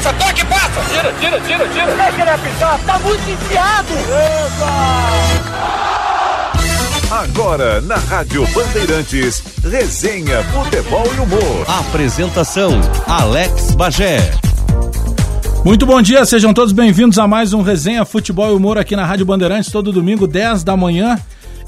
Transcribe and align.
passa, 0.00 0.12
toque, 0.14 0.44
passa! 0.46 0.80
Tira, 0.90 1.12
tira, 1.20 1.40
tira, 1.40 1.68
tira! 1.68 1.94
Deixa 1.94 2.20
ele 2.22 2.30
apitar, 2.30 2.80
tá 2.86 2.98
muito 3.00 3.30
enfiado! 3.30 3.92
Epa! 4.48 5.30
Agora, 7.10 7.80
na 7.82 7.96
Rádio 7.96 8.46
Bandeirantes, 8.54 9.42
resenha, 9.62 10.42
futebol 10.44 11.04
e 11.14 11.20
humor. 11.20 11.66
Apresentação, 11.68 12.80
Alex 13.06 13.74
Bagé. 13.74 14.30
Muito 15.64 15.84
bom 15.84 16.00
dia, 16.00 16.24
sejam 16.24 16.54
todos 16.54 16.72
bem-vindos 16.72 17.18
a 17.18 17.26
mais 17.28 17.52
um 17.52 17.60
Resenha 17.60 18.04
Futebol 18.06 18.50
e 18.50 18.54
Humor 18.54 18.78
aqui 18.78 18.96
na 18.96 19.04
Rádio 19.04 19.26
Bandeirantes, 19.26 19.70
todo 19.70 19.92
domingo, 19.92 20.26
10 20.26 20.64
da 20.64 20.74
manhã. 20.74 21.18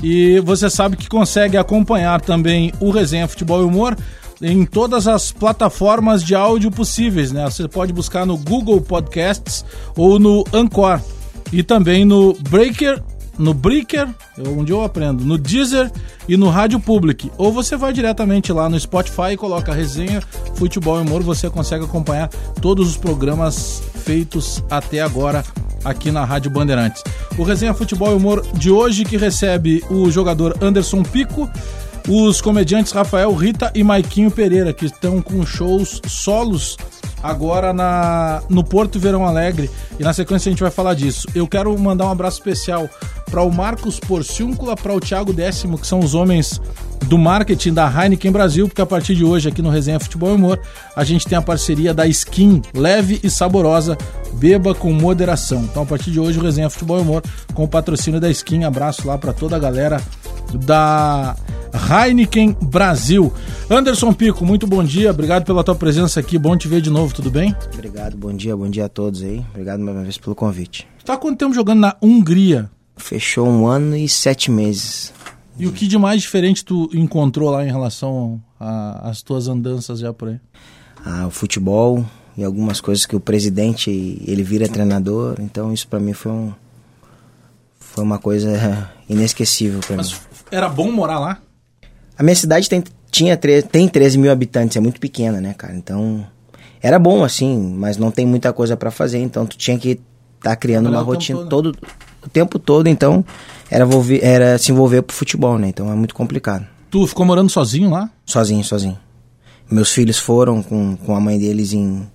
E 0.02 0.40
você 0.40 0.70
sabe 0.70 0.96
que 0.96 1.08
consegue 1.08 1.58
acompanhar 1.58 2.20
também 2.22 2.72
o 2.80 2.90
Resenha 2.90 3.28
Futebol 3.28 3.60
e 3.60 3.64
Humor 3.64 3.94
em 4.42 4.66
todas 4.66 5.06
as 5.06 5.30
plataformas 5.30 6.22
de 6.22 6.34
áudio 6.34 6.70
possíveis, 6.70 7.30
né? 7.30 7.44
Você 7.44 7.68
pode 7.68 7.92
buscar 7.92 8.26
no 8.26 8.36
Google 8.36 8.80
Podcasts 8.80 9.64
ou 9.96 10.18
no 10.18 10.44
Anchor 10.52 11.00
e 11.52 11.62
também 11.62 12.04
no 12.04 12.34
Breaker 12.34 13.02
no 13.38 13.54
Breaker, 13.54 14.08
onde 14.56 14.72
eu 14.72 14.82
aprendo, 14.82 15.24
no 15.24 15.38
Deezer 15.38 15.90
e 16.28 16.36
no 16.36 16.48
Rádio 16.48 16.78
Public. 16.78 17.30
Ou 17.38 17.52
você 17.52 17.76
vai 17.76 17.92
diretamente 17.92 18.52
lá 18.52 18.68
no 18.68 18.78
Spotify 18.78 19.32
e 19.32 19.36
coloca 19.36 19.72
resenha, 19.72 20.22
futebol 20.54 20.98
e 20.98 21.02
humor, 21.02 21.22
você 21.22 21.48
consegue 21.48 21.84
acompanhar 21.84 22.28
todos 22.60 22.88
os 22.88 22.96
programas 22.96 23.82
feitos 24.04 24.62
até 24.70 25.00
agora 25.00 25.44
aqui 25.84 26.10
na 26.10 26.24
Rádio 26.24 26.50
Bandeirantes. 26.50 27.02
O 27.38 27.42
Resenha 27.42 27.74
Futebol 27.74 28.12
e 28.12 28.14
Humor 28.14 28.46
de 28.54 28.70
hoje 28.70 29.04
que 29.04 29.16
recebe 29.16 29.82
o 29.90 30.10
jogador 30.10 30.56
Anderson 30.60 31.02
Pico, 31.02 31.50
os 32.08 32.40
comediantes 32.40 32.92
Rafael 32.92 33.32
Rita 33.34 33.70
e 33.74 33.82
Maiquinho 33.84 34.30
Pereira, 34.30 34.72
que 34.72 34.86
estão 34.86 35.22
com 35.22 35.44
shows 35.46 36.00
solos 36.06 36.76
agora 37.22 37.72
na, 37.72 38.42
no 38.48 38.64
Porto 38.64 38.98
Verão 38.98 39.26
Alegre. 39.26 39.70
E 39.98 40.02
na 40.02 40.12
sequência 40.12 40.48
a 40.48 40.52
gente 40.52 40.62
vai 40.62 40.70
falar 40.70 40.94
disso. 40.94 41.28
Eu 41.34 41.46
quero 41.46 41.76
mandar 41.78 42.06
um 42.06 42.10
abraço 42.10 42.38
especial 42.38 42.88
para 43.32 43.42
o 43.42 43.50
Marcos 43.50 43.98
Porciúncula, 43.98 44.76
para 44.76 44.92
o 44.92 45.00
Thiago 45.00 45.32
Décimo, 45.32 45.78
que 45.78 45.86
são 45.86 46.00
os 46.00 46.14
homens 46.14 46.60
do 47.06 47.16
marketing 47.16 47.72
da 47.72 47.90
Heineken 47.90 48.30
Brasil, 48.30 48.68
porque 48.68 48.82
a 48.82 48.86
partir 48.86 49.14
de 49.14 49.24
hoje 49.24 49.48
aqui 49.48 49.62
no 49.62 49.70
Resenha 49.70 49.98
Futebol 49.98 50.32
e 50.32 50.34
Humor 50.34 50.60
a 50.94 51.02
gente 51.02 51.26
tem 51.26 51.38
a 51.38 51.40
parceria 51.40 51.94
da 51.94 52.06
Skin, 52.06 52.60
leve 52.74 53.20
e 53.22 53.30
saborosa, 53.30 53.96
beba 54.34 54.74
com 54.74 54.92
moderação. 54.92 55.62
Então 55.62 55.82
a 55.82 55.86
partir 55.86 56.10
de 56.10 56.20
hoje 56.20 56.38
o 56.38 56.42
Resenha 56.42 56.68
Futebol 56.68 56.98
e 56.98 57.00
Humor 57.00 57.22
com 57.54 57.64
o 57.64 57.68
patrocínio 57.68 58.20
da 58.20 58.30
Skin. 58.30 58.64
Abraço 58.64 59.06
lá 59.06 59.16
para 59.16 59.32
toda 59.32 59.56
a 59.56 59.58
galera 59.58 59.98
da 60.66 61.34
Heineken 61.72 62.54
Brasil. 62.60 63.32
Anderson 63.70 64.12
Pico, 64.12 64.44
muito 64.44 64.66
bom 64.66 64.84
dia, 64.84 65.10
obrigado 65.10 65.46
pela 65.46 65.64
tua 65.64 65.74
presença 65.74 66.20
aqui, 66.20 66.36
bom 66.36 66.54
te 66.54 66.68
ver 66.68 66.82
de 66.82 66.90
novo, 66.90 67.14
tudo 67.14 67.30
bem? 67.30 67.56
Obrigado, 67.72 68.14
bom 68.14 68.34
dia, 68.34 68.54
bom 68.54 68.68
dia 68.68 68.84
a 68.84 68.88
todos 68.90 69.22
aí, 69.22 69.42
obrigado 69.52 69.80
mais 69.80 69.96
uma 69.96 70.02
vez 70.02 70.18
pelo 70.18 70.36
convite. 70.36 70.86
Tá 71.02 71.16
quanto 71.16 71.38
tempo 71.38 71.54
jogando 71.54 71.80
na 71.80 71.96
Hungria? 72.02 72.70
Fechou 73.02 73.48
um 73.48 73.66
ano 73.66 73.96
e 73.96 74.08
sete 74.08 74.50
meses. 74.50 75.12
E 75.58 75.66
o 75.66 75.72
que 75.72 75.88
de 75.88 75.98
mais 75.98 76.22
diferente 76.22 76.64
tu 76.64 76.88
encontrou 76.94 77.50
lá 77.50 77.66
em 77.66 77.70
relação 77.70 78.40
às 78.58 79.22
tuas 79.22 79.48
andanças 79.48 79.98
já 79.98 80.12
por 80.12 80.28
aí? 80.28 80.40
Ah, 81.04 81.26
o 81.26 81.30
futebol 81.30 82.06
e 82.36 82.44
algumas 82.44 82.80
coisas 82.80 83.04
que 83.04 83.16
o 83.16 83.20
presidente, 83.20 83.90
ele 84.24 84.42
vira 84.42 84.68
treinador, 84.68 85.36
então 85.40 85.72
isso 85.72 85.86
para 85.88 85.98
mim 85.98 86.12
foi 86.12 86.32
um 86.32 86.52
foi 87.78 88.04
uma 88.04 88.18
coisa 88.18 88.90
inesquecível 89.08 89.80
para 89.80 89.96
mim. 89.96 90.10
Era 90.50 90.68
bom 90.68 90.90
morar 90.90 91.18
lá? 91.18 91.42
A 92.16 92.22
minha 92.22 92.36
cidade 92.36 92.68
tem, 92.68 92.82
tinha, 93.10 93.36
tem 93.36 93.88
13 93.88 94.16
mil 94.16 94.30
habitantes, 94.30 94.76
é 94.76 94.80
muito 94.80 95.00
pequena, 95.00 95.40
né, 95.40 95.54
cara? 95.54 95.74
Então, 95.74 96.24
era 96.80 96.98
bom 96.98 97.24
assim, 97.24 97.74
mas 97.76 97.96
não 97.96 98.10
tem 98.10 98.24
muita 98.24 98.52
coisa 98.52 98.76
para 98.76 98.90
fazer, 98.90 99.18
então 99.18 99.44
tu 99.44 99.58
tinha 99.58 99.76
que 99.76 99.90
estar 100.38 100.50
tá 100.50 100.56
criando 100.56 100.88
uma 100.88 101.02
rotina 101.02 101.44
todo. 101.46 101.76
O 102.24 102.28
tempo 102.28 102.58
todo, 102.58 102.88
então 102.88 103.24
era, 103.70 103.86
era 104.20 104.58
se 104.58 104.72
envolver 104.72 105.02
pro 105.02 105.16
futebol, 105.16 105.58
né? 105.58 105.68
Então 105.68 105.90
é 105.90 105.94
muito 105.94 106.14
complicado. 106.14 106.66
Tu 106.90 107.06
ficou 107.06 107.24
morando 107.24 107.50
sozinho 107.50 107.90
lá? 107.90 108.10
Sozinho, 108.26 108.62
sozinho. 108.62 108.98
Meus 109.70 109.90
filhos 109.90 110.18
foram 110.18 110.62
com, 110.62 110.96
com 110.96 111.16
a 111.16 111.20
mãe 111.20 111.38
deles 111.38 111.72
em. 111.72 112.06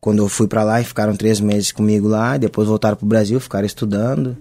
Quando 0.00 0.22
eu 0.22 0.28
fui 0.28 0.48
para 0.48 0.62
lá 0.62 0.80
e 0.80 0.84
ficaram 0.84 1.14
três 1.14 1.40
meses 1.40 1.72
comigo 1.72 2.08
lá, 2.08 2.38
depois 2.38 2.66
voltaram 2.66 2.96
pro 2.96 3.06
Brasil, 3.06 3.38
ficaram 3.38 3.66
estudando 3.66 4.36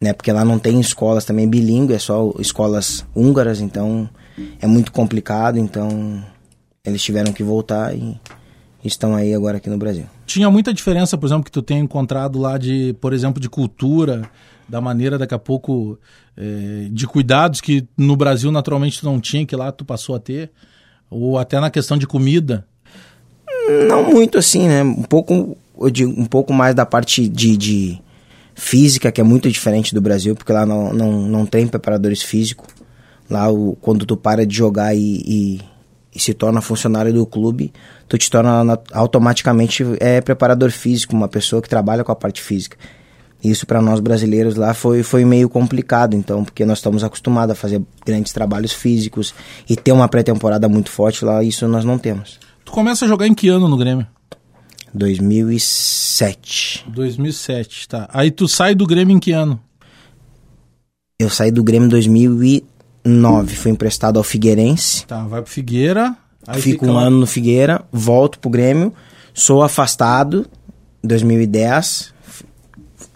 né? 0.00 0.12
Porque 0.12 0.32
lá 0.32 0.44
não 0.44 0.58
tem 0.58 0.80
escolas 0.80 1.24
também 1.24 1.48
bilíngue, 1.48 1.94
é 1.94 1.98
só 1.98 2.32
escolas 2.38 3.04
húngaras, 3.14 3.60
então 3.60 4.08
é 4.60 4.66
muito 4.66 4.92
complicado, 4.92 5.58
então 5.58 6.24
eles 6.84 7.02
tiveram 7.02 7.32
que 7.32 7.42
voltar 7.42 7.94
e 7.94 8.18
estão 8.84 9.14
aí 9.14 9.34
agora 9.34 9.58
aqui 9.58 9.68
no 9.68 9.78
Brasil. 9.78 10.04
Tinha 10.26 10.50
muita 10.50 10.72
diferença, 10.72 11.16
por 11.18 11.26
exemplo, 11.26 11.44
que 11.44 11.50
tu 11.50 11.62
tem 11.62 11.80
encontrado 11.80 12.38
lá 12.38 12.58
de, 12.58 12.94
por 13.00 13.12
exemplo, 13.12 13.40
de 13.40 13.48
cultura, 13.48 14.30
da 14.68 14.80
maneira 14.80 15.18
daqui 15.18 15.34
a 15.34 15.38
pouco 15.38 15.98
é, 16.36 16.88
de 16.90 17.06
cuidados 17.06 17.60
que 17.60 17.86
no 17.96 18.16
Brasil 18.16 18.52
naturalmente 18.52 19.00
tu 19.00 19.06
não 19.06 19.20
tinha, 19.20 19.46
que 19.46 19.56
lá 19.56 19.72
tu 19.72 19.84
passou 19.84 20.14
a 20.14 20.20
ter, 20.20 20.50
ou 21.10 21.38
até 21.38 21.58
na 21.58 21.70
questão 21.70 21.96
de 21.96 22.06
comida? 22.06 22.66
Não 23.88 24.10
muito 24.10 24.38
assim, 24.38 24.68
né? 24.68 24.82
Um 24.82 25.02
pouco, 25.02 25.56
eu 25.80 25.90
digo, 25.90 26.20
um 26.20 26.24
pouco 26.24 26.52
mais 26.52 26.74
da 26.74 26.86
parte 26.86 27.28
de, 27.28 27.56
de 27.56 28.00
física, 28.54 29.12
que 29.12 29.20
é 29.20 29.24
muito 29.24 29.50
diferente 29.50 29.94
do 29.94 30.00
Brasil, 30.00 30.34
porque 30.34 30.52
lá 30.52 30.64
não, 30.64 30.92
não, 30.92 31.12
não 31.22 31.46
tem 31.46 31.66
preparadores 31.66 32.22
físicos. 32.22 32.68
Lá, 33.28 33.50
o, 33.50 33.76
quando 33.80 34.06
tu 34.06 34.16
para 34.16 34.46
de 34.46 34.56
jogar 34.56 34.94
e, 34.94 35.22
e, 35.26 35.60
e, 36.18 36.20
se 36.20 36.34
torna 36.34 36.60
funcionário 36.60 37.12
do 37.12 37.24
clube, 37.24 37.72
tu 38.08 38.18
te 38.18 38.28
torna 38.28 38.76
automaticamente 38.92 39.84
é, 40.00 40.20
preparador 40.20 40.72
físico, 40.72 41.14
uma 41.14 41.28
pessoa 41.28 41.62
que 41.62 41.68
trabalha 41.68 42.02
com 42.02 42.10
a 42.10 42.16
parte 42.16 42.42
física. 42.42 42.76
Isso 43.42 43.64
para 43.64 43.80
nós 43.80 44.00
brasileiros 44.00 44.56
lá 44.56 44.74
foi, 44.74 45.04
foi 45.04 45.24
meio 45.24 45.48
complicado, 45.48 46.16
então, 46.16 46.44
porque 46.44 46.64
nós 46.64 46.78
estamos 46.78 47.04
acostumados 47.04 47.52
a 47.52 47.54
fazer 47.54 47.80
grandes 48.04 48.32
trabalhos 48.32 48.72
físicos 48.72 49.32
e 49.70 49.76
ter 49.76 49.92
uma 49.92 50.08
pré-temporada 50.08 50.68
muito 50.68 50.90
forte 50.90 51.24
lá, 51.24 51.44
isso 51.44 51.68
nós 51.68 51.84
não 51.84 51.96
temos. 51.96 52.40
Tu 52.64 52.72
começa 52.72 53.04
a 53.04 53.08
jogar 53.08 53.28
em 53.28 53.34
que 53.34 53.48
ano 53.48 53.68
no 53.68 53.76
Grêmio? 53.76 54.04
2007. 54.92 56.84
2007, 56.88 57.88
tá. 57.88 58.08
Aí 58.12 58.32
tu 58.32 58.48
sai 58.48 58.74
do 58.74 58.86
Grêmio 58.86 59.16
em 59.16 59.20
que 59.20 59.30
ano? 59.30 59.60
Eu 61.20 61.30
saí 61.30 61.52
do 61.52 61.62
Grêmio 61.62 61.86
em 61.86 61.88
2009. 63.04 63.56
Fui 63.56 63.70
emprestado 63.70 64.18
ao 64.18 64.24
Figueirense. 64.24 65.06
Tá, 65.06 65.22
vai 65.24 65.42
pro 65.42 65.50
Figueira. 65.50 66.16
Fico 66.54 66.86
um 66.86 66.94
lá. 66.94 67.02
ano 67.02 67.18
no 67.18 67.26
Figueira, 67.26 67.84
volto 67.92 68.38
pro 68.38 68.50
Grêmio. 68.50 68.92
Sou 69.34 69.62
afastado 69.62 70.46
em 71.02 71.08
2010. 71.08 72.14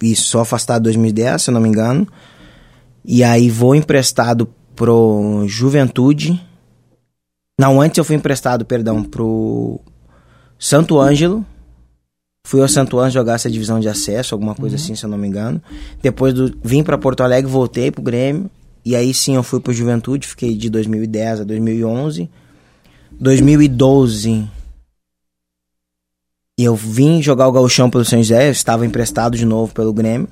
Isso, 0.03 0.27
sou 0.27 0.41
afastado 0.41 0.83
em 0.83 0.85
2010, 0.85 1.43
se 1.43 1.51
eu 1.51 1.55
não 1.55 1.61
me 1.61 1.69
engano. 1.69 2.07
E 3.05 3.25
aí 3.25 3.49
vou 3.49 3.75
emprestado 3.75 4.49
pro 4.77 5.45
Juventude. 5.47 6.41
Não, 7.59 7.81
antes 7.81 7.99
eu 7.99 8.05
fui 8.05 8.17
emprestado, 8.17 8.65
perdão, 8.65 9.03
pro 9.03 9.81
Santo 10.59 10.99
Ângelo. 10.99 11.45
Fui 12.47 12.61
ao 12.61 12.69
Santo 12.69 12.99
Anjo 12.99 13.15
jogar 13.15 13.35
essa 13.35 13.51
divisão 13.51 13.79
de 13.79 13.89
acesso, 13.89 14.35
alguma 14.35 14.55
coisa 14.55 14.77
uhum. 14.77 14.83
assim, 14.83 14.95
se 14.97 15.05
eu 15.05 15.11
não 15.11 15.17
me 15.17 15.29
engano. 15.29 15.63
Depois 16.03 16.35
do, 16.35 16.53
vim 16.63 16.83
para 16.83 16.99
Porto 16.99 17.23
Alegre, 17.23 17.51
voltei 17.51 17.91
pro 17.91 18.03
Grêmio. 18.03 18.51
E 18.85 18.97
aí 18.97 19.15
sim 19.15 19.37
eu 19.37 19.43
fui 19.43 19.61
pro 19.61 19.73
Juventude, 19.73 20.27
fiquei 20.27 20.57
de 20.57 20.69
2010 20.71 21.41
a 21.41 21.45
2011. 21.45 22.29
2012 23.13 24.49
e 26.59 26.65
eu 26.65 26.75
vim 26.75 27.23
jogar 27.23 27.49
o 27.49 27.53
gauchão 27.53 27.89
pelo 27.89 28.05
São 28.05 28.19
José, 28.19 28.51
estava 28.51 28.85
emprestado 28.85 29.37
de 29.37 29.45
novo 29.45 29.73
pelo 29.73 29.93
Grêmio. 29.93 30.29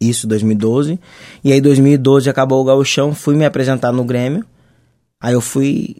Isso, 0.00 0.26
2012. 0.26 0.98
E 1.42 1.52
aí 1.52 1.60
2012 1.60 2.28
acabou 2.28 2.60
o 2.60 2.64
gauchão, 2.64 3.14
fui 3.14 3.34
me 3.34 3.44
apresentar 3.44 3.92
no 3.92 4.04
Grêmio. 4.04 4.44
Aí 5.20 5.32
eu 5.32 5.40
fui 5.40 5.96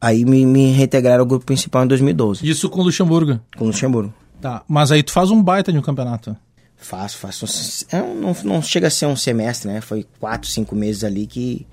Aí 0.00 0.24
me, 0.24 0.46
me 0.46 0.70
reintegraram 0.70 1.22
ao 1.22 1.26
grupo 1.26 1.44
principal 1.44 1.84
em 1.84 1.88
2012. 1.88 2.48
Isso 2.48 2.68
com 2.68 2.80
o 2.80 2.84
Luxemburgo? 2.84 3.40
Com 3.56 3.64
o 3.64 3.66
Luxemburgo. 3.68 4.14
Tá, 4.40 4.62
mas 4.68 4.92
aí 4.92 5.02
tu 5.02 5.10
faz 5.10 5.30
um 5.30 5.42
baita 5.42 5.72
de 5.72 5.78
um 5.78 5.82
campeonato. 5.82 6.36
Faço, 6.78 7.18
faço. 7.18 7.86
É, 7.90 8.00
não, 8.00 8.34
não 8.44 8.62
chega 8.62 8.86
a 8.86 8.90
ser 8.90 9.06
um 9.06 9.16
semestre, 9.16 9.68
né? 9.70 9.80
Foi 9.80 10.06
quatro, 10.20 10.48
cinco 10.48 10.76
meses 10.76 11.02
ali 11.02 11.26
que, 11.26 11.66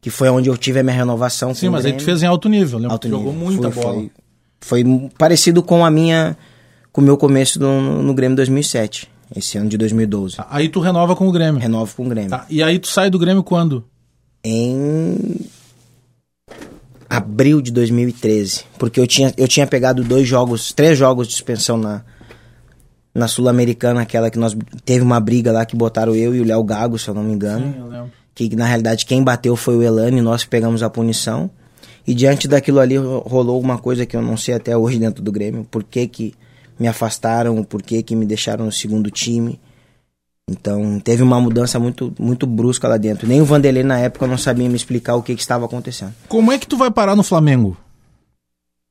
que 0.00 0.10
foi 0.10 0.28
onde 0.28 0.50
eu 0.50 0.56
tive 0.56 0.80
a 0.80 0.82
minha 0.82 0.94
renovação. 0.94 1.54
Sim, 1.54 1.70
mas 1.70 1.86
aí 1.86 1.94
tu 1.94 2.04
fez 2.04 2.22
em 2.22 2.26
alto 2.26 2.48
nível, 2.48 2.78
lembra? 2.78 2.94
Alto 2.94 3.08
Jogou 3.08 3.32
nível. 3.32 3.46
muita 3.46 3.70
foi, 3.70 3.82
bola. 3.82 4.10
Foi, 4.60 4.84
foi, 4.84 5.10
parecido 5.18 5.62
com 5.62 5.84
a 5.84 5.90
minha, 5.90 6.36
com 6.92 7.00
o 7.00 7.04
meu 7.04 7.16
começo 7.16 7.58
no, 7.58 8.02
no 8.02 8.14
Grêmio 8.14 8.36
2007, 8.36 9.10
esse 9.34 9.56
ano 9.56 9.68
de 9.68 9.78
2012. 9.78 10.36
Tá, 10.36 10.46
aí 10.50 10.68
tu 10.68 10.78
renova 10.78 11.16
com 11.16 11.26
o 11.26 11.32
Grêmio. 11.32 11.60
Renovo 11.60 11.96
com 11.96 12.04
o 12.04 12.08
Grêmio. 12.08 12.30
Tá, 12.30 12.46
e 12.50 12.62
aí 12.62 12.78
tu 12.78 12.88
sai 12.88 13.08
do 13.08 13.18
Grêmio 13.18 13.42
quando? 13.42 13.82
Em 14.44 15.48
abril 17.08 17.62
de 17.62 17.72
2013, 17.72 18.64
porque 18.78 19.00
eu 19.00 19.06
tinha, 19.06 19.32
eu 19.38 19.48
tinha 19.48 19.66
pegado 19.66 20.04
dois 20.04 20.28
jogos, 20.28 20.72
três 20.72 20.98
jogos 20.98 21.28
de 21.28 21.32
suspensão 21.32 21.78
na, 21.78 22.02
na 23.14 23.28
Sul-Americana, 23.28 24.00
aquela 24.02 24.30
que 24.30 24.38
nós 24.38 24.56
teve 24.84 25.02
uma 25.04 25.20
briga 25.20 25.52
lá 25.52 25.64
que 25.64 25.76
botaram 25.76 26.14
eu 26.14 26.34
e 26.34 26.40
o 26.40 26.44
Léo 26.44 26.64
Gago, 26.64 26.98
se 26.98 27.08
eu 27.08 27.14
não 27.14 27.22
me 27.22 27.32
engano. 27.32 27.72
Sim, 27.72 27.78
eu 27.78 27.86
lembro. 27.86 28.10
Que 28.34 28.56
na 28.56 28.64
realidade 28.66 29.06
quem 29.06 29.22
bateu 29.22 29.54
foi 29.54 29.76
o 29.76 29.82
Elane, 29.82 30.20
nós 30.20 30.44
pegamos 30.44 30.82
a 30.82 30.90
punição. 30.90 31.48
E 32.06 32.12
diante 32.12 32.48
daquilo 32.48 32.80
ali 32.80 32.96
ro- 32.96 33.20
rolou 33.20 33.60
uma 33.60 33.78
coisa 33.78 34.04
que 34.04 34.16
eu 34.16 34.20
não 34.20 34.36
sei 34.36 34.54
até 34.54 34.76
hoje 34.76 34.98
dentro 34.98 35.22
do 35.22 35.30
Grêmio. 35.30 35.64
Por 35.70 35.84
que 35.84 36.06
que 36.08 36.34
me 36.78 36.88
afastaram, 36.88 37.62
por 37.62 37.80
que 37.80 38.02
que 38.02 38.16
me 38.16 38.26
deixaram 38.26 38.64
no 38.64 38.72
segundo 38.72 39.08
time. 39.10 39.60
Então 40.50 40.98
teve 41.00 41.22
uma 41.22 41.40
mudança 41.40 41.78
muito, 41.78 42.12
muito 42.18 42.46
brusca 42.46 42.88
lá 42.88 42.96
dentro. 42.96 43.26
Nem 43.28 43.40
o 43.40 43.44
Vanderlei 43.44 43.84
na 43.84 43.98
época 44.00 44.26
não 44.26 44.36
sabia 44.36 44.68
me 44.68 44.74
explicar 44.74 45.14
o 45.14 45.22
que, 45.22 45.34
que 45.36 45.40
estava 45.40 45.64
acontecendo. 45.64 46.12
Como 46.28 46.50
é 46.52 46.58
que 46.58 46.66
tu 46.66 46.76
vai 46.76 46.90
parar 46.90 47.14
no 47.14 47.22
Flamengo? 47.22 47.76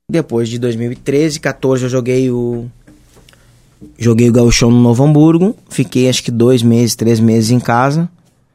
Depois 0.10 0.50
de 0.50 0.58
2013, 0.60 1.40
14 1.40 1.84
eu 1.84 1.90
joguei 1.90 2.32
o. 2.32 2.70
Joguei 3.98 4.30
o 4.30 4.34
Gauchão 4.34 4.72
no 4.72 4.82
Novo 4.82 5.04
Hamburgo. 5.04 5.56
Fiquei 5.70 6.10
acho 6.10 6.24
que 6.24 6.32
dois 6.32 6.62
meses, 6.62 6.96
três 6.96 7.20
meses 7.20 7.52
em 7.52 7.60
casa, 7.60 8.10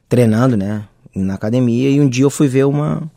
treinando, 0.08 0.56
né? 0.56 0.84
Na 1.14 1.34
academia. 1.34 1.90
E 1.90 2.00
um 2.00 2.08
dia 2.08 2.25
eu 2.25 2.30
fui 2.30 2.48
ver 2.48 2.64
uma. 2.64 3.10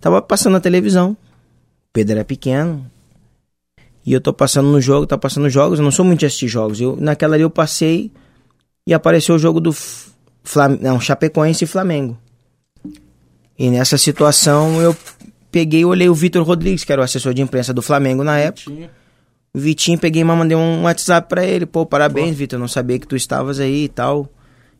Tava 0.00 0.20
passando 0.22 0.54
na 0.54 0.60
televisão. 0.60 1.12
O 1.12 1.92
Pedro 1.92 2.16
era 2.16 2.24
pequeno. 2.24 2.84
E 4.06 4.12
eu 4.12 4.20
tô 4.20 4.32
passando 4.32 4.68
no 4.68 4.80
jogo, 4.80 5.06
tá 5.06 5.16
passando 5.16 5.48
jogos. 5.48 5.78
Eu 5.78 5.84
não 5.84 5.90
sou 5.90 6.04
muito 6.04 6.20
de 6.20 6.26
assistir 6.26 6.48
jogos. 6.48 6.80
Eu, 6.80 6.96
naquela 7.00 7.34
ali 7.34 7.42
eu 7.42 7.50
passei 7.50 8.12
e 8.86 8.92
apareceu 8.92 9.34
o 9.34 9.38
jogo 9.38 9.60
do 9.60 9.72
Flam... 9.72 10.78
não, 10.80 11.00
Chapecoense 11.00 11.64
e 11.64 11.66
Flamengo. 11.66 12.18
E 13.58 13.70
nessa 13.70 13.96
situação 13.96 14.80
eu 14.80 14.94
peguei 15.50 15.80
e 15.80 15.84
olhei 15.84 16.08
o 16.08 16.14
Vitor 16.14 16.42
Rodrigues, 16.42 16.84
que 16.84 16.92
era 16.92 17.00
o 17.00 17.04
assessor 17.04 17.32
de 17.32 17.40
imprensa 17.40 17.72
do 17.72 17.80
Flamengo 17.80 18.22
na 18.22 18.38
época. 18.38 18.70
Vitinho, 19.54 19.98
peguei 19.98 20.22
e 20.22 20.24
mandei 20.24 20.56
um 20.56 20.82
WhatsApp 20.82 21.28
pra 21.28 21.44
ele. 21.44 21.64
Pô, 21.64 21.86
parabéns, 21.86 22.34
Vitor. 22.34 22.58
Não 22.58 22.66
sabia 22.66 22.98
que 22.98 23.06
tu 23.06 23.14
estavas 23.14 23.60
aí 23.60 23.84
e 23.84 23.88
tal. 23.88 24.28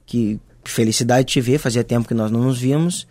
Que, 0.05 0.41
que 0.65 0.71
felicidade 0.71 1.29
te 1.29 1.41
ver. 1.41 1.59
Fazia 1.59 1.85
tempo 1.85 2.09
que 2.09 2.15
nós 2.15 2.31
não 2.31 2.41
nos 2.41 2.59
víamos. 2.59 3.07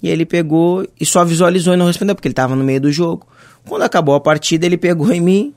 E 0.00 0.08
ele 0.08 0.24
pegou 0.24 0.86
e 0.98 1.04
só 1.04 1.24
visualizou 1.24 1.74
e 1.74 1.76
não 1.76 1.86
respondeu, 1.86 2.14
porque 2.14 2.28
ele 2.28 2.34
tava 2.34 2.54
no 2.54 2.62
meio 2.62 2.80
do 2.80 2.92
jogo. 2.92 3.26
Quando 3.66 3.82
acabou 3.82 4.14
a 4.14 4.20
partida, 4.20 4.64
ele 4.64 4.78
pegou 4.78 5.12
em 5.12 5.20
mim, 5.20 5.54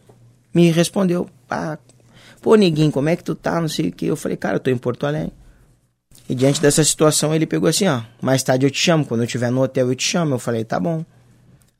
me 0.51 0.71
respondeu. 0.71 1.29
Ah, 1.47 1.77
pô, 2.41 2.55
Neguinho, 2.55 2.91
como 2.91 3.09
é 3.09 3.15
que 3.15 3.23
tu 3.23 3.35
tá? 3.35 3.61
Não 3.61 3.67
sei 3.67 3.89
o 3.89 3.91
que. 3.91 4.07
Eu 4.07 4.15
falei, 4.15 4.35
cara, 4.37 4.55
eu 4.55 4.59
tô 4.59 4.71
em 4.71 4.77
Porto 4.77 5.05
Alegre. 5.05 5.31
E 6.27 6.33
diante 6.33 6.59
dessa 6.59 6.83
situação, 6.83 7.35
ele 7.35 7.45
pegou 7.45 7.69
assim, 7.69 7.87
ó. 7.87 8.01
Mais 8.19 8.41
tarde 8.41 8.65
eu 8.65 8.71
te 8.71 8.79
chamo. 8.79 9.05
Quando 9.05 9.21
eu 9.21 9.25
estiver 9.25 9.51
no 9.51 9.61
hotel, 9.61 9.89
eu 9.89 9.95
te 9.95 10.03
chamo. 10.03 10.33
Eu 10.33 10.39
falei, 10.39 10.63
tá 10.63 10.79
bom. 10.79 11.05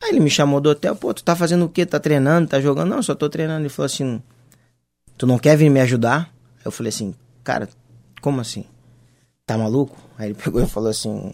Aí 0.01 0.09
ele 0.09 0.19
me 0.19 0.29
chamou 0.29 0.59
do 0.59 0.69
hotel, 0.69 0.95
pô, 0.95 1.13
tu 1.13 1.23
tá 1.23 1.35
fazendo 1.35 1.65
o 1.65 1.69
quê? 1.69 1.85
Tá 1.85 1.99
treinando? 1.99 2.47
Tá 2.47 2.59
jogando? 2.59 2.89
Não, 2.89 3.03
só 3.03 3.13
tô 3.13 3.29
treinando. 3.29 3.61
Ele 3.61 3.69
falou 3.69 3.85
assim, 3.85 4.21
tu 5.17 5.27
não 5.27 5.37
quer 5.37 5.55
vir 5.55 5.69
me 5.69 5.79
ajudar? 5.79 6.33
Eu 6.65 6.71
falei 6.71 6.89
assim, 6.89 7.13
cara, 7.43 7.69
como 8.21 8.41
assim? 8.41 8.65
Tá 9.45 9.57
maluco? 9.57 9.95
Aí 10.17 10.29
ele 10.29 10.33
pegou 10.33 10.61
e 10.61 10.67
falou 10.67 10.89
assim, 10.89 11.33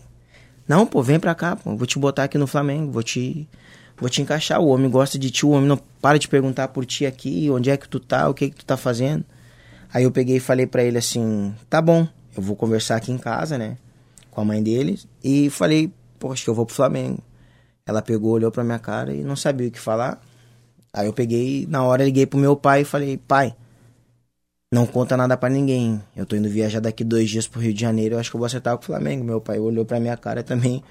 não, 0.67 0.85
pô, 0.85 1.01
vem 1.01 1.19
pra 1.19 1.33
cá, 1.33 1.55
pô, 1.55 1.75
vou 1.75 1.87
te 1.87 1.97
botar 1.97 2.25
aqui 2.25 2.37
no 2.37 2.47
Flamengo, 2.47 2.91
vou 2.91 3.03
te, 3.03 3.47
vou 3.97 4.09
te 4.09 4.21
encaixar. 4.21 4.59
O 4.59 4.67
homem 4.67 4.89
gosta 4.89 5.17
de 5.17 5.31
ti, 5.31 5.45
o 5.45 5.49
homem 5.49 5.67
não 5.67 5.77
para 6.01 6.19
de 6.19 6.27
perguntar 6.27 6.67
por 6.67 6.85
ti 6.85 7.05
aqui, 7.05 7.49
onde 7.49 7.69
é 7.69 7.77
que 7.77 7.87
tu 7.87 7.99
tá, 7.99 8.29
o 8.29 8.33
que 8.33 8.49
que 8.49 8.57
tu 8.57 8.65
tá 8.65 8.75
fazendo. 8.75 9.23
Aí 9.93 10.03
eu 10.03 10.11
peguei 10.11 10.37
e 10.37 10.41
falei 10.41 10.67
pra 10.67 10.83
ele 10.83 10.97
assim, 10.97 11.55
tá 11.69 11.81
bom, 11.81 12.05
eu 12.35 12.43
vou 12.43 12.55
conversar 12.55 12.97
aqui 12.97 13.11
em 13.11 13.17
casa, 13.17 13.57
né, 13.57 13.77
com 14.29 14.41
a 14.41 14.45
mãe 14.45 14.61
dele, 14.61 14.99
e 15.23 15.49
falei, 15.49 15.91
que 16.43 16.49
eu 16.49 16.53
vou 16.53 16.65
pro 16.65 16.75
Flamengo. 16.75 17.19
Ela 17.87 18.01
pegou, 18.01 18.33
olhou 18.33 18.51
pra 18.51 18.65
minha 18.65 18.77
cara 18.77 19.13
e 19.13 19.23
não 19.23 19.37
sabia 19.37 19.69
o 19.69 19.71
que 19.71 19.79
falar. 19.79 20.21
Aí 20.93 21.07
eu 21.07 21.13
peguei, 21.13 21.65
na 21.69 21.83
hora 21.83 22.03
liguei 22.03 22.25
pro 22.25 22.37
meu 22.37 22.55
pai 22.55 22.81
e 22.81 22.85
falei, 22.85 23.17
pai, 23.17 23.55
não 24.69 24.85
conta 24.85 25.15
nada 25.15 25.37
pra 25.37 25.47
ninguém. 25.47 26.01
Eu 26.13 26.25
tô 26.25 26.35
indo 26.35 26.49
viajar 26.49 26.81
daqui 26.81 27.03
dois 27.03 27.29
dias 27.29 27.47
pro 27.47 27.61
Rio 27.61 27.73
de 27.73 27.79
Janeiro, 27.79 28.15
eu 28.15 28.19
acho 28.19 28.29
que 28.29 28.35
eu 28.35 28.39
vou 28.39 28.45
acertar 28.45 28.75
com 28.75 28.83
o 28.83 28.85
Flamengo. 28.85 29.23
Meu 29.23 29.39
pai 29.39 29.57
olhou 29.57 29.85
pra 29.85 30.01
minha 30.01 30.17
cara 30.17 30.43
também. 30.43 30.83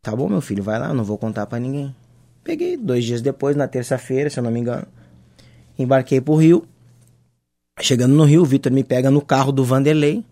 Tá 0.00 0.16
bom, 0.16 0.28
meu 0.28 0.40
filho, 0.40 0.62
vai 0.62 0.78
lá, 0.78 0.94
não 0.94 1.04
vou 1.04 1.18
contar 1.18 1.46
pra 1.46 1.58
ninguém. 1.58 1.94
Peguei 2.42 2.76
dois 2.76 3.04
dias 3.04 3.20
depois, 3.20 3.54
na 3.54 3.68
terça-feira, 3.68 4.30
se 4.30 4.38
eu 4.38 4.44
não 4.44 4.50
me 4.50 4.60
engano. 4.60 4.86
Embarquei 5.78 6.20
pro 6.20 6.36
Rio. 6.36 6.66
Chegando 7.80 8.14
no 8.14 8.24
Rio, 8.24 8.42
o 8.42 8.44
Vitor 8.44 8.72
me 8.72 8.84
pega 8.84 9.10
no 9.10 9.20
carro 9.20 9.50
do 9.50 9.64
Vanderlei. 9.64 10.24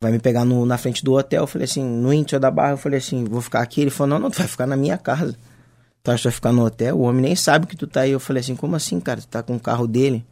Vai 0.00 0.12
me 0.12 0.18
pegar 0.18 0.44
no- 0.44 0.66
na 0.66 0.76
frente 0.76 1.02
do 1.02 1.14
hotel. 1.14 1.42
Eu 1.44 1.46
falei 1.46 1.64
assim, 1.64 1.82
no 1.82 2.12
Inter 2.12 2.38
da 2.38 2.50
Barra, 2.50 2.72
eu 2.72 2.76
falei 2.78 2.98
assim, 2.98 3.24
vou 3.24 3.40
ficar 3.40 3.60
aqui. 3.60 3.80
Ele 3.80 3.90
falou, 3.90 4.10
não, 4.10 4.18
não, 4.18 4.30
tu 4.30 4.38
vai 4.38 4.46
ficar 4.46 4.66
na 4.66 4.76
minha 4.76 4.98
casa. 4.98 5.34
Tu 6.02 6.10
acha 6.10 6.18
que 6.18 6.24
vai 6.28 6.32
ficar 6.32 6.52
no 6.52 6.64
hotel? 6.64 6.96
O 6.96 7.02
homem 7.02 7.22
nem 7.22 7.34
sabe 7.36 7.66
que 7.66 7.76
tu 7.76 7.86
tá 7.86 8.02
aí. 8.02 8.10
Eu 8.10 8.20
falei 8.20 8.40
assim, 8.40 8.54
como 8.54 8.76
assim, 8.76 9.00
cara? 9.00 9.20
Tu 9.20 9.26
tá 9.28 9.42
com 9.42 9.56
o 9.56 9.60
carro 9.60 9.86
dele? 9.86 10.24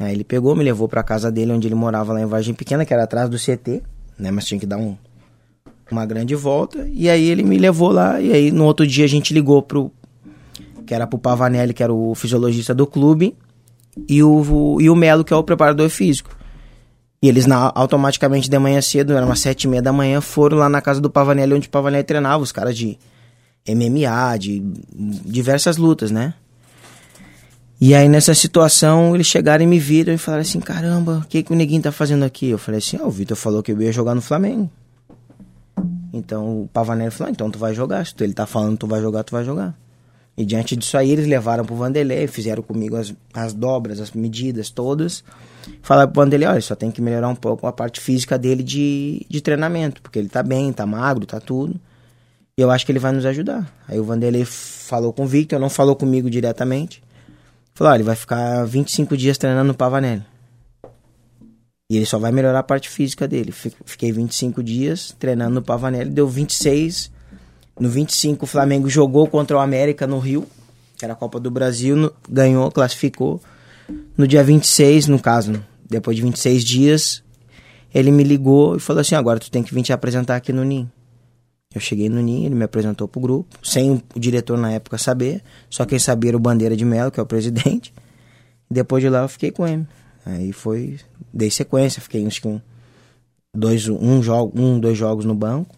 Aí 0.00 0.12
ele 0.12 0.24
pegou, 0.24 0.54
me 0.54 0.64
levou 0.64 0.88
pra 0.88 1.02
casa 1.02 1.30
dele, 1.30 1.52
onde 1.52 1.68
ele 1.68 1.74
morava 1.74 2.12
lá 2.12 2.20
em 2.20 2.26
Vargem 2.26 2.54
Pequena, 2.54 2.84
que 2.84 2.92
era 2.92 3.04
atrás 3.04 3.30
do 3.30 3.38
CT, 3.38 3.82
né? 4.18 4.30
Mas 4.30 4.44
tinha 4.44 4.60
que 4.60 4.66
dar 4.66 4.76
um, 4.76 4.96
uma 5.90 6.04
grande 6.04 6.34
volta. 6.34 6.86
E 6.92 7.08
aí 7.08 7.24
ele 7.30 7.42
me 7.44 7.56
levou 7.56 7.90
lá, 7.90 8.20
e 8.20 8.30
aí 8.32 8.50
no 8.50 8.64
outro 8.64 8.86
dia 8.86 9.04
a 9.04 9.08
gente 9.08 9.32
ligou 9.32 9.62
pro. 9.62 9.90
Que 10.86 10.92
era 10.94 11.06
pro 11.06 11.18
Pavanelli, 11.18 11.72
que 11.72 11.82
era 11.82 11.92
o 11.94 12.14
fisiologista 12.14 12.74
do 12.74 12.86
clube, 12.86 13.34
e 14.08 14.22
o, 14.22 14.78
e 14.80 14.90
o 14.90 14.94
Melo, 14.94 15.24
que 15.24 15.32
é 15.32 15.36
o 15.36 15.42
preparador 15.42 15.88
físico. 15.88 16.36
E 17.26 17.28
eles 17.28 17.44
na- 17.44 17.72
automaticamente 17.74 18.48
de 18.48 18.56
manhã 18.56 18.80
cedo, 18.80 19.12
era 19.12 19.26
umas 19.26 19.40
sete 19.40 19.64
e 19.64 19.68
meia 19.68 19.82
da 19.82 19.92
manhã, 19.92 20.20
foram 20.20 20.58
lá 20.58 20.68
na 20.68 20.80
casa 20.80 21.00
do 21.00 21.10
Pavanelli, 21.10 21.54
onde 21.54 21.66
o 21.66 21.70
Pavanelli 21.70 22.04
treinava, 22.04 22.40
os 22.40 22.52
caras 22.52 22.78
de 22.78 22.96
MMA, 23.66 24.38
de 24.38 24.60
diversas 25.24 25.76
lutas, 25.76 26.12
né? 26.12 26.34
E 27.80 27.96
aí 27.96 28.08
nessa 28.08 28.32
situação, 28.32 29.12
eles 29.16 29.26
chegaram 29.26 29.64
e 29.64 29.66
me 29.66 29.80
viram 29.80 30.14
e 30.14 30.18
falaram 30.18 30.42
assim, 30.42 30.60
caramba, 30.60 31.20
o 31.24 31.28
que, 31.28 31.42
que 31.42 31.52
o 31.52 31.56
Neguinho 31.56 31.82
tá 31.82 31.90
fazendo 31.90 32.24
aqui? 32.24 32.48
Eu 32.48 32.58
falei 32.58 32.78
assim, 32.78 32.96
ó, 33.02 33.06
o 33.06 33.10
Vitor 33.10 33.36
falou 33.36 33.60
que 33.60 33.72
eu 33.72 33.82
ia 33.82 33.90
jogar 33.90 34.14
no 34.14 34.22
Flamengo. 34.22 34.70
Então 36.12 36.62
o 36.62 36.68
Pavanelli 36.72 37.10
falou, 37.10 37.28
"Ah, 37.28 37.32
então 37.32 37.50
tu 37.50 37.58
vai 37.58 37.74
jogar, 37.74 38.06
se 38.06 38.14
ele 38.20 38.34
tá 38.34 38.46
falando 38.46 38.78
tu 38.78 38.86
vai 38.86 39.00
jogar, 39.02 39.24
tu 39.24 39.32
vai 39.32 39.44
jogar. 39.44 39.76
E 40.36 40.44
diante 40.44 40.76
disso 40.76 40.96
aí, 40.96 41.10
eles 41.10 41.26
levaram 41.26 41.64
pro 41.64 41.74
Vanderlei, 41.74 42.28
fizeram 42.28 42.62
comigo 42.62 42.94
as, 42.94 43.12
as 43.34 43.52
dobras, 43.52 43.98
as 44.00 44.12
medidas 44.12 44.70
todas. 44.70 45.24
Falaram 45.82 46.10
pro 46.10 46.22
Vanderlei, 46.22 46.48
olha, 46.48 46.60
só 46.60 46.74
tem 46.74 46.90
que 46.90 47.00
melhorar 47.00 47.28
um 47.28 47.34
pouco 47.34 47.66
a 47.66 47.72
parte 47.72 48.00
física 48.00 48.38
dele 48.38 48.62
de, 48.62 49.24
de 49.28 49.40
treinamento, 49.40 50.00
porque 50.02 50.18
ele 50.18 50.28
tá 50.28 50.42
bem, 50.42 50.72
tá 50.72 50.84
magro, 50.86 51.26
tá 51.26 51.40
tudo. 51.40 51.78
E 52.58 52.62
eu 52.62 52.70
acho 52.70 52.86
que 52.86 52.92
ele 52.92 52.98
vai 52.98 53.12
nos 53.12 53.26
ajudar. 53.26 53.70
Aí 53.86 53.98
o 54.00 54.04
Vanderlei 54.04 54.44
falou 54.44 55.12
com 55.12 55.24
o 55.24 55.26
Victor, 55.26 55.58
não 55.60 55.68
falou 55.68 55.94
comigo 55.94 56.30
diretamente. 56.30 57.02
Falou, 57.74 57.90
olha, 57.92 57.98
ele 57.98 58.04
vai 58.04 58.16
ficar 58.16 58.64
25 58.64 59.16
dias 59.16 59.36
treinando 59.36 59.68
no 59.68 59.74
Pavanelli. 59.74 60.22
E 61.90 61.96
ele 61.96 62.06
só 62.06 62.18
vai 62.18 62.32
melhorar 62.32 62.60
a 62.60 62.62
parte 62.64 62.88
física 62.88 63.28
dele. 63.28 63.52
Fi- 63.52 63.72
Fiquei 63.84 64.10
25 64.10 64.62
dias 64.62 65.14
treinando 65.18 65.54
no 65.56 65.62
Pavanelli, 65.62 66.10
deu 66.10 66.26
26. 66.26 67.10
No 67.78 67.88
25 67.90 68.44
o 68.44 68.46
Flamengo 68.46 68.88
jogou 68.88 69.26
contra 69.28 69.56
o 69.56 69.60
América 69.60 70.06
no 70.06 70.18
Rio, 70.18 70.46
que 70.96 71.04
era 71.04 71.12
a 71.12 71.16
Copa 71.16 71.38
do 71.38 71.50
Brasil, 71.50 71.94
no- 71.94 72.12
ganhou, 72.28 72.70
classificou. 72.72 73.40
No 74.16 74.26
dia 74.26 74.42
26, 74.42 75.06
no 75.06 75.18
caso, 75.18 75.62
depois 75.88 76.16
de 76.16 76.22
26 76.22 76.64
dias, 76.64 77.22
ele 77.94 78.10
me 78.10 78.24
ligou 78.24 78.76
e 78.76 78.80
falou 78.80 79.00
assim: 79.00 79.14
agora 79.14 79.38
tu 79.38 79.50
tem 79.50 79.62
que 79.62 79.74
vir 79.74 79.82
te 79.82 79.92
apresentar 79.92 80.36
aqui 80.36 80.52
no 80.52 80.64
NIM. 80.64 80.90
Eu 81.74 81.80
cheguei 81.80 82.08
no 82.08 82.20
NIM, 82.20 82.46
ele 82.46 82.54
me 82.54 82.64
apresentou 82.64 83.06
pro 83.06 83.20
grupo, 83.20 83.58
sem 83.62 84.02
o 84.14 84.20
diretor 84.20 84.56
na 84.56 84.72
época 84.72 84.96
saber, 84.96 85.42
só 85.68 85.84
quem 85.84 85.98
sabia 85.98 86.30
era 86.30 86.36
o 86.36 86.40
Bandeira 86.40 86.76
de 86.76 86.84
Melo, 86.84 87.10
que 87.10 87.20
é 87.20 87.22
o 87.22 87.26
presidente. 87.26 87.92
Depois 88.70 89.02
de 89.02 89.08
lá 89.08 89.22
eu 89.22 89.28
fiquei 89.28 89.50
com 89.50 89.66
ele. 89.66 89.86
Aí 90.24 90.52
foi, 90.52 90.98
dei 91.32 91.50
sequência, 91.50 92.02
fiquei 92.02 92.26
que 92.26 92.48
um, 92.48 92.60
dois, 93.54 93.88
um, 93.88 94.22
jogo, 94.22 94.60
um, 94.60 94.80
dois 94.80 94.98
jogos 94.98 95.24
no 95.24 95.34
banco. 95.34 95.74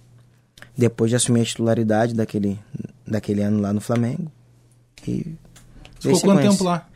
Depois 0.77 1.11
de 1.11 1.17
assumir 1.17 1.43
a 1.43 1.45
titularidade 1.45 2.15
daquele, 2.15 2.59
daquele 3.07 3.43
ano 3.43 3.61
lá 3.61 3.73
no 3.73 3.81
Flamengo. 3.81 4.31
E 5.07 5.35
Ficou 6.01 6.21
quanto 6.21 6.43
tempo 6.43 6.65
lá? 6.65 6.89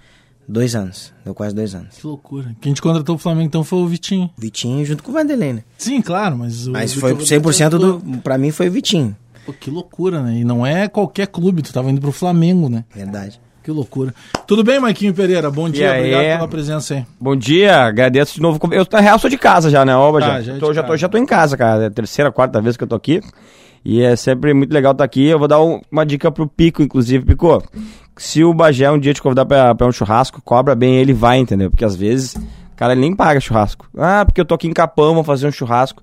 Dois 0.48 0.74
anos, 0.74 1.12
deu 1.24 1.34
quase 1.34 1.54
dois 1.54 1.74
anos. 1.74 1.96
Que 1.96 2.06
loucura. 2.06 2.54
Quem 2.60 2.72
te 2.74 2.82
contratou 2.82 3.14
o 3.14 3.18
Flamengo 3.18 3.46
então 3.46 3.62
foi 3.64 3.78
o 3.78 3.86
Vitinho. 3.86 4.28
Vitinho 4.36 4.84
junto 4.84 5.02
com 5.02 5.10
o 5.10 5.14
Vanderlei, 5.14 5.52
né? 5.52 5.62
Sim, 5.78 6.02
claro, 6.02 6.36
mas 6.36 6.66
o 6.66 6.72
Mas 6.72 6.92
foi 6.94 7.12
Rodrigues 7.12 7.32
100% 7.32 7.66
ajudou. 7.68 7.98
do. 8.00 8.18
Pra 8.18 8.36
mim 8.36 8.50
foi 8.50 8.68
o 8.68 8.72
Vitinho. 8.72 9.16
Pô, 9.46 9.52
que 9.52 9.70
loucura, 9.70 10.20
né? 10.22 10.38
E 10.38 10.44
não 10.44 10.66
é 10.66 10.88
qualquer 10.88 11.26
clube, 11.28 11.62
tu 11.62 11.72
tava 11.72 11.90
indo 11.90 12.00
pro 12.00 12.12
Flamengo, 12.12 12.68
né? 12.68 12.84
Verdade. 12.94 13.40
Que 13.62 13.70
loucura. 13.70 14.12
Tudo 14.44 14.64
bem, 14.64 14.80
Maiquinho 14.80 15.14
Pereira? 15.14 15.48
Bom 15.48 15.70
dia, 15.70 15.92
aí? 15.92 16.00
obrigado 16.00 16.36
pela 16.38 16.48
presença 16.48 16.94
aí. 16.94 17.06
Bom 17.20 17.36
dia, 17.36 17.76
agradeço 17.84 18.34
de 18.34 18.40
novo. 18.40 18.58
Eu, 18.72 18.84
na 18.90 19.00
real, 19.00 19.18
sou 19.20 19.30
de 19.30 19.38
casa 19.38 19.70
já, 19.70 19.84
né, 19.84 19.94
Oba? 19.96 20.18
Tá, 20.18 20.26
já, 20.26 20.40
já 20.42 20.54
é 20.54 20.58
tô, 20.58 20.74
já, 20.74 20.82
tô, 20.82 20.96
já 20.96 21.08
tô 21.08 21.16
em 21.16 21.24
casa, 21.24 21.56
cara. 21.56 21.84
É 21.84 21.86
a 21.86 21.90
terceira, 21.90 22.32
quarta 22.32 22.60
vez 22.60 22.76
que 22.76 22.82
eu 22.82 22.88
tô 22.88 22.96
aqui. 22.96 23.20
E 23.84 24.00
é 24.02 24.14
sempre 24.16 24.54
muito 24.54 24.72
legal 24.72 24.92
estar 24.92 25.04
aqui. 25.04 25.26
Eu 25.26 25.38
vou 25.38 25.48
dar 25.48 25.60
um- 25.62 25.80
uma 25.90 26.06
dica 26.06 26.30
pro 26.30 26.46
Pico, 26.46 26.82
inclusive. 26.82 27.24
Pico, 27.24 27.62
se 28.16 28.44
o 28.44 28.54
Bagé 28.54 28.90
um 28.90 28.98
dia 28.98 29.12
te 29.14 29.20
convidar 29.22 29.44
pra 29.46 29.86
um 29.86 29.92
churrasco, 29.92 30.40
cobra 30.42 30.74
bem, 30.74 30.96
ele 30.96 31.12
vai, 31.12 31.38
entendeu? 31.38 31.70
Porque 31.70 31.84
às 31.84 31.96
vezes 31.96 32.34
o 32.36 32.76
cara 32.76 32.94
nem 32.94 33.14
paga 33.14 33.40
churrasco. 33.40 33.86
Ah, 33.96 34.24
porque 34.24 34.40
eu 34.40 34.44
tô 34.44 34.54
aqui 34.54 34.68
em 34.68 34.72
Capão, 34.72 35.14
vou 35.14 35.24
fazer 35.24 35.46
um 35.48 35.52
churrasco. 35.52 36.02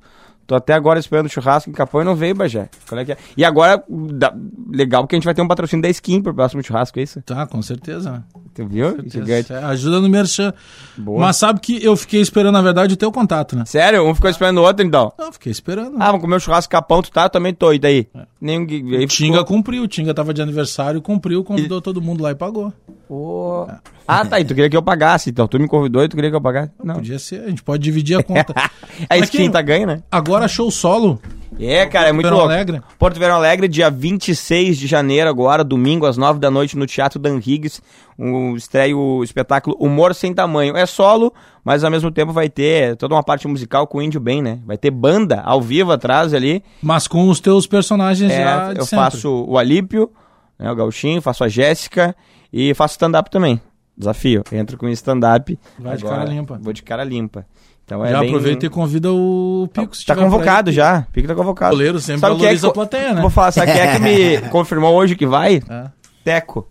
Tô 0.50 0.56
até 0.56 0.74
agora 0.74 0.98
esperando 0.98 1.30
churrasco 1.30 1.70
em 1.70 1.74
Capão 1.74 2.02
e 2.02 2.04
não 2.04 2.16
veio, 2.16 2.34
Bagé. 2.34 2.70
Qual 2.88 3.00
é 3.00 3.06
que 3.06 3.12
é? 3.12 3.18
E 3.38 3.46
agora, 3.46 3.84
dá- 3.88 4.34
legal, 4.72 5.04
porque 5.04 5.16
a 5.16 5.18
gente 5.20 5.26
vai 5.26 5.36
ter 5.36 5.44
um 5.44 5.48
patrocínio 5.48 5.84
da 5.84 5.90
Skin 5.90 6.24
pro 6.24 6.34
próximo 6.34 6.64
churrasco, 6.64 6.98
é 7.00 7.04
isso? 7.04 7.22
Tá, 7.22 7.46
com 7.46 7.62
certeza? 7.62 8.24
Tu 8.56 8.66
viu? 8.68 8.98
Gigante. 9.06 9.54
É, 9.54 9.58
Ajuda 9.64 10.02
no 10.02 10.10
Merchan. 10.10 10.52
Boa. 10.98 11.20
Mas 11.20 11.38
sabe 11.38 11.60
que 11.60 11.84
eu 11.86 11.96
fiquei 11.96 12.20
esperando, 12.20 12.54
na 12.56 12.64
verdade, 12.64 12.96
o 12.96 12.98
teu 12.98 13.12
contato, 13.12 13.56
né? 13.56 13.64
Sério? 13.68 14.04
Um 14.10 14.16
ficou 14.16 14.28
esperando 14.28 14.58
o 14.58 14.64
outro, 14.64 14.84
então? 14.84 15.14
Não, 15.20 15.32
fiquei 15.32 15.52
esperando. 15.52 15.98
Ah, 16.00 16.08
vamos 16.08 16.22
comer 16.22 16.38
um 16.38 16.40
churrasco 16.40 16.72
capão, 16.72 17.04
tu 17.04 17.12
tá? 17.12 17.26
Eu 17.26 17.30
também 17.30 17.54
tô, 17.54 17.72
e 17.72 17.78
daí? 17.78 18.08
Nenhum... 18.42 18.66
Aí 18.68 19.04
o 19.06 19.08
Tinga 19.08 19.38
ficou- 19.40 19.46
cumpriu, 19.46 19.84
o 19.84 19.88
Tinga 19.88 20.16
tava 20.16 20.34
de 20.34 20.42
aniversário, 20.42 21.00
cumpriu, 21.00 21.44
convidou 21.44 21.80
todo 21.80 22.02
mundo 22.02 22.24
lá 22.24 22.32
e 22.32 22.36
pagou. 22.36 22.74
Pô. 23.08 23.68
Ah, 24.08 24.26
tá, 24.26 24.40
e 24.40 24.44
tu 24.46 24.56
queria 24.56 24.70
que 24.70 24.78
eu 24.78 24.82
pagasse, 24.82 25.30
então. 25.30 25.48
Tu 25.48 25.60
me 25.60 25.68
convidou 25.68 26.04
e 26.04 26.08
tu 26.10 26.16
queria 26.16 26.32
que 26.32 26.36
eu 26.36 26.42
pagasse? 26.42 26.72
Não. 26.84 26.96
Podia 26.96 27.20
ser, 27.20 27.44
a 27.44 27.50
gente 27.50 27.62
pode 27.62 27.84
dividir 27.84 28.18
a 28.20 28.24
conta. 28.24 28.54
É 29.10 29.18
isso 29.18 29.32
que 29.32 29.38
quem 29.38 29.50
tá 29.50 29.62
ganha, 29.62 29.86
né? 29.86 30.04
Agora 30.12 30.39
show 30.48 30.70
solo. 30.72 31.20
É, 31.60 31.86
cara, 31.86 32.08
é 32.10 32.12
muito 32.14 32.24
Verão 32.26 32.38
louco. 32.38 32.54
Alegre. 32.54 32.82
Porto 32.98 33.20
Verão 33.20 33.36
Alegre, 33.36 33.68
dia 33.68 33.90
26 33.90 34.78
de 34.78 34.88
janeiro, 34.88 35.30
agora, 35.30 35.62
domingo, 35.64 36.06
às 36.06 36.16
9 36.16 36.40
da 36.40 36.50
noite, 36.50 36.78
no 36.78 36.86
Teatro 36.86 37.20
Dan 37.20 37.38
Higgs. 37.46 37.82
Um, 38.18 38.56
estreia 38.56 38.96
o 38.96 39.22
espetáculo 39.24 39.76
Humor 39.80 40.16
Sem 40.16 40.34
Tamanho. 40.34 40.78
É 40.78 40.86
solo, 40.86 41.34
mas 41.64 41.84
ao 41.84 41.92
mesmo 41.92 42.12
tempo 42.12 42.32
vai 42.32 42.50
ter 42.50 42.96
toda 42.96 43.14
uma 43.16 43.24
parte 43.24 43.46
musical 43.48 43.88
com 43.88 43.98
o 43.98 44.02
Índio 44.02 44.22
Bem, 44.22 44.42
né? 44.42 44.60
Vai 44.66 44.78
ter 44.78 44.92
banda 44.92 45.42
ao 45.42 45.62
vivo 45.62 45.92
atrás 45.92 46.34
ali. 46.34 46.64
Mas 46.82 47.08
com 47.08 47.28
os 47.28 47.42
teus 47.42 47.68
personagens 47.68 48.32
É, 48.32 48.44
já 48.44 48.74
de 48.74 48.80
eu 48.80 48.86
sempre. 48.86 49.04
faço 49.06 49.46
o 49.48 49.58
Alípio, 49.58 50.10
né, 50.58 50.72
o 50.72 50.76
Gauchinho, 50.76 51.22
faço 51.22 51.44
a 51.44 51.50
Jéssica 51.50 52.16
e 52.54 52.74
faço 52.74 52.94
stand-up 52.94 53.30
também. 53.30 53.60
Desafio. 53.98 54.44
Entro 54.52 54.78
com 54.78 54.88
stand-up. 54.90 55.60
Vai 55.78 55.98
de 55.98 56.06
Agora 56.06 56.20
cara 56.22 56.30
limpa. 56.30 56.58
Vou 56.62 56.72
de 56.72 56.84
cara 56.84 57.04
limpa. 57.04 57.46
Então 57.90 58.06
é 58.06 58.12
já 58.12 58.20
bem... 58.20 58.30
aproveita 58.30 58.66
e 58.68 58.70
convida 58.70 59.12
o 59.12 59.68
Pico. 59.74 59.92
Tá 60.06 60.14
por 60.14 60.24
convocado 60.24 60.72
já. 60.72 61.08
Pique 61.12 61.28
tá 61.28 61.34
convocado. 61.34 61.74
O 61.74 61.78
goleiro 61.78 62.00
sempre 62.00 62.22
Sabe 62.22 62.34
quem 62.36 62.42
valoriza 62.44 62.68
que- 62.68 62.70
a 62.70 62.74
plateia, 62.74 63.14
né? 63.16 63.22
Vou 63.22 63.32
falar, 63.32 63.52
sabe 63.52 63.72
quem 63.72 63.82
é 63.82 63.94
que 63.96 64.00
me 64.00 64.38
confirmou 64.50 64.94
hoje 64.96 65.16
que 65.16 65.26
vai? 65.26 65.62
É. 65.68 65.86
Teco. 66.24 66.68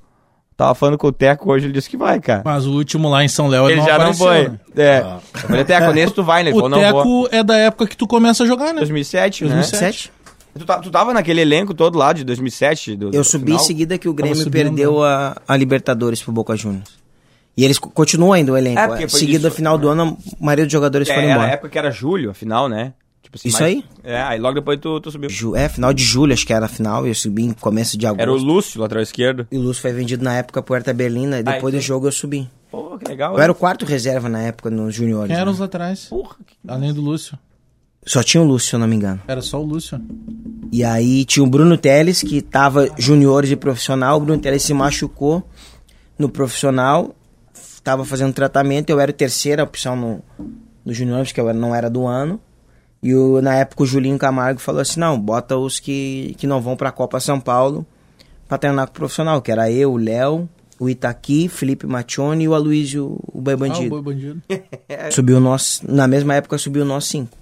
Tava 0.57 0.75
falando 0.77 0.97
com 0.97 1.09
o 1.09 1.13
Teco 1.13 1.51
hoje, 1.53 1.67
ele 1.67 1.73
disse 1.73 1.91
que 1.91 1.97
vai, 1.97 2.21
cara. 2.21 2.43
Mas 2.45 2.67
o 2.67 2.73
último 2.73 3.09
lá 3.09 3.25
em 3.25 3.29
São 3.29 3.49
Léo 3.49 3.69
ele 3.69 3.77
não 3.81 3.85
já 3.87 3.93
não 3.99 4.11
apareceu, 4.11 4.27
foi. 4.27 4.49
né? 4.49 4.59
É. 4.77 4.99
Eu 5.35 5.41
falei, 5.49 5.65
Teco, 5.65 5.93
nesse 5.93 6.15
tu 6.15 6.23
vai, 6.23 6.43
né? 6.45 6.51
Ele 6.55 6.59
O 6.61 6.69
não 6.69 6.79
vou. 6.93 7.25
Teco 7.25 7.29
é 7.37 7.43
da 7.45 7.57
época 7.57 7.87
que 7.89 7.97
tu 7.97 8.07
começa 8.07 8.45
a 8.45 8.47
jogar, 8.47 8.73
né? 8.73 8.79
2007, 8.81 9.45
né? 9.45 9.51
2007. 9.55 10.13
Tu, 10.59 10.65
ta- 10.65 10.79
tu 10.79 10.91
tava 10.91 11.13
naquele 11.15 11.41
elenco 11.41 11.75
todo 11.75 11.97
lá 11.99 12.13
de 12.13 12.25
2007? 12.25 12.97
Do, 12.97 13.07
Eu 13.07 13.11
do 13.23 13.25
subi 13.25 13.45
final? 13.47 13.61
em 13.61 13.65
seguida 13.65 13.99
que 13.99 14.09
o 14.09 14.13
Grêmio 14.15 14.37
subindo, 14.37 14.51
perdeu 14.53 15.05
a, 15.05 15.37
a 15.47 15.57
Libertadores 15.57 16.21
pro 16.23 16.33
Boca 16.33 16.57
Juniors. 16.57 16.99
E 17.59 17.65
eles 17.65 17.77
co- 17.79 17.91
continuam 17.91 18.33
ainda 18.33 18.53
o 18.53 18.57
elenco. 18.57 18.79
É, 18.79 18.85
É, 18.85 18.87
porque 18.87 19.09
foi 19.09 19.19
seguida, 19.19 19.49
isso. 19.49 19.57
final 19.57 19.77
do 19.77 19.89
ano, 19.89 20.17
a 20.41 20.45
maioria 20.45 20.65
dos 20.65 20.73
jogadores 20.73 21.09
É, 21.09 21.15
foram 21.15 21.29
embora. 21.29 21.51
época 21.51 21.69
que 21.69 21.77
era 21.79 21.91
julho, 21.91 22.31
a 22.31 22.35
final, 22.35 22.69
né? 22.69 22.93
Tipo 23.21 23.37
assim, 23.37 23.49
Isso 23.49 23.61
mais- 23.61 23.75
aí? 23.77 23.85
É, 24.05 24.23
aí 24.23 24.39
logo 24.39 24.55
depois 24.55 24.79
tu, 24.81 25.01
tu 25.01 25.11
subiu. 25.11 25.29
Ju- 25.29 25.57
é, 25.57 25.69
final 25.69 25.93
de 25.93 26.03
julho, 26.05 26.33
acho 26.33 26.47
que 26.47 26.53
era 26.53 26.67
a 26.67 26.69
final, 26.69 27.05
e 27.05 27.11
eu 27.11 27.15
subi 27.17 27.43
em 27.43 27.53
começo 27.53 27.99
de 27.99 28.07
agosto. 28.07 28.21
Era 28.23 28.33
o 28.33 28.37
Lúcio, 28.37 28.81
lateral 28.81 29.03
esquerdo. 29.03 29.47
E 29.51 29.59
o 29.59 29.61
Lúcio 29.61 29.83
foi 29.83 29.93
vendido 29.93 30.23
na 30.25 30.35
época 30.37 30.63
pro 30.63 30.75
Hertha 30.75 30.95
Berlina, 30.95 31.41
e 31.41 31.43
depois 31.43 31.75
então- 31.75 31.81
do 31.81 31.81
jogo 31.81 32.07
eu 32.07 32.13
subi. 32.13 32.49
Pô, 32.71 32.97
que 32.97 33.09
legal. 33.09 33.35
Eu 33.35 33.41
era 33.41 33.51
o 33.51 33.55
quarto 33.57 33.85
reserva 33.85 34.29
na 34.29 34.41
época 34.41 34.71
nos 34.71 34.95
juniores. 34.95 35.27
Quem 35.27 35.37
eram 35.37 35.47
né? 35.47 35.53
os 35.53 35.59
laterais? 35.59 36.05
Porra, 36.05 36.37
que... 36.47 36.55
Além 36.67 36.95
do 36.95 37.01
Lúcio. 37.01 37.37
Só 38.07 38.23
tinha 38.23 38.41
o 38.43 38.47
Lúcio, 38.47 38.69
se 38.71 38.75
eu 38.77 38.79
não 38.79 38.87
me 38.87 38.95
engano. 38.95 39.21
Era 39.27 39.43
só 39.43 39.61
o 39.61 39.65
Lúcio. 39.65 40.01
E 40.71 40.85
aí 40.85 41.25
tinha 41.25 41.43
o 41.45 41.47
Bruno 41.47 41.77
Teles, 41.77 42.23
que 42.23 42.41
tava 42.41 42.89
juniores 42.97 43.51
e 43.51 43.57
profissional. 43.57 44.17
O 44.17 44.21
Bruno 44.21 44.41
Teles 44.41 44.63
se 44.63 44.73
machucou 44.73 45.43
no 46.19 46.29
profissional, 46.29 47.15
tava 47.89 48.05
fazendo 48.05 48.35
tratamento. 48.35 48.91
Eu 48.91 49.01
era 49.01 49.11
a 49.11 49.15
terceira 49.15 49.63
opção 49.65 49.97
no, 49.97 50.23
no 50.85 50.93
juniores, 50.93 51.29
porque 51.31 51.41
eu 51.41 51.55
não 51.55 51.75
era 51.75 51.89
do 51.89 52.07
ano. 52.07 52.39
E 53.03 53.15
o, 53.15 53.41
na 53.41 53.55
época 53.55 53.83
o 53.85 53.87
Julinho 53.87 54.19
Camargo 54.19 54.61
falou 54.61 54.83
assim: 54.83 55.01
não, 55.01 55.19
bota 55.19 55.57
os 55.57 55.81
que, 55.81 56.35
que 56.37 56.47
não 56.47 56.61
vão 56.61 56.77
pra 56.77 56.93
Copa 56.93 57.19
São 57.19 57.41
Paulo 57.41 57.87
pra 58.47 58.59
treinar 58.59 58.87
com 58.87 58.91
o 58.93 58.95
profissional, 58.95 59.41
que 59.41 59.51
era 59.53 59.71
eu, 59.71 59.93
o 59.93 59.97
Léo, 59.97 60.49
o 60.79 60.89
Itaqui, 60.89 61.49
Felipe 61.49 61.87
Maccione 61.87 62.45
e 62.45 62.49
o 62.49 62.55
Aloysio, 62.55 63.19
o 63.33 63.41
Boi 63.41 63.55
Ah, 63.55 63.57
o 63.57 63.59
Bandido. 63.61 63.89
Boi 63.91 64.03
Bandido. 64.03 64.43
Subiu 65.13 65.39
nós, 65.41 65.81
na 65.87 66.07
mesma 66.07 66.35
época 66.35 66.57
subiu 66.59 66.85
nós 66.85 67.05
cinco. 67.05 67.37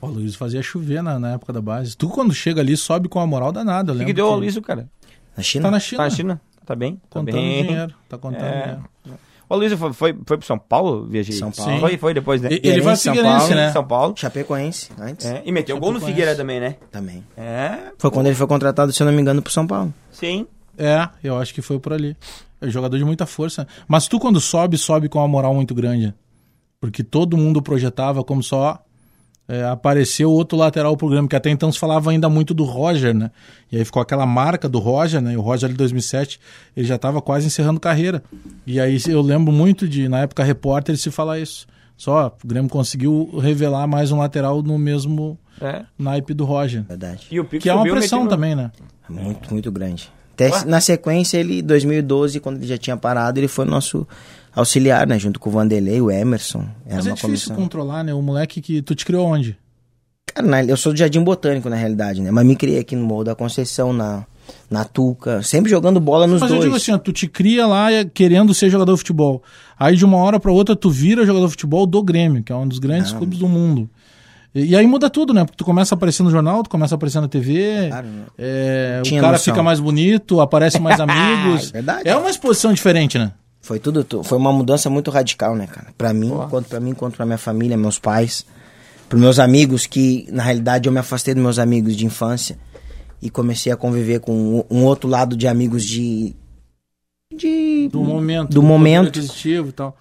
O 0.00 0.06
Luiz 0.06 0.34
fazia 0.34 0.62
chover 0.62 1.02
na, 1.02 1.18
na 1.18 1.32
época 1.34 1.52
da 1.52 1.60
base. 1.60 1.96
Tu, 1.96 2.08
quando 2.08 2.32
chega 2.34 2.60
ali, 2.60 2.76
sobe 2.76 3.08
com 3.08 3.20
a 3.20 3.26
moral 3.26 3.52
danada. 3.52 3.92
eu 3.92 3.96
O 3.96 3.98
que, 3.98 4.06
que 4.06 4.12
deu 4.12 4.26
ao 4.26 4.36
Luísio, 4.38 4.62
cara? 4.62 4.88
Na 5.36 5.42
China? 5.42 5.64
Tá 5.64 5.70
na 5.70 5.78
China. 5.80 5.96
Tá 5.98 6.04
na 6.04 6.10
China? 6.10 6.40
Tá 6.66 6.74
bem? 6.76 6.94
Tá 6.96 7.20
Contando 7.20 7.34
bem. 7.34 7.66
dinheiro. 7.66 7.94
Tá 8.08 8.18
contando 8.18 8.44
É. 8.44 8.60
dinheiro. 8.62 8.84
O 9.50 9.56
Luísio 9.56 9.76
foi, 9.76 9.92
foi, 9.92 10.16
foi 10.24 10.38
pro 10.38 10.46
São 10.46 10.56
Paulo, 10.58 11.06
viajei? 11.06 11.34
São 11.34 11.50
Paulo. 11.50 11.72
Sim. 11.74 11.80
Foi, 11.80 11.98
foi 11.98 12.14
depois, 12.14 12.40
né? 12.40 12.48
E- 12.52 12.60
Ele 12.62 12.80
vai 12.80 12.94
São 12.96 13.12
Figueirense, 13.12 13.38
Paulo, 13.48 13.54
né? 13.56 13.72
São 13.72 13.84
Paulo. 13.84 14.14
Chapecoense, 14.16 14.90
antes. 14.98 15.26
É, 15.26 15.42
e 15.44 15.50
meteu 15.50 15.78
gol 15.80 15.92
no. 15.92 16.00
Figueira 16.00 16.34
também, 16.36 16.60
né? 16.60 16.76
Também. 16.90 17.24
É, 17.36 17.90
Foi 17.98 18.10
quando 18.12 18.26
ele 18.26 18.36
foi 18.36 18.46
contratado, 18.46 18.92
se 18.92 19.02
eu 19.02 19.06
não 19.06 19.12
me 19.12 19.20
engano, 19.20 19.42
pro 19.42 19.52
São 19.52 19.66
Paulo. 19.66 19.92
sim. 20.12 20.46
É, 20.78 21.06
eu 21.22 21.36
acho 21.36 21.52
que 21.52 21.60
foi 21.60 21.78
por 21.78 21.92
ali. 21.92 22.16
É 22.58 22.66
um 22.66 22.70
jogador 22.70 22.96
de 22.96 23.04
muita 23.04 23.26
força. 23.26 23.66
Mas 23.86 24.06
tu, 24.08 24.18
quando 24.18 24.40
sobe, 24.40 24.78
sobe 24.78 25.10
com 25.10 25.18
uma 25.18 25.28
moral 25.28 25.52
muito 25.54 25.74
grande. 25.74 26.14
Porque 26.80 27.02
todo 27.04 27.36
mundo 27.36 27.60
projetava 27.60 28.24
como 28.24 28.42
só 28.42 28.82
é, 29.50 29.64
apareceu 29.64 30.30
outro 30.30 30.56
lateral 30.56 30.96
pro 30.96 31.08
Grêmio, 31.08 31.28
que 31.28 31.34
até 31.34 31.50
então 31.50 31.72
se 31.72 31.78
falava 31.78 32.10
ainda 32.12 32.28
muito 32.28 32.54
do 32.54 32.62
Roger, 32.62 33.12
né? 33.12 33.32
E 33.72 33.76
aí 33.76 33.84
ficou 33.84 34.00
aquela 34.00 34.24
marca 34.24 34.68
do 34.68 34.78
Roger, 34.78 35.20
né? 35.20 35.32
E 35.32 35.36
o 35.36 35.40
Roger 35.40 35.68
de 35.68 35.74
2007, 35.74 36.38
ele 36.76 36.86
já 36.86 36.94
estava 36.94 37.20
quase 37.20 37.48
encerrando 37.48 37.80
carreira. 37.80 38.22
E 38.64 38.78
aí 38.78 38.96
eu 39.08 39.20
lembro 39.20 39.52
muito 39.52 39.88
de, 39.88 40.08
na 40.08 40.20
época, 40.20 40.44
repórter 40.44 40.96
se 40.96 41.10
falar 41.10 41.40
isso. 41.40 41.66
Só, 41.96 42.34
o 42.42 42.46
Grêmio 42.46 42.70
conseguiu 42.70 43.28
revelar 43.42 43.86
mais 43.88 44.12
um 44.12 44.18
lateral 44.18 44.62
no 44.62 44.78
mesmo 44.78 45.36
É. 45.60 45.82
naipe 45.98 46.32
do 46.32 46.44
Roger. 46.44 46.84
Verdade. 46.84 47.26
E 47.30 47.38
o 47.40 47.44
Pico 47.44 47.62
Que 47.62 47.68
é 47.68 47.74
uma 47.74 47.82
pressão 47.82 48.26
também, 48.28 48.54
né? 48.54 48.70
Muito, 49.08 49.52
muito 49.52 49.70
grande. 49.72 50.08
Até 50.32 50.64
na 50.64 50.80
sequência, 50.80 51.36
ele, 51.36 51.60
2012, 51.60 52.40
quando 52.40 52.56
ele 52.56 52.66
já 52.66 52.78
tinha 52.78 52.96
parado, 52.96 53.38
ele 53.38 53.48
foi 53.48 53.66
nosso 53.66 54.06
auxiliar, 54.54 55.06
né? 55.06 55.18
Junto 55.18 55.38
com 55.40 55.48
o 55.50 55.52
Vanderlei, 55.52 56.00
o 56.00 56.10
Emerson. 56.10 56.64
Era 56.86 56.96
Mas 56.96 57.06
é 57.06 57.10
difícil 57.10 57.20
comissão. 57.28 57.56
controlar, 57.56 58.02
né? 58.04 58.12
O 58.14 58.22
moleque 58.22 58.60
que 58.60 58.82
tu 58.82 58.94
te 58.94 59.04
criou 59.04 59.26
onde? 59.26 59.56
Cara, 60.34 60.46
na- 60.46 60.64
eu 60.64 60.76
sou 60.76 60.92
do 60.92 60.98
Jardim 60.98 61.22
Botânico, 61.22 61.68
na 61.68 61.76
realidade, 61.76 62.20
né? 62.20 62.30
Mas 62.30 62.46
me 62.46 62.54
criei 62.56 62.78
aqui 62.80 62.94
no 62.94 63.04
Morro 63.04 63.24
da 63.24 63.34
Conceição, 63.34 63.92
na, 63.92 64.24
na 64.70 64.84
Tuca. 64.84 65.42
Sempre 65.42 65.70
jogando 65.70 65.98
bola 65.98 66.26
nos 66.26 66.40
Mas 66.40 66.50
dois. 66.50 66.60
eu 66.62 66.66
digo 66.68 66.76
assim, 66.76 66.92
ó, 66.92 66.98
tu 66.98 67.12
te 67.12 67.26
cria 67.26 67.66
lá 67.66 67.92
eh, 67.92 68.04
querendo 68.04 68.54
ser 68.54 68.70
jogador 68.70 68.92
de 68.92 68.98
futebol. 68.98 69.42
Aí 69.78 69.96
de 69.96 70.04
uma 70.04 70.18
hora 70.18 70.38
pra 70.38 70.52
outra 70.52 70.76
tu 70.76 70.88
vira 70.90 71.26
jogador 71.26 71.46
de 71.46 71.52
futebol 71.52 71.84
do 71.86 72.02
Grêmio, 72.02 72.42
que 72.44 72.52
é 72.52 72.56
um 72.56 72.66
dos 72.68 72.78
grandes 72.78 73.12
clubes 73.12 73.38
do 73.38 73.48
mundo. 73.48 73.88
E, 74.54 74.66
e 74.66 74.76
aí 74.76 74.86
muda 74.86 75.08
tudo, 75.10 75.32
né? 75.34 75.44
Porque 75.44 75.56
tu 75.56 75.64
começa 75.64 75.94
a 75.94 75.96
aparecer 75.96 76.22
no 76.22 76.30
jornal, 76.30 76.62
tu 76.62 76.70
começa 76.70 76.94
a 76.94 76.96
aparecer 76.96 77.20
na 77.20 77.28
TV, 77.28 77.86
Claro, 77.88 78.06
né? 78.06 78.22
é, 78.38 79.02
o 79.04 79.10
cara 79.20 79.32
noção. 79.32 79.52
fica 79.54 79.62
mais 79.62 79.80
bonito, 79.80 80.40
aparece 80.40 80.78
mais 80.80 80.98
amigos. 81.00 81.70
Verdade. 81.70 82.08
É 82.08 82.16
uma 82.16 82.30
exposição 82.30 82.72
diferente, 82.72 83.18
né? 83.18 83.32
Foi 83.62 83.78
tudo, 83.78 84.02
tu- 84.04 84.22
foi 84.22 84.38
uma 84.38 84.52
mudança 84.52 84.88
muito 84.88 85.10
radical, 85.10 85.54
né, 85.54 85.66
cara? 85.66 85.88
Pra 85.96 86.12
mim, 86.14 86.30
quanto 86.48 86.68
pra 86.68 86.80
mim, 86.80 86.94
quanto 86.94 87.16
pra 87.16 87.26
minha 87.26 87.38
família, 87.38 87.76
meus 87.76 87.98
pais, 87.98 88.44
pros 89.08 89.20
meus 89.20 89.38
amigos, 89.38 89.86
que 89.86 90.26
na 90.30 90.42
realidade 90.42 90.88
eu 90.88 90.92
me 90.92 90.98
afastei 90.98 91.34
dos 91.34 91.42
meus 91.42 91.58
amigos 91.58 91.94
de 91.96 92.06
infância 92.06 92.58
e 93.20 93.28
comecei 93.28 93.70
a 93.70 93.76
conviver 93.76 94.20
com 94.20 94.64
um- 94.70 94.84
outro 94.84 95.08
lado 95.08 95.36
de 95.36 95.46
amigos 95.46 95.84
de. 95.84 96.34
de 97.34 97.88
Do 97.92 98.00
momento. 98.02 98.50
Do 98.50 98.62
momento. 98.62 99.18
e 99.18 99.72
tal. 99.72 99.96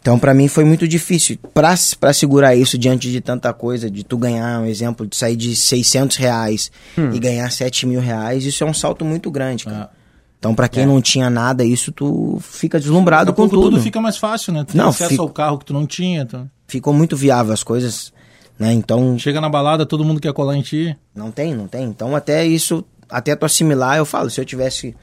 Então, 0.00 0.18
pra 0.18 0.34
mim 0.34 0.48
foi 0.48 0.64
muito 0.64 0.86
difícil. 0.86 1.38
Pra, 1.54 1.74
pra 1.98 2.12
segurar 2.12 2.54
isso 2.54 2.76
diante 2.76 3.10
de 3.10 3.20
tanta 3.22 3.54
coisa, 3.54 3.90
de 3.90 4.04
tu 4.04 4.18
ganhar, 4.18 4.60
um 4.60 4.66
exemplo, 4.66 5.06
de 5.06 5.16
sair 5.16 5.34
de 5.36 5.56
600 5.56 6.16
reais 6.18 6.70
Hum. 6.98 7.10
e 7.14 7.18
ganhar 7.18 7.50
7 7.50 7.86
mil 7.86 8.00
reais, 8.00 8.44
isso 8.44 8.62
é 8.62 8.66
um 8.66 8.74
salto 8.74 9.02
muito 9.04 9.30
grande, 9.30 9.64
cara. 9.64 9.90
É. 9.90 10.03
Então, 10.44 10.54
pra 10.54 10.68
quem 10.68 10.84
não 10.84 11.00
tinha 11.00 11.30
nada, 11.30 11.64
isso 11.64 11.90
tu 11.90 12.38
fica 12.42 12.78
deslumbrado 12.78 13.32
com 13.32 13.48
tudo. 13.48 13.62
tudo 13.70 13.80
fica 13.80 13.98
mais 13.98 14.18
fácil, 14.18 14.52
né? 14.52 14.62
Tu 14.62 14.76
Não, 14.76 14.88
acesso 14.90 15.08
fica- 15.12 15.22
ao 15.22 15.30
carro 15.30 15.56
que 15.58 15.64
tu 15.64 15.72
não 15.72 15.86
tinha. 15.86 16.26
tu- 16.26 16.46
Ficou 16.68 16.92
muito 16.92 17.16
viável 17.16 17.50
as 17.54 17.62
coisas, 17.62 18.12
né? 18.58 18.70
Então, 18.74 19.18
Chega 19.18 19.40
na 19.40 19.48
balada, 19.48 19.86
todo 19.86 20.04
mundo 20.04 20.20
quer 20.20 20.34
colar 20.34 20.54
em 20.54 20.60
ti. 20.60 20.94
não 21.14 21.30
tem, 21.30 21.54
não 21.54 21.66
tem. 21.66 21.84
Então, 21.84 22.14
até 22.14 22.44
isso, 22.46 22.84
até 23.08 23.34
tu 23.34 23.46
assimilar, 23.46 23.96
eu 23.96 24.04
falo, 24.04 24.28
se 24.28 24.38
eu 24.38 24.44
tivesse, 24.44 24.94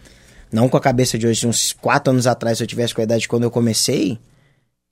não 0.51 0.69
com 0.69 0.77
a 0.77 0.79
cabeça 0.79 1.17
de 1.17 1.25
hoje, 1.25 1.47
uns 1.47 1.73
4 1.73 2.11
anos 2.13 2.27
atrás, 2.27 2.59
se 2.59 2.63
eu 2.63 2.67
tivesse 2.67 2.93
com 2.93 3.01
a 3.01 3.03
idade 3.03 3.21
de 3.21 3.27
quando 3.27 3.41
eu 3.41 3.49
comecei, 3.51 4.19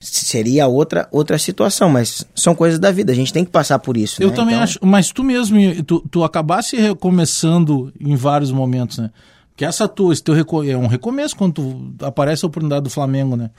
seria 0.02 0.66
outra 0.66 1.06
outra 1.12 1.38
situação, 1.38 1.88
mas 1.88 2.26
são 2.34 2.56
coisas 2.56 2.80
da 2.80 2.90
vida, 2.90 3.12
a 3.12 3.14
gente 3.14 3.32
tem 3.32 3.44
que 3.44 3.52
passar 3.52 3.78
por 3.78 3.96
isso, 3.96 4.20
Eu 4.20 4.30
né? 4.30 4.34
também 4.34 4.54
Então, 4.56 4.64
acho, 4.64 4.78
mas 4.82 5.12
tu 5.12 5.22
mesmo, 5.22 5.56
tu, 5.84 6.00
tu 6.10 6.24
acabasse 6.24 6.74
recomeçando 6.76 7.92
em 8.00 8.16
vários 8.16 8.50
momentos, 8.50 8.98
né? 8.98 9.10
Porque 9.60 9.66
essa 9.68 9.86
tua, 9.86 10.10
esse 10.14 10.22
teu 10.22 10.32
reco- 10.34 10.64
é 10.64 10.74
um 10.74 10.86
recomeço 10.86 11.36
quando 11.36 11.92
aparece 12.00 12.46
a 12.46 12.48
oportunidade 12.48 12.82
do 12.84 12.88
Flamengo, 12.88 13.36
né? 13.36 13.50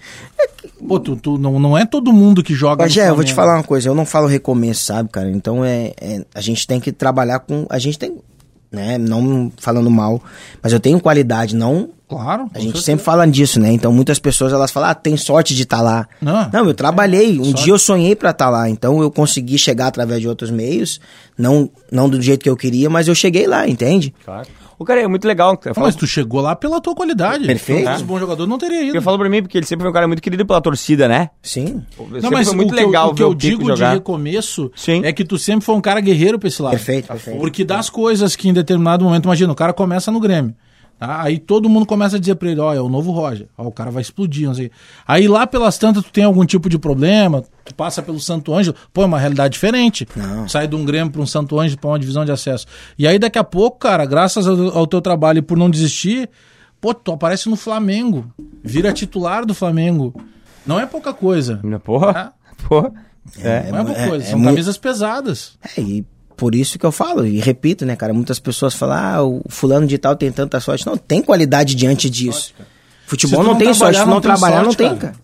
Pô, 0.88 1.00
tu, 1.00 1.16
tu- 1.16 1.38
não, 1.38 1.60
não 1.60 1.78
é 1.78 1.86
todo 1.86 2.12
mundo 2.12 2.42
que 2.42 2.56
joga 2.56 2.86
Mas, 2.86 2.98
é, 2.98 3.08
eu 3.10 3.14
vou 3.16 3.24
te 3.24 3.36
falar 3.36 3.54
uma 3.58 3.64
coisa, 3.64 3.88
eu 3.88 3.94
não 3.94 4.04
falo 4.04 4.26
recomeço, 4.26 4.84
sabe, 4.84 5.10
cara? 5.10 5.30
Então 5.30 5.64
é, 5.64 5.94
é- 6.02 6.26
a 6.34 6.42
gente 6.42 6.66
tem 6.66 6.80
que 6.80 6.92
trabalhar 6.92 7.38
com. 7.42 7.68
A 7.70 7.78
gente 7.78 8.00
tem. 8.00 8.18
Né? 8.72 8.98
Não 8.98 9.52
falando 9.58 9.92
mal, 9.92 10.24
mas 10.64 10.74
eu 10.74 10.80
tenho 10.80 11.00
qualidade, 11.00 11.56
não. 11.56 11.90
Claro. 12.10 12.50
A 12.54 12.58
gente 12.58 12.64
certeza. 12.70 12.86
sempre 12.86 13.06
fala 13.06 13.28
disso, 13.28 13.60
né? 13.60 13.72
Então 13.72 13.94
muitas 13.94 14.18
pessoas 14.18 14.52
elas 14.54 14.72
falam, 14.72 14.90
ah, 14.90 14.96
tem 14.96 15.16
sorte 15.18 15.54
de 15.54 15.64
estar 15.64 15.82
lá. 15.82 16.08
Não. 16.20 16.50
Não, 16.52 16.66
eu 16.66 16.74
trabalhei. 16.74 17.38
Um 17.40 17.44
sorte. 17.46 17.64
dia 17.66 17.74
eu 17.74 17.78
sonhei 17.78 18.16
pra 18.16 18.32
estar 18.32 18.50
lá, 18.50 18.68
então 18.70 19.00
eu 19.04 19.12
consegui 19.12 19.58
chegar 19.60 19.86
através 19.88 20.20
de 20.22 20.28
outros 20.28 20.50
meios, 20.50 21.00
não, 21.38 21.70
não 21.92 22.10
do 22.10 22.20
jeito 22.22 22.42
que 22.42 22.50
eu 22.50 22.58
queria, 22.58 22.90
mas 22.90 23.08
eu 23.08 23.14
cheguei 23.14 23.46
lá, 23.46 23.68
entende? 23.68 24.16
Claro. 24.26 24.48
O 24.82 24.86
cara 24.86 25.00
é 25.00 25.08
muito 25.08 25.28
legal. 25.28 25.60
Não, 25.64 25.74
falo, 25.76 25.86
mas 25.86 25.96
tu 25.96 26.08
chegou 26.08 26.42
lá 26.42 26.56
pela 26.56 26.82
tua 26.82 26.96
qualidade. 26.96 27.46
Perfeito. 27.46 27.86
Se 27.86 27.92
fosse 27.94 28.04
bom 28.04 28.18
jogador, 28.20 28.48
não 28.48 28.58
teria 28.58 28.84
ido. 28.86 28.96
eu 28.98 29.02
falo 29.02 29.20
pra 29.20 29.30
mim, 29.30 29.42
porque 29.44 29.58
ele 29.58 29.66
sempre 29.68 29.84
foi 29.84 29.92
um 29.92 29.94
cara 29.94 30.08
muito 30.08 30.22
querido 30.24 30.44
pela 30.44 30.60
torcida, 30.60 31.08
né? 31.08 31.30
Sim, 31.44 31.84
Sempre 31.96 32.22
Não, 32.22 32.32
mas 32.32 32.48
foi 32.48 32.56
muito 32.58 32.72
o 32.72 32.76
que 32.76 32.82
eu- 32.82 32.88
legal 32.88 33.10
o 33.12 33.14
que 33.14 33.22
eu 33.22 33.30
o 33.30 33.36
digo 33.36 33.62
de 33.64 33.68
jogar. 33.70 33.94
recomeço 33.94 34.72
Sim. 34.76 35.02
é 35.06 35.14
que 35.14 35.24
tu 35.24 35.38
sempre 35.38 35.64
foi 35.64 35.76
um 35.76 35.82
cara 35.82 36.00
guerreiro 36.02 36.40
pra 36.40 36.48
esse 36.48 36.62
lado. 36.64 36.72
perfeito, 36.72 37.08
perfeito. 37.10 37.40
Porque 37.40 37.64
das 37.64 37.90
coisas 37.92 38.36
que 38.36 38.50
em 38.50 38.54
determinado 38.54 39.06
momento, 39.06 39.26
imagina, 39.26 39.52
o 39.54 39.56
cara 39.56 39.72
começa 39.72 40.12
no 40.12 40.20
Grêmio. 40.20 40.56
Tá? 41.02 41.24
Aí 41.24 41.40
todo 41.40 41.68
mundo 41.68 41.84
começa 41.88 42.18
a 42.18 42.20
dizer 42.20 42.36
pra 42.36 42.52
ele, 42.52 42.60
ó, 42.60 42.72
é 42.72 42.80
o 42.80 42.88
novo 42.88 43.10
Roger. 43.10 43.48
Ó, 43.58 43.66
o 43.66 43.72
cara 43.72 43.90
vai 43.90 44.04
explodir, 44.04 44.48
não 44.48 44.54
sei. 44.54 44.70
Aí 45.08 45.28
lá 45.28 45.48
pelas 45.48 45.76
tantas 45.80 46.04
tu 46.04 46.12
tem 46.12 46.24
algum 46.24 46.46
tipo 46.46 46.70
de 46.70 46.78
problema, 46.78 47.44
tu 47.66 47.74
passa 47.74 48.04
pelo 48.04 48.20
Santo 48.20 48.54
Ângelo, 48.54 48.76
pô, 48.94 49.02
é 49.02 49.06
uma 49.06 49.18
realidade 49.18 49.54
diferente. 49.54 50.08
Não. 50.16 50.48
Sai 50.48 50.68
de 50.68 50.76
um 50.76 50.86
Grêmio 50.86 51.12
pra 51.12 51.20
um 51.20 51.26
Santo 51.26 51.60
Ângelo, 51.60 51.82
pra 51.82 51.90
uma 51.90 51.98
divisão 51.98 52.24
de 52.24 52.32
acesso. 52.32 52.68
E 53.00 53.08
aí 53.08 53.18
daqui 53.18 53.40
a 53.40 53.44
pouco, 53.44 53.80
cara, 53.80 54.06
graças 54.06 54.48
ao, 54.48 54.78
ao 54.78 54.86
teu 54.86 55.02
trabalho 55.02 55.40
e 55.40 55.42
por 55.42 55.58
não 55.58 55.72
desistir, 55.72 56.30
pô, 56.80 56.94
tu 56.94 57.12
aparece 57.14 57.50
no 57.50 57.56
Flamengo. 57.56 58.32
Vira 58.64 58.94
titular 58.94 59.44
do 59.44 59.56
Flamengo. 59.56 60.14
Não 60.68 60.80
é 60.80 60.86
pouca 60.86 61.12
coisa. 61.16 61.60
Porra, 61.84 62.32
porra. 62.70 62.94
É. 63.40 63.72
Não 63.72 63.80
é 63.80 63.84
pouca 63.86 64.02
é- 64.02 64.08
coisa. 64.08 64.26
é 64.26 64.30
São 64.30 64.44
camisas 64.44 64.78
pesadas. 64.78 65.58
É, 65.76 65.82
e 65.82 66.06
por 66.42 66.56
isso 66.56 66.80
que 66.80 66.86
eu 66.88 66.92
falo, 66.92 67.24
e 67.24 67.40
repito, 67.40 67.86
né, 67.86 67.96
cara? 67.96 68.16
Muitas 68.16 68.40
pessoas 68.40 68.74
falam, 68.74 68.98
ah, 68.98 69.24
o 69.24 69.44
fulano 69.48 69.86
de 69.86 69.96
tal 70.00 70.16
tem 70.16 70.32
tanta 70.32 70.60
sorte. 70.60 70.88
Não, 70.88 70.98
tem 70.98 71.22
qualidade 71.22 71.76
diante 71.76 72.10
disso. 72.10 72.52
Futebol 73.06 73.44
não, 73.44 73.52
não 73.52 73.60
tem 73.60 73.72
sorte, 73.76 74.00
se 74.00 74.06
não 74.06 74.20
trabalhar, 74.20 74.64
não 74.64 74.74
tem, 74.74 74.88
cara. 74.98 75.14
cara. 75.14 75.16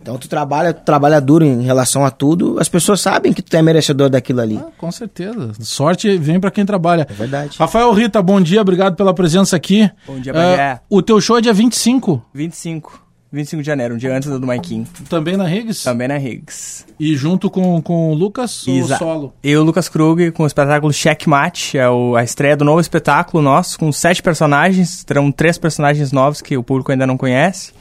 Então 0.00 0.16
tu 0.16 0.28
trabalha, 0.28 0.72
tu 0.72 0.84
trabalha 0.84 1.20
duro 1.20 1.44
em 1.44 1.62
relação 1.62 2.06
a 2.06 2.12
tudo, 2.12 2.60
as 2.60 2.68
pessoas 2.68 3.00
sabem 3.00 3.32
que 3.32 3.42
tu 3.42 3.56
é 3.56 3.60
merecedor 3.60 4.08
daquilo 4.08 4.40
ali. 4.40 4.56
Ah, 4.56 4.68
com 4.78 4.92
certeza. 4.92 5.50
Sorte 5.58 6.16
vem 6.16 6.38
pra 6.38 6.52
quem 6.52 6.64
trabalha. 6.64 7.08
É 7.10 7.12
verdade. 7.12 7.56
Rafael 7.58 7.92
Rita, 7.92 8.22
bom 8.22 8.40
dia, 8.40 8.60
obrigado 8.60 8.94
pela 8.94 9.12
presença 9.12 9.56
aqui. 9.56 9.90
Bom 10.06 10.20
dia, 10.20 10.32
Bagé. 10.32 10.80
O 10.88 11.02
teu 11.02 11.20
show 11.20 11.38
é 11.38 11.40
dia 11.40 11.52
25, 11.52 12.24
25. 12.32 13.05
25 13.32 13.62
de 13.62 13.66
janeiro, 13.66 13.94
um 13.94 13.98
dia 13.98 14.16
antes 14.16 14.28
do 14.28 14.38
do 14.38 14.46
Maikin. 14.46 14.86
também 15.10 15.36
na 15.36 15.44
Riggs? 15.44 15.82
Também 15.84 16.08
na 16.08 16.16
Higgs. 16.18 16.84
E 16.98 17.14
junto 17.16 17.50
com, 17.50 17.82
com 17.82 18.10
o 18.10 18.14
Lucas 18.14 18.66
ou 18.66 18.74
Isa- 18.74 18.96
solo? 18.96 19.34
Eu, 19.42 19.62
Lucas 19.62 19.88
Krug, 19.88 20.30
com 20.30 20.44
o 20.44 20.46
espetáculo 20.46 20.92
Checkmate. 20.92 21.76
É 21.76 21.88
o- 21.90 22.14
a 22.16 22.22
estreia 22.24 22.56
do 22.56 22.64
novo 22.64 22.80
espetáculo 22.80 23.42
nosso, 23.42 23.78
com 23.78 23.90
sete 23.92 24.22
personagens. 24.22 25.04
Terão 25.04 25.30
três 25.32 25.58
personagens 25.58 26.12
novos 26.12 26.40
que 26.40 26.56
o 26.56 26.62
público 26.62 26.92
ainda 26.92 27.06
não 27.06 27.16
conhece. 27.16 27.72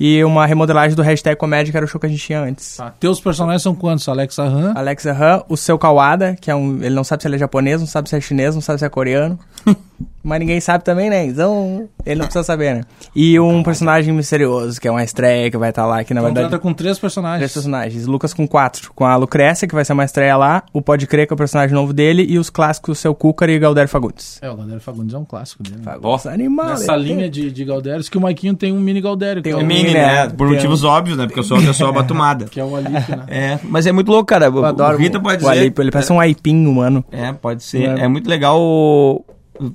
E 0.00 0.24
uma 0.24 0.46
remodelagem 0.46 0.96
do 0.96 1.02
hashtag 1.02 1.36
comédia, 1.36 1.70
que 1.70 1.76
era 1.76 1.84
o 1.84 1.88
show 1.88 2.00
que 2.00 2.06
a 2.06 2.08
gente 2.08 2.24
tinha 2.24 2.40
antes. 2.40 2.76
Tá. 2.76 2.90
Teus 2.98 3.20
personagens 3.20 3.62
são 3.62 3.74
quantos? 3.74 4.08
Alex 4.08 4.38
Arran? 4.38 4.72
Alex 4.74 5.06
Han, 5.06 5.42
o 5.48 5.56
seu 5.56 5.78
Kawada, 5.78 6.34
que 6.40 6.50
é 6.50 6.54
um. 6.54 6.82
Ele 6.82 6.94
não 6.94 7.04
sabe 7.04 7.22
se 7.22 7.28
ele 7.28 7.36
é 7.36 7.38
japonês, 7.38 7.78
não 7.80 7.86
sabe 7.86 8.08
se 8.08 8.16
é 8.16 8.20
chinês, 8.20 8.54
não 8.54 8.62
sabe 8.62 8.78
se 8.78 8.84
é 8.86 8.88
coreano. 8.88 9.38
Mas 10.24 10.38
ninguém 10.38 10.60
sabe 10.60 10.84
também, 10.84 11.10
né? 11.10 11.24
Então, 11.26 11.88
ele 12.06 12.20
não 12.20 12.26
precisa 12.26 12.44
saber, 12.44 12.74
né? 12.76 12.82
E 13.14 13.40
um 13.40 13.60
personagem 13.62 14.14
misterioso, 14.14 14.80
que 14.80 14.86
é 14.86 14.90
uma 14.90 15.02
estreia 15.02 15.50
que 15.50 15.56
vai 15.58 15.70
estar 15.70 15.84
lá, 15.84 16.04
que 16.04 16.14
na 16.14 16.20
Então 16.20 16.32
verdade. 16.34 16.58
com 16.62 16.72
três 16.72 16.96
personagens. 16.98 17.38
Três 17.40 17.52
personagens. 17.52 18.06
Lucas 18.06 18.32
com 18.32 18.46
quatro. 18.46 18.92
Com 18.94 19.04
a 19.04 19.16
Lucrécia, 19.16 19.66
que 19.66 19.74
vai 19.74 19.84
ser 19.84 19.94
uma 19.94 20.04
estreia 20.04 20.36
lá. 20.36 20.62
O 20.72 20.80
Pode 20.80 21.06
Crer, 21.08 21.26
que 21.26 21.32
é 21.32 21.34
o 21.34 21.36
personagem 21.36 21.74
novo 21.74 21.92
dele. 21.92 22.24
E 22.28 22.38
os 22.38 22.50
clássicos 22.50 23.00
Seu 23.00 23.14
Cúcar 23.16 23.48
e 23.50 23.58
Galder 23.58 23.88
Fagundes. 23.88 24.38
É, 24.40 24.48
o 24.48 24.56
Galdério 24.56 24.80
Fagundes 24.80 25.12
é 25.14 25.18
um 25.18 25.24
clássico 25.24 25.62
dele. 25.64 25.76
né? 25.78 25.82
Fagundes 25.92 26.26
animal. 26.26 26.66
Nessa 26.68 26.94
ele- 26.94 27.02
linha 27.14 27.28
de, 27.28 27.50
de 27.50 27.64
Galdérios, 27.64 28.08
que 28.08 28.16
o 28.16 28.20
Maiquinho 28.20 28.54
tem 28.54 28.72
um 28.72 28.78
mini 28.80 29.00
Galdério, 29.00 29.42
Tem 29.42 29.52
é 29.52 29.56
um 29.56 29.60
o, 29.60 29.66
mini, 29.66 29.92
né? 29.92 30.28
Por 30.28 30.46
Tem 30.46 30.54
motivos 30.56 30.84
óbvios, 30.84 31.18
né? 31.18 31.26
Porque 31.26 31.40
eu 31.40 31.44
sou 31.44 31.58
uma 31.58 31.66
pessoa 31.66 31.90
batumada. 31.92 32.44
que 32.44 32.60
é 32.60 32.64
o 32.64 32.76
Alip, 32.76 32.92
né? 32.92 33.24
É, 33.28 33.58
mas 33.64 33.86
é 33.88 33.92
muito 33.92 34.08
louco, 34.10 34.26
cara. 34.26 34.46
Eu 34.46 34.64
adoro 34.64 34.96
o 34.96 35.00
Rita 35.00 35.18
pode 35.18 35.36
o 35.44 35.48
dizer. 35.48 35.60
Alip, 35.62 35.80
Ele 35.80 35.90
parece 35.90 36.12
um 36.12 36.20
aipim 36.20 36.64
humano. 36.66 37.04
É, 37.10 37.32
pode 37.32 37.64
ser. 37.64 37.82
É. 37.98 38.02
É, 38.04 38.08
muito 38.08 38.28
legal 38.30 38.60
o. 38.60 39.24
o- 39.58 39.72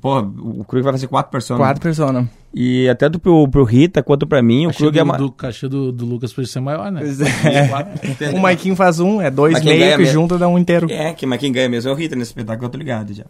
Porra, 0.00 0.20
o 0.20 0.64
Krug 0.64 0.84
vai 0.84 0.92
fazer 0.92 1.08
quatro 1.08 1.32
personagens. 1.32 1.66
Quatro 1.68 1.82
personas. 1.82 2.26
E 2.54 2.88
até 2.88 3.08
do, 3.08 3.18
pro, 3.18 3.48
pro 3.48 3.64
Rita 3.64 4.02
quanto 4.02 4.26
pra 4.26 4.42
mim, 4.42 4.66
o 4.66 4.72
Krug 4.72 4.96
é 4.96 5.02
do, 5.02 5.04
uma. 5.04 5.16
do 5.18 5.32
cachê 5.32 5.68
do, 5.68 5.90
do 5.90 6.06
Lucas 6.06 6.32
pode 6.32 6.48
ser 6.48 6.60
maior, 6.60 6.90
né? 6.92 7.02
O 8.34 8.38
Maiquinho 8.38 8.76
faz 8.76 9.00
um, 9.00 9.20
é 9.20 9.30
dois 9.30 9.62
meio 9.62 9.96
que 9.96 10.04
junto 10.06 10.38
dá 10.38 10.46
um 10.48 10.58
inteiro. 10.58 10.86
É, 10.90 11.12
que, 11.12 11.26
mas 11.26 11.40
quem 11.40 11.50
ganha 11.50 11.68
mesmo 11.68 11.90
é 11.90 11.92
o 11.92 11.96
Rita 11.96 12.14
nesse 12.14 12.30
espetáculo, 12.30 12.66
eu 12.66 12.70
tô 12.70 12.78
ligado 12.78 13.12
já. 13.12 13.24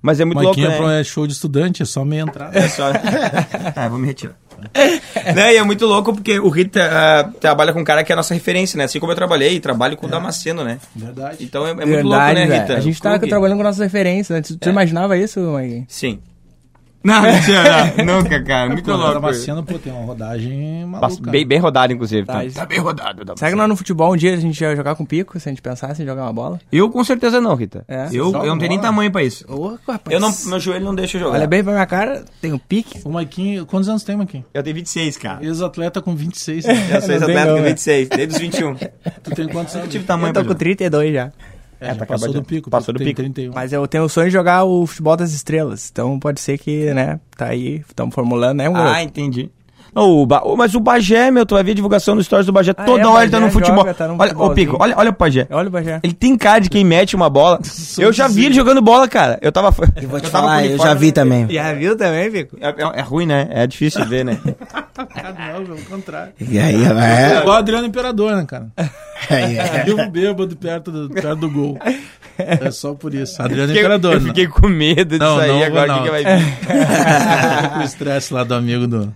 Mas 0.00 0.20
é 0.20 0.24
muito 0.24 0.42
Maiquinho 0.42 0.68
louco, 0.68 0.84
é 0.84 0.88
né? 0.88 1.00
é 1.00 1.04
show 1.04 1.26
de 1.26 1.32
estudante, 1.32 1.82
é 1.82 1.84
só 1.84 2.04
meia 2.04 2.22
entrada. 2.22 2.58
É 2.58 2.68
só... 2.68 2.92
tá, 3.74 3.86
vou 3.90 3.98
me 3.98 4.06
retirar. 4.06 4.36
né, 5.34 5.54
e 5.54 5.56
é 5.56 5.62
muito 5.62 5.86
louco 5.86 6.12
porque 6.12 6.38
o 6.38 6.48
Rita 6.48 6.80
ah, 6.82 7.30
trabalha 7.40 7.72
com 7.72 7.80
um 7.80 7.84
cara 7.84 8.04
que 8.04 8.12
é 8.12 8.14
a 8.14 8.16
nossa 8.16 8.34
referência, 8.34 8.76
né? 8.76 8.84
Assim 8.84 9.00
como 9.00 9.12
eu 9.12 9.16
trabalhei, 9.16 9.58
trabalho 9.60 9.96
com 9.96 10.06
o 10.06 10.10
Damasceno, 10.10 10.64
né? 10.64 10.78
Verdade. 10.94 11.38
Então 11.40 11.66
é, 11.66 11.70
é 11.70 11.74
muito 11.74 12.06
louco, 12.06 12.32
né. 12.32 12.44
Rita? 12.44 12.76
A 12.76 12.80
gente 12.80 13.00
tá 13.00 13.18
trabalhando 13.18 13.58
com 13.58 13.64
nossas 13.64 13.80
referências. 13.80 14.36
Né? 14.36 14.42
Tu, 14.42 14.58
tu 14.58 14.68
imaginava 14.68 15.16
isso, 15.16 15.40
Maiquinho? 15.40 15.84
Sim. 15.88 16.20
Não, 17.04 17.22
mentira, 17.22 17.92
não, 18.04 18.16
nunca, 18.22 18.42
cara. 18.42 18.70
Muito 18.70 18.84
Pô, 18.84 18.96
louco. 18.96 19.14
Damasceno, 19.14 19.62
pô, 19.64 19.78
tem 19.78 19.92
uma 19.92 20.04
rodagem 20.04 20.84
maluca. 20.86 21.30
Bem, 21.30 21.46
bem 21.46 21.58
rodado, 21.58 21.92
inclusive. 21.92 22.26
Tá, 22.26 22.34
Tá, 22.44 22.50
tá 22.54 22.66
bem 22.66 22.78
rodado. 22.78 23.24
Damasceno. 23.24 23.38
Será 23.38 23.50
que 23.50 23.56
nós 23.56 23.68
no 23.68 23.76
futebol 23.76 24.12
um 24.12 24.16
dia 24.16 24.34
a 24.34 24.36
gente 24.36 24.60
ia 24.60 24.76
jogar 24.76 24.94
com 24.94 25.04
pico, 25.04 25.38
se 25.40 25.48
a 25.48 25.52
gente 25.52 25.60
pensasse 25.62 26.02
em 26.02 26.06
jogar 26.06 26.22
uma 26.22 26.32
bola? 26.32 26.60
Eu 26.70 26.88
com 26.90 27.02
certeza 27.02 27.40
não, 27.40 27.54
Rita. 27.54 27.84
É? 27.88 28.06
Eu, 28.12 28.32
eu 28.32 28.46
não 28.46 28.58
tenho 28.58 28.70
nem 28.70 28.78
tamanho 28.80 29.10
pra 29.10 29.22
isso. 29.22 29.44
Ô, 29.48 29.76
rapaz. 29.86 30.00
Eu 30.10 30.20
não, 30.20 30.32
meu 30.46 30.60
joelho 30.60 30.84
não 30.84 30.94
deixa 30.94 31.16
eu 31.16 31.22
jogar. 31.22 31.34
Olha 31.38 31.46
bem 31.46 31.62
pra 31.64 31.72
minha 31.72 31.86
cara, 31.86 32.24
tem 32.40 32.52
o 32.52 32.58
pique. 32.58 33.00
O 33.04 33.10
Maiquinho, 33.10 33.66
quantos 33.66 33.88
anos 33.88 34.04
tem, 34.04 34.16
Maiquinho? 34.16 34.44
Eu 34.54 34.62
tenho 34.62 34.76
26, 34.76 35.16
cara. 35.18 35.44
Ex-atleta 35.44 36.00
com 36.00 36.14
26. 36.14 36.64
né? 36.66 36.72
Eu 36.92 37.02
sou 37.02 37.10
ex-atleta 37.14 37.46
com 37.54 37.60
né? 37.62 37.68
26, 37.70 38.08
desde 38.08 38.34
os 38.34 38.40
21. 38.40 38.74
tu 39.22 39.30
tem 39.34 39.48
quantos 39.48 39.74
Eu 39.74 39.80
anos? 39.80 39.92
tive 39.92 40.04
tamanho 40.04 40.30
Eu 40.30 40.34
tô 40.34 40.40
com 40.40 40.46
jogar. 40.48 40.58
32 40.58 41.12
já. 41.14 41.32
É, 41.82 41.88
já 41.88 41.94
tá 41.94 42.06
passou 42.06 42.26
acabado 42.28 42.32
do 42.40 42.46
pico. 42.46 42.70
passou 42.70 42.94
do 42.94 42.98
pico. 42.98 43.16
31. 43.22 43.52
Mas 43.54 43.72
eu 43.72 43.86
tenho 43.86 44.04
o 44.04 44.08
sonho 44.08 44.26
de 44.28 44.32
jogar 44.32 44.64
o 44.64 44.86
futebol 44.86 45.16
das 45.16 45.32
estrelas. 45.32 45.88
Então 45.92 46.18
pode 46.18 46.40
ser 46.40 46.58
que, 46.58 46.92
né, 46.94 47.18
tá 47.36 47.46
aí, 47.46 47.82
estamos 47.88 48.14
formulando, 48.14 48.58
né, 48.58 48.68
um 48.68 48.76
Ah, 48.76 49.02
entendi. 49.02 49.50
Não, 49.94 50.08
o 50.08 50.24
Ba- 50.24 50.42
mas 50.56 50.74
o 50.74 50.80
Bagé, 50.80 51.30
meu, 51.30 51.44
tu 51.44 51.54
vai 51.54 51.62
ver 51.62 51.72
a 51.72 51.74
divulgação 51.74 52.16
do 52.16 52.24
Stories 52.24 52.46
do 52.46 52.52
Bagé. 52.52 52.70
Ah, 52.74 52.82
Toda 52.84 53.02
é, 53.02 53.06
hora 53.06 53.24
ele 53.24 53.30
tá 53.30 53.38
no 53.38 53.50
futebol. 53.50 53.80
joga, 53.80 53.92
tá 53.92 54.10
olha, 54.18 54.38
ô. 54.38 54.48
Pico, 54.54 54.74
olha, 54.80 54.94
olha 54.96 55.10
o 55.10 55.12
Bagé. 55.12 55.46
Olha 55.50 55.68
o 55.68 55.70
Bagé. 55.70 56.00
Ele 56.02 56.14
tem 56.14 56.34
cara 56.38 56.60
de 56.62 56.70
quem 56.70 56.82
mete 56.82 57.14
uma 57.14 57.28
bola. 57.28 57.60
eu 58.00 58.10
já 58.10 58.26
vi 58.26 58.46
ele 58.46 58.54
jogando 58.54 58.80
bola, 58.80 59.06
cara. 59.06 59.38
Eu 59.42 59.52
tava. 59.52 59.68
Eu 60.00 60.08
vou 60.08 60.18
te 60.18 60.24
eu 60.24 60.30
falar, 60.30 60.64
eu 60.64 60.78
já 60.78 60.94
vi 60.94 61.12
também. 61.12 61.46
Já 61.50 61.74
viu 61.74 61.94
também, 61.94 62.30
Pico? 62.30 62.56
É, 62.58 62.68
é- 62.70 63.00
é 63.00 63.02
ruim, 63.02 63.26
né? 63.26 63.48
É 63.50 63.66
difícil 63.66 64.00
de 64.02 64.08
ver, 64.08 64.24
né? 64.24 64.38
Ah, 64.96 65.52
não, 65.58 65.64
pelo 65.64 65.82
contrário. 65.86 66.32
E 66.40 66.58
aí, 66.58 66.76
É 66.84 67.34
é, 67.34 67.40
igual 67.40 67.56
o 67.56 67.58
Adriano 67.58 67.86
Imperador, 67.86 68.36
né, 68.36 68.44
cara? 68.46 68.68
É, 69.30 69.56
é. 69.56 69.84
Vivo 69.84 70.10
bêbado 70.10 70.56
perto 70.56 70.90
do, 70.90 71.10
perto 71.10 71.36
do 71.36 71.50
gol. 71.50 71.78
É 72.38 72.70
só 72.70 72.94
por 72.94 73.12
isso. 73.12 73.40
Adriano 73.42 73.68
Fiquei- 73.68 73.82
Imperador, 73.82 74.14
eu 74.14 74.20
fiquei 74.22 74.46
com 74.48 74.66
medo 74.66 75.18
disso 75.18 75.22
Não, 75.22 75.38
aí. 75.38 75.48
não, 75.48 75.62
agora 75.64 75.92
o 75.92 75.96
não. 75.96 76.02
que, 76.02 76.04
que 76.04 76.10
vai 76.10 76.24
vir? 76.38 77.78
o 77.78 77.82
estresse 77.82 78.32
lá 78.32 78.42
do 78.42 78.54
amigo 78.54 78.86
do... 78.86 79.12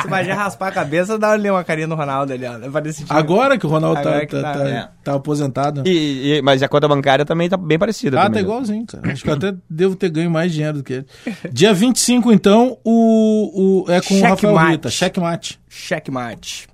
Se 0.00 0.06
o 0.06 0.10
Bagé 0.10 0.32
raspar 0.32 0.68
a 0.68 0.72
cabeça, 0.72 1.18
dá 1.18 1.32
ali 1.32 1.50
uma 1.50 1.64
carinha 1.64 1.88
no 1.88 1.96
Ronaldo 1.96 2.32
ali, 2.32 2.44
ó. 2.46 2.80
Decidir. 2.80 3.12
Agora 3.12 3.58
que 3.58 3.66
o 3.66 3.68
Ronaldo 3.68 4.00
tá, 4.02 4.20
tá, 4.20 4.26
tá, 4.26 4.52
tá- 4.54 4.68
é. 4.68 4.88
tá 5.02 5.14
aposentado. 5.14 5.82
E- 5.84 6.36
e- 6.38 6.42
mas 6.42 6.62
a 6.62 6.68
conta 6.68 6.86
bancária 6.86 7.24
também 7.24 7.48
tá 7.48 7.56
bem 7.56 7.78
parecida. 7.78 8.20
Ah, 8.22 8.30
tá 8.30 8.40
igualzinho, 8.40 8.86
cara. 8.86 9.12
Acho 9.12 9.22
que 9.24 9.28
eu 9.30 9.34
até 9.34 9.52
devo 9.68 9.96
ter 9.96 10.10
ganho 10.10 10.30
mais 10.30 10.52
dinheiro 10.52 10.78
do 10.78 10.84
que 10.84 10.92
ele. 10.92 11.06
Dia 11.52 11.74
25, 11.74 12.32
então, 12.32 12.78
o, 12.84 13.84
o, 13.86 13.90
é 13.90 14.00
com 14.00 14.14
o 14.14 14.20
Rafael 14.22 14.36
Checkmate. 14.38 14.70
Rita. 14.70 14.90
Checkmate. 14.90 15.60
Checkmate. 15.68 16.68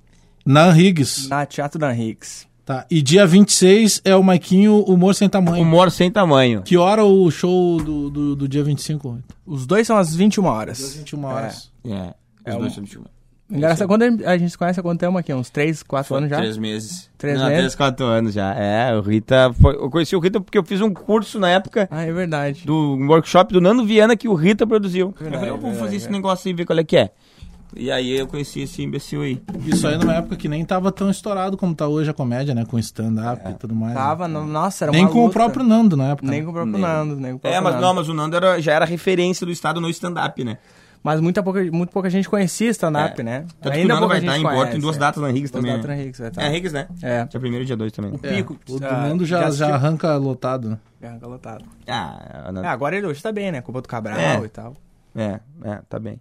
Na 0.47 0.71
Riggs. 0.71 1.27
Na 1.29 1.45
Teatro 1.45 1.77
Dan 1.77 1.93
Higgs. 1.93 2.47
Tá. 2.65 2.85
E 2.89 3.01
dia 3.01 3.25
26 3.27 4.01
é 4.03 4.15
o 4.15 4.23
Maiquinho 4.23 4.79
Humor 4.83 5.13
Sem 5.15 5.29
Tamanho. 5.29 5.61
Humor 5.63 5.91
sem 5.91 6.11
tamanho. 6.11 6.61
Que 6.63 6.75
hora 6.77 7.03
o 7.03 7.29
show 7.31 7.81
do, 7.81 8.09
do, 8.09 8.35
do 8.35 8.47
dia 8.47 8.63
25? 8.63 9.09
Rita? 9.09 9.35
Os 9.45 9.65
dois 9.65 9.85
são 9.87 9.97
às 9.97 10.13
21 10.15 10.45
horas. 10.45 10.95
21 10.97 11.23
horas. 11.25 11.71
É. 11.85 12.13
É 12.45 12.49
Os 12.51 12.55
um- 12.55 12.59
dois 12.59 12.73
são 12.73 12.83
de 12.83 12.97
Engraçado, 13.49 13.87
quando 13.87 14.03
a 14.03 14.37
gente 14.37 14.49
se 14.51 14.57
conhece 14.57 14.77
há 14.77 14.83
quanto 14.83 14.99
tempo 14.99 15.17
aqui? 15.17 15.33
Uns 15.33 15.49
3, 15.49 15.81
4 15.81 16.15
anos 16.15 16.29
já? 16.29 16.35
Três 16.35 16.57
meses. 16.57 17.09
Três 17.17 17.37
Não, 17.37 17.45
meses? 17.45 17.59
Três, 17.59 17.75
quatro 17.75 18.05
anos 18.05 18.33
já. 18.33 18.53
É, 18.53 18.93
o 18.93 18.99
Rita. 19.01 19.53
Foi, 19.61 19.73
eu 19.73 19.89
conheci 19.89 20.13
o 20.17 20.19
Rita 20.19 20.41
porque 20.41 20.57
eu 20.57 20.65
fiz 20.65 20.81
um 20.81 20.93
curso 20.93 21.39
na 21.39 21.49
época 21.49 21.87
Ah, 21.89 22.03
é 22.03 22.11
verdade. 22.11 22.65
do 22.65 22.73
um 22.95 23.07
workshop 23.07 23.53
do 23.53 23.61
Nando 23.61 23.85
Viana 23.85 24.17
que 24.17 24.27
o 24.27 24.33
Rita 24.33 24.67
produziu. 24.67 25.13
Verdade, 25.17 25.35
eu 25.35 25.39
falei, 25.39 25.49
eu 25.49 25.53
vou 25.57 25.69
verdade, 25.71 25.79
fazer 25.85 25.95
esse 25.95 26.11
negócio 26.11 26.45
aí 26.49 26.51
e 26.53 26.55
ver 26.57 26.65
qual 26.65 26.77
é 26.77 26.83
que 26.83 26.97
é. 26.97 27.11
E 27.75 27.91
aí 27.91 28.17
eu 28.17 28.25
conheci 28.27 28.61
esse 28.61 28.81
imbecil 28.81 29.21
aí. 29.21 29.41
Isso 29.65 29.85
aí 29.87 29.97
numa 29.97 30.15
época 30.15 30.35
que 30.35 30.47
nem 30.47 30.63
tava 30.65 30.91
tão 30.91 31.09
estourado 31.09 31.57
como 31.57 31.75
tá 31.75 31.87
hoje 31.87 32.09
a 32.09 32.13
comédia, 32.13 32.55
né? 32.55 32.65
Com 32.65 32.79
stand-up 32.79 33.41
e 33.49 33.53
tudo 33.55 33.75
mais. 33.75 33.93
né? 33.93 33.99
Tava, 33.99 34.27
no- 34.27 34.45
nossa, 34.47 34.85
era 34.85 34.91
Nem 34.91 35.03
uma 35.03 35.11
com 35.11 35.19
o 35.19 35.23
luta. 35.23 35.33
próprio 35.33 35.65
Nando 35.65 35.97
na 35.97 36.11
época. 36.11 36.27
Nem 36.29 36.39
né? 36.39 36.45
com 36.45 36.51
o 36.51 36.53
próprio 36.53 36.73
Nem. 36.73 36.81
Nando, 36.81 37.15
nem 37.17 37.31
com 37.31 37.37
o 37.37 37.39
próprio 37.39 37.57
É, 37.57 37.61
mas 37.61 37.73
Nando. 37.73 37.85
não, 37.85 37.93
mas 37.93 38.09
o 38.09 38.13
Nando 38.13 38.35
era- 38.37 38.61
já 38.61 38.73
era 38.73 38.85
referência 38.85 39.45
do 39.45 39.51
estado 39.51 39.79
no 39.81 39.89
stand-up, 39.89 40.43
né? 40.43 40.57
Mas 41.03 41.21
muita 41.21 41.43
pouca, 41.43 41.63
muito 41.71 41.91
pouca 41.91 42.09
gente 42.09 42.27
conhecia 42.27 42.69
stand-up, 42.71 43.21
É. 43.21 43.23
né? 43.23 43.45
Tanto 43.61 43.73
que 43.77 43.85
o 43.85 43.87
Nando 43.87 44.07
vai 44.07 44.17
estar 44.19 44.37
em 44.37 44.41
Porto 44.41 44.55
conhece, 44.57 44.77
em 44.77 44.79
duas 44.79 44.95
é. 44.95 44.99
datas 44.99 45.21
na 45.21 45.29
Higgs 45.29 45.51
Duas 45.51 45.61
também. 45.63 45.71
datas 45.71 45.89
né? 45.89 45.95
na 45.95 46.01
Higgs, 46.01 46.19
vai 46.21 46.29
estar. 46.29 46.41
É, 46.43 46.55
Higgs, 46.57 46.73
né? 46.73 46.87
É. 47.03 47.25
Dia 47.25 47.39
primeiro 47.39 47.63
e 47.63 47.67
dia 47.67 47.77
dois 47.77 47.91
também. 47.91 48.13
É, 48.23 48.35
Pico, 48.35 48.57
o 48.69 48.79
do 48.79 48.85
ah, 48.85 48.91
Nando 49.07 49.23
já, 49.25 49.41
já 49.51 49.67
já, 49.67 49.75
arranca 49.75 50.15
lotado, 50.17 50.69
né? 50.71 50.77
Arranca 51.03 51.27
lotado. 51.27 51.65
Ah, 51.87 52.51
o 52.53 52.57
É, 52.59 52.67
agora 52.67 52.95
ele 52.97 53.05
hoje 53.07 53.21
tá 53.21 53.31
bem, 53.31 53.51
né? 53.51 53.61
Culpa 53.61 53.81
do 53.81 53.87
Cabral 53.87 54.17
É. 54.17 54.39
e 54.43 54.49
tal. 54.49 54.73
é, 55.15 55.39
é, 55.63 55.79
tá 55.87 55.99
bem. 55.99 56.19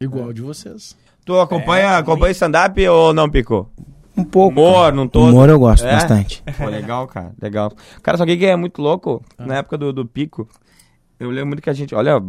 Igual 0.00 0.32
de 0.32 0.42
vocês. 0.42 0.96
Tu 1.24 1.38
acompanha, 1.40 1.96
acompanha 1.98 2.32
stand-up 2.32 2.86
ou 2.88 3.14
não, 3.14 3.28
Picou? 3.30 3.70
Um 4.16 4.24
pouco. 4.24 4.60
Humor, 4.60 4.92
não 4.92 5.08
todo. 5.08 5.30
Humor 5.30 5.48
eu 5.48 5.58
gosto 5.58 5.86
É? 5.86 5.92
bastante. 5.92 6.42
Pô, 6.56 6.66
legal, 6.66 7.06
cara, 7.06 7.32
legal. 7.40 7.72
Cara, 8.02 8.16
só 8.18 8.24
que 8.26 8.44
é 8.46 8.56
muito 8.56 8.80
louco, 8.80 9.22
Ah. 9.38 9.46
na 9.46 9.56
época 9.56 9.76
do, 9.78 9.92
do 9.92 10.06
Pico, 10.06 10.48
Eu 11.18 11.30
lembro 11.30 11.46
muito 11.46 11.62
que 11.62 11.70
a 11.70 11.72
gente. 11.72 11.94
Olha, 11.94 12.20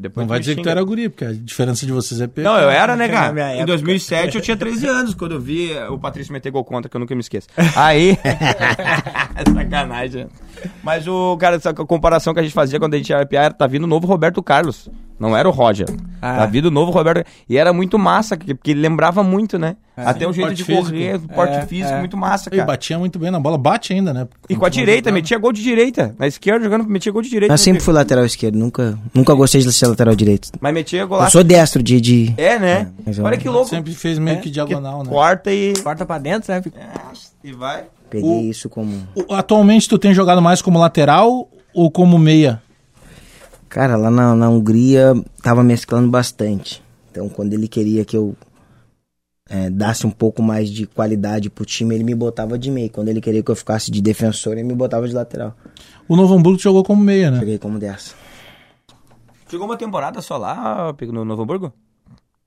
depois 0.00 0.24
Não 0.24 0.28
vai 0.28 0.40
dizer 0.40 0.52
que 0.54 0.62
tu 0.62 0.64
xinga. 0.64 0.70
era 0.70 0.82
guri, 0.82 1.10
porque 1.10 1.26
a 1.26 1.32
diferença 1.34 1.84
de 1.84 1.92
vocês 1.92 2.22
é 2.22 2.26
pequena. 2.26 2.54
Não, 2.54 2.58
eu 2.58 2.70
era, 2.70 2.96
né, 2.96 3.06
cara? 3.06 3.38
Em 3.38 3.52
época. 3.56 3.66
2007 3.66 4.34
eu 4.36 4.40
tinha 4.42 4.56
13 4.56 4.86
anos 4.86 5.12
quando 5.14 5.32
eu 5.32 5.40
vi 5.40 5.70
o 5.90 5.98
Patrício 5.98 6.32
meter 6.32 6.50
gol 6.50 6.64
contra, 6.64 6.88
que 6.88 6.96
eu 6.96 7.00
nunca 7.00 7.14
me 7.14 7.20
esqueço. 7.20 7.48
Aí. 7.76 8.16
Sacanagem. 9.54 10.26
Mas 10.82 11.06
o, 11.06 11.36
cara, 11.36 11.56
essa 11.56 11.74
comparação 11.74 12.32
que 12.32 12.40
a 12.40 12.42
gente 12.42 12.54
fazia 12.54 12.78
quando 12.78 12.94
a 12.94 12.96
gente 12.96 13.12
era, 13.12 13.52
tá 13.52 13.66
vindo 13.66 13.84
o 13.84 13.86
novo 13.86 14.06
Roberto 14.06 14.42
Carlos. 14.42 14.88
Não 15.20 15.36
era 15.36 15.46
o 15.46 15.52
Roger. 15.52 15.86
Ah. 16.22 16.38
Tá 16.38 16.46
vindo 16.46 16.66
o 16.66 16.70
novo 16.70 16.90
Roberto. 16.90 17.26
E 17.46 17.58
era 17.58 17.72
muito 17.74 17.98
massa, 17.98 18.36
que- 18.38 18.54
porque 18.54 18.70
ele 18.70 18.80
lembrava 18.80 19.22
muito, 19.22 19.58
né? 19.58 19.76
Até 19.94 20.26
o 20.26 20.32
jeito 20.32 20.46
Porte 20.46 20.56
de 20.56 20.64
físico. 20.64 20.84
correr, 20.86 21.16
o 21.16 21.20
porte 21.28 21.54
É, 21.56 21.66
físico, 21.66 21.92
é. 21.92 21.98
muito 21.98 22.16
massa, 22.16 22.48
E 22.48 22.56
cara. 22.56 22.64
batia 22.64 22.98
muito 22.98 23.18
bem 23.18 23.30
na 23.30 23.38
bola, 23.38 23.58
bate 23.58 23.92
ainda, 23.92 24.14
né? 24.14 24.26
E 24.48 24.56
com 24.56 24.64
a 24.64 24.70
direita, 24.70 25.12
metia 25.12 25.36
gol 25.38 25.52
de 25.52 25.62
direita. 25.62 26.14
Na 26.18 26.26
esquerda, 26.26 26.64
jogando, 26.64 26.84
metia 26.88 27.12
gol 27.12 27.20
de 27.20 27.28
direita. 27.28 27.52
Eu 27.52 27.58
sempre 27.58 27.82
fui 27.82 27.92
lateral 27.92 28.24
esquerdo, 28.24 28.56
nunca, 28.56 28.98
nunca 29.12 29.34
gostei 29.34 29.60
de 29.60 29.70
ser 29.70 29.88
lateral 29.88 30.14
direito. 30.16 30.48
Mas 30.58 30.72
metia 30.72 31.00
Eu 31.00 31.08
golaço. 31.08 31.32
sou 31.32 31.44
destro 31.44 31.82
de. 31.82 32.00
de... 32.00 32.34
É, 32.38 32.58
né? 32.58 32.88
eu- 33.06 33.22
Olha 33.24 33.36
que 33.36 33.46
louco. 33.48 33.68
Sempre 33.68 33.92
fez 33.92 34.18
meio 34.18 34.40
que 34.40 34.48
diagonal, 34.48 35.02
né? 35.04 35.10
Corta 35.10 35.52
e. 35.52 35.74
Corta 35.82 36.06
pra 36.06 36.16
dentro, 36.16 36.50
né? 36.50 36.62
E 37.44 37.52
vai. 37.52 37.84
Peguei 38.08 38.48
isso 38.48 38.70
como. 38.70 38.90
O- 39.14 39.34
Atualmente 39.34 39.86
tu 39.86 39.98
tem 39.98 40.14
jogado 40.14 40.40
mais 40.40 40.62
como 40.62 40.78
lateral 40.78 41.46
ou 41.74 41.90
como 41.90 42.18
meia? 42.18 42.60
Cara, 43.70 43.96
lá 43.96 44.10
na, 44.10 44.34
na 44.34 44.50
Hungria 44.50 45.14
tava 45.40 45.62
mesclando 45.62 46.10
bastante. 46.10 46.82
Então, 47.10 47.28
quando 47.28 47.54
ele 47.54 47.68
queria 47.68 48.04
que 48.04 48.16
eu 48.16 48.34
é, 49.48 49.70
dasse 49.70 50.04
um 50.04 50.10
pouco 50.10 50.42
mais 50.42 50.68
de 50.68 50.88
qualidade 50.88 51.48
pro 51.48 51.64
time, 51.64 51.94
ele 51.94 52.02
me 52.02 52.14
botava 52.14 52.58
de 52.58 52.68
meio. 52.68 52.90
Quando 52.90 53.08
ele 53.08 53.20
queria 53.20 53.44
que 53.44 53.50
eu 53.50 53.54
ficasse 53.54 53.88
de 53.88 54.02
defensor, 54.02 54.54
ele 54.54 54.64
me 54.64 54.74
botava 54.74 55.06
de 55.06 55.14
lateral. 55.14 55.54
O 56.08 56.16
Novo 56.16 56.34
Hamburgo 56.34 56.58
jogou 56.58 56.82
como 56.82 57.00
meia, 57.00 57.30
né? 57.30 57.38
Peguei 57.38 57.58
como 57.58 57.78
dessa. 57.78 58.12
Jogou 59.48 59.68
uma 59.68 59.76
temporada 59.76 60.20
só 60.20 60.36
lá, 60.36 60.92
no 61.00 61.24
Novo 61.24 61.42
Hamburgo? 61.42 61.72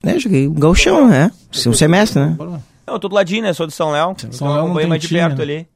É, 0.02 0.16
eu 0.16 0.20
joguei 0.20 0.46
o 0.46 0.52
gauchão, 0.52 1.08
né? 1.08 1.30
Um 1.66 1.72
semestre, 1.72 2.20
né? 2.20 2.36
Não, 2.38 2.94
eu 2.94 2.98
tô 2.98 3.08
do 3.08 3.14
ladinho, 3.14 3.44
né? 3.44 3.54
Sou 3.54 3.66
de 3.66 3.72
São 3.72 3.90
Léo. 3.90 4.14
São 4.18 4.28
então 4.28 4.48
Léo 4.48 4.68
não 4.68 4.88
mais 4.88 5.00
de 5.00 5.08
perto 5.08 5.38
né? 5.38 5.42
ali. 5.42 5.68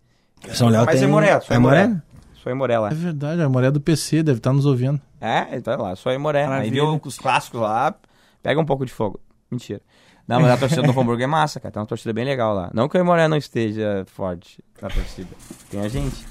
São 0.52 0.68
Léo 0.68 0.84
Mas 0.84 0.96
tem... 1.00 1.08
é 1.08 1.11
Moré, 1.11 1.40
É 1.48 1.58
Moré. 1.58 1.87
Moré? 1.87 2.02
Em 2.46 2.54
Moré 2.54 2.78
lá. 2.78 2.90
É 2.90 2.94
verdade, 2.94 3.42
a 3.42 3.48
mulher 3.48 3.70
do 3.70 3.80
PC 3.80 4.22
deve 4.22 4.38
estar 4.38 4.52
nos 4.52 4.64
ouvindo. 4.64 4.98
É, 5.20 5.57
então 5.57 5.74
é 5.74 5.76
lá, 5.76 5.96
sou 5.96 6.12
em 6.12 6.18
Moré. 6.18 6.46
Aí 6.46 6.70
viu 6.70 7.00
os 7.02 7.18
clássicos 7.18 7.61
lá, 7.61 7.94
pega 8.42 8.61
um 8.61 8.64
pouco 8.64 8.85
de 8.85 8.92
fogo. 8.92 9.20
Mentira. 9.50 9.81
Não, 10.28 10.40
mas 10.40 10.50
a 10.50 10.57
torcida 10.59 10.83
do 10.83 10.88
Novo 10.88 11.00
Hamburgo 11.00 11.22
é 11.22 11.26
massa, 11.26 11.59
cara. 11.59 11.72
Tem 11.72 11.81
uma 11.81 11.87
torcida 11.87 12.12
bem 12.12 12.24
legal 12.24 12.54
lá. 12.54 12.70
Não 12.74 12.87
que 12.87 12.98
o 12.98 13.04
Moré 13.04 13.26
não 13.28 13.38
esteja 13.38 14.04
forte 14.07 14.62
na 14.81 14.90
torcida. 14.90 15.31
Tem 15.70 15.81
a 15.81 15.88
gente. 15.88 16.26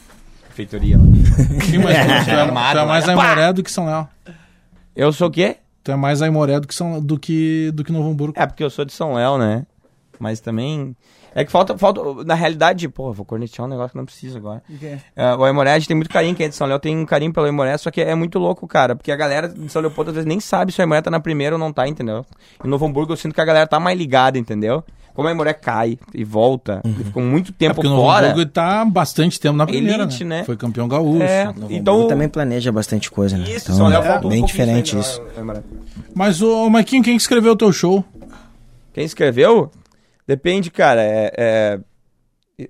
Feitoria 0.52 0.98
lá. 0.98 1.04
Sim, 1.66 1.80
mas 1.80 1.98
tu, 1.98 2.26
tu 2.26 2.32
é, 2.32 2.42
Armado, 2.42 2.80
tu 2.80 2.84
é 2.84 2.86
mais 2.86 3.08
né? 3.08 3.16
Pá! 3.16 3.24
Aimoré 3.24 3.54
do 3.54 3.64
que 3.64 3.72
São 3.72 3.86
Léo. 3.88 4.08
Eu 4.96 5.12
sou 5.12 5.28
o 5.28 5.32
quê? 5.32 5.58
Tu 5.84 5.92
é 5.92 5.96
mais 5.96 6.22
Aimoré 6.22 6.60
do 6.60 6.68
que, 6.68 6.76
São, 6.76 7.02
do 7.02 7.18
que, 7.20 7.72
do 7.74 7.84
que 7.84 7.92
Novo 7.92 8.10
Hamburgo. 8.10 8.34
É, 8.40 8.46
porque 8.46 8.64
eu 8.64 8.70
sou 8.70 8.86
de 8.86 8.94
São 8.94 9.14
Léo, 9.14 9.38
né? 9.40 9.66
Mas 10.20 10.40
também. 10.40 10.96
É 11.38 11.46
que 11.46 11.52
falta, 11.52 11.78
falta. 11.78 12.02
Na 12.26 12.34
realidade, 12.34 12.90
pô, 12.90 13.14
vou 13.14 13.24
cornetear 13.24 13.68
um 13.68 13.70
negócio 13.70 13.92
que 13.92 13.98
não 13.98 14.06
precisa 14.06 14.40
agora. 14.40 14.64
É, 15.16 15.36
o 15.36 15.44
Aimoré, 15.44 15.74
a 15.74 15.78
gente 15.78 15.88
tem 15.88 15.96
muito 15.96 16.10
carinho, 16.10 16.34
quem 16.34 16.48
é 16.48 16.50
de 16.50 16.56
São 16.56 16.66
Léo 16.66 16.80
tem 16.80 16.98
um 16.98 17.06
carinho 17.06 17.32
pelo 17.32 17.46
Aimoré, 17.46 17.78
só 17.78 17.92
que 17.92 18.02
é 18.02 18.16
muito 18.16 18.40
louco, 18.40 18.68
cara, 18.68 18.96
porque 18.96 19.12
a 19.12 19.16
galera 19.16 19.48
de 19.48 19.70
São 19.72 19.80
Leopoldo 19.80 20.10
às 20.10 20.16
vezes 20.16 20.28
nem 20.28 20.40
sabe 20.40 20.72
se 20.72 20.80
o 20.80 20.82
Aimoré 20.82 21.00
tá 21.00 21.12
na 21.12 21.20
primeira 21.20 21.56
ou 21.56 21.60
não 21.60 21.72
tá, 21.72 21.88
entendeu? 21.88 22.26
Em 22.66 22.68
Novo 22.68 22.88
Hamburgo 22.88 23.14
eu 23.14 23.18
sinto 23.18 23.36
que 23.36 23.42
a 23.42 23.46
galera 23.46 23.68
tá 23.68 23.80
mais 23.80 23.96
ligada, 23.96 24.40
entendeu? 24.40 24.84
Como 25.14 25.28
o 25.28 25.30
Aimoré 25.30 25.54
cai 25.54 26.00
e 26.12 26.24
volta, 26.24 26.82
e 26.84 27.04
ficou 27.04 27.22
muito 27.22 27.52
É 27.52 27.56
tempo 27.56 27.76
porque 27.76 27.88
o 27.88 27.92
Novo 27.92 28.02
fora. 28.02 28.32
Hamburgo 28.32 28.50
tá 28.50 28.84
bastante 28.84 29.40
tempo 29.40 29.58
na 29.58 29.68
primeira, 29.68 30.06
Elite, 30.06 30.24
né? 30.24 30.40
né? 30.40 30.44
Foi 30.44 30.58
campeão 30.58 30.88
gaúcho. 30.88 31.22
É, 31.22 31.54
então. 31.70 31.94
Hamburgo 31.94 32.10
também 32.10 32.30
planeja 32.30 32.72
bastante 32.72 33.12
coisa, 33.12 33.38
né? 33.38 33.44
Isso, 33.44 33.66
Então, 33.66 33.76
São 33.76 33.88
Léo 33.90 34.02
é 34.02 34.26
um 34.26 34.30
bem 34.30 34.44
diferente 34.44 34.96
ainda, 34.96 35.08
isso. 35.08 35.22
Mas, 36.16 36.42
ô, 36.42 36.68
Maquinho, 36.68 37.04
quem 37.04 37.16
que 37.16 37.22
escreveu 37.22 37.52
o 37.54 37.56
teu 37.56 37.72
show? 37.72 38.04
Quem 38.92 39.06
escreveu? 39.06 39.70
Depende, 40.28 40.70
cara. 40.70 41.02
É. 41.02 41.32
é- 41.38 41.80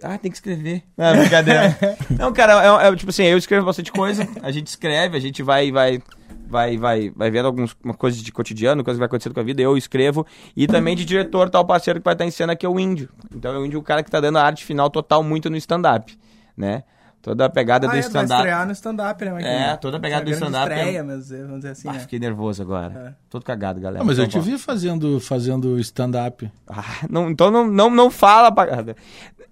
Ah, 0.03 0.17
tem 0.17 0.29
que 0.29 0.37
escrever. 0.37 0.83
Não, 0.97 1.15
brincadeira. 1.17 1.77
Não, 2.19 2.33
cara, 2.33 2.83
é, 2.83 2.87
é, 2.89 2.95
tipo 2.95 3.09
assim, 3.09 3.23
eu 3.23 3.37
escrevo 3.37 3.65
bastante 3.65 3.89
coisa, 3.91 4.27
a 4.43 4.51
gente 4.51 4.67
escreve, 4.67 5.15
a 5.15 5.19
gente 5.19 5.41
vai, 5.41 5.71
vai, 5.71 6.01
vai, 6.45 6.77
vai, 6.77 7.09
vai 7.09 7.31
vendo 7.31 7.45
algumas 7.45 7.73
uma 7.81 7.93
coisas 7.93 8.21
de 8.21 8.29
cotidiano, 8.31 8.83
coisas 8.83 8.97
que 8.97 8.99
vai 8.99 9.05
acontecendo 9.07 9.33
com 9.33 9.39
a 9.39 9.43
vida, 9.43 9.61
eu 9.61 9.77
escrevo. 9.77 10.27
E 10.57 10.67
também 10.67 10.93
de 10.93 11.05
diretor, 11.05 11.49
tal 11.49 11.65
parceiro 11.65 11.99
que 12.01 12.03
vai 12.05 12.13
estar 12.15 12.25
em 12.25 12.31
cena, 12.31 12.53
que 12.53 12.65
é 12.65 12.69
o 12.69 12.77
Índio. 12.77 13.09
Então 13.33 13.53
é 13.53 13.57
o 13.57 13.65
Índio 13.65 13.79
o 13.79 13.83
cara 13.83 14.03
que 14.03 14.11
tá 14.11 14.19
dando 14.19 14.37
a 14.37 14.43
arte 14.43 14.65
final 14.65 14.89
total 14.89 15.23
muito 15.23 15.49
no 15.49 15.55
stand-up, 15.55 16.17
né? 16.55 16.83
Toda 17.27 17.45
a 17.45 17.49
pegada 17.49 17.87
Ah, 17.87 17.89
do 17.89 17.95
é, 17.97 17.99
vai 17.99 18.07
stand-up. 18.07 18.33
estrear 18.33 18.65
no 18.65 18.71
stand-up, 18.71 19.25
né? 19.25 19.31
Marquinhos? 19.33 19.55
É, 19.61 19.75
toda 19.77 19.97
a 19.97 19.99
pegada 19.99 20.23
do 20.25 20.31
stand-up 20.31 20.71
é- 20.71 20.75
estreia, 20.77 21.03
mas 21.03 21.31
eh, 21.31 21.41
vamos 21.41 21.55
dizer 21.57 21.69
assim, 21.71 21.89
Ah, 21.89 21.93
né? 21.93 21.99
fiquei 21.99 22.19
nervoso 22.19 22.61
agora. 22.61 23.17
Todo 23.29 23.43
cagado, 23.43 23.79
galera. 23.81 24.01
Ah, 24.01 24.05
mas 24.05 24.17
eu 24.17 24.23
Então, 24.25 24.41
te 24.41 24.45
vó. 24.45 24.51
vi 24.51 24.57
fazendo, 24.57 25.19
fazendo 25.19 25.77
stand-up. 25.79 26.49
Ah, 26.67 26.83
não, 27.09 27.29
então 27.29 27.51
não, 27.51 27.67
não, 27.67 27.89
não 27.89 28.09
fala, 28.09 28.51
pagada. 28.51 28.95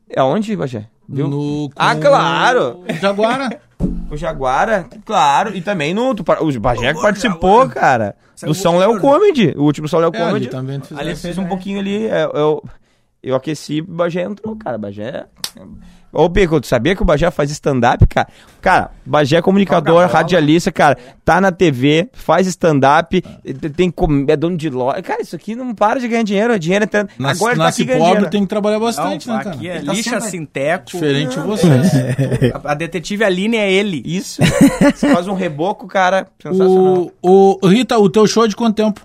É 0.10 0.24
onde, 0.24 0.56
Bagé? 0.56 0.86
Viu? 1.10 1.28
No, 1.28 1.70
Ah, 1.76 1.96
claro! 1.96 2.84
o 2.90 2.94
Jaguara. 2.94 3.60
O 4.10 4.16
Jaguara, 4.16 4.86
claro. 5.04 5.54
E 5.56 5.62
também 5.62 5.94
no. 5.94 6.12
O 6.12 6.60
Bagé 6.62 6.94
que 6.94 7.02
participou, 7.02 7.68
cara. 7.68 8.16
Do 8.42 8.54
São 8.54 8.78
Léo 8.78 9.00
Comedy. 9.02 9.54
O 9.58 9.64
último 9.64 9.88
São 9.88 10.00
Léo 10.00 10.12
É, 10.14 10.18
ali 10.18 10.26
Comedy. 10.28 10.48
também 10.48 10.76
Ali 10.78 10.84
eu 11.12 11.16
fizesse. 11.16 11.28
fiz 11.28 11.38
um 11.38 11.46
pouquinho 11.46 11.80
ali. 11.80 12.08
é, 12.08 12.24
Eu, 12.34 12.64
eu 13.26 13.36
aqueci 13.36 13.76
e 13.78 13.82
o 13.82 13.86
Bagé 13.86 14.24
entrou, 14.24 14.56
cara. 14.56 14.78
Bagé. 14.78 15.26
Ô, 16.12 16.30
Pico, 16.30 16.62
tu 16.62 16.68
sabia 16.68 16.96
que 16.96 17.02
o 17.02 17.06
Bagé 17.06 17.30
faz 17.30 17.52
stand-up, 17.52 18.08
cara? 18.08 18.28
Cara, 18.62 18.92
Bagé 19.06 19.36
é 19.38 19.42
comunicador, 19.42 20.08
radialista, 20.08 20.72
cara. 20.72 20.98
Tá 21.26 21.42
na 21.42 21.52
TV, 21.52 22.08
faz 22.14 22.48
stand-up, 22.48 23.22
tem 23.76 23.92
com- 23.92 24.24
é 24.30 24.38
dono 24.38 24.56
de 24.56 24.70
loja. 24.70 25.02
Cara, 25.02 25.22
isso 25.22 25.36
aqui 25.36 25.56
não 25.56 25.76
para 25.76 26.00
de 26.00 26.08
ganhar 26.08 26.24
dinheiro. 26.24 26.54
é 26.54 26.58
Dinheiro 26.60 26.86
entrando. 26.86 27.10
Nas, 27.20 27.38
Agora 27.38 27.58
tá 27.58 27.64
nasce 27.66 27.82
aqui 27.82 27.88
ganhando 27.90 28.00
pobre 28.02 28.14
dinheiro. 28.16 28.32
tem 28.32 28.42
que 28.44 28.48
trabalhar 28.48 28.80
Não, 28.80 28.86
bastante, 28.86 29.28
né, 29.28 29.38
cara? 29.44 29.56
aqui 29.58 29.68
é 29.70 29.76
Ele 29.76 29.86
tá 29.88 29.92
lixa, 29.94 30.10
sempre- 30.12 30.30
sinteco. 30.30 30.86
Diferente 30.86 31.38
de 31.38 31.46
vocês. 31.46 31.92
A, 32.64 32.72
a 32.72 32.74
detetive 32.76 33.24
Aline 33.26 33.58
é 33.58 33.70
ele. 33.70 34.02
Isso. 34.06 34.42
Você 34.96 35.12
faz 35.12 35.28
um 35.28 35.34
reboco, 35.34 35.86
cara. 35.86 36.28
Sensacional. 36.42 37.12
o, 37.22 37.60
o, 37.62 37.68
Rita, 37.68 37.98
o 37.98 38.10
teu 38.10 38.26
show 38.26 38.46
é 38.46 38.48
de 38.48 38.56
quanto 38.56 38.76
tempo? 38.76 39.02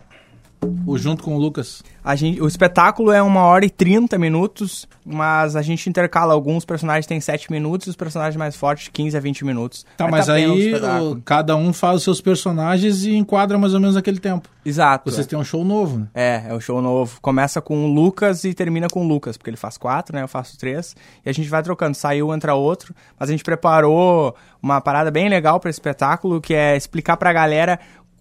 O 0.86 0.96
junto 0.96 1.24
com 1.24 1.34
o 1.34 1.38
Lucas. 1.38 1.82
A 2.02 2.16
gente, 2.16 2.40
o 2.40 2.46
espetáculo 2.46 3.12
é 3.12 3.22
uma 3.22 3.42
hora 3.42 3.64
e 3.64 3.70
30 3.70 4.18
minutos, 4.18 4.88
mas 5.04 5.54
a 5.56 5.62
gente 5.62 5.88
intercala. 5.88 6.32
Alguns 6.34 6.64
personagens 6.64 7.06
têm 7.06 7.20
7 7.20 7.50
minutos 7.52 7.86
e 7.86 7.90
os 7.90 7.96
personagens 7.96 8.36
mais 8.36 8.56
fortes 8.56 8.88
15 8.88 9.16
a 9.16 9.20
20 9.20 9.44
minutos. 9.44 9.84
Tá, 9.96 10.04
Vai 10.04 10.12
mas 10.12 10.26
tá 10.26 10.32
aí 10.34 10.74
o- 10.74 11.20
cada 11.24 11.56
um 11.56 11.72
faz 11.72 11.96
os 11.96 12.02
seus 12.04 12.20
personagens 12.20 13.04
e 13.04 13.14
enquadra 13.14 13.58
mais 13.58 13.74
ou 13.74 13.80
menos 13.80 13.96
naquele 13.96 14.18
tempo. 14.18 14.48
Exato. 14.64 15.10
Vocês 15.10 15.26
têm 15.26 15.38
um 15.38 15.44
show 15.44 15.64
novo, 15.64 16.00
né? 16.00 16.06
É, 16.14 16.44
é 16.48 16.54
o 16.54 16.60
show 16.60 16.82
novo. 16.82 17.18
Começa 17.22 17.60
com 17.62 17.84
o 17.84 17.94
Lucas 17.94 18.44
e 18.44 18.52
termina 18.52 18.88
com 18.92 19.04
o 19.04 19.08
Lucas, 19.08 19.36
porque 19.38 19.48
ele 19.50 19.56
faz 19.56 19.78
quatro, 19.78 20.14
né? 20.14 20.22
Eu 20.22 20.28
faço 20.28 20.58
três. 20.58 20.94
E 21.24 21.30
a 21.30 21.32
gente 21.32 21.48
vai 21.48 21.62
trocando. 21.62 21.94
Saiu, 21.96 22.32
entra 22.34 22.54
outro. 22.54 22.94
Mas 23.18 23.30
a 23.30 23.32
gente 23.32 23.42
preparou 23.44 24.34
uma 24.62 24.80
parada 24.80 25.10
bem 25.10 25.28
legal 25.30 25.58
para 25.58 25.70
esse 25.70 25.78
espetáculo, 25.78 26.40
que 26.42 26.52
é 26.54 26.76
explicar 26.76 27.16
pra 27.16 27.32
galera 27.32 27.80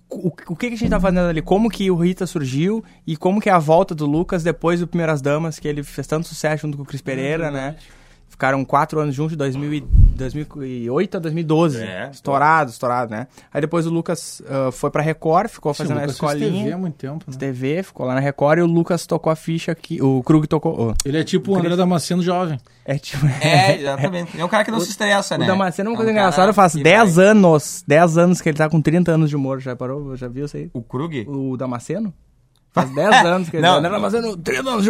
o, 0.10 0.32
que, 0.56 0.69
que 0.69 0.74
a 0.74 0.78
gente 0.78 0.89
tá 0.89 1.00
fazendo 1.00 1.28
ali, 1.28 1.41
como 1.41 1.69
que 1.69 1.89
o 1.91 1.95
Rita 1.95 2.26
surgiu 2.26 2.84
e 3.06 3.15
como 3.15 3.39
que 3.39 3.48
é 3.48 3.52
a 3.52 3.60
volta 3.60 3.93
do 3.93 4.08
Lucas 4.08 4.43
depois 4.43 4.80
do 4.80 4.88
Primeiras 4.88 5.22
Damas, 5.22 5.60
que 5.60 5.67
ele 5.67 5.84
fez 5.84 6.08
tanto 6.08 6.28
sucesso 6.28 6.63
junto 6.63 6.78
com 6.78 6.84
o 6.84 6.86
Cris 6.86 7.02
Pereira, 7.02 7.52
né? 7.52 7.76
Ficaram 8.39 8.63
quatro 8.63 9.02
anos 9.02 9.13
juntos, 9.13 9.32
de 9.32 9.38
2000 9.38 9.73
e- 9.73 9.82
2008 9.82 11.17
a 11.17 11.19
2012. 11.19 11.84
É. 11.84 12.10
Estourado, 12.10 12.71
estourado, 12.71 13.12
né? 13.12 13.28
Aí 13.54 13.60
depois 13.60 13.86
o 13.86 13.89
Lucas 13.89 14.41
ah, 14.47 14.71
foi 14.71 14.89
pra 14.89 15.02
Record, 15.02 15.49
ficou 15.49 15.73
Sim, 15.73 15.84
o 15.84 15.86
fazendo 15.88 15.99
a 16.02 16.06
escolinha. 16.06 16.49
TV 16.63 16.71
há 16.71 16.78
muito 16.78 16.95
tempo, 16.95 17.25
né? 17.30 17.36
TV, 17.38 17.84
ficou 17.84 18.06
lá 18.06 18.13
na 18.13 18.21
Record 18.21 18.60
e 18.60 18.62
o 18.62 18.65
Lucas 18.65 19.06
tocou 19.06 19.30
a 19.30 19.36
ficha 19.36 19.73
aqui. 19.73 20.02
O 20.02 20.23
Krug 20.23 20.47
tocou. 20.47 20.91
oh, 20.91 20.93
Ele 21.04 21.17
é 21.19 21.23
tipo 21.25 21.52
o 21.52 21.58
André 21.58 21.75
Damasceno 21.75 22.21
jovem. 22.21 22.58
é 22.86 22.97
tipo. 22.97 23.25
É, 23.43 23.75
exatamente. 23.78 24.39
É 24.39 24.45
um 24.45 24.47
cara 24.47 24.63
que 24.63 24.71
não 24.71 24.80
se 24.80 24.89
estressa, 24.91 25.36
O 25.36 25.38
né? 25.38 25.45
Damasceno 25.45 25.89
é 25.89 25.91
uma 25.91 25.97
coisa 25.97 26.10
um 26.10 26.15
cara 26.15 26.28
engraçada, 26.28 26.54
faz 26.54 26.71
que 26.75 26.82
10 26.82 27.15
vai- 27.17 27.25
anos, 27.25 27.84
10 27.86 28.17
anos 28.17 28.39
que 28.39 28.47
ele 28.47 28.58
tá 28.58 28.69
com 28.69 28.82
30 28.82 29.12
anos 29.12 29.30
de 29.30 29.36
humor, 29.36 29.60
já 29.60 29.75
parou? 29.75 30.15
Já 30.15 30.30
viu 30.30 30.45
isso 30.45 30.56
aí? 30.56 30.69
O 30.73 30.82
Krug? 30.82 31.25
O 31.28 31.58
Damasceno? 31.58 32.13
Faz 32.82 32.96
10 32.96 33.26
anos 33.26 33.50
que 33.50 33.56
ele 33.58 33.63
Não. 33.63 33.74
tá. 33.74 33.78
André 33.80 33.89
Damasceno, 33.92 34.38
30 34.38 34.70
anos 34.70 34.84
de. 34.84 34.89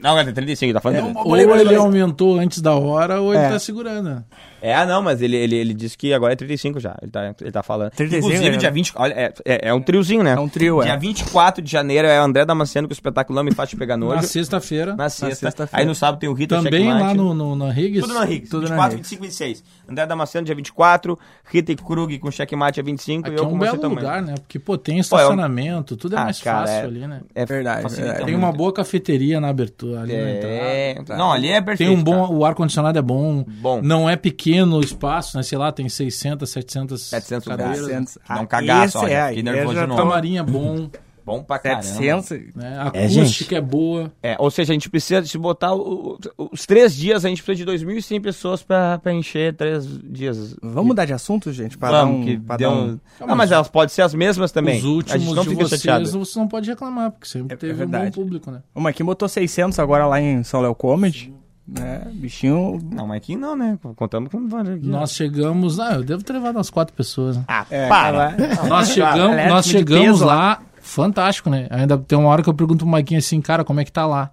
Não, 0.00 0.14
ele 0.16 0.24
tem 0.26 0.34
35, 0.34 0.72
tá 0.74 0.80
falando. 0.80 1.16
Ou 1.16 1.36
ele 1.36 1.74
aumentou 1.76 2.38
antes 2.38 2.60
da 2.60 2.74
hora, 2.74 3.20
ou 3.20 3.32
ele 3.34 3.42
É. 3.42 3.48
tá 3.50 3.58
segurando. 3.58 4.24
É, 4.62 4.84
não, 4.86 5.00
mas 5.02 5.22
ele, 5.22 5.36
ele, 5.36 5.56
ele 5.56 5.74
disse 5.74 5.96
que 5.96 6.12
agora 6.12 6.32
é 6.32 6.36
35 6.36 6.78
já. 6.80 6.96
Ele 7.00 7.10
tá, 7.10 7.34
ele 7.40 7.50
tá 7.52 7.62
falando. 7.62 7.90
35, 7.92 8.26
Inclusive, 8.26 8.50
né? 8.52 8.56
dia 8.58 8.70
20. 8.70 8.92
Olha, 8.96 9.12
é, 9.14 9.32
é, 9.44 9.68
é 9.68 9.74
um 9.74 9.80
triozinho, 9.80 10.22
né? 10.22 10.32
É 10.32 10.38
um 10.40 10.48
trio, 10.48 10.82
é. 10.82 10.86
Dia 10.86 10.96
24 10.96 11.62
de 11.62 11.70
janeiro 11.70 12.06
é 12.06 12.20
o 12.20 12.24
André 12.24 12.44
Damasceno 12.44 12.86
com 12.88 12.92
o 12.92 12.94
espetáculo 12.94 13.36
Não 13.36 13.44
Me 13.44 13.52
Faz 13.54 13.70
Te 13.70 13.76
Pegar 13.76 13.96
Nojo. 13.96 14.16
Na 14.16 14.22
sexta-feira. 14.22 14.94
Na 14.96 15.08
sexta. 15.08 15.46
sexta-feira. 15.46 15.82
Aí 15.82 15.86
no 15.86 15.94
sábado 15.94 16.20
tem 16.20 16.28
o 16.28 16.32
Rita 16.32 16.56
Também 16.56 16.84
Checkmate. 16.84 17.02
lá 17.02 17.14
no, 17.14 17.34
no, 17.34 17.56
na 17.56 17.70
Riggs. 17.72 18.00
Tudo 18.02 18.14
na 18.14 18.24
Riggs. 18.24 18.50
Tudo 18.50 18.62
na 18.68 18.68
24, 18.68 18.96
Riggs. 18.96 19.10
25 19.16 19.22
e 19.24 19.26
26. 19.28 19.64
André 19.88 20.06
Damasceno, 20.06 20.44
dia 20.46 20.54
24. 20.54 21.18
Rita 21.50 21.72
e 21.72 21.76
Krug 21.76 22.18
com 22.18 22.30
checkmate, 22.30 22.74
dia 22.74 22.84
25. 22.84 23.26
Aqui 23.26 23.30
e 23.36 23.38
eu 23.38 23.44
é 23.44 23.46
um 23.46 23.50
com 23.50 23.58
você 23.58 23.64
belo 23.70 23.78
também. 23.78 23.98
lugar, 23.98 24.22
né? 24.22 24.34
Porque, 24.34 24.58
pô, 24.58 24.76
tem 24.78 24.98
estacionamento, 24.98 25.96
tudo 25.96 26.14
é 26.16 26.18
Ah, 26.18 26.24
mais 26.24 26.40
cara, 26.40 26.66
fácil 26.66 26.74
é- 26.82 26.84
ali, 26.84 27.06
né? 27.06 27.20
É 27.34 27.44
Verdade. 27.46 27.94
Tem 27.96 28.04
muito. 28.24 28.36
uma 28.36 28.52
boa 28.52 28.72
cafeteria 28.72 29.40
na 29.40 29.48
abertura, 29.48 30.02
ali 30.02 30.12
na 30.12 30.18
É. 30.28 30.90
entrada. 30.98 31.16
Não, 31.16 31.32
ali 31.32 31.48
é 31.48 31.60
perfeito. 31.60 31.88
Tem 31.90 31.98
um 31.98 32.02
bom, 32.02 32.26
cara. 32.26 32.32
o 32.32 32.44
ar-condicionado 32.44 32.98
é 32.98 33.02
bom, 33.02 33.44
Bom. 33.46 33.80
não 33.82 34.08
é 34.08 34.16
pequeno 34.16 34.49
pequeno 34.50 34.80
espaço, 34.80 35.36
né? 35.36 35.42
Sei 35.42 35.56
lá, 35.58 35.70
tem 35.72 35.88
600, 35.88 36.48
700, 36.50 37.02
700 37.02 37.48
cadeiras. 37.48 37.80
lugares. 37.80 38.10
700. 38.10 38.18
Dá 38.28 38.40
um 38.42 38.46
cagaço, 38.46 38.98
olha, 38.98 39.12
é, 39.28 39.32
esse 39.32 39.42
nervoso 39.42 39.78
de 39.78 39.84
O 39.84 39.86
novo. 39.86 40.00
camarim 40.02 40.38
é 40.38 40.42
bom, 40.42 40.90
Bom 41.22 41.42
pra 41.44 41.58
caramba. 41.60 41.82
700. 41.82 42.30
né? 42.56 42.76
A 42.78 42.90
É, 42.98 43.04
acústica 43.04 43.54
é 43.56 43.60
boa. 43.60 44.10
É, 44.22 44.36
ou 44.38 44.50
seja, 44.50 44.72
a 44.72 44.74
gente 44.74 44.88
precisa 44.90 45.20
de 45.22 45.38
botar 45.38 45.74
o- 45.74 46.18
os 46.50 46.64
três 46.66 46.96
dias, 46.96 47.24
a 47.24 47.28
gente 47.28 47.42
precisa 47.42 47.64
de 47.64 47.70
2.100 47.70 48.20
pessoas 48.20 48.62
pra, 48.62 48.98
pra 48.98 49.12
encher 49.12 49.54
três 49.54 49.86
dias. 50.02 50.56
Vamos 50.62 50.86
mudar 50.86 51.04
de 51.04 51.12
assunto, 51.12 51.52
gente? 51.52 51.76
Para 51.78 51.92
dar 51.92 52.04
Vamos, 52.04 52.22
um, 52.22 52.24
que 52.24 52.38
pra 52.38 52.56
deu 52.56 52.70
dar 52.70 52.76
um... 52.76 52.88
um... 52.92 53.00
Ah, 53.20 53.34
mas 53.36 53.52
elas 53.52 53.68
podem 53.68 53.90
ser 53.90 54.02
as 54.02 54.14
mesmas 54.14 54.50
também. 54.50 54.78
Os 54.78 54.84
últimos 54.84 55.36
não 55.36 55.44
de 55.44 55.54
vocês, 55.54 55.82
chateado. 55.82 56.10
você 56.10 56.38
não 56.38 56.48
pode 56.48 56.68
reclamar, 56.68 57.12
porque 57.12 57.28
sempre 57.28 57.52
É- 57.52 57.54
é 57.54 57.56
teve 57.56 57.84
um 57.84 57.88
bom 57.88 58.10
público, 58.10 58.50
né? 58.50 58.62
O 58.74 58.80
Marquinhos 58.80 59.06
botou 59.06 59.28
600 59.28 59.78
agora 59.78 60.06
lá 60.06 60.20
em 60.20 60.42
São 60.42 60.60
Léo 60.62 60.74
Comedy. 60.74 61.32
Né? 61.72 62.02
Bichinho... 62.12 62.80
Não, 62.90 63.06
mas 63.06 63.18
aqui 63.18 63.36
não, 63.36 63.54
né? 63.54 63.78
Contamos 63.94 64.30
com 64.30 64.48
vários 64.48 64.74
aqui. 64.74 64.86
Nós 64.86 65.12
chegamos... 65.12 65.78
Ah, 65.78 65.94
eu 65.94 66.02
devo 66.02 66.22
ter 66.24 66.32
levado 66.32 66.56
umas 66.56 66.68
quatro 66.70 66.94
pessoas, 66.94 67.36
né? 67.36 67.44
Ah, 67.46 67.64
É, 67.70 67.88
para. 67.88 68.34
Nós 68.68 68.88
chegamos, 68.90 69.18
galera, 69.18 69.48
nós 69.50 69.66
chegamos 69.66 70.20
lá, 70.20 70.60
fantástico, 70.80 71.48
né? 71.48 71.68
Ainda 71.70 71.96
tem 71.96 72.18
uma 72.18 72.28
hora 72.28 72.42
que 72.42 72.48
eu 72.48 72.54
pergunto 72.54 72.78
pro 72.84 72.88
Maiquinho 72.88 73.18
assim, 73.18 73.40
cara, 73.40 73.64
como 73.64 73.78
é 73.80 73.84
que 73.84 73.92
tá 73.92 74.04
lá? 74.06 74.30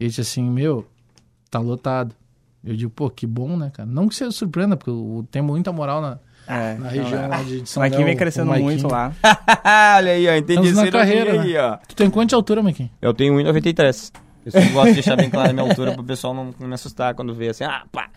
Ele 0.00 0.08
disse 0.08 0.22
assim, 0.22 0.42
meu, 0.48 0.86
tá 1.50 1.58
lotado. 1.58 2.14
Eu 2.64 2.74
digo, 2.74 2.90
pô, 2.90 3.10
que 3.10 3.26
bom, 3.26 3.56
né, 3.56 3.70
cara? 3.72 3.88
Não 3.88 4.08
que 4.08 4.14
você 4.14 4.30
surpreenda, 4.30 4.76
porque 4.76 4.90
eu 4.90 5.26
tenho 5.30 5.44
muita 5.44 5.72
moral 5.72 6.00
na, 6.00 6.18
É, 6.46 6.74
na 6.78 6.88
região 6.88 7.28
lá 7.28 7.42
de, 7.42 7.68
São 7.68 7.80
Marquinhos 7.80 8.04
vem 8.04 8.14
Léo, 8.14 8.18
crescendo 8.18 8.46
o 8.46 8.50
Maiquinho. 8.50 8.70
muito 8.72 8.88
lá. 8.88 9.12
Olha 9.98 10.12
aí, 10.12 10.28
ó, 10.28 10.34
entendi 10.34 10.68
Estamos 10.68 10.90
na 10.90 10.98
carreira, 10.98 11.32
né? 11.34 11.40
aí, 11.40 11.56
ó. 11.56 11.76
Tu 11.88 11.94
tem 11.96 12.08
quanto 12.08 12.30
de 12.30 12.34
altura, 12.34 12.62
Maiquinho? 12.62 12.90
Eu 13.00 13.12
tenho 13.12 13.34
1,93. 13.34 14.12
Eu 14.44 14.52
sempre 14.52 14.70
gosto 14.70 14.88
de 14.88 14.94
deixar 14.94 15.16
bem 15.16 15.30
claro 15.30 15.50
a 15.50 15.52
minha 15.52 15.68
altura 15.68 15.92
pro 15.92 16.02
pessoal 16.04 16.34
não, 16.34 16.54
não 16.58 16.68
me 16.68 16.74
assustar 16.74 17.14
quando 17.14 17.34
vê 17.34 17.48
assim, 17.48 17.64
ah, 17.64 17.84
pá. 17.90 18.08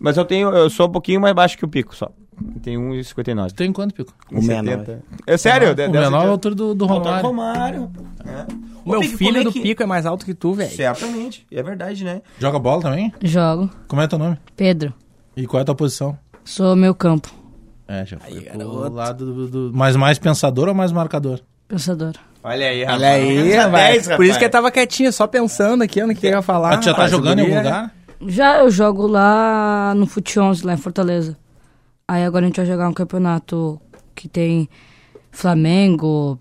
Mas 0.00 0.16
eu 0.16 0.24
tenho, 0.24 0.50
eu 0.50 0.68
sou 0.68 0.88
um 0.88 0.90
pouquinho 0.92 1.20
mais 1.20 1.34
baixo 1.34 1.56
que 1.56 1.64
o 1.64 1.68
Pico 1.68 1.94
só. 1.94 2.10
Eu 2.54 2.60
tenho 2.60 2.80
1,59. 2.80 3.48
Tu 3.48 3.54
tem 3.54 3.72
quanto, 3.72 3.94
Pico? 3.94 4.12
O 4.32 4.42
menor. 4.42 4.84
É 5.26 5.36
sério? 5.36 5.72
o 5.72 5.90
menor 5.90 6.24
é 6.24 6.26
a 6.26 6.30
altura 6.30 6.54
do, 6.54 6.74
do 6.74 6.86
Romário. 6.86 7.26
Romário. 7.26 7.80
Romário. 7.82 7.92
É. 8.26 8.72
O 8.84 8.90
meu 8.90 9.00
Pico, 9.00 9.16
filho 9.18 9.38
é 9.38 9.44
do 9.44 9.52
que- 9.52 9.60
Pico 9.60 9.82
é 9.82 9.86
mais 9.86 10.04
alto 10.06 10.24
que 10.24 10.34
tu, 10.34 10.54
velho. 10.54 10.70
Certamente. 10.70 11.46
É 11.52 11.62
verdade, 11.62 12.02
né? 12.04 12.22
Joga 12.38 12.58
bola 12.58 12.82
também? 12.82 13.12
Jogo. 13.22 13.70
Como 13.86 14.02
é 14.02 14.08
teu 14.08 14.18
nome? 14.18 14.36
Pedro. 14.56 14.92
E 15.36 15.46
qual 15.46 15.60
é 15.60 15.62
a 15.62 15.66
tua 15.66 15.74
posição? 15.76 16.18
Sou 16.44 16.74
meu 16.74 16.94
campo. 16.94 17.32
É, 17.86 18.04
já 18.04 18.18
foi 18.18 18.40
pro 18.40 18.58
garoto. 18.58 18.92
lado 18.94 19.34
do, 19.34 19.48
do... 19.48 19.76
Mas 19.76 19.94
mais 19.94 20.18
pensador 20.18 20.68
ou 20.68 20.74
mais 20.74 20.90
marcador? 20.90 21.40
Pensador. 21.68 22.14
Olha 22.44 22.66
aí, 22.68 22.84
Olha 22.84 23.08
aí, 23.10 23.52
rapaz. 23.54 24.08
Por 24.08 24.24
isso 24.24 24.38
que 24.38 24.44
ele 24.44 24.50
tava 24.50 24.70
quietinho, 24.70 25.12
só 25.12 25.26
pensando 25.26 25.82
aqui 25.82 26.02
no 26.02 26.14
que 26.14 26.26
ia 26.28 26.42
falar. 26.42 26.74
Ah, 26.74 26.76
tu 26.78 26.84
já 26.86 26.90
tá 26.92 26.96
rapaz, 27.02 27.10
jogando 27.10 27.38
em 27.38 27.42
algum 27.42 27.54
guria. 27.54 27.62
lugar? 27.70 27.94
Já 28.26 28.58
eu 28.58 28.70
jogo 28.70 29.06
lá 29.06 29.94
no 29.96 30.06
Fute 30.06 30.38
11, 30.40 30.64
lá 30.66 30.74
em 30.74 30.76
Fortaleza. 30.76 31.36
Aí 32.06 32.24
agora 32.24 32.44
a 32.44 32.48
gente 32.48 32.56
vai 32.56 32.66
jogar 32.66 32.88
um 32.88 32.92
campeonato 32.92 33.80
que 34.14 34.28
tem 34.28 34.68
Flamengo, 35.30 36.38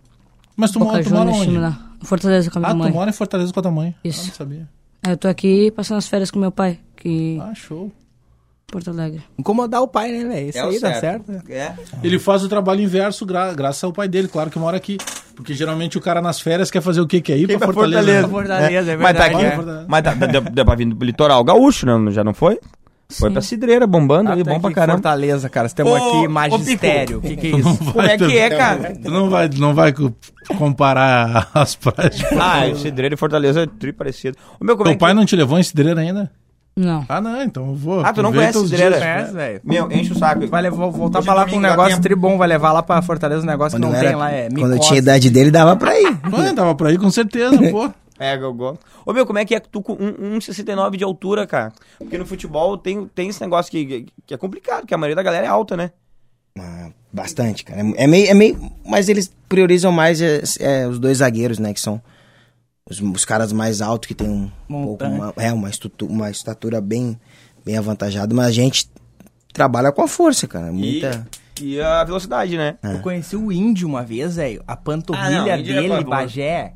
Mas 0.55 0.71
tu, 0.71 0.79
mora, 0.79 1.03
tu 1.03 1.09
mora 1.13 1.29
onde? 1.29 1.57
lá. 1.57 1.79
Fortaleza 2.03 2.49
com 2.51 2.57
a 2.57 2.61
minha 2.61 2.71
Ah, 2.71 2.75
tu 2.75 2.77
mãe. 2.79 2.91
mora 2.91 3.09
em 3.09 3.13
Fortaleza 3.13 3.53
com 3.53 3.59
a 3.59 3.63
tua 3.63 3.71
mãe? 3.71 3.95
Isso. 4.03 4.21
Ah, 4.23 4.27
não 4.27 4.33
sabia. 4.33 4.69
Aí 5.03 5.13
eu 5.13 5.17
tô 5.17 5.27
aqui 5.27 5.71
passando 5.71 5.97
as 5.97 6.07
férias 6.07 6.29
com 6.29 6.39
meu 6.39 6.51
pai, 6.51 6.79
que 6.97 7.39
Ah, 7.41 7.53
show. 7.55 7.91
Porto 8.71 8.89
Alegre. 8.89 9.21
Incomodar 9.37 9.81
o 9.81 9.87
pai, 9.87 10.11
né, 10.11 10.23
velho? 10.25 10.49
Isso 10.49 10.57
É 10.57 10.61
aí 10.61 10.79
dá 10.79 10.93
certo. 10.93 11.25
certo. 11.31 11.51
É. 11.51 11.73
Ele 12.03 12.17
faz 12.17 12.43
o 12.43 12.49
trabalho 12.49 12.81
inverso 12.81 13.25
gra 13.25 13.53
graças 13.53 13.83
ao 13.83 13.91
pai 13.91 14.07
dele, 14.07 14.27
claro 14.27 14.49
que 14.49 14.57
mora 14.57 14.77
aqui. 14.77 14.97
Porque 15.35 15.53
geralmente 15.53 15.97
o 15.97 16.01
cara 16.01 16.21
nas 16.21 16.39
férias 16.39 16.69
quer 16.71 16.81
fazer 16.81 17.01
o 17.01 17.07
quê? 17.07 17.19
Quer 17.21 17.37
ir 17.37 17.47
Quer 17.47 17.53
ir 17.53 17.57
pra 17.57 17.67
pra 17.67 17.73
Fortaleza. 17.73 18.01
Fortaleza. 18.27 18.27
né? 18.27 18.27
Fortaleza, 18.33 18.91
é 18.91 18.97
Mas 18.97 19.17
tá 19.17 19.25
aqui. 19.25 19.43
é. 19.43 19.85
Mas 19.87 20.03
tá, 20.03 20.13
deu, 20.13 20.41
deu 20.41 20.65
pra 20.65 20.75
vir 20.75 20.85
do 20.85 21.03
litoral 21.05 21.43
gaúcho, 21.43 21.85
não? 21.85 22.09
Já 22.11 22.23
não 22.23 22.33
foi? 22.33 22.59
Foi 23.09 23.27
Sim. 23.29 23.33
pra 23.33 23.41
Cidreira, 23.41 23.85
bombando 23.85 24.31
ali, 24.31 24.41
Até 24.41 24.51
bom 24.53 24.59
pra 24.61 24.69
aqui 24.69 24.73
em 24.73 24.75
caramba. 24.75 24.97
Fortaleza, 24.99 25.49
cara. 25.49 25.67
Você 25.67 25.75
temos 25.75 25.91
Ô, 25.91 25.95
aqui 25.95 26.27
magistério. 26.29 27.17
O 27.17 27.21
que, 27.21 27.35
que 27.35 27.47
é 27.47 27.49
isso? 27.57 27.77
Como 27.91 28.01
é 28.01 28.17
que 28.17 28.37
é, 28.37 28.49
cara? 28.51 28.93
Tu 28.95 29.11
não 29.11 29.29
vai, 29.29 29.49
não 29.57 29.73
vai 29.73 29.91
co- 29.91 30.13
comparar 30.57 31.49
as 31.53 31.75
praias. 31.75 32.21
Ah, 32.23 32.29
Fortaleza. 32.29 32.79
Cidreira 32.79 33.15
e 33.15 33.17
Fortaleza 33.17 33.63
é 33.63 33.67
tri 33.67 33.91
parecido. 33.91 34.37
O 34.59 34.63
meu, 34.63 34.77
como 34.77 34.87
é 34.87 34.91
Teu 34.91 34.97
que... 34.97 34.99
pai 35.01 35.13
não 35.13 35.25
te 35.25 35.35
levou 35.35 35.59
em 35.59 35.63
Cidreira 35.63 35.99
ainda? 35.99 36.31
Não. 36.85 37.05
Ah, 37.07 37.21
não, 37.21 37.41
então 37.43 37.67
eu 37.69 37.75
vou. 37.75 37.99
Ah, 38.05 38.11
tu 38.13 38.21
não 38.23 38.31
conhece 38.33 38.57
os 38.57 38.69
Cidreira? 38.69 38.97
Conhece, 38.97 39.33
velho? 39.33 39.61
Meu, 39.63 39.91
enche 39.91 40.11
o 40.13 40.17
saco. 40.17 40.47
Vai 40.47 40.61
levar, 40.63 40.87
voltar 40.87 41.21
pra 41.21 41.33
lá 41.33 41.45
com 41.47 41.57
um 41.57 41.59
negócio 41.59 41.91
tempo. 41.91 42.01
tribom, 42.01 42.37
vai 42.37 42.47
levar 42.47 42.71
lá 42.73 42.81
pra 42.81 43.01
Fortaleza 43.01 43.43
um 43.43 43.45
negócio 43.45 43.77
que 43.77 43.83
Quando, 43.83 43.91
não 43.91 43.97
eu 43.97 44.01
tem 44.01 44.09
era- 44.09 44.17
lá, 44.17 44.31
é 44.31 44.49
quando 44.49 44.73
eu 44.73 44.79
tinha 44.79 44.97
idade 44.99 45.29
dele, 45.29 45.51
dava 45.51 45.75
pra 45.75 45.99
ir. 45.99 46.07
Ah, 46.23 46.53
dava 46.53 46.73
pra 46.75 46.91
ir 46.91 46.97
com 46.99 47.11
certeza, 47.11 47.57
pô. 47.71 47.89
É, 48.19 48.35
eu 48.35 48.53
gosto. 48.53 48.79
Ô, 49.05 49.13
meu, 49.13 49.25
como 49.25 49.39
é 49.39 49.45
que 49.45 49.55
é 49.55 49.59
tu 49.59 49.81
com 49.81 49.93
um- 49.93 50.37
1,69 50.37 50.95
de 50.97 51.03
altura, 51.03 51.47
cara? 51.47 51.71
Porque 51.97 52.17
no 52.17 52.25
futebol 52.25 52.77
tem, 52.77 53.05
tem 53.15 53.29
esse 53.29 53.41
negócio 53.41 53.71
que, 53.71 54.05
que 54.25 54.33
é 54.33 54.37
complicado, 54.37 54.85
que 54.85 54.93
a 54.93 54.97
maioria 54.97 55.15
da 55.15 55.23
galera 55.23 55.45
é 55.45 55.49
alta, 55.49 55.75
né? 55.75 55.91
Ah, 56.59 56.89
bastante, 57.11 57.63
cara. 57.63 57.81
É 57.95 58.07
meio, 58.07 58.27
é 58.29 58.33
meio. 58.33 58.71
Mas 58.85 59.09
eles 59.09 59.31
priorizam 59.49 59.91
mais 59.91 60.21
é, 60.21 60.41
é, 60.59 60.87
os 60.87 60.99
dois 60.99 61.17
zagueiros, 61.19 61.57
né? 61.59 61.73
Que 61.73 61.79
são 61.79 62.01
os, 62.89 62.99
os 63.01 63.25
caras 63.25 63.51
mais 63.53 63.81
altos, 63.81 64.07
que 64.07 64.15
tem 64.15 64.29
um 64.29 64.49
pouco 64.67 65.03
uma, 65.05 65.33
é, 65.37 65.51
uma, 65.53 65.69
estutu- 65.69 66.07
uma 66.07 66.29
estatura 66.29 66.81
bem, 66.81 67.19
bem 67.65 67.77
avantajada. 67.77 68.33
Mas 68.33 68.47
a 68.47 68.51
gente 68.51 68.89
trabalha 69.53 69.91
com 69.91 70.01
a 70.01 70.07
força, 70.07 70.47
cara. 70.47 70.71
Muita. 70.71 71.27
E, 71.61 71.73
e 71.75 71.81
a 71.81 72.03
velocidade, 72.03 72.57
né? 72.57 72.77
Eu 72.83 72.99
conheci 72.99 73.35
o 73.35 73.51
índio 73.51 73.87
uma 73.87 74.03
vez, 74.03 74.35
velho. 74.35 74.63
A 74.67 74.73
Ah, 74.73 74.75
panturrilha 74.77 75.29
não, 75.55 75.57
índio 75.59 75.73
é 75.73 75.75
dele, 75.81 75.89
pavor. 75.89 76.09
Bagé, 76.09 76.73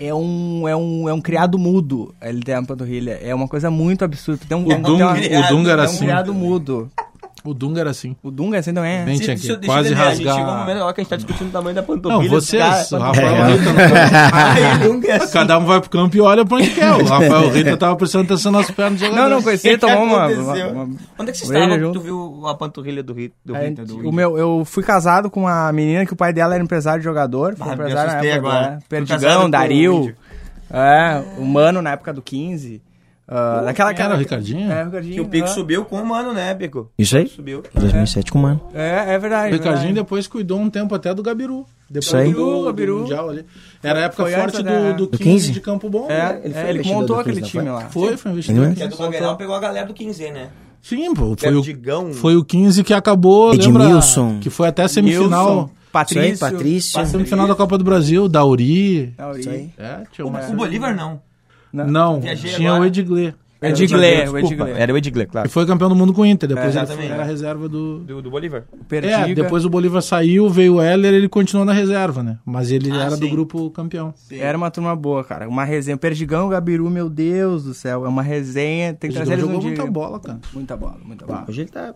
é 0.00 0.14
um, 0.14 0.68
é, 0.68 0.76
um, 0.76 1.08
é 1.08 1.12
um 1.14 1.20
criado 1.20 1.58
mudo. 1.58 2.14
Ele 2.22 2.42
tem 2.42 2.54
a 2.54 2.62
panturrilha. 2.62 3.18
É 3.22 3.34
uma 3.34 3.48
coisa 3.48 3.70
muito 3.70 4.04
absurda. 4.04 4.44
Tem 4.48 4.56
um, 4.56 4.66
O 4.66 4.72
é 4.72 4.76
um- 4.76 4.82
Dunga- 4.82 5.14
tem 5.14 5.36
uma- 5.36 5.46
o 5.46 5.48
Dunga 5.48 5.70
era 5.72 5.82
é 5.82 5.86
um 5.86 5.88
assim. 5.88 5.98
criado 6.04 6.32
mudo. 6.34 6.90
O 7.42 7.54
Dunga 7.54 7.80
era 7.80 7.90
assim. 7.90 8.14
O 8.22 8.30
Dunga 8.30 8.58
assim 8.58 8.74
também 8.74 8.96
é. 8.98 9.04
Bem, 9.04 9.18
tinha 9.18 9.34
que 9.36 9.66
quase 9.66 9.94
ver, 9.94 10.00
A 10.00 10.14
gente 10.14 10.18
chegou 10.18 10.32
um 10.32 10.36
rasgar. 10.36 10.58
momento 10.60 10.76
agora 10.78 10.92
que 10.94 11.00
a 11.00 11.02
gente 11.04 11.10
tá 11.10 11.16
discutindo 11.16 11.48
o 11.48 11.50
tamanho 11.52 11.74
da 11.74 11.82
panturrilha. 11.82 12.22
Não, 12.22 12.28
vocês, 12.28 12.92
o 12.92 12.98
Rafael 12.98 13.26
É. 13.34 13.52
Rita, 13.52 13.70
Aí, 14.82 14.88
nunca 14.88 15.08
é 15.08 15.16
assim. 15.16 15.32
cada 15.32 15.58
um 15.58 15.64
vai 15.64 15.80
pro 15.80 15.88
campo 15.90 16.16
e 16.16 16.20
olha 16.20 16.44
pra 16.44 16.56
onde 16.58 16.70
quer. 16.70 16.92
O 16.92 17.04
Rafael 17.04 17.50
Rita 17.50 17.76
tava 17.76 17.96
prestando 17.96 18.24
atenção 18.24 18.52
nas 18.52 18.70
pernas 18.70 18.98
do 19.00 19.06
jogador. 19.06 19.22
Não, 19.22 19.36
não 19.36 19.42
conheci, 19.42 19.68
ele 19.68 19.78
tomou 19.78 20.02
uma, 20.04 20.26
uma- 20.26 20.54
uma- 20.66 20.96
Onde 21.18 21.30
é 21.30 21.32
que 21.32 21.38
você 21.38 21.44
estava 21.44 21.78
que 21.78 21.92
tu 21.92 22.00
viu 22.00 22.46
a 22.46 22.54
panturrilha 22.54 23.02
do 23.02 23.12
Rita? 23.12 23.34
Do 23.44 23.56
É, 23.56 23.68
Rita 23.68 23.84
do 23.84 24.08
o 24.08 24.12
meu, 24.12 24.36
eu 24.36 24.62
fui 24.64 24.82
casado 24.82 25.30
com 25.30 25.40
uma 25.40 25.72
menina 25.72 26.04
que 26.04 26.12
o 26.12 26.16
pai 26.16 26.32
dela 26.32 26.54
era 26.54 26.62
empresário 26.62 27.00
de 27.00 27.04
jogador. 27.04 27.54
Foi 27.56 27.66
Ah, 27.66 27.70
me 27.70 27.74
empresário 27.82 28.12
na 28.12 28.18
época, 28.18 28.34
agora. 28.36 28.70
né? 28.72 28.78
Perdigão, 28.88 29.48
Dario. 29.50 30.14
É, 30.70 31.22
o 31.38 31.44
Mano 31.44 31.82
na 31.82 31.92
época 31.92 32.12
do 32.12 32.22
15. 32.22 32.80
Ah, 33.32 33.62
daquela 33.64 33.94
quem 33.94 34.04
era 34.04 34.14
o 34.14 34.18
Ricardinho? 34.18 34.72
É, 34.72 34.82
o 34.82 34.84
Ricardinho. 34.86 35.14
Que 35.14 35.20
o 35.20 35.28
Pico 35.28 35.44
ah. 35.44 35.48
subiu 35.48 35.84
com 35.84 36.02
o 36.02 36.04
mano, 36.04 36.32
né, 36.32 36.52
Pico? 36.52 36.90
Isso 36.98 37.16
aí? 37.16 37.28
Subiu. 37.28 37.62
2007 37.72 38.32
com 38.32 38.40
o 38.40 38.42
mano. 38.42 38.60
É, 38.74 39.14
é 39.14 39.18
verdade. 39.20 39.52
O 39.54 39.56
Ricardinho 39.56 39.86
verdade. 39.86 39.94
depois 39.94 40.26
cuidou 40.26 40.58
um 40.58 40.68
tempo 40.68 40.92
até 40.96 41.14
do 41.14 41.22
Gabiru. 41.22 41.64
Depois 41.88 42.06
Isso 42.06 42.16
aí. 42.16 42.32
do, 42.32 42.58
do 42.58 42.64
Gabiru. 42.64 42.98
Mundial 43.00 43.30
ali. 43.30 43.46
Era 43.80 44.00
a 44.00 44.02
época 44.02 44.24
Foi 44.24 44.32
forte 44.32 44.56
antes, 44.56 44.62
do, 44.64 44.94
do, 44.94 45.06
Do 45.06 45.18
15, 45.18 45.30
15? 45.30 45.52
de 45.52 45.60
Campo 45.60 45.88
Bom. 45.88 46.06
É, 46.10 46.32
né? 46.32 46.40
Ele 46.42 46.54
foi 46.54 46.62
é, 46.62 46.64
ele 46.64 46.78
investidor 46.78 47.00
montou 47.00 47.16
do 47.16 47.20
aquele 47.20 47.40
15, 47.40 47.56
não 47.56 47.62
time 47.62 47.70
lá. 47.70 47.88
Foi, 47.88 48.16
foi 48.16 48.32
investidor. 48.32 48.66
Ele 48.66 48.74
Que 48.74 48.82
é 48.82 48.88
do 48.88 48.96
Blumenau, 48.96 49.36
pegou 49.36 49.54
a 49.54 49.60
galera 49.60 49.86
do 49.86 49.94
15, 49.94 50.30
né? 50.32 50.48
Sim, 50.82 51.14
pô. 51.14 51.36
Foi 51.38 51.54
o, 51.54 52.14
foi 52.14 52.36
o 52.36 52.44
15 52.44 52.82
que 52.82 52.92
acabou, 52.92 53.52
lembra? 53.52 53.84
Edmilson. 53.84 54.40
Que 54.40 54.50
foi 54.50 54.66
até 54.66 54.82
a 54.82 54.88
semifinal. 54.88 55.54
Nilson, 55.54 55.70
Patrício. 55.92 56.46
Aí, 56.46 56.52
Patrício. 56.52 57.00
A 57.00 57.06
semifinal 57.06 57.46
da 57.46 57.54
Copa 57.54 57.78
do 57.78 57.84
Brasil, 57.84 58.28
Dauri. 58.28 59.14
Dauri. 59.16 59.70
É, 59.78 60.02
tinha 60.12 60.26
uma... 60.26 60.40
O 60.48 60.54
Bolívar 60.54 60.96
não. 60.96 61.20
Não, 61.72 62.20
Viajei 62.20 62.52
tinha 62.52 62.70
agora. 62.70 62.84
o 62.84 62.86
Edgley. 62.86 63.34
Edgley, 63.62 64.26
o. 64.26 64.38
Edgley. 64.38 64.72
Era 64.74 64.90
o 64.90 64.96
Edgley, 64.96 65.26
claro. 65.26 65.46
foi 65.50 65.66
campeão 65.66 65.90
do 65.90 65.94
mundo 65.94 66.14
com 66.14 66.22
o 66.22 66.26
Inter. 66.26 66.48
Depois 66.48 66.74
É, 66.74 66.78
ele 66.78 66.86
foi, 66.86 67.06
era 67.06 67.22
a 67.22 67.26
reserva 67.26 67.68
do. 67.68 67.98
Do, 67.98 68.22
do 68.22 68.30
Bolívar. 68.30 68.64
Perdiga. 68.88 69.28
É, 69.30 69.34
depois 69.34 69.66
o 69.66 69.68
Bolívar 69.68 70.00
saiu, 70.00 70.48
veio 70.48 70.76
o 70.76 70.82
Heller, 70.82 71.12
ele 71.12 71.28
continuou 71.28 71.66
na 71.66 71.74
reserva, 71.74 72.22
né? 72.22 72.38
Mas 72.42 72.70
ele 72.70 72.90
Ah, 72.90 73.02
era 73.04 73.16
do 73.18 73.26
sim. 73.26 73.30
grupo 73.30 73.68
campeão. 73.70 74.14
Era 74.30 74.56
uma 74.56 74.70
turma 74.70 74.96
boa, 74.96 75.22
cara. 75.22 75.46
Uma 75.46 75.64
resenha. 75.64 75.98
Perdigão, 75.98 76.48
Gabiru, 76.48 76.88
meu 76.88 77.10
Deus 77.10 77.64
do 77.64 77.74
céu. 77.74 78.06
É 78.06 78.08
uma 78.08 78.22
resenha. 78.22 78.94
Tem 78.94 79.10
que 79.10 79.16
Ele 79.18 79.26
trazer 79.26 79.32
eles 79.32 79.42
jogou 79.44 79.56
um 79.58 79.60
dia. 79.60 79.68
muita 79.76 79.86
bola, 79.92 80.18
cara. 80.18 80.40
Muita 80.54 80.76
bola, 80.78 80.96
muita 81.04 81.26
bola. 81.26 81.44
Hoje 81.46 81.60
ele 81.60 81.68
tá. 81.70 81.94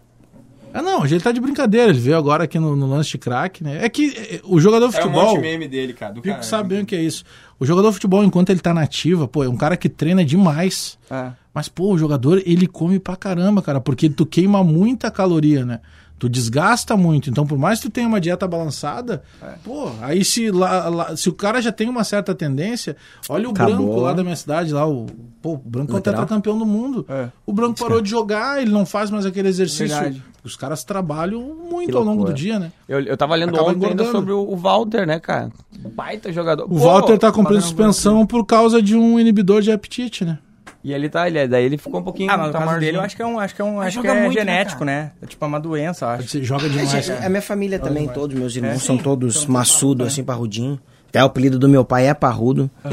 Ah, 0.76 0.82
não, 0.82 1.02
hoje 1.02 1.14
ele 1.14 1.22
tá 1.22 1.30
de 1.30 1.40
brincadeira. 1.40 1.90
Ele 1.90 2.00
veio 2.00 2.16
agora 2.16 2.44
aqui 2.44 2.58
no, 2.58 2.74
no 2.74 2.88
lance 2.88 3.10
de 3.10 3.18
craque, 3.18 3.62
né? 3.62 3.78
É 3.84 3.88
que 3.88 4.12
eh, 4.16 4.40
o 4.42 4.58
jogador 4.60 4.88
de 4.88 4.96
É 4.96 4.98
um 4.98 5.02
futebol. 5.02 5.26
monte 5.34 5.40
meme 5.40 5.68
dele, 5.68 5.92
cara. 5.92 6.12
Do 6.12 6.20
Pico 6.20 6.34
cara. 6.34 6.42
sabe 6.42 6.70
bem 6.70 6.82
o 6.82 6.87
que 6.87 6.96
é 6.96 7.00
isso. 7.00 7.22
O 7.60 7.64
jogador 7.64 7.88
de 7.90 7.94
futebol, 7.94 8.24
enquanto 8.24 8.50
ele 8.50 8.58
tá 8.58 8.74
nativa, 8.74 9.28
pô, 9.28 9.44
é 9.44 9.48
um 9.48 9.56
cara 9.56 9.76
que 9.76 9.88
treina 9.88 10.24
demais. 10.24 10.98
É. 11.08 11.30
Mas, 11.54 11.68
pô, 11.68 11.92
o 11.92 11.98
jogador, 11.98 12.42
ele 12.44 12.66
come 12.66 12.98
pra 12.98 13.14
caramba, 13.14 13.62
cara, 13.62 13.80
porque 13.80 14.10
tu 14.10 14.26
queima 14.26 14.64
muita 14.64 15.10
caloria, 15.12 15.64
né? 15.64 15.78
Tu 16.18 16.29
desgasta 16.29 16.96
muito. 16.96 17.29
Então, 17.29 17.44
por 17.46 17.59
mais 17.59 17.81
que 17.81 17.88
tu 17.88 17.92
tenha 17.92 18.07
uma 18.07 18.20
dieta 18.20 18.46
balançada, 18.46 19.22
pô, 19.64 19.90
aí 20.00 20.24
se, 20.24 20.50
lá, 20.50 20.88
lá- 20.88 21.16
se 21.16 21.29
o 21.29 21.33
cara 21.33 21.61
já 21.61 21.72
tem 21.72 21.88
uma 21.88 22.05
certa 22.05 22.35
tendência, 22.35 22.96
olha 23.29 23.48
o 23.48 23.50
Acabou. 23.50 23.74
Branco 23.77 24.00
lá 24.00 24.12
da 24.12 24.22
minha 24.22 24.37
cidade, 24.37 24.72
lá, 24.72 24.87
o, 24.88 25.07
pô, 25.42 25.55
o 25.55 25.57
Branco 25.57 25.90
é 25.90 25.94
o 25.94 25.96
Lateral. 25.96 26.20
tetracampeão 26.20 26.57
do 26.57 26.64
mundo. 26.64 27.05
É. 27.09 27.29
O 27.44 27.53
Branco 27.53 27.79
parou 27.79 28.00
de 28.00 28.09
jogar, 28.09 28.62
ele 28.62 28.70
não 28.70 28.87
faz 28.87 29.11
mais 29.11 29.27
aquele 29.27 29.48
exercício. 29.48 29.88
Verdade. 29.88 30.22
Os 30.44 30.57
caras 30.57 30.85
trabalham 30.85 31.40
muito 31.42 31.90
Que 31.90 31.96
ao 31.96 32.05
longo 32.05 32.24
do 32.24 32.33
dia, 32.33 32.59
né? 32.59 32.70
Eu, 32.88 33.00
eu 33.00 33.16
tava 33.16 33.35
lendo 33.35 33.55
Acaba 33.55 33.70
ontem 33.70 33.87
ainda 33.87 34.11
sobre 34.11 34.31
o, 34.33 34.55
Walter, 34.57 35.07
né, 35.07 35.18
cara? 35.18 35.50
Baita 35.94 36.31
jogador. 36.33 36.66
O 36.70 36.77
Walter 36.79 37.18
tá 37.18 37.33
cumprindo 37.33 37.62
suspensão 37.62 38.27
por 38.27 38.44
causa 38.46 38.81
de 38.81 38.94
um 38.94 39.18
inibidor 39.18 39.62
de 39.62 39.72
apetite, 39.72 40.24
né? 40.24 40.38
E 40.84 40.92
ele 40.92 41.08
tá, 41.08 41.26
ele, 41.26 41.48
daí 41.48 41.64
ele 41.64 41.78
ficou 41.78 42.00
um 42.00 42.04
pouquinho. 42.04 42.30
Ah, 42.30 42.36
mas 42.36 42.46
no 42.48 42.52
tá 42.52 42.58
caso 42.58 42.78
dele 42.78 42.98
eu 42.98 43.00
acho 43.00 43.16
que 43.16 43.22
é 43.22 43.26
um, 43.26 43.40
acho 43.40 43.54
que 43.54 43.62
é 43.62 43.64
um, 43.64 43.76
Mas 43.76 43.86
acho 43.86 44.02
que 44.02 44.06
joga 44.06 44.18
é 44.18 44.22
muito, 44.22 44.34
né, 44.36 44.40
genético, 44.40 44.84
né? 44.84 45.12
É 45.22 45.26
tipo 45.26 45.46
uma 45.46 45.58
doença, 45.58 46.06
acho. 46.08 46.28
Você 46.28 46.42
joga 46.44 46.68
demais. 46.68 47.10
A 47.10 47.28
minha 47.30 47.40
família 47.40 47.78
também, 47.78 48.06
todos 48.06 48.38
meus 48.38 48.54
irmãos 48.54 48.74
É? 48.74 48.78
são 48.78 48.98
todos 48.98 49.46
maçudos, 49.46 50.06
assim, 50.06 50.22
parrudinho. 50.22 50.78
Até 51.08 51.22
o 51.22 51.26
apelido 51.26 51.58
do 51.58 51.68
meu 51.70 51.84
pai 51.86 52.06
é 52.08 52.12
parrudo, 52.12 52.70
por 52.82 52.92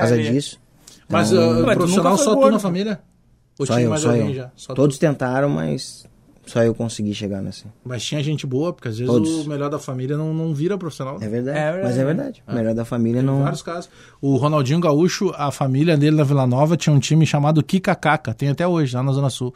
causa 0.00 0.20
disso. 0.20 0.58
Mas 1.08 1.30
Então, 1.30 1.62
uh, 1.62 1.66
Ué, 1.66 1.74
tu 1.74 1.78
profissional 1.78 2.18
só 2.18 2.34
tu 2.34 2.50
na 2.50 2.58
família? 2.58 3.00
Ou 3.58 3.66
Só 3.66 3.74
tinha 3.74 3.84
eu, 3.86 3.90
mais 3.90 4.02
só 4.02 4.08
alguém 4.10 4.28
eu. 4.28 4.34
já? 4.34 4.50
Só 4.56 4.72
tu? 4.72 4.76
Todos 4.76 4.98
tentaram, 4.98 5.48
mas 5.48 6.06
só 6.48 6.62
eu 6.62 6.74
consegui 6.74 7.14
chegar 7.14 7.42
nessa. 7.42 7.66
Mas 7.84 8.02
tinha 8.04 8.22
gente 8.22 8.46
boa, 8.46 8.72
porque 8.72 8.88
às 8.88 8.98
vezes 8.98 9.12
Todos. 9.12 9.46
o 9.46 9.48
melhor 9.48 9.68
da 9.70 9.78
família 9.78 10.16
não, 10.16 10.32
não 10.32 10.54
vira 10.54 10.78
profissional. 10.78 11.18
É 11.20 11.28
verdade, 11.28 11.58
É 11.58 11.72
verdade, 11.72 11.82
mas 11.84 11.94
é 11.94 11.98
né? 11.98 12.04
verdade. 12.04 12.42
O 12.46 12.54
melhor 12.54 12.74
da 12.74 12.84
família 12.84 13.22
não... 13.22 13.42
Vários 13.42 13.62
casos. 13.62 13.90
O 14.20 14.36
Ronaldinho 14.36 14.80
Gaúcho, 14.80 15.32
a 15.36 15.50
família 15.50 15.96
dele 15.96 16.16
na 16.16 16.24
Vila 16.24 16.46
Nova 16.46 16.76
tinha 16.76 16.94
um 16.94 16.98
time 16.98 17.26
chamado 17.26 17.62
Kikacaca, 17.62 18.32
tem 18.34 18.48
até 18.48 18.66
hoje, 18.66 18.96
lá 18.96 19.02
na 19.02 19.12
Zona 19.12 19.30
Sul. 19.30 19.54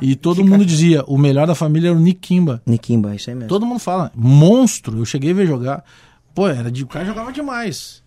E 0.00 0.14
todo 0.14 0.44
mundo 0.44 0.64
dizia, 0.64 1.04
o 1.06 1.18
melhor 1.18 1.46
da 1.46 1.54
família 1.54 1.88
era 1.88 1.96
o 1.96 2.00
Nick 2.00 2.20
Kimba. 2.20 2.62
Nikimba, 2.66 3.14
isso 3.14 3.30
aí 3.30 3.36
mesmo. 3.36 3.48
Todo 3.48 3.66
mundo 3.66 3.80
fala, 3.80 4.10
monstro, 4.14 4.98
eu 4.98 5.04
cheguei 5.04 5.32
a 5.32 5.34
ver 5.34 5.46
jogar. 5.46 5.84
Pô, 6.34 6.46
era 6.46 6.70
de, 6.70 6.84
o 6.84 6.86
cara 6.86 7.04
jogava 7.04 7.32
demais. 7.32 8.00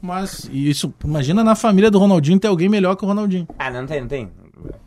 Mas 0.00 0.48
e 0.52 0.70
isso, 0.70 0.94
imagina 1.04 1.42
na 1.42 1.56
família 1.56 1.90
do 1.90 1.98
Ronaldinho 1.98 2.38
ter 2.38 2.46
alguém 2.46 2.68
melhor 2.68 2.94
que 2.94 3.04
o 3.04 3.08
Ronaldinho. 3.08 3.48
Ah, 3.58 3.70
não 3.70 3.84
tem, 3.86 4.00
não 4.02 4.08
tem. 4.08 4.30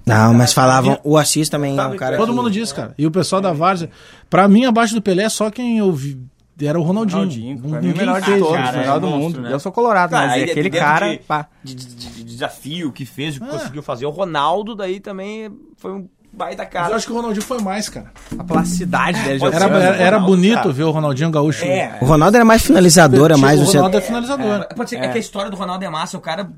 Não, 0.06 0.34
mas 0.34 0.54
falavam... 0.54 1.00
O 1.04 1.18
Assis 1.18 1.50
também 1.50 1.78
é 1.78 1.86
um 1.88 1.96
cara 1.96 2.16
Todo 2.18 2.30
que- 2.30 2.36
mundo 2.36 2.52
diz, 2.52 2.72
cara. 2.72 2.94
E 2.98 3.06
o 3.08 3.12
pessoal 3.12 3.42
da 3.42 3.52
Várzea, 3.54 3.90
pra 4.30 4.48
mim, 4.48 4.66
abaixo 4.66 4.94
do 4.94 5.02
Pelé, 5.02 5.28
só 5.30 5.50
quem 5.50 5.78
eu 5.80 5.92
vi 5.92 6.20
era 6.62 6.80
o 6.80 6.84
Ronaldinho. 6.84 7.20
Ronaldinho, 7.20 7.58
pra 7.60 7.68
mim, 7.70 7.76
o 7.76 7.82
Ninguém 7.82 7.94
melhor 7.98 8.20
de 8.22 8.28
fez, 8.28 8.40
todos, 8.40 8.56
cara. 8.56 8.78
o 8.78 8.80
melhor 8.80 9.00
do 9.02 9.08
é 9.08 9.10
mundo. 9.10 9.42
né? 9.42 9.52
Eu 9.54 9.60
sou 9.60 9.72
colorado, 9.74 10.12
Cara, 10.12 10.28
mas 10.28 10.34
aí 10.36 10.44
aquele 10.52 10.70
cara, 10.70 11.12
de- 11.12 11.18
pá. 11.20 11.48
De, 11.64 11.76
de- 11.76 11.86
de 11.96 12.24
desafio 12.24 12.92
que 12.94 13.06
fez, 13.06 13.36
o 13.36 13.42
que 13.42 13.48
conseguiu 13.48 13.82
fazer. 13.84 14.06
O 14.06 14.10
Ronaldo 14.10 14.74
daí 14.76 15.00
também 15.02 15.52
foi 15.76 15.92
um 15.92 16.08
baita 16.36 16.64
Mas 16.64 16.72
cara. 16.74 16.90
eu 16.92 16.96
acho 16.96 17.06
que 17.08 17.12
o 17.12 17.16
Ronaldinho 17.16 17.46
foi 17.46 17.60
mais, 17.62 17.90
cara. 17.90 18.12
a 18.38 18.44
plasticidade 18.44 19.22
dele. 19.24 19.44
Era, 19.46 19.66
era, 19.66 19.76
era 19.96 20.18
Ronaldo, 20.18 20.26
bonito 20.36 20.56
cara. 20.56 20.72
ver 20.72 20.84
o 20.84 20.92
Ronaldinho 20.92 21.32
Gaúcho. 21.32 21.66
É. 21.66 21.98
O 22.02 22.06
Ronaldo 22.06 22.36
era 22.38 22.46
mais 22.46 22.62
finalizador, 22.62 23.32
é 23.32 23.38
mais... 23.38 23.60
o 23.60 23.64
o 23.64 23.68
Ronaldo 23.68 23.98
é 23.98 24.00
cent- 24.02 24.08
finalizador. 24.08 24.68
Pode 24.76 24.90
ser 24.90 24.98
é. 24.98 25.08
que 25.08 25.18
a 25.18 25.20
história 25.20 25.50
do 25.50 25.58
Ronaldo 25.58 25.84
é 25.86 25.90
massa, 25.90 26.18
o 26.18 26.22
cara. 26.22 26.50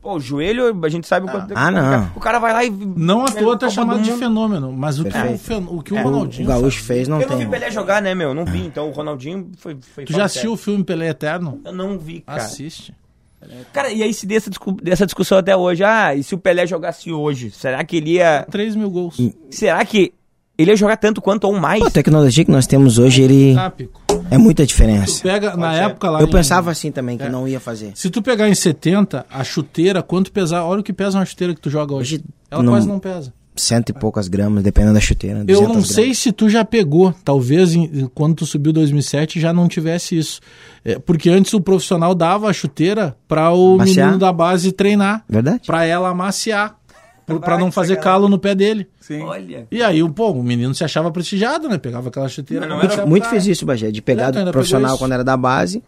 Pô, 0.00 0.16
o 0.16 0.20
joelho, 0.20 0.78
a 0.84 0.88
gente 0.88 1.06
sabe 1.06 1.26
o 1.26 1.30
quanto. 1.30 1.52
Ah, 1.54 1.70
não. 1.70 2.10
O 2.14 2.20
cara 2.20 2.38
vai 2.38 2.52
lá 2.52 2.64
e. 2.64 2.70
Não 2.70 3.24
à 3.24 3.30
toa 3.30 3.58
tá 3.58 3.68
chamado 3.70 3.98
do 3.98 4.04
de 4.04 4.12
fenômeno, 4.12 4.72
mas 4.72 4.98
o 4.98 5.04
que 5.04 5.10
o, 5.18 5.76
o, 5.78 5.82
que 5.82 5.94
o 5.94 5.98
O, 5.98 6.02
Ronaldinho. 6.02 6.44
o 6.48 6.52
Gaúcho 6.52 6.82
fez, 6.82 7.08
não 7.08 7.20
Eu 7.20 7.28
não 7.28 7.36
tem. 7.36 7.46
vi 7.46 7.50
Pelé 7.50 7.70
jogar, 7.70 8.02
né, 8.02 8.14
meu? 8.14 8.34
Não 8.34 8.44
vi. 8.44 8.66
Então 8.66 8.88
o 8.88 8.92
Ronaldinho 8.92 9.50
foi. 9.58 9.76
foi 9.94 10.04
Tu 10.04 10.12
já 10.12 10.24
assistiu 10.24 10.52
o 10.52 10.56
filme 10.56 10.84
Pelé 10.84 11.08
Eterno? 11.08 11.60
Eu 11.64 11.72
não 11.72 11.98
vi, 11.98 12.20
cara. 12.20 12.42
Assiste. 12.42 12.94
Cara, 13.72 13.90
e 13.90 14.02
aí 14.02 14.12
se 14.14 14.26
dessa, 14.26 14.50
dessa 14.82 15.04
discussão 15.06 15.38
até 15.38 15.56
hoje, 15.56 15.82
ah, 15.84 16.14
e 16.14 16.22
se 16.22 16.34
o 16.34 16.38
Pelé 16.38 16.66
jogasse 16.66 17.12
hoje, 17.12 17.50
será 17.50 17.82
que 17.84 17.96
ele 17.96 18.12
ia. 18.12 18.46
3 18.50 18.74
mil 18.76 18.90
gols. 18.90 19.16
Será 19.50 19.84
que 19.84 20.12
ele 20.58 20.70
ia 20.70 20.76
jogar 20.76 20.96
tanto 20.96 21.20
quanto 21.20 21.44
ou 21.44 21.58
mais? 21.58 21.80
Pô, 21.80 21.86
a 21.88 21.90
tecnologia 21.90 22.44
que 22.44 22.50
nós 22.50 22.66
temos 22.66 22.98
hoje, 22.98 23.22
ele... 23.22 23.54
É 24.30 24.38
muita 24.38 24.64
diferença. 24.64 25.22
Pega, 25.22 25.56
na 25.56 25.74
época 25.74 26.08
lá. 26.10 26.20
Eu 26.20 26.26
em- 26.26 26.30
pensava 26.30 26.70
assim 26.70 26.90
também, 26.90 27.18
que 27.18 27.24
É. 27.24 27.28
não 27.28 27.46
ia 27.48 27.58
fazer. 27.60 27.92
Se 27.94 28.08
tu 28.10 28.22
pegar 28.22 28.48
em 28.48 28.54
70, 28.54 29.26
a 29.28 29.42
chuteira, 29.44 30.02
quanto 30.02 30.30
pesar. 30.32 30.64
Olha 30.64 30.80
o 30.80 30.84
que 30.84 30.92
pesa 30.92 31.18
uma 31.18 31.24
chuteira 31.26 31.54
que 31.54 31.60
tu 31.60 31.68
joga 31.68 31.94
hoje. 31.94 32.16
Hoje 32.16 32.24
Ela 32.50 32.62
não- 32.62 32.72
quase 32.72 32.88
não 32.88 32.98
pesa. 32.98 33.32
Cento 33.54 33.90
e 33.90 33.92
poucas 33.92 34.28
gramas, 34.28 34.62
dependendo 34.64 34.94
da 34.94 35.00
chuteira. 35.00 35.40
Eu 35.40 35.44
200 35.44 35.62
não 35.66 35.72
gramas. 35.74 35.88
sei 35.90 36.14
se 36.14 36.32
tu 36.32 36.48
já 36.48 36.64
pegou, 36.64 37.14
talvez 37.22 37.74
em- 37.74 38.10
quando 38.14 38.36
tu 38.36 38.46
subiu 38.46 38.72
2007 38.72 39.38
já 39.38 39.52
não 39.52 39.68
tivesse 39.68 40.16
isso. 40.16 40.40
É, 40.84 40.98
porque 40.98 41.28
antes 41.28 41.52
o 41.52 41.60
profissional 41.60 42.14
dava 42.14 42.48
a 42.48 42.52
chuteira 42.52 43.14
para 43.28 43.50
o 43.50 43.76
Maciar. 43.76 44.06
menino 44.06 44.18
da 44.18 44.32
base 44.32 44.72
treinar, 44.72 45.22
Verdade? 45.28 45.60
para 45.66 45.84
ela 45.84 46.08
amaciar, 46.08 46.76
para 47.26 47.58
não 47.58 47.70
fazer 47.70 47.96
calo 47.96 48.26
no 48.26 48.38
pé 48.38 48.54
dele. 48.54 48.88
Sim. 48.98 49.20
Olha. 49.20 49.66
E 49.70 49.82
aí 49.82 50.02
o 50.02 50.08
pô, 50.10 50.30
o 50.30 50.42
menino 50.42 50.74
se 50.74 50.82
achava 50.82 51.10
prestigiado, 51.10 51.68
né? 51.68 51.76
Pegava 51.76 52.08
aquela 52.08 52.28
chuteira. 52.28 52.66
Não 52.66 52.80
botar 52.80 53.04
Muito 53.04 53.24
pra- 53.24 53.30
fez 53.32 53.46
isso, 53.46 53.66
Bagé, 53.66 53.90
de 53.90 54.00
pegar 54.00 54.22
É, 54.22 54.26
ainda 54.28 54.44
do 54.46 54.52
profissional 54.52 54.96
quando 54.96 55.12
era 55.12 55.22
da 55.22 55.36
base. 55.36 55.82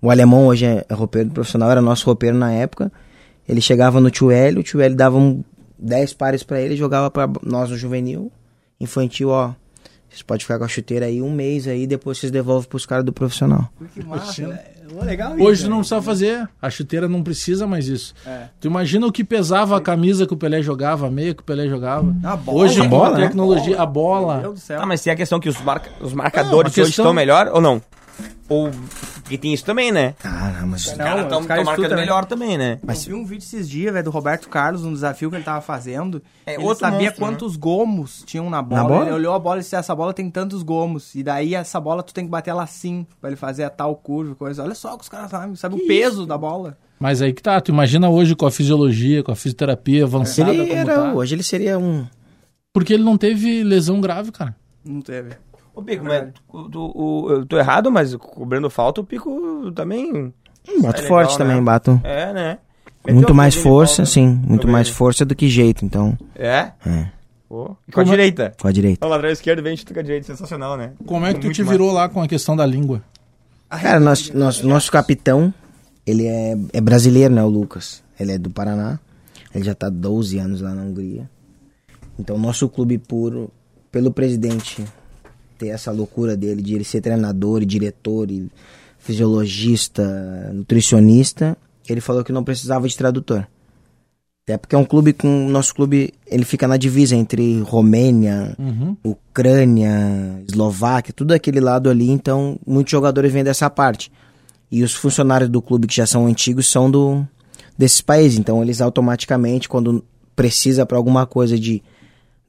O 0.00 0.10
alemão 0.10 0.46
hoje 0.46 0.64
é 0.64 0.86
é 0.88 0.94
roupeiro 0.94 1.28
do 1.28 1.34
profissional, 1.34 1.70
era 1.70 1.82
nosso 1.82 2.06
roupeiro 2.06 2.36
na 2.36 2.50
época. 2.50 2.90
Ele 3.46 3.60
chegava 3.60 4.00
no 4.00 4.10
tio 4.10 4.30
Hélio, 4.30 4.60
o 4.60 4.62
tio 4.62 4.80
Hélio 4.80 4.96
dava 4.96 5.18
um 5.18 5.42
10 5.80 6.12
pares 6.14 6.42
pra 6.42 6.60
ele, 6.60 6.76
jogava 6.76 7.10
pra 7.10 7.28
nós 7.42 7.70
no 7.70 7.76
juvenil, 7.76 8.30
infantil, 8.80 9.28
ó. 9.30 9.52
Vocês 10.08 10.22
podem 10.22 10.40
ficar 10.42 10.58
com 10.58 10.64
a 10.64 10.68
chuteira 10.68 11.06
aí 11.06 11.22
um 11.22 11.30
mês 11.32 11.68
aí, 11.68 11.86
depois 11.86 12.18
vocês 12.18 12.32
devolvem 12.32 12.68
pros 12.68 12.84
caras 12.84 13.04
do 13.04 13.12
profissional. 13.12 13.68
Que 13.94 14.04
massa. 14.04 14.42
é 14.42 15.04
legal 15.04 15.34
Hoje 15.34 15.52
isso, 15.52 15.62
tu 15.64 15.70
não 15.70 15.76
né? 15.76 15.82
precisa 15.82 16.02
fazer, 16.02 16.48
a 16.60 16.68
chuteira 16.68 17.08
não 17.08 17.22
precisa 17.22 17.64
mais 17.64 17.86
isso. 17.86 18.12
É. 18.26 18.48
Tu 18.58 18.66
imagina 18.66 19.06
o 19.06 19.12
que 19.12 19.22
pesava 19.22 19.76
a 19.76 19.80
camisa 19.80 20.26
que 20.26 20.34
o 20.34 20.36
Pelé 20.36 20.62
jogava, 20.62 21.06
a 21.06 21.10
meia 21.10 21.32
que 21.32 21.42
o 21.42 21.44
Pelé 21.44 21.68
jogava. 21.68 22.12
A 22.24 22.34
bola, 22.34 22.58
Hoje 22.58 22.80
a 22.80 22.84
bola, 22.88 23.14
a 23.14 23.18
né? 23.20 23.26
tecnologia, 23.28 23.76
a 23.76 23.78
Meu 23.84 23.86
bola. 23.86 24.38
Deus 24.40 24.54
do 24.54 24.60
céu. 24.60 24.80
Tá, 24.80 24.86
mas 24.86 25.00
tem 25.00 25.12
a 25.12 25.16
questão 25.16 25.38
que 25.38 25.48
os, 25.48 25.60
marca- 25.62 25.92
os 26.00 26.12
marcadores 26.12 26.50
Não, 26.50 26.58
a 26.58 26.64
hoje 26.66 26.74
questão- 26.74 27.04
estão 27.04 27.12
melhor 27.14 27.48
ou 27.52 27.60
não? 27.60 27.80
Ou. 28.48 28.70
Porque 29.22 29.38
tem 29.38 29.54
isso 29.54 29.64
também, 29.64 29.92
né? 29.92 30.14
Ah, 30.24 30.56
não, 30.60 30.68
mas. 30.68 30.86
Os 30.86 30.90
Não, 30.92 31.04
caras 31.04 31.22
estão 31.22 31.40
os 31.40 31.46
caras 31.46 31.64
marcando 31.64 31.94
melhor 31.94 32.24
também, 32.24 32.58
né? 32.58 32.78
Eu 32.86 32.94
vi 32.94 33.14
um 33.14 33.24
vídeo 33.24 33.44
esses 33.44 33.68
dias, 33.68 33.92
velho, 33.92 34.04
do 34.04 34.10
Roberto 34.10 34.48
Carlos, 34.48 34.84
um 34.84 34.92
desafio 34.92 35.30
que 35.30 35.36
ele 35.36 35.44
tava 35.44 35.60
fazendo. 35.60 36.20
É, 36.44 36.54
ele 36.54 36.64
outro 36.64 36.80
sabia 36.80 36.98
monstro, 37.10 37.18
quantos 37.24 37.56
gomos 37.56 38.24
tinham 38.26 38.50
na 38.50 38.60
bola. 38.60 38.84
bola? 38.84 39.04
Ele 39.04 39.12
olhou 39.12 39.34
a 39.34 39.38
bola 39.38 39.58
e 39.58 39.60
disse, 39.60 39.76
essa 39.76 39.94
bola 39.94 40.12
tem 40.12 40.28
tantos 40.28 40.62
gomos. 40.64 41.14
E 41.14 41.22
daí 41.22 41.54
essa 41.54 41.78
bola 41.78 42.02
tu 42.02 42.12
tem 42.12 42.24
que 42.24 42.30
bater 42.30 42.50
ela 42.50 42.64
assim, 42.64 43.06
pra 43.20 43.30
ele 43.30 43.36
fazer 43.36 43.62
a 43.64 43.70
tal 43.70 43.94
curva, 43.94 44.34
coisa. 44.34 44.62
Olha 44.64 44.74
só 44.74 44.94
o 44.94 44.96
que 44.96 45.04
os 45.04 45.08
caras 45.08 45.30
sabem, 45.30 45.54
sabe 45.54 45.76
o 45.76 45.86
peso 45.86 46.26
da 46.26 46.36
bola. 46.36 46.76
Mas 46.98 47.22
aí 47.22 47.32
que 47.32 47.42
tá, 47.42 47.60
tu 47.60 47.70
imagina 47.70 48.10
hoje 48.10 48.34
com 48.34 48.46
a 48.46 48.50
fisiologia, 48.50 49.22
com 49.22 49.32
a 49.32 49.36
fisioterapia 49.36 50.04
avançada 50.04 50.52
Ele 50.52 50.66
como 50.66 50.78
era, 50.78 50.94
tá. 50.94 51.14
hoje 51.14 51.34
ele 51.34 51.42
seria 51.42 51.78
um. 51.78 52.04
Porque 52.72 52.92
ele 52.92 53.02
não 53.04 53.16
teve 53.16 53.62
lesão 53.62 54.00
grave, 54.00 54.30
cara. 54.32 54.54
Não 54.84 55.00
teve. 55.00 55.30
Ô, 55.80 55.84
Pico, 55.84 56.04
mas 56.04 56.28
tu, 56.50 56.68
tu- 56.70 56.92
o- 56.94 57.30
eu 57.30 57.46
tô 57.46 57.58
errado, 57.58 57.90
mas 57.90 58.14
cobrando 58.16 58.68
falta, 58.70 59.00
o 59.00 59.04
Pico 59.04 59.72
também. 59.72 60.32
Bato 60.82 60.98
É 60.98 61.02
legal, 61.02 61.02
forte 61.08 61.32
né? 61.32 61.38
também, 61.38 61.62
bato. 61.62 62.00
É, 62.04 62.32
né? 62.32 62.58
Com 63.02 63.12
muito 63.12 63.20
Meteu 63.22 63.34
mais 63.34 63.54
força, 63.54 63.96
falta. 63.96 64.10
sim. 64.10 64.26
Muito 64.46 64.68
mais 64.68 64.88
força 64.88 65.24
do 65.24 65.34
que 65.34 65.48
jeito, 65.48 65.84
então. 65.84 66.16
É? 66.36 66.72
É. 66.86 67.08
Pô. 67.48 67.76
E 67.88 67.92
com 67.92 68.00
a 68.00 68.04
Como- 68.04 68.14
direita. 68.14 68.52
Com 68.60 68.68
a 68.68 68.72
direita. 68.72 69.06
O 69.06 69.08
lateral 69.08 69.32
esquerdo 69.32 69.62
vem 69.62 69.76
chuta 69.76 69.94
com 69.94 70.00
a 70.00 70.02
direita, 70.02 70.26
sensacional, 70.26 70.76
né? 70.76 70.92
Como 71.06 71.24
é 71.26 71.32
que 71.32 71.40
tu 71.40 71.50
te 71.50 71.62
massa. 71.62 71.72
virou 71.72 71.90
lá 71.92 72.08
com 72.08 72.20
a 72.22 72.28
questão 72.28 72.54
da 72.54 72.66
língua? 72.66 73.02
Cara, 73.70 73.98
nosso, 73.98 74.36
nosso, 74.36 74.66
nosso 74.68 74.92
capitão, 74.92 75.52
ele 76.06 76.26
é, 76.26 76.56
é 76.74 76.80
brasileiro, 76.80 77.32
né, 77.34 77.42
o 77.42 77.48
Lucas? 77.48 78.02
Ele 78.18 78.32
é 78.32 78.38
do 78.38 78.50
Paraná. 78.50 78.98
Ele 79.54 79.64
já 79.64 79.74
tá 79.74 79.88
12 79.88 80.38
anos 80.38 80.60
lá 80.60 80.74
na 80.74 80.82
Hungria. 80.82 81.28
Então, 82.18 82.38
nosso 82.38 82.68
clube 82.68 82.98
puro, 82.98 83.50
pelo 83.90 84.10
presidente 84.12 84.84
ter 85.60 85.68
essa 85.68 85.92
loucura 85.92 86.34
dele 86.34 86.62
de 86.62 86.74
ele 86.74 86.84
ser 86.84 87.02
treinador 87.02 87.62
e 87.62 87.66
diretor 87.66 88.30
e 88.30 88.50
fisiologista, 88.98 90.50
nutricionista, 90.54 91.56
ele 91.86 92.00
falou 92.00 92.24
que 92.24 92.32
não 92.32 92.42
precisava 92.42 92.88
de 92.88 92.96
tradutor. 92.96 93.46
Até 94.44 94.56
porque 94.56 94.74
é 94.74 94.78
um 94.78 94.84
clube 94.84 95.12
com. 95.12 95.48
Nosso 95.48 95.74
clube 95.74 96.14
ele 96.26 96.44
fica 96.44 96.66
na 96.66 96.76
divisa 96.78 97.14
entre 97.14 97.60
Romênia, 97.60 98.56
Uhum. 98.58 98.96
Ucrânia, 99.04 100.42
Eslováquia, 100.48 101.12
tudo 101.12 101.32
aquele 101.32 101.60
lado 101.60 101.90
ali, 101.90 102.10
então 102.10 102.58
muitos 102.66 102.90
jogadores 102.90 103.32
vêm 103.32 103.44
dessa 103.44 103.68
parte. 103.68 104.10
E 104.70 104.82
os 104.82 104.94
funcionários 104.94 105.50
do 105.50 105.60
clube 105.60 105.86
que 105.86 105.94
já 105.94 106.06
são 106.06 106.26
antigos 106.26 106.68
são 106.70 106.90
do 106.90 107.26
desses 107.76 108.00
países, 108.00 108.38
então 108.38 108.62
eles 108.62 108.80
automaticamente 108.80 109.68
quando 109.68 110.04
precisa 110.34 110.84
para 110.84 110.96
alguma 110.96 111.26
coisa 111.26 111.58
de 111.58 111.82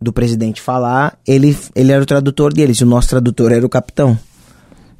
do 0.01 0.11
presidente 0.11 0.59
falar, 0.61 1.17
ele 1.27 1.55
ele 1.75 1.91
era 1.91 2.01
o 2.01 2.05
tradutor 2.05 2.53
deles, 2.53 2.77
e 2.77 2.83
o 2.83 2.87
nosso 2.87 3.09
tradutor 3.09 3.51
era 3.51 3.65
o 3.65 3.69
capitão. 3.69 4.17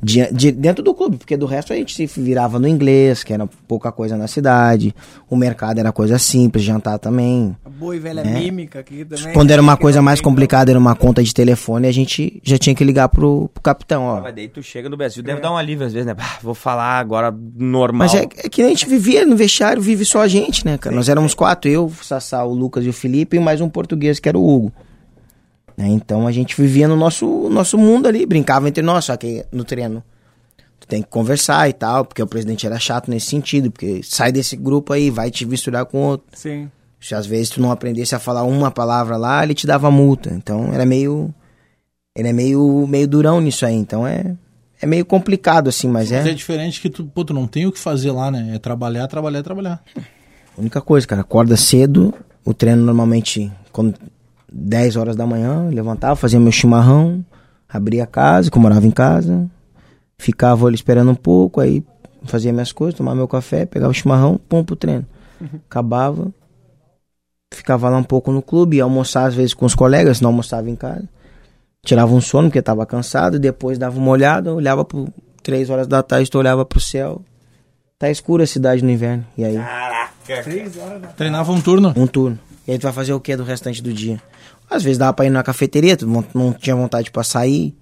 De, 0.04 0.28
de- 0.34 0.52
dentro 0.52 0.84
do 0.84 0.96
clube, 0.96 1.18
porque 1.18 1.38
do 1.38 1.46
resto 1.46 1.72
a 1.74 1.76
gente 1.76 1.94
se 2.08 2.20
virava 2.20 2.58
no 2.58 2.68
inglês, 2.68 3.24
que 3.24 3.32
era 3.32 3.46
pouca 3.68 3.92
coisa 3.92 4.18
na 4.18 4.26
cidade. 4.28 4.96
O 5.30 5.36
mercado 5.36 5.78
era 5.78 5.92
coisa 5.92 6.18
simples, 6.18 6.64
jantar 6.64 6.98
também. 6.98 7.56
A 7.64 7.70
boa 7.70 7.96
e 7.96 8.00
velha 8.00 8.22
É. 8.22 8.24
mímica 8.24 8.80
aqui 8.80 9.06
também. 9.06 9.32
Quando 9.32 9.52
era 9.52 9.62
uma 9.62 9.78
coisa 9.78 10.02
mais 10.02 10.18
tem, 10.20 10.24
complicada, 10.24 10.72
era 10.72 10.80
uma 10.80 10.96
conta 10.96 11.22
de 11.24 11.32
telefone, 11.32 11.86
a 11.88 11.92
gente 11.92 12.42
já 12.44 12.58
tinha 12.58 12.74
que 12.76 12.84
ligar 12.84 13.10
pro, 13.10 13.48
pro 13.54 13.62
capitão, 13.62 14.06
ó. 14.06 14.22
Mas 14.22 14.34
daí 14.34 14.48
tu 14.48 14.64
chega 14.64 14.90
no 14.90 14.98
Brasil, 14.98 15.22
deve 15.22 15.40
dar 15.40 15.52
um 15.52 15.58
alívio 15.58 15.86
às 15.86 15.94
vezes, 15.94 16.08
né? 16.08 16.16
Ah, 16.18 16.40
vou 16.42 16.56
falar 16.56 16.98
agora 16.98 17.32
normal. 17.56 18.00
Mas 18.08 18.16
é, 18.16 18.24
é 18.24 18.50
que 18.50 18.64
a 18.64 18.70
gente 18.70 18.88
vivia 18.90 19.24
no 19.24 19.36
vestiário, 19.36 19.84
vive 19.84 20.04
só 20.04 20.22
a 20.22 20.28
gente, 20.28 20.66
né, 20.66 20.80
cara? 20.80 20.96
Nós 20.96 21.10
éramos 21.10 21.36
quatro, 21.36 21.70
eu, 21.70 21.86
o 21.86 22.04
Sassá, 22.04 22.44
o 22.44 22.56
Lucas 22.56 22.84
e 22.88 22.90
o 22.90 22.94
Felipe, 22.94 23.38
e 23.38 23.40
mais 23.40 23.62
um 23.62 23.70
português 23.70 24.20
que 24.20 24.28
era 24.28 24.36
o 24.40 24.44
Hugo. 24.52 24.74
Né, 25.78 25.88
Então 25.88 26.28
a 26.28 26.32
gente 26.32 26.60
vivia 26.60 26.88
no 26.88 26.96
nosso, 26.96 27.50
nosso 27.50 27.78
mundo 27.78 28.08
ali, 28.08 28.26
brincava 28.26 28.68
entre 28.68 28.84
nós, 28.84 29.06
só 29.06 29.18
que 29.18 29.46
no 29.52 29.64
treino 29.64 30.04
tu 30.80 30.88
tem 30.88 31.02
que 31.02 31.10
conversar 31.10 31.70
e 31.70 31.74
tal, 31.74 32.04
porque 32.06 32.22
o 32.22 32.28
presidente 32.28 32.66
era 32.66 32.80
chato 32.80 33.10
nesse 33.10 33.28
sentido, 33.28 33.72
porque 33.72 34.02
sai 34.04 34.32
desse 34.32 34.56
grupo 34.56 34.94
aí, 34.94 35.10
vai 35.10 35.30
te 35.30 35.46
misturar 35.46 35.86
com 35.86 36.00
outro. 36.00 36.28
Sim. 36.34 36.70
Se 37.00 37.16
às 37.16 37.26
vezes 37.26 37.50
tu 37.50 37.62
não 37.62 37.72
aprendesse 37.72 38.14
a 38.14 38.20
falar 38.20 38.44
uma 38.44 38.70
palavra 38.70 39.18
lá, 39.18 39.44
ele 39.44 39.56
te 39.56 39.66
dava 39.66 39.90
multa. 39.90 40.32
Então 40.32 40.72
era 40.74 40.86
meio. 40.86 41.34
Ele 42.16 42.28
é 42.28 42.34
meio, 42.34 42.86
meio 42.88 43.08
durão 43.08 43.40
nisso 43.42 43.66
aí. 43.66 43.74
Então 43.74 44.06
é, 44.06 44.36
é 44.80 44.86
meio 44.86 45.04
complicado, 45.06 45.68
assim, 45.68 45.88
mas 45.88 46.12
Mas 46.12 46.26
é 46.28 46.30
é 46.30 46.34
diferente 46.34 46.80
que 46.80 46.90
tu, 46.90 47.06
pô, 47.06 47.24
tu 47.26 47.34
não 47.34 47.48
tem 47.48 47.66
o 47.66 47.72
que 47.72 47.80
fazer 47.80 48.12
lá, 48.12 48.30
né? 48.30 48.52
É 48.56 48.60
trabalhar, 48.60 49.08
trabalhar, 49.08 49.42
trabalhar. 49.42 49.82
a 49.98 50.60
única 50.62 50.80
coisa, 50.82 51.08
cara. 51.08 51.22
Acorda 51.22 51.58
cedo, 51.58 52.14
o 52.46 52.54
treino 52.54 52.84
normalmente, 52.84 53.52
quando 53.72 53.96
10 54.52 54.98
horas 54.98 55.16
da 55.16 55.26
manhã, 55.26 55.70
levantava, 55.70 56.16
fazia 56.16 56.40
meu 56.40 56.52
chimarrão, 56.52 57.24
abria 57.70 58.04
a 58.04 58.08
casa, 58.08 58.52
que 58.52 58.58
eu 58.58 58.62
morava 58.62 58.86
em 58.86 58.92
casa, 58.92 59.50
ficava 60.18 60.68
ali 60.68 60.76
esperando 60.76 61.12
um 61.12 61.16
pouco, 61.16 61.62
aí 61.62 61.84
fazia 62.24 62.52
minhas 62.52 62.72
coisas, 62.72 62.98
tomava 62.98 63.16
meu 63.16 63.28
café, 63.28 63.66
pegava 63.66 63.92
o 63.92 63.94
chimarrão, 63.94 64.40
pum 64.50 64.64
pro 64.64 64.76
treino. 64.76 65.06
Acabava, 65.70 66.32
ficava 67.54 67.90
lá 67.90 67.98
um 67.98 68.04
pouco 68.04 68.32
no 68.32 68.42
clube, 68.42 68.78
ia 68.78 68.84
almoçar 68.84 69.26
às 69.26 69.34
vezes 69.34 69.54
com 69.54 69.66
os 69.66 69.74
colegas, 69.74 70.22
não 70.22 70.30
almoçava 70.30 70.70
em 70.70 70.76
casa. 70.76 71.08
Tirava 71.84 72.14
um 72.14 72.22
sono 72.22 72.50
porque 72.50 72.60
estava 72.60 72.86
cansado, 72.86 73.40
depois 73.40 73.78
dava 73.78 73.98
uma 73.98 74.12
olhada, 74.12 74.54
olhava 74.54 74.86
por 74.86 75.10
três 75.42 75.70
horas 75.70 75.88
da 75.88 76.04
tarde, 76.04 76.30
tu 76.30 76.38
olhava 76.38 76.64
pro 76.64 76.80
céu. 76.80 77.22
Tá 77.98 78.10
escura 78.10 78.44
a 78.44 78.48
cidade 78.48 78.84
no 78.84 78.90
inverno. 78.90 79.26
E 79.38 79.44
aí? 79.44 79.58
Treinava 81.16 81.52
um 81.52 81.62
turno. 81.62 81.94
Um 81.96 82.08
turno. 82.08 82.40
E 82.68 82.72
aí 82.72 82.80
tu 82.80 82.84
vai 82.84 82.94
fazer 82.94 83.14
o 83.14 83.20
que 83.20 83.36
do 83.36 83.44
restante 83.44 83.82
do 83.82 83.92
dia? 83.92 84.22
Às 84.70 84.84
vezes 84.84 84.98
dava 84.98 85.14
pra 85.14 85.26
ir 85.26 85.30
na 85.30 85.44
cafeteria, 85.44 85.98
tu 85.98 86.08
não, 86.34 86.54
tinha 86.54 86.76
vontade 86.76 87.12
pra 87.12 87.24
sair. 87.24 87.76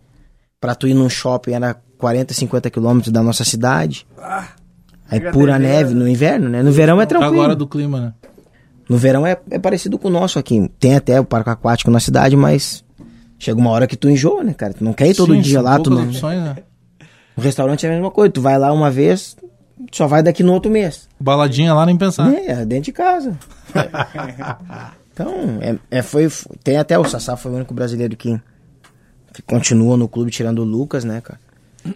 Pra 0.59 0.75
tu 0.75 0.87
ir 0.87 0.93
num 0.93 1.09
shopping 1.09 1.53
era 1.53 1.75
40, 1.97 2.33
50 2.33 2.69
quilômetros 2.69 3.13
da 3.13 3.21
nossa 3.21 3.43
cidade. 3.43 4.05
Aí 5.09 5.19
pura 5.31 5.57
neve 5.57 5.93
no 5.93 6.07
inverno, 6.07 6.49
né? 6.49 6.61
No 6.61 6.71
verão 6.71 7.01
é 7.01 7.05
tranquilo. 7.05 7.33
Agora 7.33 7.55
do 7.55 7.67
clima, 7.67 7.99
né? 7.99 8.13
No 8.89 8.97
verão 8.97 9.25
é, 9.25 9.37
é 9.51 9.59
parecido 9.59 9.97
com 9.99 10.07
o 10.07 10.11
nosso 10.11 10.39
aqui. 10.39 10.69
Tem 10.79 10.95
até 10.95 11.19
o 11.19 11.25
parque 11.25 11.49
aquático 11.49 11.91
na 11.91 11.99
cidade, 11.99 12.35
mas 12.35 12.83
chega 13.37 13.59
uma 13.59 13.69
hora 13.69 13.85
que 13.85 13.95
tu 13.95 14.09
enjoa, 14.09 14.43
né, 14.43 14.53
cara? 14.53 14.73
Tu 14.73 14.83
não 14.83 14.93
quer 14.93 15.07
ir 15.07 15.15
todo 15.15 15.33
Sim, 15.33 15.41
dia 15.41 15.61
lá, 15.61 15.79
tu 15.79 15.89
não. 15.89 16.03
opções, 16.03 16.41
né? 16.41 16.57
O 17.37 17.41
restaurante 17.41 17.85
é 17.85 17.89
a 17.89 17.93
mesma 17.93 18.11
coisa. 18.11 18.31
Tu 18.31 18.41
vai 18.41 18.57
lá 18.57 18.73
uma 18.73 18.89
vez, 18.89 19.37
só 19.91 20.07
vai 20.07 20.21
daqui 20.21 20.43
no 20.43 20.53
outro 20.53 20.71
mês. 20.71 21.07
Baladinha 21.19 21.73
lá, 21.73 21.85
nem 21.85 21.97
pensar. 21.97 22.33
É, 22.33 22.65
dentro 22.65 22.85
de 22.85 22.91
casa. 22.91 23.37
então, 25.13 25.33
é, 25.61 25.75
é, 25.89 26.01
foi, 26.01 26.29
tem 26.63 26.77
até 26.77 26.97
o 26.97 27.05
Sassá, 27.05 27.37
foi 27.37 27.51
o 27.51 27.55
único 27.55 27.73
brasileiro 27.73 28.15
que, 28.15 28.39
que 29.33 29.41
continua 29.41 29.95
no 29.95 30.07
clube 30.07 30.31
tirando 30.31 30.59
o 30.59 30.65
Lucas, 30.65 31.03
né, 31.03 31.21
cara? 31.21 31.39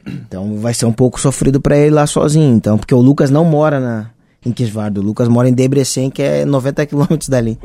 Então 0.08 0.58
vai 0.58 0.74
ser 0.74 0.86
um 0.86 0.94
pouco 0.94 1.20
sofrido 1.20 1.60
pra 1.60 1.78
ele 1.78 1.94
lá 1.94 2.08
sozinho, 2.08 2.56
então, 2.56 2.78
porque 2.78 2.96
o 2.96 3.02
Lucas 3.02 3.30
não 3.30 3.44
mora 3.44 3.80
na, 3.80 4.12
em 4.46 4.52
Kisvardo, 4.52 5.02
o 5.02 5.04
Lucas 5.04 5.28
mora 5.28 5.50
em 5.50 5.54
Debrecen, 5.54 6.10
que 6.10 6.22
é 6.22 6.46
90 6.46 6.86
quilômetros 6.86 7.28
dali. 7.28 7.60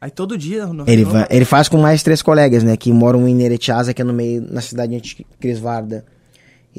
Aí 0.00 0.10
todo 0.10 0.38
dia... 0.38 0.68
Ele, 0.86 1.04
vai, 1.04 1.26
ele 1.30 1.44
faz 1.44 1.68
com 1.68 1.76
mais 1.78 2.02
três 2.02 2.22
colegas, 2.22 2.62
né, 2.62 2.76
que 2.76 2.92
moram 2.92 3.26
em 3.26 3.34
Neretiasa, 3.34 3.94
que 3.94 4.02
é 4.02 4.04
no 4.04 4.12
meio, 4.12 4.42
na 4.42 4.60
cidade 4.60 5.00
de 5.00 5.26
Kisvarda. 5.40 6.04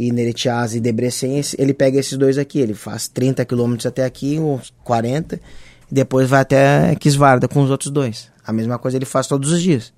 E 0.02 0.12
Neretiasa 0.14 0.78
e 0.78 0.80
Debrecen, 0.80 1.38
esse- 1.38 1.56
ele 1.60 1.74
pega 1.74 2.00
esses 2.00 2.18
dois 2.18 2.38
aqui, 2.38 2.58
ele 2.60 2.74
faz 2.74 3.08
30 3.10 3.44
quilômetros 3.44 3.86
até 3.86 4.06
aqui, 4.06 4.40
uns 4.40 4.74
40, 4.84 5.40
e 5.92 5.94
depois 5.94 6.30
vai 6.30 6.40
até 6.42 6.96
Kisvarda 6.96 7.48
com 7.50 7.62
os 7.62 7.70
outros 7.70 7.92
dois. 7.92 8.32
A 8.46 8.54
mesma 8.54 8.78
coisa 8.80 8.96
ele 8.98 9.06
faz 9.06 9.28
todos 9.28 9.52
os 9.52 9.62
dias. 9.62 9.92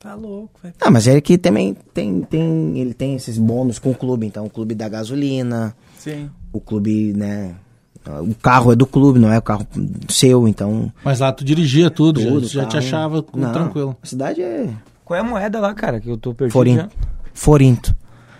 Tá 0.00 0.14
louco, 0.14 0.58
velho. 0.62 0.74
Ah, 0.80 0.90
mas 0.90 1.06
ele 1.06 1.20
que 1.20 1.38
também 1.38 1.76
tem, 1.94 2.22
tem, 2.22 2.78
ele 2.78 2.92
tem 2.92 3.14
esses 3.14 3.38
bônus 3.38 3.78
com 3.78 3.90
o 3.92 3.94
clube, 3.94 4.26
então 4.26 4.44
o 4.44 4.50
clube 4.50 4.74
da 4.74 4.88
gasolina, 4.88 5.74
Sim. 5.98 6.28
o 6.52 6.60
clube, 6.60 7.12
né, 7.14 7.54
o 8.20 8.34
carro 8.34 8.72
é 8.72 8.76
do 8.76 8.86
clube, 8.86 9.18
não 9.18 9.32
é 9.32 9.38
o 9.38 9.42
carro 9.42 9.66
seu, 10.08 10.46
então 10.46 10.92
Mas 11.04 11.20
lá 11.20 11.32
tu 11.32 11.44
dirigia 11.44 11.90
tudo, 11.90 12.20
já- 12.20 12.28
tudo, 12.28 12.46
já, 12.48 12.64
te 12.66 12.72
carro. 12.72 12.78
achava 12.78 13.24
Não, 13.34 13.52
tranquilo. 13.52 13.96
A 14.02 14.06
cidade 14.06 14.42
é 14.42 14.68
Qual 15.04 15.16
é 15.16 15.20
a 15.20 15.24
moeda 15.24 15.60
lá, 15.60 15.72
cara, 15.72 15.98
que 16.00 16.08
eu 16.10 16.16
tô 16.16 16.34
perdido 16.34 16.52
Forinto. 16.52 16.82
já? 16.82 16.88
Forinto. 17.32 17.96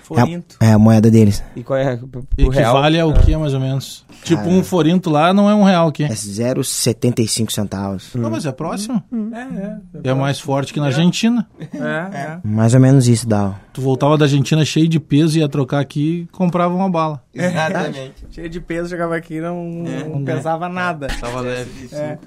Forinto. 0.06 0.56
É, 0.60 0.66
a- 0.66 0.70
é 0.70 0.72
a 0.74 0.78
moeda 0.78 1.10
deles. 1.10 1.42
E 1.56 1.62
qual 1.64 1.78
é 1.78 1.94
o 1.94 2.08
Equivale 2.38 2.96
real? 2.96 3.10
ao 3.10 3.14
que, 3.22 3.36
mais 3.36 3.52
ou 3.54 3.58
menos? 3.60 4.04
Tipo, 4.22 4.48
um 4.48 4.62
forinto 4.62 5.10
lá 5.10 5.34
não 5.34 5.50
é 5.50 5.54
um 5.54 5.64
real 5.64 5.88
aqui. 5.88 6.04
É 6.04 6.08
0,75 6.08 7.50
centavos. 7.52 8.10
Não, 8.14 8.30
mas 8.30 8.46
é 8.46 8.52
próximo. 8.52 9.02
É, 10.02 10.08
É 10.10 10.14
mais 10.14 10.38
forte 10.38 10.72
que 10.72 10.78
na 10.80 10.86
Argentina. 10.86 11.46
é. 11.60 11.66
É, 11.76 12.18
é. 12.18 12.38
Mais 12.44 12.72
ou 12.74 12.80
menos 12.80 13.08
isso 13.08 13.28
dá. 13.28 13.54
Tu 13.72 13.80
voltava 13.80 14.16
da 14.16 14.24
Argentina 14.24 14.64
cheio 14.64 14.88
de 14.88 15.00
peso, 15.00 15.38
ia 15.38 15.48
trocar 15.48 15.80
aqui 15.80 16.22
e 16.22 16.26
comprava 16.32 16.72
uma 16.74 16.88
bala. 16.88 17.22
Exatamente. 17.34 18.14
Cheio 18.30 18.48
de 18.48 18.60
peso, 18.60 18.88
chegava 18.88 19.16
aqui 19.16 19.40
não, 19.40 19.64
não 20.08 20.24
pesava 20.24 20.68
nada. 20.68 21.08
Tava 21.20 21.40
leve. 21.40 21.88
É. 21.92 22.18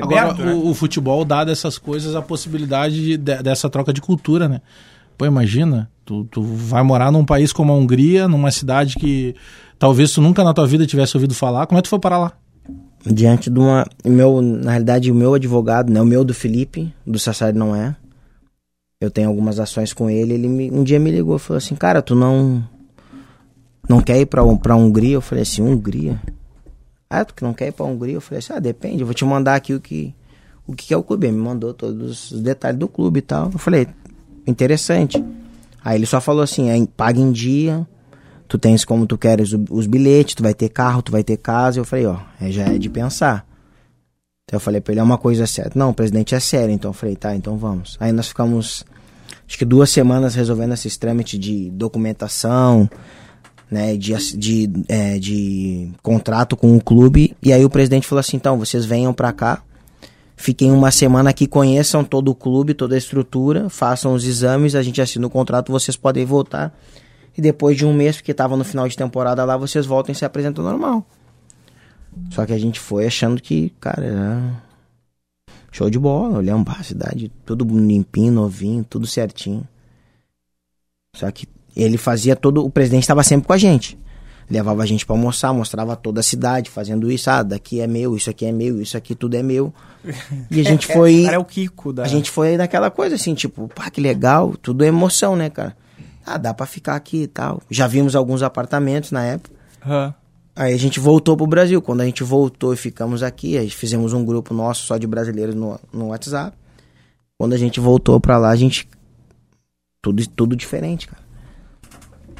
Agora, 0.00 0.32
né? 0.34 0.52
o, 0.52 0.68
o 0.70 0.74
futebol 0.74 1.24
dá 1.24 1.44
dessas 1.44 1.76
coisas 1.78 2.14
a 2.14 2.22
possibilidade 2.22 2.94
de- 2.94 3.16
de- 3.16 3.42
dessa 3.42 3.68
troca 3.68 3.92
de 3.92 4.00
cultura, 4.00 4.48
né? 4.48 4.60
Pô, 5.18 5.26
imagina, 5.26 5.90
tu, 6.04 6.24
tu 6.30 6.40
vai 6.40 6.82
morar 6.82 7.10
num 7.10 7.24
país 7.24 7.52
como 7.52 7.72
a 7.72 7.76
Hungria, 7.76 8.28
numa 8.28 8.50
cidade 8.52 8.94
que 8.94 9.34
talvez 9.78 10.12
tu 10.12 10.22
nunca 10.22 10.44
na 10.44 10.54
tua 10.54 10.66
vida 10.66 10.86
tivesse 10.86 11.16
ouvido 11.16 11.34
falar. 11.34 11.66
Como 11.66 11.76
é 11.78 11.82
que 11.82 11.88
tu 11.88 11.90
foi 11.90 11.98
parar 11.98 12.18
lá? 12.18 12.32
Diante 13.04 13.50
de 13.50 13.58
uma. 13.58 13.84
Meu, 14.04 14.40
na 14.40 14.70
realidade, 14.70 15.10
o 15.10 15.14
meu 15.14 15.34
advogado, 15.34 15.92
né? 15.92 16.00
O 16.00 16.06
meu 16.06 16.24
do 16.24 16.32
Felipe, 16.32 16.92
do 17.06 17.18
Sassari 17.18 17.56
não 17.58 17.74
é. 17.74 17.96
Eu 19.00 19.10
tenho 19.10 19.28
algumas 19.28 19.58
ações 19.60 19.92
com 19.92 20.08
ele. 20.10 20.34
Ele 20.34 20.48
me- 20.48 20.70
um 20.70 20.82
dia 20.84 20.98
me 20.98 21.10
ligou 21.10 21.36
e 21.36 21.38
falou 21.38 21.58
assim: 21.58 21.74
Cara, 21.74 22.00
tu 22.02 22.14
não. 22.14 22.62
Não 23.88 24.00
quer 24.00 24.20
ir 24.20 24.26
pra, 24.26 24.42
pra 24.56 24.76
Hungria? 24.76 25.14
Eu 25.14 25.20
falei 25.20 25.42
assim: 25.42 25.62
Hungria? 25.62 26.20
Ah, 27.08 27.24
tu 27.24 27.32
não 27.44 27.54
quer 27.54 27.68
ir 27.68 27.72
pra 27.72 27.86
Hungria? 27.86 28.14
Eu 28.14 28.20
falei 28.20 28.40
assim: 28.40 28.52
Ah, 28.52 28.58
depende, 28.60 29.00
eu 29.00 29.06
vou 29.06 29.14
te 29.14 29.24
mandar 29.24 29.54
aqui 29.54 29.74
o 29.74 29.80
que. 29.80 30.14
O 30.66 30.74
que 30.74 30.92
é 30.92 30.96
o 30.96 31.02
clube? 31.02 31.26
Ele 31.26 31.36
me 31.36 31.42
mandou 31.42 31.72
todos 31.72 32.30
os 32.32 32.40
detalhes 32.42 32.78
do 32.78 32.88
clube 32.88 33.20
e 33.20 33.22
tal. 33.22 33.50
Eu 33.52 33.58
falei: 33.58 33.86
Interessante. 34.48 35.22
Aí 35.84 35.98
ele 35.98 36.06
só 36.06 36.20
falou 36.20 36.42
assim: 36.42 36.70
é, 36.70 36.86
paga 36.96 37.20
em 37.20 37.30
dia, 37.30 37.86
tu 38.48 38.58
tens 38.58 38.84
como 38.84 39.06
tu 39.06 39.18
queres 39.18 39.54
os 39.70 39.86
bilhetes, 39.86 40.34
tu 40.34 40.42
vai 40.42 40.54
ter 40.54 40.70
carro, 40.70 41.02
tu 41.02 41.12
vai 41.12 41.22
ter 41.22 41.36
casa. 41.36 41.78
Eu 41.78 41.84
falei, 41.84 42.06
ó, 42.06 42.16
é, 42.40 42.50
já 42.50 42.64
é 42.64 42.78
de 42.78 42.88
pensar. 42.88 43.46
Então 44.44 44.56
eu 44.56 44.60
falei 44.60 44.80
pra 44.80 44.92
ele, 44.92 45.00
é 45.00 45.02
uma 45.02 45.18
coisa 45.18 45.46
séria. 45.46 45.70
Não, 45.74 45.90
o 45.90 45.94
presidente 45.94 46.34
é 46.34 46.40
sério. 46.40 46.72
Então 46.72 46.88
eu 46.88 46.94
falei, 46.94 47.14
tá, 47.14 47.36
então 47.36 47.58
vamos. 47.58 47.98
Aí 48.00 48.10
nós 48.10 48.28
ficamos, 48.28 48.84
acho 49.46 49.58
que 49.58 49.66
duas 49.66 49.90
semanas 49.90 50.34
resolvendo 50.34 50.72
esses 50.72 50.96
trâmites 50.96 51.38
de 51.38 51.68
documentação, 51.70 52.88
né, 53.70 53.94
de, 53.98 54.14
de, 54.34 54.70
é, 54.88 55.18
de 55.18 55.90
contrato 56.02 56.56
com 56.56 56.74
o 56.74 56.82
clube. 56.82 57.36
E 57.42 57.52
aí 57.52 57.62
o 57.62 57.68
presidente 57.70 58.06
falou 58.06 58.20
assim, 58.20 58.38
então, 58.38 58.58
vocês 58.58 58.86
venham 58.86 59.12
pra 59.12 59.30
cá, 59.30 59.62
fiquem 60.38 60.70
uma 60.70 60.90
semana 60.90 61.30
aqui, 61.30 61.46
conheçam 61.46 62.04
todo 62.04 62.30
o 62.30 62.34
clube, 62.34 62.72
toda 62.72 62.94
a 62.94 62.98
estrutura, 62.98 63.68
façam 63.68 64.14
os 64.14 64.24
exames, 64.24 64.76
a 64.76 64.82
gente 64.82 65.02
assina 65.02 65.26
o 65.26 65.30
contrato, 65.30 65.72
vocês 65.72 65.96
podem 65.96 66.24
voltar. 66.24 66.72
E 67.36 67.42
depois 67.42 67.76
de 67.76 67.84
um 67.84 67.92
mês, 67.92 68.16
porque 68.16 68.32
tava 68.32 68.56
no 68.56 68.64
final 68.64 68.88
de 68.88 68.96
temporada 68.96 69.44
lá, 69.44 69.56
vocês 69.56 69.84
voltam 69.84 70.12
e 70.12 70.14
se 70.14 70.24
apresentam 70.24 70.64
normal. 70.64 71.04
Só 72.30 72.46
que 72.46 72.52
a 72.52 72.58
gente 72.58 72.78
foi 72.80 73.06
achando 73.06 73.42
que, 73.42 73.70
cara, 73.80 74.04
era 74.04 74.62
show 75.72 75.90
de 75.90 75.98
bola. 75.98 76.38
Olhamos 76.38 76.66
a 76.68 76.82
cidade, 76.82 77.30
tudo 77.44 77.64
limpinho, 77.64 78.32
novinho, 78.32 78.84
tudo 78.84 79.06
certinho. 79.06 79.66
Só 81.14 81.30
que 81.30 81.46
ele 81.76 81.98
fazia 81.98 82.34
todo. 82.34 82.64
O 82.64 82.70
presidente 82.70 83.02
estava 83.02 83.22
sempre 83.22 83.46
com 83.46 83.52
a 83.52 83.58
gente. 83.58 83.98
Levava 84.50 84.82
a 84.82 84.86
gente 84.86 85.04
para 85.04 85.14
almoçar, 85.14 85.52
mostrava 85.52 85.94
toda 85.94 86.20
a 86.20 86.22
cidade, 86.22 86.70
fazendo 86.70 87.10
isso. 87.10 87.28
Ah, 87.28 87.42
daqui 87.42 87.80
é 87.80 87.86
meu, 87.86 88.16
isso 88.16 88.30
aqui 88.30 88.46
é 88.46 88.52
meu, 88.52 88.80
isso 88.80 88.96
aqui 88.96 89.14
tudo 89.14 89.36
é 89.36 89.42
meu. 89.42 89.72
E 90.50 90.60
a 90.60 90.64
gente 90.64 90.86
foi. 90.86 91.24
Cara 91.24 91.36
é 91.36 91.38
o 91.38 91.44
Kiko 91.44 91.92
da... 91.92 92.04
A 92.04 92.08
gente 92.08 92.30
foi 92.30 92.56
naquela 92.56 92.90
coisa 92.90 93.16
assim, 93.16 93.34
tipo, 93.34 93.68
pá, 93.68 93.90
que 93.90 94.00
legal, 94.00 94.54
tudo 94.56 94.84
é 94.84 94.86
emoção, 94.86 95.36
né, 95.36 95.50
cara? 95.50 95.76
Ah, 96.24 96.38
dá 96.38 96.54
pra 96.54 96.66
ficar 96.66 96.94
aqui 96.94 97.22
e 97.22 97.26
tal. 97.26 97.60
Já 97.70 97.86
vimos 97.86 98.16
alguns 98.16 98.42
apartamentos 98.42 99.12
na 99.12 99.24
época. 99.24 99.54
Aham. 99.84 100.14
Aí 100.58 100.74
a 100.74 100.76
gente 100.76 100.98
voltou 100.98 101.36
pro 101.36 101.46
Brasil. 101.46 101.80
Quando 101.80 102.00
a 102.00 102.04
gente 102.04 102.24
voltou 102.24 102.74
e 102.74 102.76
ficamos 102.76 103.22
aqui, 103.22 103.56
a 103.56 103.62
gente 103.62 103.76
fizemos 103.76 104.12
um 104.12 104.24
grupo 104.24 104.52
nosso 104.52 104.84
só 104.86 104.96
de 104.96 105.06
brasileiros 105.06 105.54
no, 105.54 105.78
no 105.92 106.08
WhatsApp. 106.08 106.56
Quando 107.38 107.52
a 107.52 107.56
gente 107.56 107.78
voltou 107.78 108.18
pra 108.18 108.36
lá, 108.36 108.50
a 108.50 108.56
gente. 108.56 108.88
Tudo, 110.02 110.26
tudo 110.28 110.56
diferente, 110.56 111.06
cara. 111.06 111.22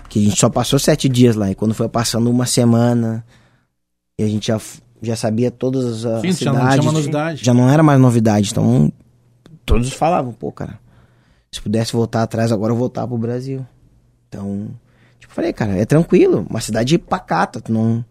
Que 0.09 0.20
a 0.20 0.22
gente 0.22 0.38
só 0.38 0.48
passou 0.48 0.78
sete 0.78 1.09
dias 1.09 1.36
lá. 1.36 1.50
E 1.50 1.54
quando 1.54 1.74
foi 1.74 1.88
passando 1.88 2.30
uma 2.30 2.46
semana, 2.46 3.24
e 4.18 4.22
a 4.22 4.26
gente 4.26 4.48
já, 4.48 4.61
já 5.02 5.14
sabia 5.16 5.50
todas 5.50 6.04
as 6.04 6.20
Sim, 6.22 6.32
já 6.32 6.52
não 6.52 6.61
cidades. 6.61 6.80
tinha 6.80 6.92
novidade. 6.92 7.44
Já 7.44 7.54
não 7.54 7.68
era 7.68 7.82
mais 7.82 8.00
novidade. 8.00 8.50
Então, 8.50 8.92
todos 9.64 9.92
falavam, 9.92 10.32
pô, 10.32 10.50
cara. 10.50 10.78
Se 11.52 11.61
pudesse 11.61 11.92
voltar 11.92 12.22
atrás, 12.22 12.52
agora 12.52 12.72
eu 12.72 12.76
voltar 12.76 13.06
pro 13.06 13.16
Brasil. 13.16 13.66
Então, 14.28 14.68
tipo, 15.18 15.32
falei, 15.32 15.52
cara, 15.52 15.72
é 15.76 15.84
tranquilo. 15.84 16.46
Uma 16.48 16.61
cidade 16.61 16.98
pacata. 16.98 17.61
Tu 17.61 17.72
não. 17.72 18.04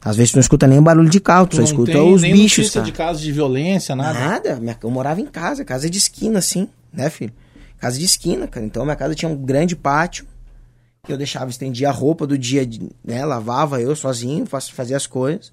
Às 0.00 0.16
vezes 0.16 0.30
tu 0.32 0.36
não 0.36 0.40
escuta 0.40 0.66
nem 0.66 0.80
barulho 0.80 1.10
de 1.10 1.18
carro, 1.18 1.46
tu, 1.46 1.56
só 1.56 1.62
não 1.62 1.66
escuta 1.66 2.00
os 2.02 2.22
nem 2.22 2.32
bichos, 2.32 2.58
notícia 2.58 2.80
cara. 2.80 2.92
de 2.92 2.96
casos 2.96 3.20
de 3.20 3.32
violência, 3.32 3.96
nada. 3.96 4.18
Nada. 4.18 4.76
Eu 4.80 4.90
morava 4.90 5.20
em 5.20 5.26
casa, 5.26 5.64
casa 5.64 5.90
de 5.90 5.98
esquina, 5.98 6.38
assim, 6.38 6.68
né, 6.92 7.10
filho? 7.10 7.32
Casa 7.78 7.98
de 7.98 8.04
esquina, 8.04 8.46
cara. 8.46 8.64
Então 8.64 8.84
minha 8.84 8.96
casa 8.96 9.14
tinha 9.14 9.28
um 9.28 9.36
grande 9.36 9.74
pátio. 9.74 10.24
Eu 11.06 11.16
deixava, 11.16 11.50
estendia 11.50 11.88
a 11.88 11.92
roupa 11.92 12.26
do 12.26 12.36
dia, 12.38 12.66
né? 13.04 13.24
Lavava 13.24 13.80
eu 13.80 13.94
sozinho, 13.94 14.46
faz- 14.46 14.68
fazia 14.68 14.96
as 14.96 15.06
coisas. 15.06 15.52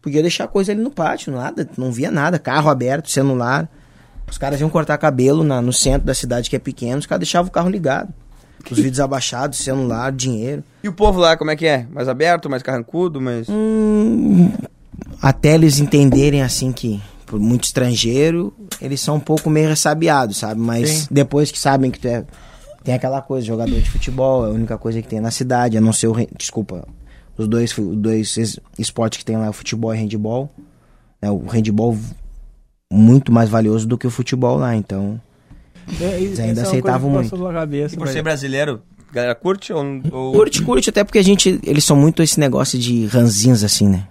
Podia 0.00 0.22
deixar 0.22 0.46
coisa 0.48 0.72
ali 0.72 0.80
no 0.80 0.90
pátio, 0.90 1.32
nada, 1.32 1.68
não 1.76 1.90
via 1.92 2.10
nada. 2.10 2.38
Carro 2.38 2.70
aberto, 2.70 3.10
celular. 3.10 3.68
Os 4.30 4.38
caras 4.38 4.60
iam 4.60 4.70
cortar 4.70 4.96
cabelo 4.98 5.42
na- 5.44 5.60
no 5.62 5.72
centro 5.72 6.06
da 6.06 6.14
cidade, 6.14 6.48
que 6.50 6.56
é 6.56 6.58
pequeno, 6.58 6.98
os 6.98 7.06
caras 7.06 7.20
deixavam 7.20 7.48
o 7.48 7.52
carro 7.52 7.68
ligado. 7.68 8.12
Os 8.70 8.76
vidros 8.78 9.00
abaixados, 9.00 9.58
celular, 9.58 10.10
dinheiro. 10.12 10.62
E 10.82 10.88
o 10.88 10.92
povo 10.92 11.18
lá, 11.20 11.36
como 11.36 11.50
é 11.50 11.56
que 11.56 11.64
é? 11.66 11.86
Mais 11.90 12.08
aberto, 12.08 12.50
mais 12.50 12.62
carrancudo, 12.62 13.20
mais... 13.20 13.48
Hum, 13.48 14.50
até 15.22 15.54
eles 15.54 15.78
entenderem 15.78 16.42
assim 16.42 16.72
que, 16.72 17.00
por 17.24 17.38
muito 17.38 17.64
estrangeiro, 17.64 18.52
eles 18.82 19.00
são 19.00 19.14
um 19.16 19.20
pouco 19.20 19.48
meio 19.48 19.68
ressabiados, 19.68 20.38
sabe? 20.38 20.60
Mas 20.60 20.90
Sim. 20.90 21.06
depois 21.10 21.50
que 21.52 21.58
sabem 21.58 21.90
que 21.90 22.00
tu 22.00 22.08
é. 22.08 22.24
Tem 22.84 22.94
aquela 22.94 23.20
coisa, 23.20 23.46
jogador 23.46 23.80
de 23.80 23.90
futebol, 23.90 24.46
é 24.46 24.50
a 24.50 24.52
única 24.52 24.78
coisa 24.78 25.02
que 25.02 25.08
tem 25.08 25.20
na 25.20 25.30
cidade, 25.30 25.76
a 25.76 25.80
não 25.80 25.92
ser 25.92 26.06
o. 26.08 26.14
Desculpa, 26.36 26.86
os 27.36 27.46
dois, 27.48 27.76
os 27.76 27.96
dois 27.96 28.36
es- 28.36 28.58
esportes 28.78 29.18
que 29.18 29.24
tem 29.24 29.36
lá 29.36 29.46
é 29.46 29.50
o 29.50 29.52
futebol 29.52 29.94
e 29.94 29.98
handball. 29.98 30.50
É, 31.20 31.30
o 31.30 31.38
handball 31.46 31.92
v- 31.92 32.14
muito 32.92 33.30
mais 33.32 33.48
valioso 33.50 33.86
do 33.86 33.98
que 33.98 34.06
o 34.06 34.10
futebol 34.10 34.56
lá, 34.58 34.74
então. 34.76 35.20
Eles 36.00 36.38
ainda 36.38 36.62
aceitavam 36.62 37.10
muito. 37.10 37.28
E 37.94 37.96
por 37.96 38.06
ser 38.12 38.22
brasileiro, 38.22 38.82
a 39.10 39.14
galera 39.14 39.34
curte 39.34 39.72
ou... 39.72 39.82
ou... 40.12 40.32
Curte, 40.32 40.62
curte, 40.62 40.90
até 40.90 41.02
porque 41.04 41.18
a 41.18 41.22
gente. 41.24 41.58
Eles 41.64 41.84
são 41.84 41.96
muito 41.96 42.22
esse 42.22 42.38
negócio 42.38 42.78
de 42.78 43.06
ranzinhos 43.06 43.64
assim, 43.64 43.88
né? 43.88 44.06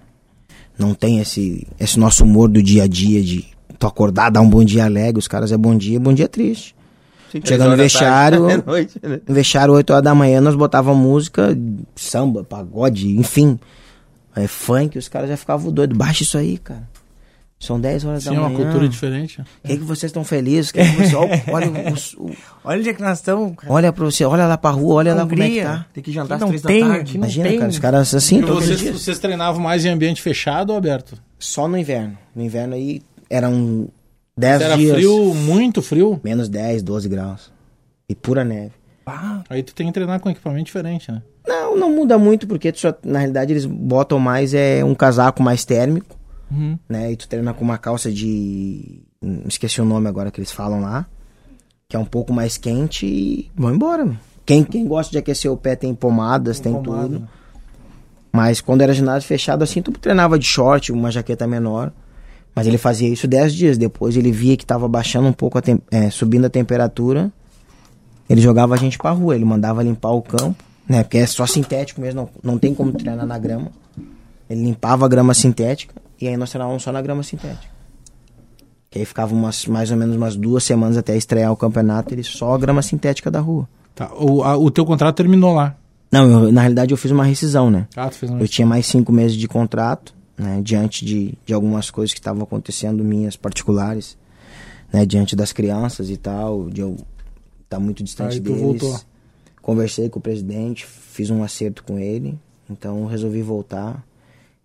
Não 0.78 0.94
tem 0.94 1.20
esse, 1.20 1.66
esse 1.80 1.98
nosso 2.00 2.24
humor 2.24 2.50
do 2.50 2.62
dia 2.62 2.84
a 2.84 2.88
dia 2.88 3.24
de 3.24 3.46
tu 3.80 3.88
acordar, 3.88 4.30
dar 4.30 4.42
um 4.42 4.50
bom 4.50 4.64
dia 4.64 4.86
alegre, 4.86 5.18
os 5.20 5.28
caras 5.28 5.52
é 5.52 5.58
bom 5.58 5.76
dia, 5.76 6.00
bom 6.00 6.14
dia 6.14 6.28
triste. 6.28 6.76
Sim, 7.32 7.42
três 7.42 7.48
Chega 7.48 7.64
no 7.66 7.78
da 7.78 7.84
vestiário, 7.84 8.48
tarde, 8.48 8.62
é 8.68 8.72
noite, 8.72 9.00
né? 9.04 9.20
no 9.28 9.34
vestiário 9.36 9.74
8 9.74 9.90
horas 9.92 10.04
da 10.04 10.16
manhã, 10.16 10.40
nós 10.42 10.56
botava 10.56 10.94
música, 10.94 11.58
samba, 11.96 12.44
pagode, 12.44 13.18
enfim. 13.18 13.60
É, 14.36 14.46
funk, 14.48 14.98
os 14.98 15.08
caras 15.08 15.30
já 15.30 15.36
ficavam 15.38 15.72
doidos. 15.72 15.98
Baixa 15.98 16.24
isso 16.24 16.38
aí, 16.38 16.58
cara. 16.60 16.88
São 17.60 17.80
10 17.80 18.06
horas 18.06 18.22
Sim, 18.24 18.30
da 18.30 18.36
é 18.36 18.40
manhã. 18.40 18.50
uma 18.56 18.64
cultura 18.64 18.88
diferente. 18.88 19.42
O 19.42 19.68
que, 19.68 19.78
que 19.78 19.84
vocês 19.84 20.10
estão 20.12 20.24
felizes? 20.24 20.72
Que 20.72 20.80
que 20.80 20.92
você, 20.92 21.16
olha, 21.52 21.68
o- 21.72 22.24
o- 22.28 22.36
Olha 22.64 22.80
onde 22.80 22.90
é 22.90 22.94
que 22.94 23.02
nós 23.02 23.18
estamos, 23.18 23.56
cara. 23.58 23.74
olha 23.74 23.92
pra 23.92 24.06
você, 24.06 24.24
olha 24.26 24.46
lá 24.46 24.56
pra 24.60 24.70
rua, 24.70 24.94
olha 24.98 25.16
lá 25.16 25.22
como 25.26 25.34
é 25.42 25.46
que 25.48 25.52
Hungria. 25.54 25.64
tá. 25.66 25.86
Tem 25.92 26.04
que 26.04 26.12
jantar 26.12 26.36
às 26.36 26.42
Não 26.42 26.50
três 26.50 26.62
tem, 26.62 26.82
da 26.84 26.88
tarde. 26.90 27.18
Imagina, 27.18 27.50
tem. 27.50 27.58
cara, 27.58 27.70
os 27.72 27.80
caras 27.80 28.14
assim, 28.14 28.42
Vocês, 28.42 28.82
vocês 28.92 29.18
treinavam 29.18 29.60
mais 29.60 29.84
em 29.86 29.90
ambiente 29.90 30.22
fechado 30.22 30.70
ou 30.70 30.78
aberto? 30.78 31.18
Só 31.40 31.68
no 31.68 31.76
inverno. 31.76 32.16
No 32.36 32.44
inverno 32.44 32.76
aí 32.76 33.02
eram 33.28 33.88
10 34.38 34.62
Era 34.62 34.78
dias. 34.78 34.94
frio, 34.96 35.34
muito 35.34 35.82
frio. 35.82 36.20
Menos 36.24 36.48
10, 36.48 36.84
12 36.84 37.10
graus. 37.10 37.52
E 38.08 38.14
pura 38.16 38.44
neve. 38.44 38.72
Aí 39.50 39.64
tu 39.64 39.74
tem 39.74 39.88
que 39.88 39.94
treinar 39.94 40.20
com 40.20 40.30
equipamento 40.30 40.66
diferente, 40.66 41.12
né? 41.12 41.22
Não, 41.48 41.78
não 41.78 41.90
muda 41.96 42.18
muito, 42.18 42.46
porque 42.46 42.72
só, 42.76 42.94
na 43.04 43.20
realidade 43.20 43.54
eles 43.54 43.66
botam 43.66 44.20
mais 44.20 44.54
é 44.54 44.84
um 44.84 44.94
casaco 44.94 45.42
mais 45.42 45.64
térmico, 45.66 46.16
Uhum. 46.52 46.78
né? 46.88 47.12
E 47.12 47.16
tu 47.18 47.28
treina 47.28 47.54
com 47.54 47.64
uma 47.64 47.78
calça 47.78 48.12
de. 48.12 49.02
hum, 49.22 49.42
Esqueci 49.48 49.82
o 49.82 49.86
nome 49.86 50.08
agora 50.08 50.30
que 50.32 50.40
eles 50.40 50.52
falam 50.52 50.82
lá. 50.82 51.06
Que 51.90 51.96
é 51.96 52.00
um 52.00 52.06
pouco 52.06 52.34
mais 52.34 52.58
quente 52.58 53.06
e 53.06 53.52
vão 53.56 53.74
embora. 53.74 54.04
meu. 54.06 54.18
Quem, 54.46 54.64
quem 54.64 54.86
gosta 54.86 55.12
de 55.12 55.18
aquecer 55.18 55.50
o 55.52 55.58
pé 55.58 55.76
tem 55.76 55.94
pomadas, 55.96 56.60
tem, 56.60 56.74
pomada, 56.74 57.04
tudo. 57.20 57.30
Mas 58.32 58.62
quando 58.62 58.82
era 58.82 58.94
ginásio 58.94 59.28
fechado 59.28 59.64
assim, 59.64 59.82
tu 59.82 59.92
treinava 59.94 60.38
de 60.38 60.46
short, 60.46 60.92
uma 60.92 61.10
jaqueta 61.12 61.48
menor. 61.48 61.92
Mas 62.58 62.66
ele 62.68 62.78
fazia 62.80 63.08
isso 63.08 63.28
10 63.28 63.54
dias. 63.54 63.78
Depois 63.78 64.18
ele 64.18 64.32
via 64.32 64.58
que 64.58 64.66
tava 64.66 64.88
baixando 64.88 65.28
um 65.28 65.32
pouco, 65.34 65.60
a 65.60 65.62
é, 65.92 66.10
subindo 66.10 66.46
a 66.46 66.50
temperatura. 66.50 67.32
Ele 68.28 68.42
jogava 68.42 68.74
a 68.74 68.78
gente 68.78 68.98
pra 68.98 69.12
rua, 69.12 69.36
ele 69.36 69.46
mandava 69.46 69.84
limpar 69.84 70.10
o 70.12 70.22
campo, 70.24 70.62
né? 70.90 71.04
Porque 71.04 71.20
é 71.20 71.28
só 71.28 71.46
sintético 71.46 72.02
mesmo, 72.02 72.30
não, 72.44 72.54
não 72.54 72.58
tem 72.60 72.74
como 72.74 72.92
treinar 72.92 73.26
na 73.28 73.38
grama. 73.38 73.68
Ele 74.50 74.64
limpava 74.64 75.06
a 75.06 75.08
grama 75.08 75.34
sintética 75.36 75.94
e 76.20 76.28
aí 76.28 76.36
nós 76.36 76.50
treinávamos 76.50 76.82
só 76.82 76.92
na 76.92 77.02
grama 77.02 77.22
sintética. 77.22 77.68
Que 78.90 79.00
aí 79.00 79.06
ficava 79.06 79.34
umas, 79.36 79.66
mais 79.68 79.92
ou 79.92 79.98
menos 79.98 80.16
umas 80.16 80.36
duas 80.36 80.64
semanas 80.64 80.98
até 80.98 81.16
estrear 81.16 81.52
o 81.52 81.56
campeonato, 81.56 82.14
ele 82.14 82.24
só 82.24 82.54
a 82.56 82.58
grama 82.58 82.82
sintética 82.82 83.30
da 83.30 83.40
rua. 83.40 83.68
Tá, 83.94 84.10
o, 84.18 84.44
a- 84.44 84.58
o 84.58 84.72
teu 84.72 84.86
contrato 84.86 85.16
terminou 85.16 85.54
lá. 85.54 85.76
Não, 86.12 86.46
eu- 86.46 86.52
na 86.52 86.62
realidade 86.62 86.92
eu 86.92 86.98
fiz 86.98 87.12
uma 87.12 87.24
rescisão, 87.24 87.70
né? 87.70 87.86
Ah, 87.96 88.10
tu 88.10 88.16
fez 88.16 88.32
um... 88.32 88.40
Eu 88.40 88.48
tinha 88.48 88.66
mais 88.66 88.88
cinco 88.88 89.12
meses 89.12 89.38
de 89.38 89.48
contrato, 89.48 90.14
né? 90.38 90.62
Diante 90.64 91.04
de, 91.06 91.34
de 91.46 91.54
algumas 91.54 91.90
coisas 91.90 92.14
que 92.14 92.20
estavam 92.20 92.44
acontecendo 92.44 93.04
minhas 93.04 93.36
particulares, 93.36 94.18
né? 94.92 95.06
Diante 95.06 95.36
das 95.36 95.52
crianças 95.52 96.10
e 96.10 96.18
tal, 96.18 96.70
de 96.70 96.82
eu 96.82 96.98
estar 97.64 97.80
muito 97.80 98.04
distante 98.04 98.36
Aí 98.36 98.40
tu 98.40 98.44
deles. 98.54 98.62
voltou. 98.62 99.00
Conversei 99.62 100.10
com 100.10 100.20
o 100.20 100.22
presidente, 100.22 100.86
fiz 100.86 101.30
um 101.30 101.44
acerto 101.44 101.84
com 101.84 102.00
ele, 102.00 102.40
então 102.70 103.06
resolvi 103.06 103.42
voltar 103.42 104.02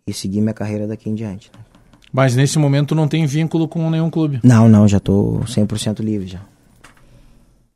e 0.06 0.12
seguir 0.12 0.40
minha 0.40 0.54
carreira 0.54 0.86
daqui 0.86 1.10
em 1.10 1.14
diante. 1.14 1.50
né? 1.52 1.64
Mas 2.12 2.36
nesse 2.36 2.58
momento 2.58 2.94
não 2.94 3.08
tem 3.08 3.24
vínculo 3.26 3.66
com 3.66 3.88
nenhum 3.90 4.10
clube. 4.10 4.38
Não, 4.44 4.68
não, 4.68 4.86
já 4.86 5.00
tô 5.00 5.40
100% 5.46 6.00
livre 6.00 6.28
já. 6.28 6.40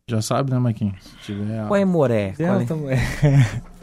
Já 0.09 0.23
sabe, 0.23 0.53
né, 0.53 0.59
Maquinho? 0.59 0.95
Se 1.01 1.33
tiver... 1.33 1.67
Qual 1.67 1.77
é 1.77 1.85
Moré? 1.85 2.35
Qual 2.37 2.91
é? 2.91 2.97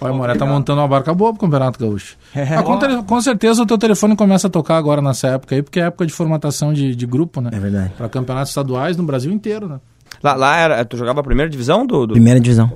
Olha, 0.00 0.12
Moré 0.12 0.34
tá 0.34 0.44
montando 0.44 0.80
uma 0.80 0.88
barca 0.88 1.14
boa 1.14 1.32
pro 1.32 1.40
Campeonato 1.40 1.78
Gaúcho. 1.78 2.16
É. 2.34 2.56
Ah, 2.56 2.62
com, 2.62 3.02
com 3.04 3.20
certeza 3.20 3.62
o 3.62 3.66
teu 3.66 3.78
telefone 3.78 4.14
começa 4.14 4.46
a 4.46 4.50
tocar 4.50 4.76
agora 4.76 5.00
nessa 5.00 5.28
época 5.28 5.54
aí, 5.54 5.62
porque 5.62 5.80
é 5.80 5.84
época 5.84 6.06
de 6.06 6.12
formatação 6.12 6.72
de, 6.72 6.94
de 6.94 7.06
grupo, 7.06 7.40
né? 7.40 7.50
É 7.52 7.58
verdade. 7.58 7.92
Pra 7.96 8.08
campeonatos 8.08 8.50
estaduais 8.50 8.96
no 8.96 9.04
Brasil 9.04 9.32
inteiro, 9.32 9.68
né? 9.68 9.80
Lá, 10.22 10.34
lá 10.34 10.56
era, 10.56 10.84
tu 10.84 10.96
jogava 10.96 11.20
a 11.20 11.22
primeira 11.22 11.50
divisão 11.50 11.86
do... 11.86 12.06
do... 12.06 12.12
Primeira 12.12 12.38
divisão. 12.38 12.72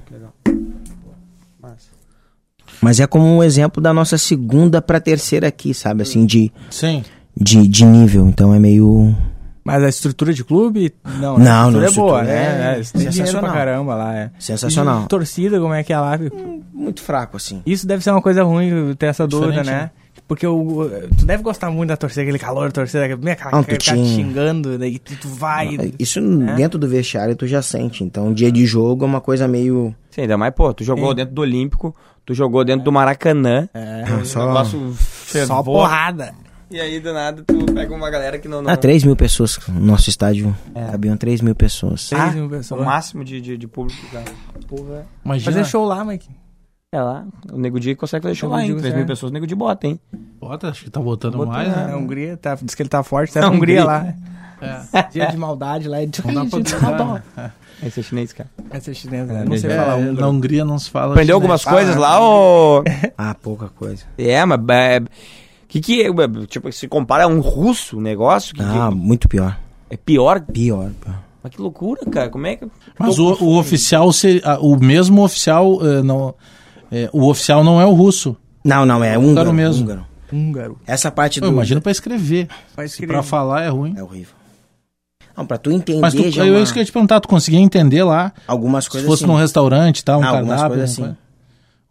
Mas 2.81 2.99
é 2.99 3.07
como 3.07 3.27
um 3.27 3.43
exemplo 3.43 3.83
da 3.83 3.93
nossa 3.93 4.17
segunda 4.17 4.81
pra 4.81 4.99
terceira 5.01 5.49
aqui, 5.49 5.75
sabe? 5.75 6.03
Assim, 6.03 6.25
de, 6.25 6.51
Sim. 6.71 7.05
de, 7.37 7.69
de 7.69 7.85
nível. 7.85 8.27
Então 8.27 8.55
é 8.55 8.59
meio. 8.59 9.15
Mas 9.71 9.83
a 9.85 9.89
estrutura 9.89 10.33
de 10.33 10.45
clube, 10.45 10.93
não, 11.21 11.39
Não, 11.39 11.67
a 11.67 11.69
estrutura 11.69 11.81
não, 11.87 11.93
é 11.93 11.95
boa, 11.95 12.23
né? 12.23 12.75
é 12.77 12.81
É, 12.81 12.83
sensacional. 12.83 13.43
pra 13.43 13.53
caramba 13.53 13.95
lá, 13.95 14.15
é. 14.17 14.31
Sensacional. 14.39 15.05
E 15.05 15.09
torcida, 15.09 15.61
como 15.61 15.75
é 15.75 15.83
que 15.83 15.93
é 15.93 15.99
lá? 15.99 16.19
Muito 16.73 17.03
fraco, 17.03 17.37
assim. 17.37 17.63
Isso 17.65 17.87
deve 17.87 18.03
ser 18.03 18.11
uma 18.11 18.23
coisa 18.23 18.43
ruim, 18.43 18.95
ter 18.99 19.07
essa 19.07 19.27
dúvida, 19.27 19.53
Diferente, 19.63 19.71
né? 19.71 19.81
né? 19.83 19.91
Porque 20.27 20.47
o, 20.47 20.89
tu 21.19 21.25
deve 21.27 21.43
gostar 21.43 21.71
muito 21.71 21.89
da 21.89 21.97
torcida, 21.97 22.23
aquele 22.23 22.39
calor 22.39 22.67
da 22.67 22.71
torcida, 22.73 23.05
aquele 23.05 23.31
aquela 23.31 23.51
Não, 23.51 23.63
tu 23.65 23.69
cara 23.69 23.79
te 23.79 24.05
xingando, 24.07 24.79
daí 24.79 24.99
tu, 24.99 25.17
tu 25.17 25.29
vai. 25.29 25.77
Isso 25.99 26.21
né? 26.21 26.55
dentro 26.55 26.79
do 26.79 26.87
vestiário 26.87 27.35
tu 27.35 27.47
já 27.49 27.61
sente. 27.63 28.05
Então, 28.05 28.33
dia 28.33 28.51
de 28.53 28.65
jogo 28.65 29.05
é 29.05 29.09
uma 29.09 29.21
coisa 29.21 29.49
meio. 29.49 29.93
Sim, 30.11 30.23
ainda 30.23 30.37
mais, 30.39 30.55
pô, 30.55 30.73
tu 30.73 30.85
jogou 30.85 31.11
Sim. 31.11 31.17
dentro 31.17 31.35
do 31.35 31.41
Olímpico, 31.43 31.95
tu 32.25 32.33
jogou 32.33 32.65
dentro 32.65 32.85
do 32.85 32.93
Maracanã. 32.93 33.69
É, 33.75 34.05
Ah, 34.07 34.25
só- 34.25 34.47
negócio 34.47 34.95
só 35.47 35.63
porrada. 35.65 36.33
E 36.71 36.81
aí, 36.81 37.01
do 37.01 37.13
nada, 37.13 37.43
tu 37.45 37.65
pega 37.75 37.93
uma 37.93 38.09
galera 38.11 38.39
que 38.39 38.47
não... 38.47 38.63
não... 38.63 38.71
Ah, 38.71 38.77
3 38.77 39.03
mil 39.05 39.17
pessoas. 39.17 39.59
No 39.69 39.81
nosso 39.81 40.09
estádio 40.09 40.55
É. 40.75 40.93
cabiam 40.93 41.17
3 41.17 41.41
mil 41.41 41.55
pessoas. 41.55 42.09
Três 42.09 42.35
mil 42.35 42.47
O 42.47 42.51
pessoas. 42.51 42.85
máximo 42.85 43.25
de, 43.25 43.41
de, 43.41 43.57
de 43.59 43.67
público, 43.67 44.01
cara. 44.13 44.25
Porra. 44.69 45.05
Imagina. 45.25 45.51
Fazer 45.53 45.65
show 45.69 45.85
lá, 45.85 46.05
Mike. 46.05 46.29
É 46.93 47.01
lá, 47.01 47.25
o 47.53 47.57
Nego 47.57 47.79
Di 47.79 47.95
consegue 47.95 48.23
fazer 48.25 48.35
show 48.35 48.49
Nego 48.51 48.57
lá, 48.59 48.63
hein? 48.65 48.69
3 48.69 48.83
mil 48.83 48.93
consegue. 48.93 49.07
pessoas, 49.07 49.31
o 49.31 49.33
Nego 49.33 49.47
Di 49.47 49.55
bota, 49.55 49.87
hein? 49.87 50.01
Bota, 50.41 50.69
acho 50.69 50.85
que 50.85 50.91
tá 50.91 51.01
botando 51.01 51.37
Botando, 51.37 51.53
mais, 51.53 51.69
É, 51.73 51.87
né? 51.87 51.93
a 51.93 51.97
Hungria, 51.97 52.37
tá, 52.37 52.57
diz 52.61 52.75
que 52.75 52.83
ele 52.83 52.89
tá 52.89 53.03
forte, 53.03 53.33
tá 53.33 53.41
É, 53.41 53.43
na 53.43 53.49
Hungria 53.51 53.85
lá. 53.85 54.15
É. 54.61 55.03
Dia 55.13 55.27
de 55.27 55.37
maldade 55.37 55.89
lá. 55.89 56.05
De... 56.05 56.25
Não 56.27 56.35
dá 56.45 56.51
pra 56.51 56.91
não, 57.05 57.15
né? 57.15 57.53
Esse 57.83 58.01
é 58.01 58.03
chinês, 58.03 58.33
cara. 58.33 58.49
Essa 58.71 58.91
é 58.91 58.95
chinesa, 58.95 59.33
É, 59.33 59.37
né? 59.39 59.45
não 59.45 59.57
sei 59.57 59.71
é, 59.71 59.77
falar 59.77 59.93
É, 59.93 59.97
húngaro. 60.03 60.21
na 60.21 60.29
Hungria 60.29 60.65
não 60.65 60.79
se 60.79 60.91
fala. 60.91 61.13
Aprendeu 61.15 61.37
chinês. 61.41 61.61
algumas 61.61 61.65
coisas 61.65 61.97
lá, 61.97 62.21
ou... 62.21 62.85
Ah, 63.17 63.35
pouca 63.35 63.69
coisa. 63.69 64.05
É, 64.19 64.45
mas... 64.45 64.61
É, 65.71 65.73
que 65.73 65.81
que 65.81 66.03
é, 66.03 66.47
tipo, 66.47 66.71
se 66.73 66.87
compara 66.89 67.25
a 67.25 67.27
um 67.27 67.41
russo 67.41 67.99
o 67.99 68.01
negócio, 68.01 68.55
que, 68.55 68.63
Ah, 68.63 68.89
que 68.91 68.95
muito 68.97 69.29
pior. 69.29 69.57
é 69.89 69.97
pior? 69.97 70.41
Pior, 70.41 70.91
pior. 71.01 71.19
Mas 71.43 71.53
que 71.55 71.63
loucura, 71.63 72.05
cara, 72.11 72.29
como 72.29 72.47
é 72.47 72.57
que... 72.57 72.67
Mas 72.99 73.19
o, 73.19 73.33
o 73.43 73.59
oficial, 73.59 74.13
seria, 74.13 74.43
ah, 74.45 74.59
o 74.61 74.77
mesmo 74.79 75.23
oficial, 75.25 75.79
eh, 75.83 76.03
não, 76.03 76.35
eh, 76.93 77.09
o 77.13 77.27
oficial 77.29 77.65
não 77.65 77.81
é 77.81 77.87
o 77.87 77.93
russo. 77.95 78.37
Não, 78.63 78.85
não, 78.85 79.03
é 79.03 79.17
húngaro. 79.17 79.53
mesmo. 79.53 79.85
húngaro. 79.85 80.07
Húngaro. 80.33 80.79
Essa 80.87 81.11
parte 81.11 81.41
Eu 81.41 81.49
do. 81.49 81.53
imagino 81.55 81.81
pra 81.81 81.91
escrever. 81.91 82.47
Se 82.77 82.85
escrever. 82.85 83.15
pra 83.15 83.23
falar 83.23 83.63
é 83.63 83.69
ruim. 83.69 83.95
É 83.97 84.03
horrível. 84.03 84.35
Não, 85.37 85.47
pra 85.47 85.57
tu 85.57 85.71
entender 85.71 86.01
Mas 86.01 86.13
tu, 86.13 86.31
já 86.31 86.45
eu 86.45 86.55
uma- 86.55 86.61
isso 86.63 86.73
que 86.75 86.79
eu 86.79 86.83
ia 86.83 86.87
te 86.87 86.93
perguntar, 86.93 87.21
tu 87.21 87.29
conseguia 87.29 87.59
entender 87.61 88.03
lá? 88.05 88.33
algumas 88.47 88.85
Se 88.85 88.91
coisas 88.91 89.09
fosse 89.09 89.25
assim. 89.25 89.33
num 89.33 89.39
restaurante, 89.39 90.05
tá? 90.05 90.19
Um 90.19 90.23
Ah, 90.23 90.29
algumas 90.29 90.61
cardápio. 90.61 90.77
coisas 90.79 90.91
assim. 90.99 91.17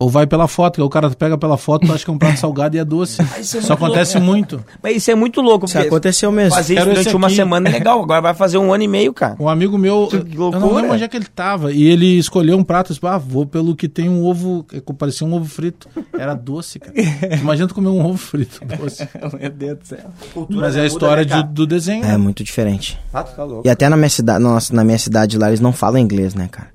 Ou 0.02 0.10
vai 0.10 0.26
pela 0.26 0.48
foto, 0.48 0.76
que 0.76 0.82
o 0.82 0.88
cara 0.88 1.10
pega 1.10 1.38
pela 1.38 1.58
foto, 1.58 1.92
acha 1.92 2.06
que 2.06 2.10
é 2.10 2.14
um 2.14 2.18
prato 2.18 2.40
salgado 2.40 2.74
e 2.78 2.80
é 2.80 2.86
doce. 2.86 3.22
Isso 3.38 3.74
acontece 3.74 4.18
muito. 4.18 4.64
Mas 4.82 4.96
isso 4.96 5.12
é 5.12 5.16
muito 5.16 5.42
louco, 5.42 5.66
Isso 5.66 5.78
aconteceu 5.78 6.32
mesmo. 6.32 6.56
fazer 6.56 6.76
isso 6.76 6.84
Quero 6.86 6.96
durante 6.96 7.16
uma 7.18 7.30
semana 7.30 7.68
é 7.68 7.72
legal, 7.74 8.02
agora 8.02 8.22
vai 8.22 8.34
fazer 8.34 8.58
um 8.58 8.74
ano 8.74 8.84
e 8.84 8.88
meio, 8.88 9.14
cara. 9.14 9.36
Um 9.38 9.50
amigo 9.50 9.78
meu, 9.78 10.08
Que 10.10 10.16
eu 10.16 10.52
não 10.52 10.74
lembro 10.74 10.94
onde 10.94 11.04
é 11.04 11.08
que 11.10 11.18
ele 11.18 11.26
tava, 11.26 11.74
e 11.74 11.84
ele 11.84 12.18
escolheu 12.18 12.58
um 12.58 12.64
prato, 12.64 12.94
disse, 12.94 13.06
ah, 13.06 13.18
vou 13.18 13.46
pelo 13.46 13.76
que 13.76 13.90
tem 13.90 14.08
um 14.08 14.24
ovo, 14.24 14.66
parecia 14.98 15.28
um 15.28 15.34
ovo 15.34 15.46
frito. 15.46 15.90
Era 16.18 16.34
doce, 16.34 16.80
cara. 16.80 16.94
Imagina 17.42 17.68
tu 17.68 17.76
comer 17.76 17.90
um 17.90 18.06
ovo 18.06 18.18
frito 18.18 18.62
doce. 18.64 19.06
Meu 19.38 19.50
Deus 19.50 19.80
do 19.80 19.86
céu. 19.86 20.00
Mas 20.50 20.78
é 20.78 20.82
a 20.82 20.86
história 20.86 21.26
de- 21.26 21.44
do 21.44 21.68
desenho. 21.68 22.06
É 22.06 22.18
muito 22.18 22.42
diferente. 22.42 22.98
Ah, 23.14 23.24
tá 23.24 23.44
louco. 23.44 23.68
E 23.68 23.70
até 23.70 23.90
na 23.90 23.98
minha 23.98 24.10
cidade, 24.10 24.42
nossa, 24.42 24.74
na 24.74 24.84
minha 24.86 24.98
cidade 24.98 25.38
lá 25.38 25.50
eles 25.50 25.60
não 25.60 25.74
falam 25.74 26.00
inglês, 26.00 26.34
né, 26.34 26.48
cara? 26.50 26.70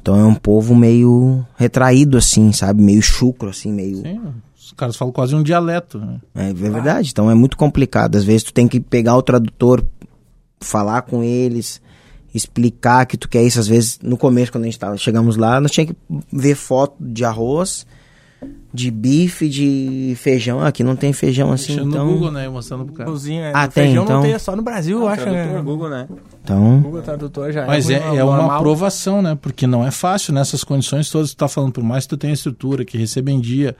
Então 0.00 0.18
é 0.18 0.24
um 0.24 0.34
povo 0.34 0.74
meio 0.74 1.44
retraído 1.56 2.16
assim, 2.16 2.52
sabe? 2.52 2.82
Meio 2.82 3.02
chucro 3.02 3.50
assim, 3.50 3.72
meio 3.72 3.96
Sim, 3.96 4.20
os 4.56 4.72
caras 4.72 4.96
falam 4.96 5.12
quase 5.12 5.34
um 5.34 5.42
dialeto. 5.42 5.98
Né? 5.98 6.20
É, 6.34 6.50
é 6.50 6.52
verdade, 6.52 7.10
então 7.10 7.30
é 7.30 7.34
muito 7.34 7.56
complicado. 7.56 8.16
Às 8.16 8.24
vezes 8.24 8.44
tu 8.44 8.52
tem 8.52 8.68
que 8.68 8.80
pegar 8.80 9.16
o 9.16 9.22
tradutor, 9.22 9.84
falar 10.60 11.02
com 11.02 11.22
eles, 11.22 11.80
explicar 12.34 13.06
que 13.06 13.16
tu 13.16 13.28
quer 13.28 13.42
isso. 13.42 13.58
Às 13.58 13.68
vezes, 13.68 13.98
no 14.02 14.16
começo, 14.16 14.52
quando 14.52 14.64
a 14.64 14.66
gente 14.66 14.78
tava, 14.78 14.96
chegamos 14.96 15.36
lá, 15.36 15.60
nós 15.60 15.70
tinha 15.70 15.86
que 15.86 15.96
ver 16.32 16.54
foto 16.54 16.94
de 17.00 17.24
arroz, 17.24 17.86
de 18.72 18.90
bife, 18.90 19.48
de 19.48 20.14
feijão. 20.16 20.60
Aqui 20.60 20.84
não 20.84 20.94
tem 20.94 21.12
feijão 21.12 21.50
assim, 21.52 21.72
Mexendo 21.72 21.88
então. 21.88 22.06
no 22.06 22.12
Google, 22.12 22.30
né? 22.32 22.48
Mostrando 22.48 22.84
pro 22.84 22.94
cara. 22.94 23.10
Cozinha, 23.10 23.46
é, 23.46 23.52
Ah, 23.54 23.64
o 23.64 23.68
tem, 23.68 23.84
feijão 23.84 24.04
então. 24.04 24.16
não 24.16 24.22
tem, 24.22 24.32
é 24.32 24.38
só 24.38 24.54
no 24.54 24.62
Brasil, 24.62 25.00
eu 25.00 25.08
acho, 25.08 25.24
né? 25.24 25.60
Google, 25.64 25.88
né? 25.88 26.06
Então, 26.44 26.80
Google 26.80 27.02
Tradutor 27.02 27.52
já 27.52 27.66
Mas 27.66 27.88
é, 27.88 28.00
muito 28.00 28.18
é 28.18 28.24
uma 28.24 28.56
aprovação, 28.56 29.22
né? 29.22 29.36
Porque 29.40 29.66
não 29.66 29.86
é 29.86 29.90
fácil 29.90 30.32
nessas 30.34 30.62
condições 30.64 31.10
todas. 31.10 31.30
Tu 31.30 31.36
tá 31.36 31.48
falando, 31.48 31.72
por 31.72 31.82
mais 31.84 32.04
que 32.04 32.10
tu 32.10 32.16
tenha 32.16 32.32
estrutura, 32.32 32.84
que 32.84 32.96
receba 32.98 33.30
em 33.30 33.40
dia. 33.40 33.74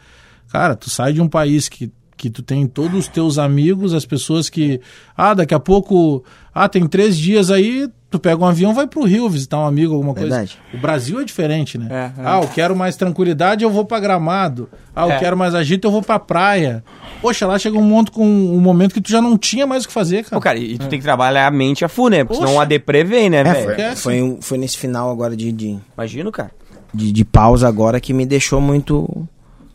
Cara, 0.51 0.75
tu 0.75 0.89
sai 0.89 1.13
de 1.13 1.21
um 1.21 1.29
país 1.29 1.69
que, 1.69 1.93
que 2.19 2.29
tu 2.29 2.43
tem 2.43 2.67
todos 2.67 2.99
os 2.99 3.09
teus 3.09 3.39
amigos, 3.39 3.95
as 3.95 4.05
pessoas 4.05 4.51
que. 4.51 4.81
Ah, 5.17 5.33
daqui 5.33 5.55
a 5.55 5.61
pouco. 5.61 6.23
Ah, 6.55 6.69
tem 6.69 6.87
três 6.87 7.17
dias 7.17 7.51
aí. 7.51 7.89
Tu 8.11 8.19
pega 8.19 8.43
um 8.43 8.47
avião, 8.47 8.73
vai 8.73 8.87
pro 8.87 9.05
Rio 9.05 9.29
visitar 9.29 9.59
um 9.59 9.67
amigo, 9.67 9.93
alguma 9.95 10.15
Verdade. 10.15 10.57
coisa. 10.57 10.79
O 10.79 10.81
Brasil 10.81 11.21
é 11.21 11.25
diferente, 11.25 11.77
né? 11.77 11.89
É, 11.91 12.23
é. 12.23 12.25
Ah, 12.25 12.41
eu 12.43 12.49
quero 12.49 12.75
mais 12.75 12.97
tranquilidade, 12.97 13.63
eu 13.63 13.71
vou 13.71 13.85
pra 13.85 14.01
Gramado. 14.01 14.67
Ah, 14.97 15.07
eu 15.07 15.13
É. 15.13 15.19
quero 15.19 15.37
mais 15.37 15.55
agito, 15.55 15.87
eu 15.87 15.91
vou 15.93 16.01
pra 16.01 16.19
praia. 16.19 16.83
Poxa, 17.21 17.47
lá 17.47 17.59
chega 17.59 17.77
um 17.77 17.83
momento, 17.83 18.11
com, 18.11 18.25
um 18.27 18.61
momento 18.61 18.95
que 18.95 19.01
tu 19.03 19.11
já 19.11 19.21
não 19.21 19.37
tinha 19.37 19.67
mais 19.67 19.85
o 19.85 19.89
que 19.89 19.93
fazer, 19.93 20.25
cara. 20.25 20.37
Pô, 20.37 20.41
cara, 20.41 20.59
e 20.59 20.79
tu 20.79 20.89
tem 20.89 20.99
que 20.99 21.05
trabalhar 21.05 21.47
a 21.47 21.51
mente 21.51 21.85
a 21.85 21.89
full, 21.89 22.09
né? 22.09 22.25
Porque 22.25 22.37
senão 22.37 22.53
Poxa. 22.53 22.63
a 22.63 22.65
deprê 22.65 23.05
vem, 23.05 23.29
né, 23.29 23.41
é, 23.41 23.45
velho? 23.45 23.97
foi, 23.97 23.97
foi, 23.97 24.39
foi 24.41 24.59
nesse 24.59 24.79
final 24.79 25.11
agora 25.11 25.37
de, 25.37 25.53
de, 25.53 25.79
Imagino, 25.95 26.33
cara. 26.33 26.51
de, 26.95 27.13
de 27.13 27.25
pausa 27.27 27.69
agora 27.69 28.01
que 28.01 28.15
me 28.15 28.25
deixou 28.25 28.59
muito. 28.59 29.29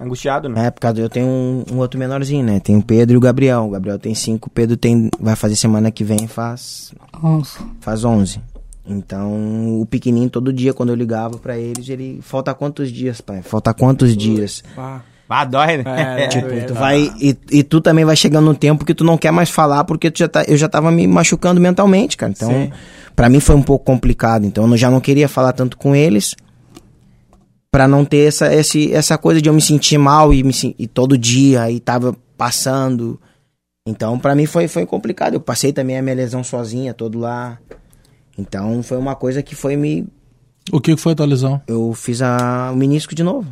Angustiado, 0.03 0.49
né? 0.49 0.67
É, 0.67 0.71
por 0.71 0.79
causa 0.81 0.99
eu 0.99 1.09
tenho 1.09 1.25
um, 1.27 1.63
um 1.71 1.77
outro 1.77 1.99
menorzinho, 1.99 2.43
né? 2.43 2.59
Tem 2.59 2.75
o 2.75 2.81
Pedro 2.83 3.15
e 3.15 3.17
o 3.17 3.21
Gabriel. 3.21 3.65
O 3.65 3.69
Gabriel 3.69 3.97
tem 3.97 4.13
cinco, 4.13 4.47
o 4.47 4.51
Pedro 4.51 4.75
tem. 4.77 5.09
Vai 5.19 5.35
fazer 5.35 5.55
semana 5.55 5.89
que 5.91 6.03
vem, 6.03 6.27
faz. 6.27 6.93
Nossa. 7.21 7.59
Faz 7.79 8.03
11. 8.03 8.39
Então, 8.85 9.79
o 9.81 9.85
pequenininho, 9.85 10.29
todo 10.29 10.51
dia, 10.51 10.73
quando 10.73 10.89
eu 10.89 10.95
ligava 10.95 11.37
pra 11.37 11.57
eles, 11.57 11.87
ele. 11.87 12.19
Falta 12.21 12.53
quantos 12.53 12.91
dias, 12.91 13.21
pai? 13.21 13.41
Falta 13.41 13.73
quantos 13.73 14.15
dias? 14.15 14.61
Ah, 14.77 14.99
Ah, 15.29 15.45
dói, 15.45 15.77
né? 15.77 16.23
É, 16.25 16.27
Tipo, 16.27 16.47
é, 16.47 16.61
tu 16.61 16.73
vai. 16.73 17.09
E, 17.19 17.37
e 17.49 17.63
tu 17.63 17.79
também 17.79 18.03
vai 18.03 18.15
chegando 18.15 18.45
num 18.45 18.53
tempo 18.53 18.83
que 18.83 18.93
tu 18.93 19.03
não 19.05 19.17
quer 19.17 19.31
mais 19.31 19.49
falar, 19.49 19.85
porque 19.85 20.11
tu 20.11 20.19
já 20.19 20.27
tá, 20.27 20.43
eu 20.43 20.57
já 20.57 20.67
tava 20.67 20.91
me 20.91 21.07
machucando 21.07 21.61
mentalmente, 21.61 22.17
cara. 22.17 22.33
Então, 22.35 22.49
Sim. 22.49 22.71
pra 23.15 23.29
mim 23.29 23.39
foi 23.39 23.55
um 23.55 23.63
pouco 23.63 23.85
complicado. 23.85 24.45
Então, 24.45 24.69
eu 24.69 24.77
já 24.77 24.91
não 24.91 24.99
queria 24.99 25.29
falar 25.29 25.53
tanto 25.53 25.77
com 25.77 25.95
eles. 25.95 26.35
Pra 27.73 27.87
não 27.87 28.05
ter 28.05 28.27
essa, 28.27 28.53
esse, 28.53 28.93
essa 28.93 29.17
coisa 29.17 29.41
de 29.41 29.49
eu 29.49 29.53
me 29.53 29.59
sentir 29.59 29.97
mal 29.97 30.31
e, 30.31 30.43
me, 30.43 30.53
e 30.77 30.85
todo 30.85 31.17
dia 31.17 31.71
e 31.71 31.79
tava 31.79 32.15
passando. 32.37 33.19
Então, 33.87 34.19
pra 34.19 34.35
mim 34.35 34.45
foi, 34.45 34.67
foi 34.67 34.85
complicado. 34.85 35.33
Eu 35.33 35.39
passei 35.41 35.73
também 35.73 35.97
a 35.97 36.01
minha 36.03 36.13
lesão 36.13 36.43
sozinha, 36.43 36.93
todo 36.93 37.17
lá. 37.17 37.57
Então, 38.37 38.83
foi 38.83 38.95
uma 38.99 39.15
coisa 39.15 39.41
que 39.41 39.55
foi 39.55 39.75
me. 39.75 40.05
O 40.71 40.79
que 40.79 40.95
foi 40.95 41.13
a 41.13 41.15
tua 41.15 41.25
lesão? 41.25 41.59
Eu 41.65 41.91
fiz 41.95 42.21
a, 42.21 42.69
o 42.71 42.75
menisco 42.75 43.15
de 43.15 43.23
novo. 43.23 43.51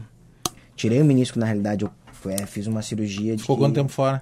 Tirei 0.75 1.01
o 1.01 1.05
menisco, 1.05 1.39
na 1.39 1.47
realidade. 1.47 1.83
Eu 1.83 1.91
é, 2.29 2.45
fiz 2.45 2.67
uma 2.67 2.83
cirurgia 2.83 3.35
de. 3.35 3.41
Ficou 3.41 3.57
quanto 3.57 3.73
tempo 3.73 3.91
fora? 3.91 4.21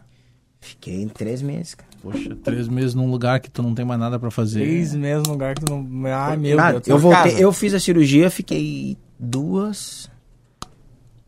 Fiquei 0.62 1.06
três 1.08 1.42
meses, 1.42 1.76
cara. 1.76 1.90
Poxa, 2.02 2.38
três 2.42 2.70
meses 2.70 2.96
num 2.96 3.12
lugar 3.12 3.42
que 3.42 3.52
tu 3.52 3.62
não 3.62 3.76
tem 3.76 3.84
mais 3.84 4.00
nada 4.00 4.18
pra 4.18 4.32
fazer. 4.32 4.62
Três 4.62 4.96
meses 4.96 5.24
no 5.28 5.34
lugar 5.34 5.56
que 5.56 5.66
tu 5.66 5.74
não. 5.76 6.06
Ai, 6.08 6.38
meu 6.38 6.58
Ah, 6.58 6.72
Deus. 6.72 6.88
eu 6.88 6.98
voltei, 6.98 7.32
casa. 7.32 7.42
eu 7.42 7.52
fiz 7.52 7.74
a 7.74 7.80
cirurgia, 7.82 8.30
fiquei 8.32 8.98
duas 9.20 10.10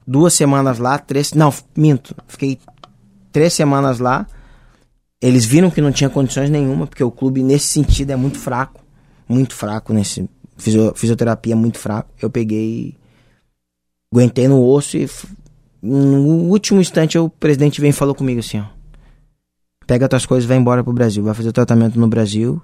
duas 0.08 0.34
semanas 0.34 0.80
lá, 0.80 0.98
três, 0.98 1.34
não, 1.34 1.54
minto, 1.76 2.16
fiquei 2.28 2.60
três 3.32 3.54
semanas 3.54 4.00
lá. 4.00 4.28
Eles 5.22 5.46
viram 5.46 5.70
que 5.70 5.82
não 5.82 5.92
tinha 5.92 6.10
condições 6.10 6.50
nenhuma, 6.50 6.88
porque 6.88 7.04
o 7.04 7.12
clube 7.12 7.44
nesse 7.44 7.68
sentido 7.68 8.10
é 8.10 8.16
muito 8.16 8.40
fraco, 8.40 8.84
muito 9.30 9.54
fraco 9.54 9.94
nesse 9.94 10.28
fisio- 10.58 10.94
fisioterapia 10.96 11.56
muito 11.56 11.78
fraco. 11.78 12.10
Eu 12.20 12.30
peguei 12.30 12.98
aguentei 14.12 14.48
no 14.48 14.62
osso 14.66 14.98
e 14.98 15.08
no 15.82 16.50
último 16.50 16.82
instante 16.82 17.18
o 17.18 17.30
presidente 17.30 17.80
veio 17.80 17.92
e 17.92 17.94
falou 17.94 18.16
comigo 18.16 18.40
assim, 18.40 18.60
ó: 18.60 18.66
Pega 19.86 20.10
tuas 20.10 20.26
coisas, 20.26 20.48
vai 20.48 20.58
embora 20.58 20.84
pro 20.84 20.92
Brasil, 20.92 21.24
vai 21.24 21.34
fazer 21.34 21.52
tratamento 21.52 22.00
no 22.00 22.08
Brasil. 22.08 22.62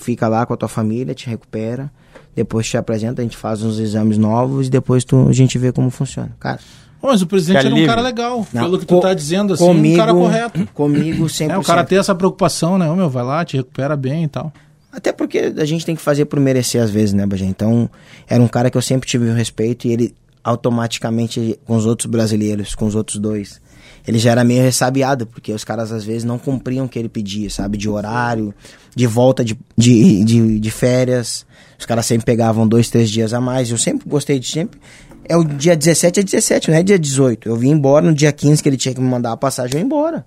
Fica 0.00 0.26
lá 0.28 0.46
com 0.46 0.54
a 0.54 0.56
tua 0.56 0.68
família, 0.68 1.14
te 1.14 1.28
recupera. 1.28 1.90
Depois 2.34 2.66
te 2.68 2.76
apresenta, 2.76 3.20
a 3.20 3.24
gente 3.24 3.36
faz 3.36 3.62
uns 3.62 3.78
exames 3.78 4.16
novos 4.16 4.68
e 4.68 4.70
depois 4.70 5.04
tu, 5.04 5.28
a 5.28 5.32
gente 5.32 5.58
vê 5.58 5.72
como 5.72 5.90
funciona. 5.90 6.30
Cara, 6.38 6.58
Mas 7.02 7.22
o 7.22 7.26
presidente 7.26 7.66
era 7.66 7.74
um 7.74 7.86
cara 7.86 8.00
legal. 8.00 8.46
Não, 8.52 8.62
pelo 8.62 8.78
que 8.78 8.86
tu 8.86 9.00
tá 9.00 9.12
dizendo, 9.12 9.54
assim, 9.54 9.64
comigo, 9.64 9.94
um 9.94 9.98
cara 9.98 10.12
correto. 10.12 10.68
Comigo 10.72 11.24
100%. 11.24 11.50
É, 11.50 11.58
o 11.58 11.62
cara 11.62 11.84
tem 11.84 11.98
essa 11.98 12.14
preocupação, 12.14 12.78
né? 12.78 12.88
Ô, 12.88 12.94
meu, 12.94 13.10
vai 13.10 13.24
lá, 13.24 13.44
te 13.44 13.56
recupera 13.56 13.96
bem 13.96 14.24
e 14.24 14.28
tal. 14.28 14.52
Até 14.92 15.12
porque 15.12 15.52
a 15.56 15.64
gente 15.64 15.84
tem 15.84 15.94
que 15.94 16.02
fazer 16.02 16.24
por 16.24 16.40
merecer 16.40 16.82
às 16.82 16.90
vezes, 16.90 17.12
né, 17.12 17.26
Bagé? 17.26 17.44
Então, 17.44 17.88
era 18.28 18.42
um 18.42 18.48
cara 18.48 18.70
que 18.70 18.76
eu 18.76 18.82
sempre 18.82 19.08
tive 19.08 19.28
o 19.28 19.34
respeito 19.34 19.86
e 19.86 19.92
ele 19.92 20.14
automaticamente, 20.42 21.58
com 21.66 21.76
os 21.76 21.86
outros 21.86 22.06
brasileiros, 22.06 22.74
com 22.74 22.86
os 22.86 22.94
outros 22.94 23.18
dois, 23.18 23.60
ele 24.06 24.18
já 24.18 24.30
era 24.32 24.44
meio 24.44 24.62
ressabiado, 24.62 25.26
porque 25.26 25.52
os 25.52 25.64
caras 25.64 25.92
às 25.92 26.04
vezes 26.04 26.24
não 26.24 26.38
cumpriam 26.38 26.86
o 26.86 26.88
que 26.88 26.98
ele 26.98 27.08
pedia, 27.08 27.50
sabe? 27.50 27.76
De 27.78 27.88
horário, 27.88 28.54
de 28.94 29.06
volta 29.06 29.44
de, 29.44 29.58
de, 29.76 30.24
de, 30.24 30.58
de 30.60 30.70
férias. 30.70 31.44
Os 31.78 31.86
caras 31.86 32.06
sempre 32.06 32.24
pegavam 32.26 32.66
dois, 32.66 32.90
três 32.90 33.10
dias 33.10 33.32
a 33.32 33.40
mais. 33.40 33.70
Eu 33.70 33.78
sempre 33.78 34.08
gostei 34.08 34.38
de 34.38 34.46
sempre. 34.46 34.80
É 35.28 35.36
o 35.36 35.44
dia 35.44 35.76
17 35.76 36.20
a 36.20 36.22
17, 36.22 36.70
não 36.70 36.76
é 36.76 36.82
dia 36.82 36.98
18. 36.98 37.48
Eu 37.48 37.56
vim 37.56 37.70
embora 37.70 38.04
no 38.04 38.14
dia 38.14 38.32
15 38.32 38.62
que 38.62 38.68
ele 38.68 38.76
tinha 38.76 38.94
que 38.94 39.00
me 39.00 39.06
mandar 39.08 39.32
a 39.32 39.36
passagem, 39.36 39.74
eu 39.76 39.80
ia 39.80 39.84
embora. 39.86 40.26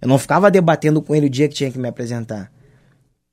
Eu 0.00 0.08
não 0.08 0.18
ficava 0.18 0.50
debatendo 0.50 1.00
com 1.02 1.14
ele 1.14 1.26
o 1.26 1.30
dia 1.30 1.46
que 1.48 1.54
tinha 1.54 1.70
que 1.70 1.78
me 1.78 1.86
apresentar. 1.88 2.50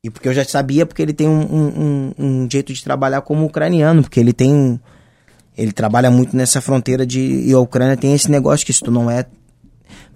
E 0.04 0.10
porque 0.10 0.28
eu 0.28 0.34
já 0.34 0.46
sabia, 0.46 0.86
porque 0.86 1.02
ele 1.02 1.14
tem 1.14 1.28
um, 1.28 1.42
um, 1.42 2.14
um- 2.20 2.48
jeito 2.52 2.72
de 2.72 2.84
trabalhar 2.84 3.22
como 3.22 3.46
ucraniano, 3.46 4.04
porque 4.04 4.20
ele 4.20 4.32
tem. 4.32 4.80
Ele 5.58 5.72
trabalha 5.72 6.12
muito 6.12 6.36
nessa 6.38 6.62
fronteira 6.62 7.06
de. 7.06 7.20
E 7.20 7.52
a 7.52 7.60
Ucrânia 7.60 7.98
tem 7.98 8.14
esse 8.14 8.30
negócio 8.30 8.66
que 8.66 8.72
se 8.72 8.82
tu 8.82 8.92
não 8.92 9.10
é 9.10 9.26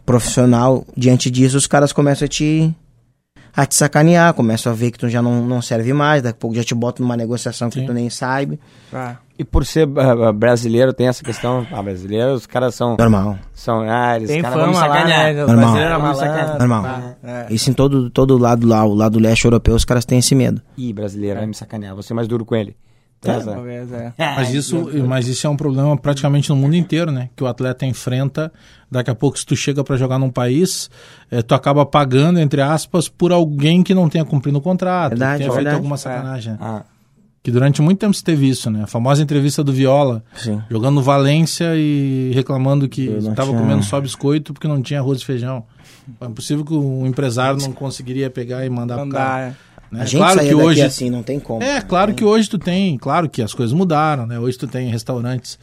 profissional 0.06 0.86
diante 0.96 1.30
disso, 1.30 1.58
os 1.58 1.68
caras 1.68 1.92
começam 1.94 2.26
a 2.26 2.30
te. 2.30 2.74
a 3.56 3.66
te 3.66 3.76
sacanear, 3.76 4.34
começam 4.34 4.72
a 4.72 4.76
ver 4.76 4.92
que 4.92 4.98
tu 5.00 5.10
já 5.10 5.22
não, 5.22 5.46
não 5.46 5.62
serve 5.62 5.94
mais, 5.94 6.22
daqui 6.22 6.38
a 6.38 6.40
pouco 6.40 6.56
já 6.56 6.64
te 6.64 6.74
botam 6.74 7.06
numa 7.06 7.18
negociação 7.18 7.70
que 7.70 7.80
Sim. 7.80 7.86
tu 7.86 7.94
nem 7.94 8.10
sabe. 8.10 8.60
Ah, 8.94 9.16
E 9.38 9.44
por 9.44 9.66
ser 9.66 9.88
ah, 9.98 10.32
brasileiro, 10.32 10.94
tem 10.94 11.08
essa 11.08 11.24
questão. 11.24 11.66
Ah, 11.72 11.82
brasileiro, 11.82 12.34
os 12.34 12.46
caras 12.46 12.76
são. 12.76 12.96
Normal. 12.98 13.38
são 13.54 13.82
ah, 13.82 14.16
eles 14.16 14.30
Tem 14.30 14.42
fama 14.42 14.68
lá, 14.68 14.74
sacanear. 14.74 15.34
né? 15.34 15.46
Normal. 15.46 15.58
brasileiro 15.74 15.94
é 15.94 16.14
sacanear. 16.14 16.60
Normal. 16.60 16.86
Ah, 16.86 17.16
é. 17.24 17.48
Isso 17.50 17.70
em 17.70 17.74
todo, 17.74 18.10
todo 18.10 18.38
lado 18.38 18.68
lá, 18.68 18.86
o 18.86 18.94
lado 18.94 19.20
leste 19.20 19.46
europeu, 19.46 19.76
os 19.76 19.86
caras 19.86 20.06
têm 20.06 20.20
esse 20.20 20.36
medo. 20.36 20.62
Ih, 20.78 20.94
brasileiro, 20.94 21.38
vai 21.40 21.48
me 21.48 21.54
sacanear. 21.56 21.94
Vou 21.94 22.04
ser 22.04 22.14
mais 22.14 22.28
duro 22.28 22.46
com 22.46 22.56
ele. 22.56 22.76
Tem 23.22 23.34
essa- 23.36 23.52
Talvez, 23.52 23.92
é. 23.94 24.12
Mas 24.18 24.52
isso, 24.52 24.90
mas 25.08 25.28
isso 25.28 25.46
é 25.46 25.50
um 25.50 25.56
problema 25.56 25.96
praticamente 25.96 26.50
no 26.50 26.56
mundo 26.56 26.76
inteiro, 26.76 27.12
né? 27.12 27.30
Que 27.36 27.44
o 27.44 27.48
atleta 27.48 27.86
enfrenta. 27.86 28.52
Daqui 28.90 29.12
a 29.12 29.16
pouco, 29.16 29.38
se 29.38 29.46
tu 29.46 29.56
chega 29.56 29.84
pra 29.84 29.96
jogar 29.96 30.18
num 30.18 30.30
país, 30.32 30.90
eh, 31.30 31.42
tu 31.44 31.54
acaba 31.54 31.86
pagando, 31.86 32.40
entre 32.40 32.62
aspas, 32.62 33.08
por 33.08 33.32
alguém 33.32 33.84
que 33.84 33.94
não 33.94 34.10
tenha 34.10 34.26
cumprido 34.26 34.58
o 34.58 34.62
contrato, 34.62 35.12
Verdade, 35.12 35.34
que 35.34 35.38
tenha 35.38 35.48
é 35.48 35.52
feito 35.52 35.56
verdade. 35.56 35.76
alguma 35.76 35.98
sacanagem. 35.98 36.58
Ah, 36.60 36.82
Que 37.44 37.50
durante 37.50 37.82
muito 37.82 37.98
tempo 37.98 38.14
se 38.14 38.24
teve 38.24 38.48
isso, 38.48 38.70
né? 38.70 38.84
A 38.84 38.88
famosa 38.88 39.24
entrevista 39.24 39.64
do 39.64 39.74
Viola, 39.74 40.24
Sim. 40.36 40.62
jogando 40.70 40.96
no 40.96 41.02
Valência 41.02 41.72
e 41.76 42.32
reclamando 42.36 42.88
que 42.88 43.06
estava 43.06 43.50
tinha- 43.50 43.60
comendo 43.60 43.82
só 43.84 44.00
biscoito 44.00 44.54
porque 44.54 44.68
não 44.68 44.80
tinha 44.80 45.00
arroz 45.00 45.22
e 45.22 45.26
feijão. 45.26 45.64
É 46.20 46.26
impossível 46.26 46.64
que 46.64 46.74
o 46.74 47.04
empresário 47.08 47.60
não 47.62 47.72
conseguiria 47.72 48.30
pegar 48.30 48.64
e 48.64 48.70
mandar 48.70 49.00
pro 49.00 49.10
cara. 49.10 49.42
É. 49.48 49.54
né? 49.92 50.02
A 50.02 50.06
gente 50.06 50.18
Claro 50.20 50.40
que 50.40 50.56
hoje 50.56 50.82
assim, 50.82 51.10
não 51.10 51.22
tem 51.22 51.40
como. 51.40 51.62
é, 51.62 51.82
claro 51.82 52.14
que 52.14 52.24
hoje 52.24 52.50
tu 52.50 52.58
tem, 52.58 52.98
claro 52.98 53.30
que 53.30 53.42
as 53.42 53.54
coisas 53.54 53.74
mudaram, 53.74 54.26
né? 54.26 54.40
Hoje 54.40 54.58
tu 54.58 54.68
tem 54.68 54.90
restaurantes 54.90 55.60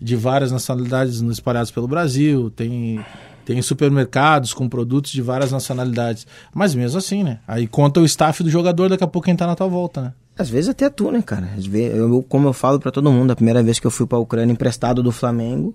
de 0.00 0.16
várias 0.16 0.50
nacionalidades 0.52 1.20
espalhados 1.20 1.70
pelo 1.70 1.86
Brasil, 1.86 2.50
tem, 2.50 3.04
tem 3.44 3.60
supermercados 3.62 4.52
com 4.52 4.68
produtos 4.68 5.12
de 5.12 5.22
várias 5.22 5.52
nacionalidades. 5.52 6.26
Mas 6.54 6.74
mesmo 6.74 6.98
assim, 6.98 7.22
né? 7.22 7.38
Aí 7.46 7.66
conta 7.66 8.00
o 8.00 8.04
staff 8.04 8.42
do 8.42 8.50
jogador, 8.50 8.88
daqui 8.88 9.04
a 9.04 9.08
pouco 9.08 9.26
quem 9.26 9.36
tá 9.36 9.46
na 9.46 9.54
tua 9.54 9.68
volta, 9.68 10.00
né? 10.00 10.12
Às 10.36 10.48
vezes 10.48 10.70
até 10.70 10.88
tu, 10.88 11.10
né, 11.10 11.20
cara? 11.22 11.50
Às 11.56 11.66
vezes, 11.66 11.96
eu, 11.96 12.24
como 12.28 12.48
eu 12.48 12.52
falo 12.52 12.80
pra 12.80 12.90
todo 12.90 13.12
mundo, 13.12 13.30
a 13.30 13.36
primeira 13.36 13.62
vez 13.62 13.78
que 13.78 13.86
eu 13.86 13.90
fui 13.90 14.06
pra 14.06 14.18
Ucrânia 14.18 14.52
emprestado 14.52 15.02
do 15.02 15.12
Flamengo, 15.12 15.74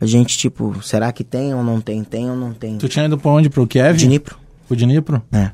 a 0.00 0.06
gente, 0.06 0.36
tipo, 0.38 0.82
será 0.82 1.10
que 1.10 1.24
tem 1.24 1.54
ou 1.54 1.64
não 1.64 1.80
tem? 1.80 2.04
Tem 2.04 2.30
ou 2.30 2.36
não 2.36 2.52
tem? 2.52 2.78
Tu 2.78 2.88
tinha 2.88 3.06
ido 3.06 3.18
pra 3.18 3.30
onde? 3.30 3.50
Pro 3.50 3.66
Kiev? 3.66 3.96
Dnipro. 3.96 4.38
Pro 4.68 4.76
Dnipro? 4.76 5.22
É. 5.32 5.50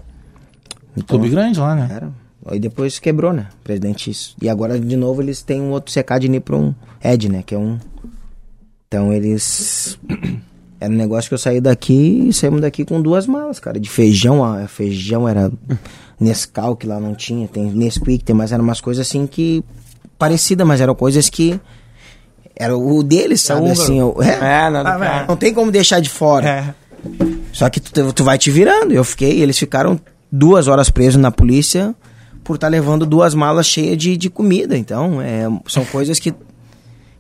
Então, 0.97 1.19
Clube 1.19 1.29
grande 1.29 1.59
lá, 1.59 1.75
né? 1.75 1.89
era. 1.91 2.11
Aí 2.49 2.61
depois 2.61 2.99
quebrou, 2.99 3.33
né? 3.33 3.49
Presidente 3.65 4.11
isso. 4.11 4.37
E 4.41 4.49
agora, 4.49 4.79
de 4.79 4.97
novo, 4.97 5.21
eles 5.21 5.43
têm 5.43 5.61
um 5.61 5.71
outro 5.71 5.93
CK 5.93 6.21
Dnipro, 6.21 6.57
um 6.57 6.75
Ed, 7.03 7.29
né? 7.29 7.43
Que 7.45 7.55
é 7.55 7.59
um... 7.59 7.79
Então, 8.87 9.13
eles... 9.13 9.99
Era 10.79 10.93
um 10.93 10.97
negócio 10.97 11.29
que 11.29 11.35
eu 11.35 11.39
saí 11.39 11.59
daqui 11.59 12.29
e 12.29 12.33
saímos 12.35 12.61
daqui 12.61 12.85
com 12.85 13.01
duas 13.01 13.27
malas, 13.27 13.59
cara. 13.59 13.81
De 13.81 13.89
feijão, 13.89 14.41
ó, 14.41 14.67
feijão 14.67 15.27
era 15.27 15.51
Nescau, 16.21 16.77
que 16.77 16.87
lá 16.87 17.01
não 17.01 17.15
tinha. 17.15 17.49
Tem 17.49 17.65
Nesquik, 17.65 18.23
tem, 18.23 18.37
mas 18.37 18.53
eram 18.53 18.63
umas 18.63 18.81
coisas 18.81 19.07
assim 19.07 19.27
que... 19.27 19.65
Parecidas, 20.19 20.67
mas 20.67 20.81
eram 20.81 20.95
coisas 20.95 21.31
que... 21.31 21.59
Era 22.55 22.77
o 22.77 23.03
deles, 23.03 23.41
sabe? 23.41 23.63
húngaro. 23.63 23.81
assim, 23.81 23.99
eu, 23.99 24.17
é, 24.21 24.35
É, 24.35 24.71
nada. 24.71 24.91
Ah, 24.91 24.99
velho. 24.99 25.29
não 25.29 25.37
tem 25.37 25.53
como 25.53 25.73
deixar 25.73 26.01
de 26.01 26.11
fora. 26.11 26.49
É. 26.49 26.75
Só 27.53 27.71
que 27.71 27.81
tu, 27.81 28.13
tu 28.13 28.25
vai 28.25 28.37
te 28.37 28.51
virando. 28.51 28.93
Eu 28.93 29.03
fiquei, 29.05 29.41
eles 29.41 29.59
ficaram 29.59 29.99
duas 30.31 30.69
horas 30.69 30.91
presos 30.91 31.21
na 31.21 31.31
polícia 31.31 31.95
por 32.45 32.55
estar 32.57 32.69
levando 32.69 33.05
duas 33.07 33.35
malas 33.35 33.67
cheias 33.67 33.97
de, 33.99 34.17
de 34.17 34.31
comida. 34.31 34.77
Então, 34.77 35.21
é, 35.21 35.45
são 35.67 35.85
coisas 35.85 36.19
que, 36.19 36.33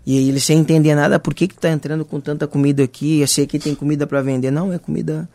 E 0.06 0.28
ele 0.28 0.38
sem 0.38 0.58
entender 0.58 0.94
nada, 0.94 1.18
por 1.18 1.34
que 1.34 1.48
que 1.48 1.56
tá 1.56 1.68
entrando 1.70 2.04
com 2.04 2.20
tanta 2.20 2.46
comida 2.46 2.82
aqui? 2.84 3.20
Eu 3.20 3.26
sei 3.26 3.46
que 3.46 3.58
tem 3.58 3.74
comida 3.74 4.06
pra 4.06 4.22
vender. 4.22 4.50
Não, 4.50 4.72
é 4.72 4.78
comida... 4.78 5.28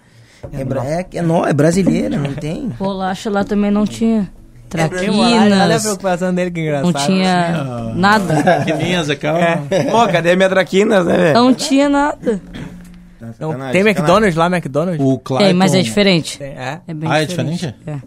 É, 0.54 0.64
bra- 0.64 0.84
é, 0.86 1.06
é, 1.14 1.22
nó- 1.22 1.46
é 1.46 1.54
brasileira, 1.54 2.18
não 2.18 2.34
tem. 2.34 2.70
Bolacha 2.80 3.30
lá 3.30 3.44
também 3.44 3.70
não 3.70 3.86
tinha. 3.86 4.32
Olha 4.74 4.86
a 4.86 4.88
Traquinas. 4.90 5.82
preocupação 5.84 6.34
dele, 6.34 6.50
que 6.50 6.62
engraçado. 6.62 6.94
Não 6.94 7.06
tinha 7.06 7.94
nada. 7.94 8.64
Que 8.66 8.72
linhas 8.72 9.10
aquela. 9.10 9.58
Pô, 9.92 10.08
cadê 10.08 10.36
minha 10.36 10.48
traquinas, 10.50 11.06
né, 11.06 11.16
velho? 11.18 11.34
Não 11.36 11.54
tinha 11.54 11.90
nada. 11.90 12.42
Não, 13.40 13.52
Sacanagem, 13.52 13.72
tem 13.74 13.82
sacanagem. 13.82 13.90
McDonald's 13.92 14.36
lá, 14.36 14.46
McDonald's? 14.48 15.06
O 15.06 15.20
Clayton. 15.20 15.46
Tem, 15.46 15.54
mas 15.54 15.74
é 15.74 15.82
diferente. 15.82 16.38
Tem, 16.38 16.48
é. 16.50 16.82
É 16.88 16.94
bem 16.94 17.10
Ah, 17.12 17.22
é 17.22 17.26
diferente. 17.26 17.76
É. 17.86 18.00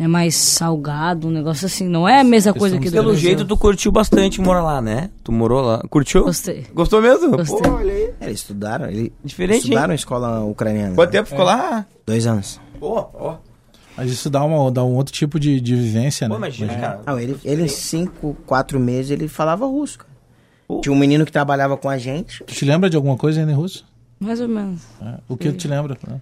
É 0.00 0.06
mais 0.06 0.36
salgado, 0.36 1.26
um 1.26 1.30
negócio 1.32 1.66
assim. 1.66 1.88
Não 1.88 2.08
é 2.08 2.20
a 2.20 2.24
mesma 2.24 2.52
coisa 2.54 2.78
que 2.78 2.84
do 2.88 2.92
Pelo 2.92 3.06
Brasil. 3.06 3.20
jeito, 3.20 3.44
tu 3.44 3.56
curtiu 3.56 3.90
bastante 3.90 4.40
morar 4.40 4.62
lá, 4.62 4.80
né? 4.80 5.10
Tu 5.24 5.32
morou 5.32 5.60
lá. 5.60 5.78
Curtiu? 5.90 6.22
Gostei. 6.22 6.66
Gostou 6.72 7.02
mesmo? 7.02 7.36
Gostei. 7.36 7.62
Pô, 7.62 7.76
olha 7.76 7.92
aí. 7.92 8.14
É, 8.20 8.26
Eles 8.26 8.38
estudaram, 8.38 8.86
eles 8.86 9.10
Diferente, 9.24 9.62
estudaram 9.64 9.88
hein? 9.88 9.92
em 9.92 9.96
escola 9.96 10.44
ucraniana. 10.44 10.94
Quanto 10.94 11.10
tempo 11.10 11.28
ficou 11.28 11.44
lá? 11.44 11.84
Dois 12.06 12.28
anos. 12.28 12.60
Pô, 12.78 13.08
ó. 13.12 13.36
Mas 13.96 14.12
isso 14.12 14.30
dá, 14.30 14.44
uma, 14.44 14.70
dá 14.70 14.84
um 14.84 14.94
outro 14.94 15.12
tipo 15.12 15.40
de, 15.40 15.60
de 15.60 15.74
vivência, 15.74 16.28
Pô, 16.28 16.34
né? 16.34 16.38
imagina, 16.38 16.74
cara. 16.76 17.00
Não, 17.04 17.18
ele, 17.18 17.36
ele 17.44 17.64
em 17.64 17.68
cinco, 17.68 18.36
quatro 18.46 18.78
meses, 18.78 19.10
ele 19.10 19.26
falava 19.26 19.66
russo, 19.66 19.98
cara. 19.98 20.10
Pô. 20.68 20.80
Tinha 20.80 20.92
um 20.92 20.98
menino 20.98 21.24
que 21.26 21.32
trabalhava 21.32 21.76
com 21.76 21.88
a 21.88 21.98
gente. 21.98 22.44
Tu 22.44 22.54
te 22.54 22.64
lembra 22.64 22.88
de 22.88 22.94
alguma 22.94 23.16
coisa 23.16 23.40
ainda 23.40 23.50
em 23.50 23.56
russo? 23.56 23.84
Mais 24.20 24.40
ou 24.40 24.48
menos. 24.48 24.82
É, 25.00 25.14
o 25.28 25.36
que 25.36 25.48
ele 25.48 25.56
te 25.56 25.68
lembra? 25.68 25.96
Né? 26.06 26.20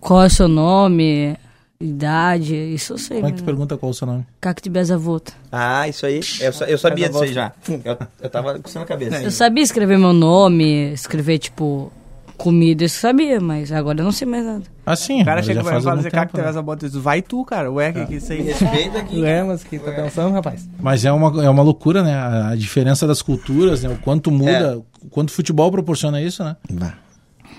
Qual 0.00 0.22
é 0.22 0.26
o 0.26 0.30
seu 0.30 0.48
nome? 0.48 1.36
Idade, 1.78 2.54
isso 2.54 2.94
eu 2.94 2.98
sei. 2.98 3.18
Como 3.18 3.28
é 3.28 3.32
que 3.32 3.38
tu 3.38 3.40
né? 3.42 3.46
pergunta 3.46 3.76
qual 3.76 3.90
é 3.90 3.92
o 3.92 3.94
seu 3.94 4.06
nome? 4.06 4.26
Cacto 4.40 4.70
Bezavolta. 4.70 5.34
Ah, 5.52 5.86
isso 5.86 6.06
aí. 6.06 6.20
Eu, 6.40 6.52
eu 6.68 6.78
sabia 6.78 7.08
disso 7.08 7.22
aí 7.22 7.32
já. 7.32 7.52
Eu, 7.68 7.98
eu 8.22 8.30
tava 8.30 8.58
com 8.58 8.66
isso 8.66 8.78
na 8.78 8.86
cabeça. 8.86 9.22
Eu 9.22 9.30
sabia 9.30 9.62
escrever 9.62 9.98
meu 9.98 10.14
nome, 10.14 10.92
escrever 10.92 11.38
tipo 11.38 11.92
comida, 12.36 12.84
isso 12.84 12.96
eu 12.96 13.00
sabia, 13.00 13.40
mas 13.40 13.72
agora 13.72 14.00
eu 14.00 14.04
não 14.04 14.12
sei 14.12 14.26
mais 14.26 14.44
nada. 14.44 14.62
Ah, 14.84 14.94
sim. 14.94 15.22
O 15.22 15.24
cara 15.24 15.42
chega 15.42 15.62
pra 15.62 15.80
fazer 15.80 16.10
cacto 16.10 16.36
Bezavolta 16.36 16.86
e 16.86 16.88
diz: 16.88 16.98
vai 16.98 17.20
tu, 17.20 17.44
cara. 17.44 17.70
Ué, 17.70 17.92
que, 17.92 17.98
é. 17.98 18.06
que 18.06 18.14
isso 18.14 18.32
aí? 18.32 18.42
Respeita 18.42 18.98
aqui. 18.98 19.20
Ué, 19.20 19.42
mas 19.42 19.62
que 19.62 19.78
tá 19.78 19.92
pensando, 19.92 20.32
rapaz? 20.32 20.68
Mas 20.78 21.04
é 21.04 21.12
uma, 21.12 21.44
é 21.44 21.50
uma 21.50 21.62
loucura, 21.62 22.02
né? 22.02 22.14
A, 22.14 22.48
a 22.50 22.56
diferença 22.56 23.06
das 23.06 23.20
culturas, 23.20 23.82
né? 23.82 23.90
O 23.90 23.98
quanto 23.98 24.30
muda, 24.30 24.50
é. 24.50 24.76
o 24.76 25.08
quanto 25.10 25.30
o 25.30 25.32
futebol 25.32 25.70
proporciona 25.70 26.22
isso, 26.22 26.44
né? 26.44 26.56
Bah. 26.70 27.05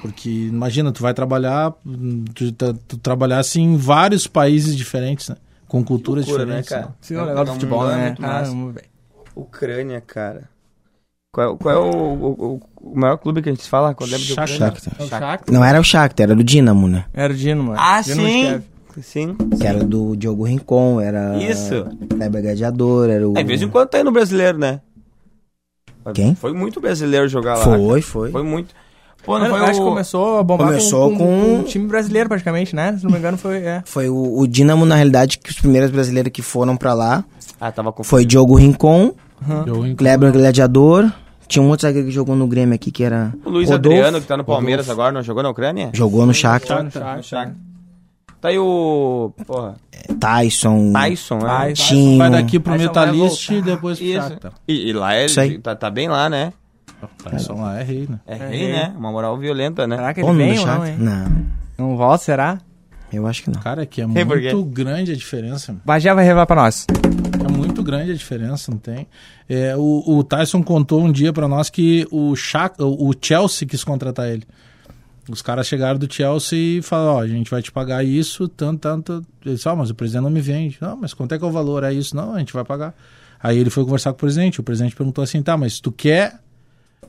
Porque 0.01 0.29
imagina, 0.29 0.91
tu 0.91 1.01
vai 1.01 1.13
trabalhar, 1.13 1.73
tu, 2.33 2.51
tu, 2.51 2.73
tu 2.87 2.97
trabalhasse 2.97 3.59
em 3.59 3.75
vários 3.75 4.27
países 4.27 4.75
diferentes, 4.75 5.29
né? 5.29 5.35
Com 5.67 5.83
culturas 5.83 6.25
Loucura, 6.25 6.45
né, 6.45 6.61
diferentes. 6.61 6.69
cara? 6.87 6.95
Sim, 7.01 7.15
o 7.15 7.25
negócio 7.25 7.45
do 7.45 7.53
futebol, 7.53 7.89
é 7.91 7.95
né? 7.95 8.15
velho. 8.73 8.87
Ucrânia, 9.35 9.99
cara. 10.01 10.49
Qual, 11.33 11.53
é- 11.53 11.57
qual 11.57 11.75
é 11.75 11.77
o, 11.77 11.91
o, 11.91 12.31
o- 12.31 12.61
o 12.93 12.97
maior 12.99 13.17
clube 13.17 13.41
que 13.41 13.49
a 13.49 13.51
gente 13.51 13.67
fala 13.69 13.93
quando 13.93 14.11
lembra 14.11 14.25
de? 14.25 14.33
Shakhtar. 14.33 14.73
É 14.99 15.03
o 15.03 15.07
Shakhtar? 15.07 15.53
Não 15.53 15.63
era 15.63 15.79
o 15.79 15.83
Shakhtar, 15.83 16.23
era 16.25 16.35
do 16.35 16.43
Dinamo, 16.43 16.87
né? 16.87 17.05
Era 17.13 17.33
o 17.33 17.35
Dino, 17.35 17.63
mano. 17.63 17.77
Ah, 17.79 18.01
sim. 18.01 18.61
Sim. 19.01 19.35
Que 19.59 19.67
era 19.67 19.83
do 19.83 20.15
Diogo 20.15 20.45
Rincon, 20.45 20.99
era... 20.99 21.37
Isso. 21.37 21.85
Kleber 22.09 22.41
Gladiador, 22.41 23.09
era 23.09 23.29
o... 23.29 23.37
É, 23.37 23.43
de 23.43 23.47
vez 23.47 23.61
em 23.61 23.69
quando 23.69 23.89
tá 23.89 23.97
aí 23.99 24.03
no 24.03 24.11
brasileiro, 24.11 24.57
né? 24.57 24.81
Quem? 26.15 26.33
Foi 26.33 26.53
muito 26.53 26.79
brasileiro 26.79 27.27
jogar 27.27 27.57
lá. 27.57 27.63
Foi, 27.63 28.01
foi. 28.01 28.31
Foi 28.31 28.41
muito. 28.41 28.73
Pô, 29.25 29.37
não 29.37 29.45
Eu 29.47 29.51
foi 29.51 29.59
acho 29.65 29.81
o... 29.81 29.83
que 29.83 29.89
começou 29.89 30.37
a 30.37 30.43
bombar 30.43 30.67
Começou 30.67 31.09
com, 31.11 31.17
com- 31.17 31.25
com, 31.25 31.55
um 31.59 31.63
time 31.63 31.85
brasileiro, 31.87 32.29
praticamente, 32.29 32.75
né? 32.75 32.95
Se 32.97 33.03
não 33.03 33.11
me 33.11 33.17
engano, 33.17 33.37
foi... 33.37 33.57
É. 33.57 33.81
Foi 33.85 34.07
o, 34.09 34.39
o 34.39 34.47
Dinamo, 34.47 34.85
na 34.85 34.95
realidade, 34.95 35.37
que 35.37 35.49
os 35.49 35.59
primeiros 35.59 35.91
brasileiros 35.91 36.31
que 36.31 36.41
foram 36.41 36.77
pra 36.77 36.93
lá 36.93 37.25
Ah, 37.59 37.71
tava 37.71 37.91
com... 37.91 38.03
foi 38.03 38.23
Diogo 38.25 38.55
Rincon, 38.55 39.13
em- 39.85 39.95
Kleber 39.95 40.31
Gladiador. 40.31 41.11
Tinha 41.47 41.61
um 41.63 41.69
outro 41.69 41.87
zagueiro 41.87 42.07
que 42.07 42.13
jogou 42.13 42.35
no 42.35 42.45
Grêmio 42.47 42.75
aqui, 42.75 42.91
que 42.91 43.03
era... 43.03 43.33
O 43.45 43.49
Luiz 43.49 43.69
Rodolfo. 43.69 43.97
Adriano, 43.97 44.21
que 44.21 44.27
tá 44.27 44.35
no 44.37 44.43
Palmeiras 44.43 44.89
agora, 44.89 45.11
não 45.13 45.23
jogou 45.23 45.41
na 45.43 45.49
Ucrânia? 45.49 45.89
Jogou 45.93 46.25
no 46.25 46.33
Shakhtar. 46.33 46.83
No 46.83 46.91
Shakhtar. 46.91 47.53
Tá 48.39 48.49
aí 48.49 48.59
o... 48.59 49.31
Porra, 49.47 49.75
Tyson. 50.19 50.91
Tyson, 50.93 51.37
né? 51.39 51.47
Tyson. 51.69 51.83
Tinho. 51.87 52.17
Vai 52.17 52.29
daqui 52.29 52.59
pro 52.59 52.73
só 52.73 52.77
Metalist 52.79 53.49
e 53.49 53.61
depois 53.61 53.97
pro. 53.97 54.07
Shakhtar. 54.13 54.51
E, 54.67 54.89
e 54.89 54.93
lá 54.93 55.13
é, 55.15 55.25
tá, 55.63 55.75
tá 55.75 55.89
bem 55.89 56.07
lá, 56.07 56.29
né? 56.29 56.53
Tyson 57.23 57.61
lá 57.61 57.79
é 57.79 57.83
rei, 57.83 58.07
né? 58.09 58.19
É 58.25 58.35
rei, 58.35 58.71
né? 58.71 58.93
Uma 58.97 59.11
moral 59.11 59.37
violenta, 59.37 59.85
né? 59.87 59.95
Será 59.95 60.13
que 60.13 60.19
ele 60.21 60.27
Pô, 60.27 60.33
no 60.33 60.39
vem 60.39 60.59
ou 60.59 60.65
não, 60.65 60.85
hein? 60.85 60.95
Não, 60.97 61.45
Não 61.77 61.97
volta, 61.97 62.23
será? 62.23 62.57
eu 63.11 63.25
acho 63.25 63.43
que 63.43 63.49
não. 63.49 63.61
Cara, 63.61 63.85
que 63.85 64.01
é 64.01 64.05
por 64.25 64.39
quê? 64.39 64.53
muito 64.53 64.63
grande 64.65 65.11
a 65.11 65.15
diferença. 65.15 65.71
mano. 65.71 65.81
Bagé 65.85 66.13
vai 66.13 66.25
revelar 66.25 66.45
pra 66.45 66.55
nós. 66.55 66.85
É 67.43 67.51
muito 67.51 67.81
grande 67.81 68.11
a 68.11 68.13
diferença, 68.13 68.69
não 68.71 68.77
tem? 68.77 69.07
É, 69.47 69.75
o, 69.77 70.03
o 70.05 70.23
Tyson 70.23 70.61
contou 70.61 71.01
um 71.01 71.11
dia 71.11 71.31
pra 71.31 71.47
nós 71.47 71.69
que 71.69 72.05
o, 72.11 72.35
Shak, 72.35 72.81
o 72.81 73.09
o 73.09 73.13
Chelsea 73.19 73.67
quis 73.67 73.83
contratar 73.83 74.27
ele. 74.27 74.43
Os 75.29 75.41
caras 75.41 75.67
chegaram 75.67 75.99
do 75.99 76.11
Chelsea 76.11 76.57
e 76.79 76.81
falaram, 76.81 77.15
ó, 77.17 77.21
a 77.21 77.27
gente 77.27 77.51
vai 77.51 77.61
te 77.61 77.71
pagar 77.71 78.03
isso, 78.03 78.47
tanto, 78.47 78.79
tanto. 78.79 79.25
Ele 79.45 79.55
disse, 79.55 79.67
ó, 79.67 79.75
mas 79.75 79.89
o 79.89 79.95
presidente 79.95 80.23
não 80.23 80.29
me 80.29 80.39
vende. 80.41 80.77
Não, 80.81 80.95
mas 80.97 81.13
quanto 81.13 81.33
é 81.35 81.37
que 81.37 81.43
é 81.43 81.47
o 81.47 81.51
valor? 81.51 81.83
É 81.83 81.93
isso? 81.93 82.15
Não, 82.15 82.33
a 82.33 82.39
gente 82.39 82.53
vai 82.53 82.63
pagar. 82.63 82.93
Aí 83.41 83.57
ele 83.57 83.69
foi 83.69 83.83
conversar 83.83 84.11
com 84.11 84.15
o 84.15 84.19
presidente. 84.19 84.59
O 84.59 84.63
presidente 84.63 84.95
perguntou 84.95 85.23
assim, 85.23 85.41
tá, 85.41 85.55
mas 85.57 85.79
tu 85.79 85.91
quer 85.91 86.39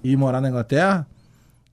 ir 0.02 0.16
morar 0.16 0.40
na 0.40 0.48
Inglaterra? 0.48 1.06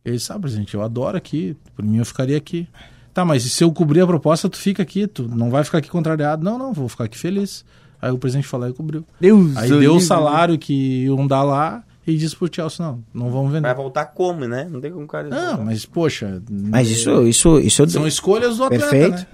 Ele 0.04 0.18
disse, 0.18 0.32
ah, 0.32 0.40
presidente, 0.40 0.74
eu 0.74 0.82
adoro 0.84 1.18
aqui. 1.18 1.56
Por 1.76 1.84
mim 1.84 1.98
eu 1.98 2.06
ficaria 2.06 2.38
aqui. 2.38 2.68
Tá, 3.14 3.24
mas 3.26 3.44
se 3.44 3.64
eu 3.64 3.72
cobrir 3.72 4.02
a 4.02 4.08
proposta, 4.08 4.50
tu 4.50 4.58
fica 4.58 4.84
aqui, 4.84 5.08
tu 5.08 5.24
não 5.28 5.50
vai 5.50 5.64
ficar 5.64 5.78
aqui 5.80 5.90
contrariado. 5.90 6.44
Não, 6.44 6.58
não, 6.60 6.74
vou 6.74 6.88
ficar 6.90 7.06
aqui 7.06 7.18
feliz. 7.18 7.64
Aí 8.02 8.12
o 8.12 8.18
presidente 8.18 8.48
falou 8.48 8.68
e 8.70 8.74
cobriu. 8.74 9.04
Deus 9.20 9.56
Aí 9.58 9.70
deu 9.70 9.96
o 9.96 10.02
salário 10.02 10.60
que 10.60 11.06
iam 11.06 11.26
dar 11.26 11.42
lá 11.44 11.84
e 12.06 12.16
disse 12.18 12.36
pro 12.36 12.48
Chelsea, 12.54 12.86
não, 12.86 13.04
não 13.14 13.32
vamos 13.32 13.52
vender. 13.52 13.62
Vai 13.62 13.74
voltar 13.74 14.06
como, 14.06 14.46
né? 14.48 14.68
Não 14.70 14.80
tem 14.80 14.92
como 14.92 15.06
o 15.06 15.08
cara... 15.08 15.28
Não, 15.30 15.64
mas 15.66 15.86
poxa... 15.86 16.40
Mas 16.52 16.90
isso, 16.90 17.24
isso, 17.24 17.58
isso... 17.60 17.90
São 17.90 18.06
escolhas 18.06 18.58
do 18.58 18.66
atleta, 18.66 18.90
Perfeito. 18.90 19.18
né? 19.18 19.28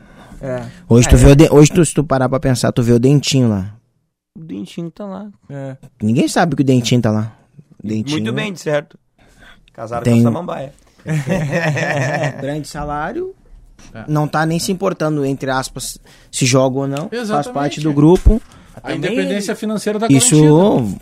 É, 0.44 0.66
Hoje, 0.88 1.08
tu 1.10 1.18
vê 1.18 1.32
o 1.32 1.36
de- 1.36 1.50
Hoje 1.52 1.72
tu, 1.72 1.86
se 1.86 1.94
tu 1.94 2.04
parar 2.04 2.30
pra 2.30 2.40
pensar, 2.40 2.72
tu 2.72 2.82
vê 2.82 2.94
o 2.94 3.00
Dentinho 3.00 3.50
lá. 3.50 3.76
O 4.38 4.44
dentinho 4.44 4.90
tá 4.90 5.06
lá. 5.06 5.30
é. 5.50 5.76
Ninguém 6.02 6.28
sabe 6.28 6.56
que 6.56 6.62
o 6.62 6.66
Dentinho 6.66 7.02
tá 7.02 7.12
lá. 7.12 7.36
Dentinho, 7.84 8.22
Muito 8.22 8.34
bem, 8.34 8.54
de 8.54 8.60
certo. 8.60 8.98
Casaram 9.74 10.04
Tem- 10.04 10.14
com 10.14 10.20
a 10.20 10.24
Samambaia. 10.32 10.74
Grande 12.42 12.68
salário. 12.68 13.34
É. 13.94 14.06
Não 14.08 14.28
tá 14.28 14.46
nem 14.46 14.60
se 14.60 14.72
importando, 14.72 15.26
entre 15.26 15.50
aspas, 15.50 15.98
se 16.32 16.46
joga 16.46 16.80
ou 16.80 16.88
não. 16.88 17.10
Faz 17.10 17.24
Exatamente. 17.24 17.54
parte 17.54 17.80
do 17.82 17.92
grupo. 17.92 18.42
A 18.84 18.94
independência 18.94 19.56
financeira 19.56 20.00
tá 20.00 20.08
Isso 20.10 20.36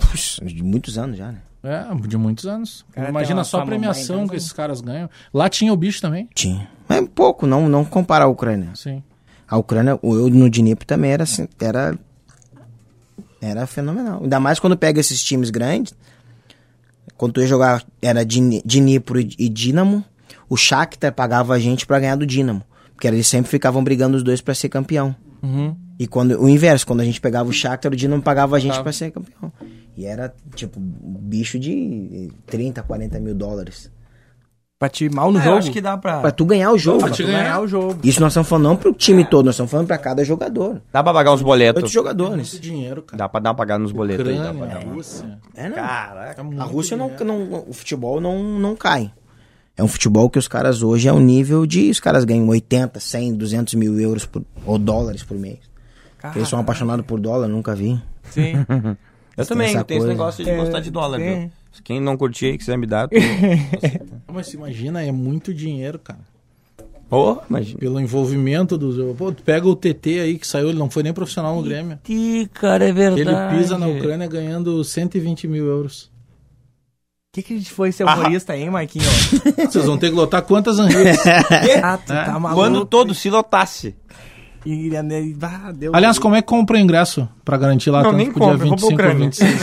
puxa, 0.10 0.44
de 0.44 0.64
muitos 0.64 0.98
anos 0.98 1.18
já, 1.18 1.32
né? 1.32 1.40
É, 1.62 1.84
de 2.08 2.18
muitos 2.18 2.46
anos. 2.48 2.86
Cara, 2.94 3.10
Imagina 3.10 3.44
só 3.44 3.62
a 3.62 3.66
premiação 3.66 4.28
que 4.28 4.36
esses 4.36 4.54
caras 4.54 4.80
ganham. 4.80 5.10
Lá 5.34 5.50
tinha 5.50 5.74
o 5.74 5.78
bicho 5.78 6.02
também. 6.02 6.30
Tinha. 6.34 6.70
Mas 6.88 7.06
pouco, 7.14 7.46
não, 7.46 7.68
não 7.68 7.84
comparar 7.84 8.26
a 8.26 8.28
Ucrânia. 8.30 8.70
Sim. 8.76 9.04
A 9.48 9.58
Ucrânia, 9.58 10.00
o 10.02 10.16
eu 10.16 10.30
no 10.30 10.50
Dnipro 10.50 10.86
também 10.86 11.12
era 11.12 11.24
assim, 11.24 11.48
era 11.60 11.98
era 13.42 13.66
fenomenal. 13.68 14.22
Ainda 14.22 14.40
mais 14.40 14.60
quando 14.60 14.78
pega 14.78 15.00
esses 15.00 15.22
times 15.24 15.50
grandes. 15.50 15.94
Quando 17.20 17.34
tu 17.34 17.42
ia 17.42 17.48
jogar 17.48 17.84
era 18.02 18.24
Dni- 18.26 18.62
Dnipro 18.64 19.20
e 19.20 19.50
Dinamo, 19.50 20.06
o 20.50 20.56
Shakhtar 20.56 21.14
pagava 21.14 21.54
a 21.54 21.60
gente 21.60 21.86
pra 21.86 22.00
ganhar 22.00 22.16
do 22.16 22.26
Dinamo, 22.26 22.64
porque 22.96 23.06
eles 23.10 23.28
sempre 23.28 23.52
ficavam 23.52 23.84
brigando 23.84 24.16
os 24.16 24.24
dois 24.24 24.40
pra 24.40 24.56
ser 24.56 24.70
campeão. 24.70 25.14
Uhum. 25.44 25.76
E 26.00 26.08
quando 26.08 26.42
o 26.42 26.48
inverso, 26.48 26.88
quando 26.88 27.02
a 27.02 27.04
gente 27.04 27.20
pegava 27.20 27.50
o 27.50 27.52
Shakhtar, 27.52 27.92
o 27.92 27.96
Dinamo 27.96 28.24
pagava 28.24 28.56
a 28.56 28.60
gente 28.60 28.82
pra 28.82 28.94
ser 28.94 29.12
campeão. 29.12 29.52
E 29.98 30.06
era 30.06 30.34
tipo 30.56 30.80
bicho 30.80 31.60
de 31.60 32.32
30, 32.46 32.82
40 32.84 33.20
mil 33.20 33.36
dólares. 33.36 33.92
Pra 34.80 34.88
te 34.88 35.10
mal 35.10 35.30
no 35.30 35.40
Ah, 35.40 35.42
jogo. 35.42 35.56
eu 35.56 35.60
acho 35.60 35.72
que 35.72 35.82
dá 35.82 35.98
pra... 35.98 36.22
Pra 36.22 36.32
tu 36.32 36.46
ganhar 36.46 36.72
o 36.72 36.78
jogo. 36.78 37.00
Pra 37.00 37.10
tu 37.10 37.26
ganhar 37.26 37.60
o 37.60 37.68
jogo. 37.68 38.00
Isso 38.02 38.22
nós 38.22 38.32
estamos 38.32 38.48
falando 38.48 38.64
não 38.64 38.76
pro 38.78 38.94
time 38.94 39.26
todo, 39.26 39.46
nós 39.48 39.56
estamos 39.56 39.70
falando 39.70 39.88
pra 39.88 39.98
cada 39.98 40.24
jogador. 40.24 40.82
Dá 40.94 41.04
pra 41.04 41.14
pagar 41.14 41.34
uns 41.34 41.42
boletos. 41.42 41.84
Oito 41.84 41.92
jogadores. 41.94 42.54
Muito 42.54 42.60
dinheiro, 42.62 43.02
cara. 43.02 43.18
Dá 43.18 43.28
pra 43.28 43.42
dar 43.42 43.50
uma 43.50 43.56
pagada 43.56 43.80
nos 43.84 43.92
boletos 43.92 44.26
aí. 44.26 44.38
Dá 44.38 44.44
pra 44.44 44.52
Ucrânia, 44.54 44.76
dar 44.76 44.86
uma... 44.86 44.94
Rússia. 44.96 45.38
É, 45.54 45.68
não. 45.68 45.76
Caraca. 45.76 46.42
A 46.60 46.64
Rússia 46.64 46.96
não, 46.96 47.12
não. 47.26 47.66
O 47.68 47.74
futebol 47.74 48.22
não, 48.22 48.42
não 48.42 48.74
cai. 48.74 49.12
É 49.76 49.84
um 49.84 49.88
futebol 49.88 50.30
que 50.30 50.40
os 50.40 50.48
caras 50.48 50.82
hoje 50.82 51.10
é 51.10 51.14
um 51.14 51.20
nível 51.20 51.66
de. 51.66 51.90
Os 51.90 52.00
caras 52.00 52.24
ganham 52.24 52.48
80, 52.48 53.02
100, 53.02 53.34
200 53.36 53.74
mil 53.74 54.00
euros 54.00 54.26
por, 54.26 54.44
ou 54.66 54.78
dólares 54.78 55.24
por 55.24 55.38
mês. 55.38 55.60
Eles 56.36 56.48
são 56.48 56.58
apaixonados 56.58 57.06
por 57.06 57.20
dólar, 57.20 57.50
nunca 57.50 57.76
vi. 57.76 58.02
Sim. 58.30 58.54
Eu 59.38 59.46
também, 59.46 59.82
tenho 59.84 60.00
esse 60.00 60.08
negócio 60.08 60.44
de 60.44 60.50
É, 60.50 60.58
gostar 60.58 60.80
de 60.82 60.92
dólar, 60.92 61.18
tem. 61.18 61.40
viu? 61.42 61.52
Quem 61.84 62.02
não 62.02 62.18
curtir 62.18 62.48
e 62.48 62.58
quiser 62.58 62.78
me 62.78 62.86
dar, 62.86 63.08
tu... 63.08 63.16
Mas 64.32 64.54
imagina, 64.54 65.04
é 65.04 65.12
muito 65.12 65.54
dinheiro, 65.54 65.98
cara. 66.00 66.20
Pô, 67.10 67.42
imagina. 67.50 67.80
Pelo 67.80 68.00
envolvimento 68.00 68.78
dos. 68.78 69.16
Pô, 69.16 69.32
tu 69.32 69.42
pega 69.42 69.68
o 69.68 69.76
TT 69.76 70.20
aí 70.20 70.38
que 70.38 70.46
saiu, 70.46 70.70
ele 70.70 70.78
não 70.78 70.90
foi 70.90 71.02
nem 71.02 71.12
profissional 71.12 71.56
no 71.56 71.64
Grêmio. 71.64 71.98
Ih, 72.08 72.48
cara, 72.54 72.88
é 72.88 72.94
verdade. 72.94 73.22
Ele 73.22 73.60
pisa 73.60 73.78
na 73.80 73.88
Ucrânia 73.88 74.28
ganhando 74.28 74.84
120 74.84 75.48
mil 75.48 75.66
euros. 75.66 76.04
O 76.04 77.32
que, 77.34 77.44
que 77.44 77.54
a 77.54 77.58
gente 77.58 77.72
foi 77.72 77.92
ser 77.92 78.06
humorista 78.06 78.54
aí, 78.54 78.70
Marquinhos? 78.70 79.08
Vocês 79.70 79.86
vão 79.86 79.98
ter 79.98 80.10
que 80.10 80.16
lotar 80.16 80.42
quantas 80.44 80.80
anredes? 80.80 81.20
ah, 81.84 81.98
tu 81.98 82.08
tá 82.08 82.40
maluco. 82.40 82.62
Quando 82.62 82.86
todo 82.86 83.14
se 83.14 83.30
lotasse. 83.30 83.96
E, 84.66 84.90
e 84.90 84.96
ah, 84.96 85.02
deu 85.74 85.96
Aliás, 85.96 86.20
como 86.20 86.36
é 86.36 86.42
que 86.42 86.48
compra 86.48 86.76
o 86.76 86.80
ingresso 86.80 87.28
pra 87.46 87.56
garantir 87.58 87.90
lá 87.90 88.04
Não, 88.04 88.12
nem 88.12 88.26
dia 88.26 88.34
compra, 88.34 88.58
pra 88.58 88.66
25 88.66 88.86
ou 88.86 88.94
Ucrânia. 88.94 89.26
26? 89.26 89.62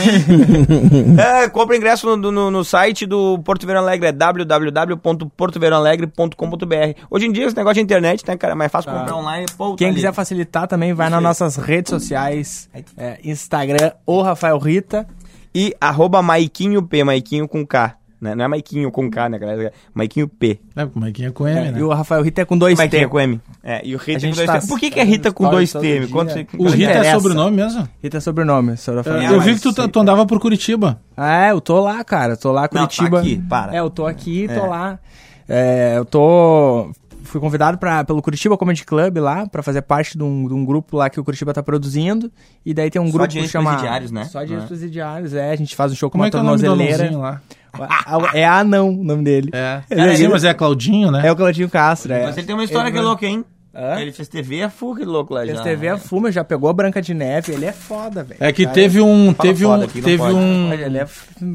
É, 1.19 1.47
compra 1.49 1.77
ingresso 1.77 2.17
no, 2.17 2.31
no, 2.31 2.49
no 2.51 2.63
site 2.63 3.05
do 3.05 3.37
Porto 3.39 3.65
Verão 3.67 3.81
Alegre, 3.81 4.07
é 4.07 4.11
www.portoverãoalegre.com.br. 4.11 6.99
Hoje 7.09 7.25
em 7.25 7.31
dia, 7.31 7.45
esse 7.45 7.55
negócio 7.55 7.75
de 7.75 7.81
internet, 7.81 8.23
né, 8.27 8.35
cara, 8.37 8.53
é 8.53 8.55
mais 8.55 8.71
fácil 8.71 8.91
comprar 8.91 9.15
online. 9.15 9.45
Pô, 9.57 9.75
Quem 9.75 9.89
tá 9.89 9.93
quiser 9.95 10.07
ali. 10.07 10.15
facilitar 10.15 10.67
também, 10.67 10.93
vai 10.93 11.09
nas 11.09 11.21
nossas 11.21 11.57
redes 11.57 11.89
sociais. 11.89 12.69
é, 12.97 13.19
Instagram, 13.23 13.91
o 14.05 14.21
Rafael 14.21 14.57
Rita. 14.57 15.07
E 15.55 15.73
arroba 15.81 16.21
Maiquinho 16.21 16.83
P, 16.83 17.03
Maiquinho 17.03 17.47
com 17.47 17.65
K. 17.65 17.96
Né? 18.19 18.33
Não 18.33 18.45
é 18.45 18.47
Maiquinho 18.47 18.89
com 18.91 19.09
K, 19.11 19.29
né, 19.29 19.37
galera? 19.37 19.63
É 19.67 19.71
Maiquinho 19.93 20.27
P. 20.27 20.59
É, 20.75 20.81
é 21.07 21.11
que 21.11 21.23
é 21.25 21.29
com 21.31 21.47
M, 21.47 21.59
É, 21.67 21.71
né? 21.71 21.79
E 21.79 21.83
o 21.83 21.89
Rafael 21.89 22.23
Rita 22.23 22.41
é 22.41 22.45
com 22.45 22.57
dois 22.57 22.75
Maiquinho 22.75 23.03
T. 23.03 23.07
com 23.09 23.19
M. 23.19 23.41
É, 23.63 23.81
e 23.85 23.93
o 23.93 23.97
Rita 23.99 24.25
A 24.25 24.29
com 24.29 24.35
dois 24.35 24.47
tá- 24.47 24.59
T. 24.59 24.67
Por 24.67 24.79
que, 24.79 24.89
que 24.89 24.99
é 24.99 25.03
Rita 25.03 25.31
com 25.31 25.49
dois 25.49 25.71
T? 25.71 25.99
Me 25.99 26.07
conta. 26.07 26.47
O 26.57 26.67
Rita 26.69 26.91
é 26.93 27.13
sobrenome 27.13 27.55
mesmo? 27.57 27.87
Rita 28.01 28.17
é 28.17 28.19
sobrenome, 28.19 28.71
Rafael. 28.71 29.33
eu 29.33 29.39
vi 29.41 29.53
que 29.55 29.61
tu, 29.61 29.71
tá- 29.73 29.87
tu 29.87 29.99
andava 29.99 30.25
por 30.25 30.39
Curitiba. 30.39 30.99
É, 31.15 31.51
eu 31.51 31.61
tô 31.61 31.79
lá, 31.79 32.03
cara. 32.03 32.35
Tô 32.35 32.51
lá, 32.51 32.61
Não, 32.63 32.67
tá 32.69 32.79
Curitiba. 32.79 33.19
aqui, 33.19 33.37
para. 33.47 33.75
É, 33.75 33.79
eu 33.79 33.89
tô 33.89 34.05
aqui, 34.07 34.47
tô 34.47 34.65
É. 34.65 34.67
lá. 34.67 34.99
É, 35.47 35.93
eu 35.97 36.05
tô. 36.05 36.89
Fui 37.23 37.41
convidado 37.41 37.77
pra, 37.77 38.05
pelo 38.05 38.21
Curitiba 38.21 38.57
Comedy 38.57 38.85
Club 38.85 39.17
lá, 39.17 39.45
pra 39.47 39.61
fazer 39.61 39.81
parte 39.81 40.17
de 40.17 40.23
um, 40.23 40.47
de 40.47 40.53
um 40.53 40.63
grupo 40.63 40.95
lá 40.95 41.09
que 41.09 41.19
o 41.19 41.23
Curitiba 41.25 41.53
tá 41.53 41.61
produzindo. 41.61 42.31
E 42.65 42.73
daí 42.73 42.89
tem 42.89 43.01
um 43.01 43.07
Só 43.07 43.11
grupo 43.11 43.27
de 43.27 43.41
que 43.41 43.47
chama. 43.49 43.71
ex-presidiários, 43.71 44.11
né? 44.11 44.23
Só 44.25 44.43
de 44.45 44.53
É. 44.53 44.55
ex-presidiários, 44.57 45.33
é. 45.33 45.51
A 45.51 45.55
gente 45.57 45.75
faz 45.75 45.91
um 45.91 45.95
show 45.95 46.09
com 46.09 46.13
Como 46.13 46.23
uma 46.23 46.27
é 46.27 46.31
que 46.31 46.37
é 46.37 46.39
o 46.39 46.43
nome 46.43 46.57
do 46.57 46.63
tornozeleira. 46.63 46.95
anãozinho 47.03 47.21
lá? 47.21 47.41
Ah, 47.73 48.29
É 48.33 48.45
Anão 48.45 48.89
o 48.89 49.03
nome 49.03 49.23
dele. 49.23 49.49
É. 49.53 49.81
Ele- 49.89 50.15
Sim, 50.17 50.27
mas 50.29 50.43
é 50.43 50.53
Claudinho, 50.53 51.11
né? 51.11 51.21
É 51.27 51.31
o 51.31 51.35
Claudinho 51.35 51.69
Castro, 51.69 52.13
é. 52.13 52.23
Mas 52.25 52.37
ele 52.37 52.47
tem 52.47 52.55
uma 52.55 52.63
história 52.63 52.91
que 52.91 52.97
é 52.97 53.01
louca, 53.01 53.25
hein? 53.25 53.43
Hã? 53.75 53.99
Ele 54.01 54.11
fez 54.11 54.27
TV 54.27 54.63
a 54.63 54.69
full, 54.71 54.95
que 54.95 55.05
louco 55.05 55.35
lá 55.35 55.45
já. 55.45 55.51
Fez 55.51 55.63
TV 55.63 55.87
a 55.89 55.97
fuma, 55.99 56.31
já 56.31 56.43
pegou 56.43 56.67
a 56.67 56.73
Branca 56.73 56.99
de 56.99 57.13
Neve, 57.13 57.53
ele 57.53 57.65
é 57.65 57.71
foda, 57.71 58.23
velho. 58.23 58.39
É 58.43 58.51
que 58.51 58.63
Cara, 58.63 58.73
teve 58.73 58.99
um. 58.99 59.31
Teve 59.33 59.65
um. 59.67 59.73
aqui, 59.73 60.01
Teve 60.01 60.17
pode. 60.17 60.33
um. 60.35 60.73
Ele 60.73 60.97
é 60.97 61.05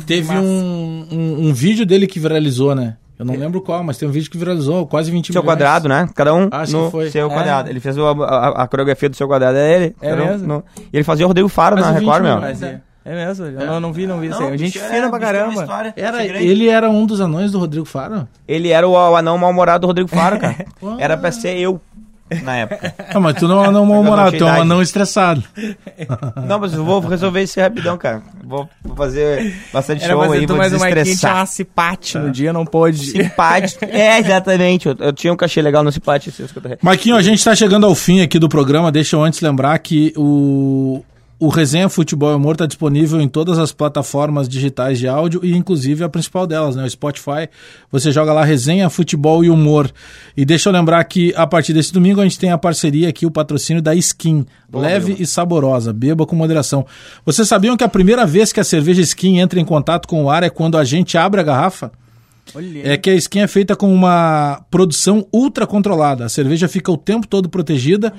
Teve 0.07 0.31
um, 0.33 1.07
um, 1.11 1.49
um 1.49 1.53
vídeo 1.53 1.85
dele 1.85 2.07
que 2.07 2.21
viralizou, 2.21 2.77
né? 2.77 2.97
Eu 3.19 3.25
não 3.25 3.35
lembro 3.37 3.61
qual, 3.61 3.83
mas 3.85 3.99
tem 3.99 4.09
um 4.09 4.13
vídeo 4.13 4.31
que 4.31 4.39
viralizou, 4.39 4.87
quase 4.87 5.11
20 5.11 5.33
Seu 5.33 5.43
milhões. 5.43 5.47
quadrado, 5.59 5.89
né? 5.89 6.09
Cada 6.15 6.33
um 6.35 6.49
Acho 6.51 6.73
no 6.77 6.91
foi. 6.91 7.11
seu 7.11 7.27
É. 7.29 7.33
quadrado. 7.33 7.69
Ele 7.71 7.79
fez 7.81 7.97
a, 7.99 8.03
a- 8.03 8.63
a 8.63 8.67
coreografia 8.69 9.09
do 9.09 9.17
seu 9.17 9.27
quadrado, 9.29 9.59
é 9.59 9.75
ele. 9.75 9.97
É 10.01 10.11
Cada 10.11 10.23
um 10.23 10.27
mesmo? 10.27 10.47
no- 10.47 10.65
E 10.93 10.97
ele 10.97 11.05
fazia 11.05 11.25
o 11.25 11.29
Rodrigo 11.29 11.49
Faro 11.49 11.77
Quase 11.77 11.89
na 11.93 11.99
20 11.99 12.05
Record, 12.09 12.23
meu. 12.25 12.37
milhões. 12.37 12.61
É. 13.05 13.13
É 13.13 13.27
mesmo? 13.27 13.47
Eu 13.47 13.67
não, 13.67 13.81
não 13.81 13.93
vi, 13.93 14.07
não 14.07 14.21
vi 14.21 14.29
isso 14.29 14.43
aí. 14.43 14.59
Gente 14.59 14.79
fina 14.79 15.07
é, 15.07 15.09
pra 15.09 15.19
caramba. 15.19 15.61
história. 15.61 15.93
Era, 15.97 16.25
ele 16.25 16.69
era 16.69 16.89
um 16.91 17.05
dos 17.05 17.21
anões 17.21 17.53
do 17.53 17.59
Rodrigo 17.59 17.85
Faro? 17.85 18.29
Ele 18.47 18.71
era 18.71 18.87
o, 18.87 18.93
o 18.93 19.17
anão 19.17 19.37
mal-humorado 19.37 19.83
do 19.83 19.87
Rodrigo 19.89 20.09
Faro, 20.09 20.39
cara. 20.39 20.65
era 20.99 21.17
pra 21.17 21.33
ser 21.33 21.57
eu, 21.59 21.81
na 22.43 22.57
época. 22.57 22.95
Ah, 23.13 23.21
mas 23.21 23.37
tu 23.37 23.47
não 23.47 23.57
é 23.57 23.67
um 23.67 23.71
anão 23.71 23.87
mal-humorado, 23.87 24.39
tu 24.39 24.45
é 24.45 24.53
um 24.53 24.63
anão 24.63 24.81
estressado. 24.81 25.43
Não, 26.47 26.59
mas 26.59 26.73
eu 26.73 26.85
vou 26.85 27.01
resolver 27.01 27.43
isso 27.43 27.61
rapidão, 27.61 27.99
cara. 27.99 28.23
Vou, 28.43 28.69
vou 28.83 28.97
fazer 28.97 29.55
bastante 29.73 30.05
Era 30.05 30.15
show 30.15 30.23
aí, 30.23 30.47
vou 30.47 30.57
mas 30.57 30.73
o 30.73 30.79
Maikinho 30.79 30.95
tinha 30.95 31.05
desestressar. 31.05 31.37
uma 31.37 31.47
cipate 31.47 32.19
no 32.19 32.31
dia, 32.31 32.53
não 32.53 32.65
pôde. 32.65 33.11
Simpático. 33.11 33.85
É, 33.93 34.19
exatamente. 34.19 34.89
Eu, 34.89 34.97
eu 34.99 35.13
tinha 35.13 35.33
um 35.33 35.37
cachê 35.37 35.61
legal 35.61 35.83
no 35.83 35.93
Cipate. 35.93 36.31
escutar. 36.31 36.79
Marquinho, 36.81 37.17
a 37.17 37.23
gente 37.23 37.39
está 37.39 37.55
chegando 37.55 37.85
ao 37.85 37.95
fim 37.95 38.23
aqui 38.23 38.39
do 38.39 38.49
programa. 38.49 38.91
Deixa 38.91 39.17
eu 39.17 39.23
antes 39.23 39.41
lembrar 39.41 39.79
que 39.81 40.13
o, 40.17 41.03
o 41.43 41.49
Resenha 41.49 41.89
Futebol 41.89 42.31
e 42.31 42.37
Humor 42.37 42.53
está 42.53 42.67
disponível 42.67 43.21
em 43.21 43.27
todas 43.27 43.59
as 43.59 43.73
plataformas 43.73 44.49
digitais 44.49 44.97
de 44.97 45.09
áudio 45.09 45.41
e 45.43 45.57
inclusive 45.57 46.05
a 46.05 46.09
principal 46.09 46.47
delas, 46.47 46.77
né? 46.77 46.85
O 46.85 46.89
Spotify. 46.89 47.49
Você 47.91 48.13
joga 48.13 48.33
lá 48.33 48.45
Resenha 48.45 48.89
Futebol 48.89 49.43
e 49.45 49.51
Humor. 49.51 49.91
E 50.37 50.45
deixa 50.45 50.69
eu 50.69 50.73
lembrar 50.73 51.03
que 51.03 51.35
a 51.35 51.45
partir 51.45 51.73
desse 51.73 51.93
domingo 51.93 52.21
a 52.21 52.23
gente 52.23 52.39
tem 52.39 52.53
a 52.53 52.59
parceria 52.59 53.09
aqui, 53.09 53.27
o 53.27 53.31
patrocínio 53.31 53.83
da 53.83 53.93
Skin. 53.93 54.47
leve 54.73 55.17
e 55.19 55.27
saborosa, 55.27 55.93
beba 55.93 56.25
com 56.25 56.37
moderação. 56.37 56.87
Vocês 57.27 57.49
sabiam 57.49 57.77
que 57.77 57.83
a 57.83 57.89
primeira 57.89 58.25
vez 58.25 58.53
que 58.53 58.61
a 58.61 58.65
cerveja 58.65 59.03
Skin 59.03 59.41
entra 59.41 59.59
em 59.59 59.65
contato 59.65 60.07
com 60.07 60.23
o 60.23 60.31
ar 60.31 60.45
é 60.45 60.49
quando 60.49 60.79
a 60.79 60.85
gente 60.85 61.19
abre 61.19 61.41
a 61.41 61.45
garrafa? 61.45 61.91
É 62.85 62.97
que 62.97 63.09
a 63.09 63.15
skin 63.15 63.41
é 63.41 63.47
feita 63.47 63.75
com 63.75 63.93
uma 63.93 64.63
produção 64.71 65.27
ultra 65.33 65.67
controlada. 65.67 66.27
A 66.27 66.29
cerveja 66.29 66.69
fica 66.69 66.91
o 66.91 66.97
tempo 66.97 67.27
todo 67.27 67.49
protegida. 67.49 68.13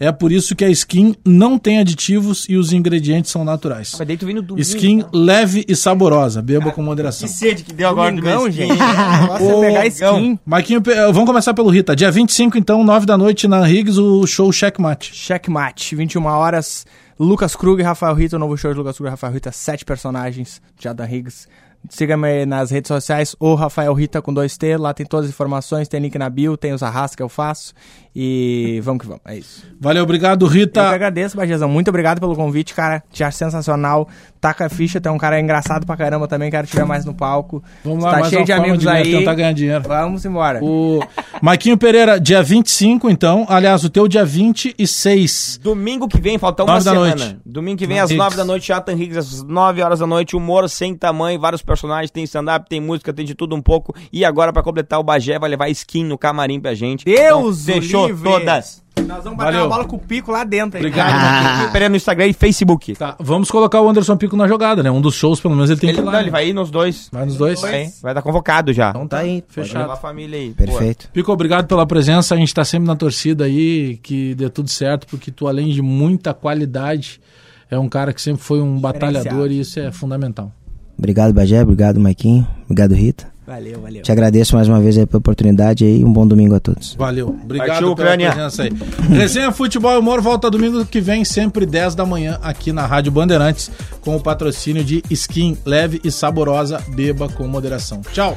É 0.00 0.10
por 0.10 0.32
isso 0.32 0.56
que 0.56 0.64
a 0.64 0.68
skin 0.70 1.14
não 1.24 1.58
tem 1.58 1.78
aditivos 1.78 2.46
e 2.48 2.56
os 2.56 2.72
ingredientes 2.72 3.30
são 3.30 3.44
naturais. 3.44 3.94
Mas 3.96 4.08
daí 4.08 4.16
tu 4.16 4.26
vem 4.26 4.34
no 4.34 4.42
domingo. 4.42 4.60
Skin 4.60 5.04
leve 5.12 5.64
e 5.68 5.76
saborosa. 5.76 6.42
Beba 6.42 6.72
com 6.72 6.82
moderação. 6.82 7.28
Que 7.28 7.34
sede 7.34 7.62
que 7.62 7.72
deu 7.72 7.88
agora 7.88 8.10
Domingão, 8.10 8.44
do 8.44 8.50
gente. 8.50 8.76
Nossa, 8.76 9.44
Ô, 9.44 9.60
pegar 9.60 9.86
skin. 9.86 10.38
Marquinho, 10.44 10.82
eh, 10.86 11.12
vamos 11.12 11.26
começar 11.26 11.54
pelo 11.54 11.70
Rita. 11.70 11.94
Dia 11.94 12.10
25, 12.10 12.58
então, 12.58 12.82
9 12.82 13.06
da 13.06 13.16
noite 13.16 13.46
na 13.46 13.64
Riggs, 13.64 14.00
o 14.00 14.26
show 14.26 14.50
Checkmate. 14.50 15.14
Checkmate, 15.14 15.94
21 15.94 16.24
horas. 16.26 16.84
Lucas 17.18 17.56
Krug 17.56 17.80
e 17.80 17.84
Rafael 17.84 18.14
Rita, 18.14 18.36
o 18.36 18.38
novo 18.38 18.56
show 18.58 18.70
de 18.72 18.78
Lucas 18.78 18.96
Krug 18.96 19.08
e 19.08 19.10
Rafael 19.10 19.32
Rita, 19.32 19.50
sete 19.50 19.84
personagens 19.84 20.60
já 20.78 20.92
da 20.92 21.10
Higgs. 21.10 21.46
Siga-me 21.88 22.44
nas 22.46 22.70
redes 22.70 22.88
sociais, 22.88 23.34
o 23.38 23.54
Rafael 23.54 23.92
Rita 23.94 24.20
com 24.22 24.32
dois 24.32 24.56
T, 24.56 24.76
lá 24.76 24.92
tem 24.94 25.06
todas 25.06 25.26
as 25.26 25.30
informações, 25.30 25.88
tem 25.88 26.00
link 26.00 26.16
na 26.18 26.28
bio, 26.28 26.56
tem 26.56 26.72
os 26.72 26.82
arras 26.82 27.14
que 27.14 27.22
eu 27.22 27.28
faço. 27.28 27.72
E 28.18 28.80
vamos 28.82 29.02
que 29.02 29.06
vamos, 29.06 29.20
é 29.26 29.36
isso. 29.36 29.62
Valeu, 29.78 30.02
obrigado, 30.02 30.46
Eu 30.46 30.50
que 30.50 30.58
Rita. 30.58 30.82
agradeço, 30.88 31.36
Bajezão. 31.36 31.68
Muito 31.68 31.88
obrigado 31.88 32.18
pelo 32.18 32.34
convite, 32.34 32.72
cara. 32.72 33.02
Te 33.12 33.22
acho 33.22 33.36
sensacional. 33.36 34.08
Taca 34.40 34.66
a 34.66 34.68
ficha, 34.70 34.98
tu 35.00 35.08
é 35.08 35.12
um 35.12 35.18
cara 35.18 35.38
engraçado 35.38 35.84
pra 35.84 35.96
caramba 35.98 36.26
também. 36.26 36.50
Quero 36.50 36.66
te 36.66 36.74
ver 36.74 36.86
mais 36.86 37.04
no 37.04 37.12
palco. 37.12 37.62
Vamos 37.84 38.02
lá, 38.04 38.12
tá 38.12 38.16
mais 38.20 38.28
cheio 38.30 38.40
uma 38.40 38.46
de 38.46 38.52
amigos 38.52 38.78
de 38.78 38.88
aí. 38.88 39.10
tentar 39.18 39.34
ganhar 39.34 39.52
dinheiro. 39.52 39.84
Vamos 39.86 40.24
embora. 40.24 40.60
O 40.64 41.00
Marquinho 41.42 41.76
Pereira, 41.76 42.18
dia 42.18 42.42
25, 42.42 43.10
então. 43.10 43.44
Aliás, 43.50 43.84
o 43.84 43.90
teu 43.90 44.08
dia 44.08 44.24
26. 44.24 45.60
Domingo 45.62 46.08
que 46.08 46.20
vem, 46.20 46.38
falta 46.38 46.64
uma 46.64 46.80
semana. 46.80 47.14
noite. 47.16 47.38
Domingo 47.44 47.76
que 47.78 47.86
vem, 47.86 48.00
às 48.00 48.10
Higgs. 48.10 48.18
nove 48.24 48.36
da 48.36 48.44
noite, 48.44 48.68
Jonathan 48.68 48.92
Higgs, 48.94 49.18
às 49.18 49.42
nove 49.42 49.82
horas 49.82 49.98
da 49.98 50.06
noite, 50.06 50.34
humor 50.36 50.68
sem 50.70 50.94
tamanho, 50.94 51.38
vários 51.38 51.60
personagens, 51.60 51.75
tem 52.12 52.24
stand-up, 52.24 52.68
tem 52.68 52.80
música, 52.80 53.12
tem 53.12 53.24
de 53.24 53.34
tudo 53.34 53.54
um 53.54 53.62
pouco. 53.62 53.94
E 54.12 54.24
agora, 54.24 54.52
pra 54.52 54.62
completar, 54.62 54.98
o 54.98 55.02
Bagé 55.04 55.38
vai 55.38 55.50
levar 55.50 55.68
skin 55.70 56.04
no 56.04 56.16
camarim 56.18 56.60
pra 56.60 56.74
gente. 56.74 57.04
Deus 57.04 57.18
então, 57.68 57.78
o 57.78 57.82
fechou 57.82 58.06
livre. 58.06 58.30
todas. 58.30 58.84
Nós 59.06 59.22
vamos 59.22 59.36
bater 59.38 59.52
Valeu. 59.52 59.60
uma 59.60 59.68
bola 59.68 59.84
com 59.84 59.96
o 59.96 59.98
pico 60.00 60.32
lá 60.32 60.42
dentro. 60.42 60.78
aí. 60.78 60.84
Obrigado, 60.84 61.70
Pereira 61.70 61.90
no 61.90 61.96
Instagram 61.96 62.26
e 62.28 62.32
Facebook. 62.32 62.94
Tá, 62.96 63.14
vamos 63.20 63.50
colocar 63.50 63.80
o 63.80 63.88
Anderson 63.88 64.16
Pico 64.16 64.34
na 64.36 64.48
jogada, 64.48 64.82
né? 64.82 64.90
Um 64.90 65.00
dos 65.02 65.14
shows, 65.14 65.38
pelo 65.38 65.54
menos, 65.54 65.68
ele 65.70 65.78
tem 65.78 65.90
Ele, 65.90 65.98
que 65.98 66.02
ir 66.02 66.04
não, 66.04 66.12
lá. 66.12 66.18
ele 66.18 66.26
né? 66.26 66.32
vai 66.32 66.48
ir 66.48 66.52
nos 66.54 66.70
dois. 66.70 67.08
Vai 67.12 67.26
nos 67.26 67.36
dois. 67.36 67.60
Vai 67.60 67.90
vai 68.02 68.12
estar 68.12 68.22
convocado 68.22 68.72
já. 68.72 68.88
Então 68.90 69.06
Tá 69.06 69.18
aí. 69.18 69.42
Pode 69.42 69.52
fechado. 69.52 69.82
levar 69.82 69.92
a 69.92 69.96
família 69.96 70.38
aí. 70.38 70.50
Perfeito. 70.54 71.08
Pico, 71.12 71.30
obrigado 71.30 71.66
pela 71.68 71.86
presença. 71.86 72.34
A 72.34 72.38
gente 72.38 72.52
tá 72.54 72.64
sempre 72.64 72.88
na 72.88 72.96
torcida 72.96 73.44
aí, 73.44 73.98
que 74.02 74.34
dê 74.34 74.48
tudo 74.48 74.70
certo, 74.70 75.06
porque 75.06 75.30
tu, 75.30 75.46
além 75.46 75.68
de 75.70 75.82
muita 75.82 76.32
qualidade, 76.34 77.20
é 77.70 77.78
um 77.78 77.88
cara 77.90 78.12
que 78.14 78.20
sempre 78.22 78.42
foi 78.42 78.60
um 78.62 78.80
batalhador 78.80 79.50
e 79.52 79.60
isso 79.60 79.78
é 79.78 79.92
fundamental. 79.92 80.50
Obrigado, 80.98 81.32
Bagé. 81.32 81.62
Obrigado, 81.62 82.00
Maiquinho. 82.00 82.46
Obrigado, 82.64 82.94
Rita. 82.94 83.26
Valeu, 83.46 83.80
valeu. 83.80 84.02
Te 84.02 84.10
agradeço 84.10 84.56
mais 84.56 84.66
uma 84.68 84.80
vez 84.80 84.98
aí 84.98 85.06
pela 85.06 85.18
oportunidade 85.18 85.84
aí. 85.84 86.04
Um 86.04 86.12
bom 86.12 86.26
domingo 86.26 86.56
a 86.56 86.60
todos. 86.60 86.96
Valeu. 86.98 87.28
Obrigado 87.44 87.68
Partiu, 87.68 87.94
pela 87.94 88.08
Ucrânia. 88.08 88.32
presença 88.32 88.64
aí. 88.64 88.72
Resenha 89.08 89.52
Futebol 89.52 89.92
e 89.94 89.98
Humor 89.98 90.20
volta 90.20 90.50
domingo 90.50 90.84
que 90.84 91.00
vem, 91.00 91.24
sempre 91.24 91.64
10 91.64 91.94
da 91.94 92.04
manhã, 92.04 92.40
aqui 92.42 92.72
na 92.72 92.84
Rádio 92.84 93.12
Bandeirantes, 93.12 93.70
com 94.00 94.16
o 94.16 94.20
patrocínio 94.20 94.82
de 94.82 95.00
Skin 95.10 95.56
leve 95.64 96.00
e 96.02 96.10
saborosa. 96.10 96.82
Beba 96.88 97.28
com 97.28 97.46
moderação. 97.46 98.00
Tchau. 98.12 98.36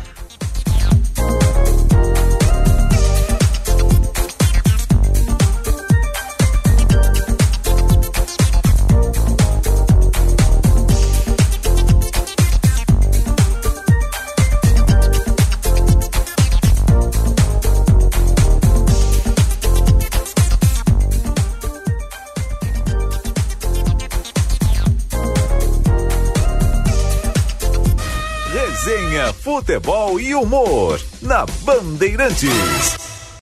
Futebol 29.50 30.20
e 30.20 30.36
humor 30.36 31.02
na 31.24 31.44
Bandeirantes. 31.66 33.19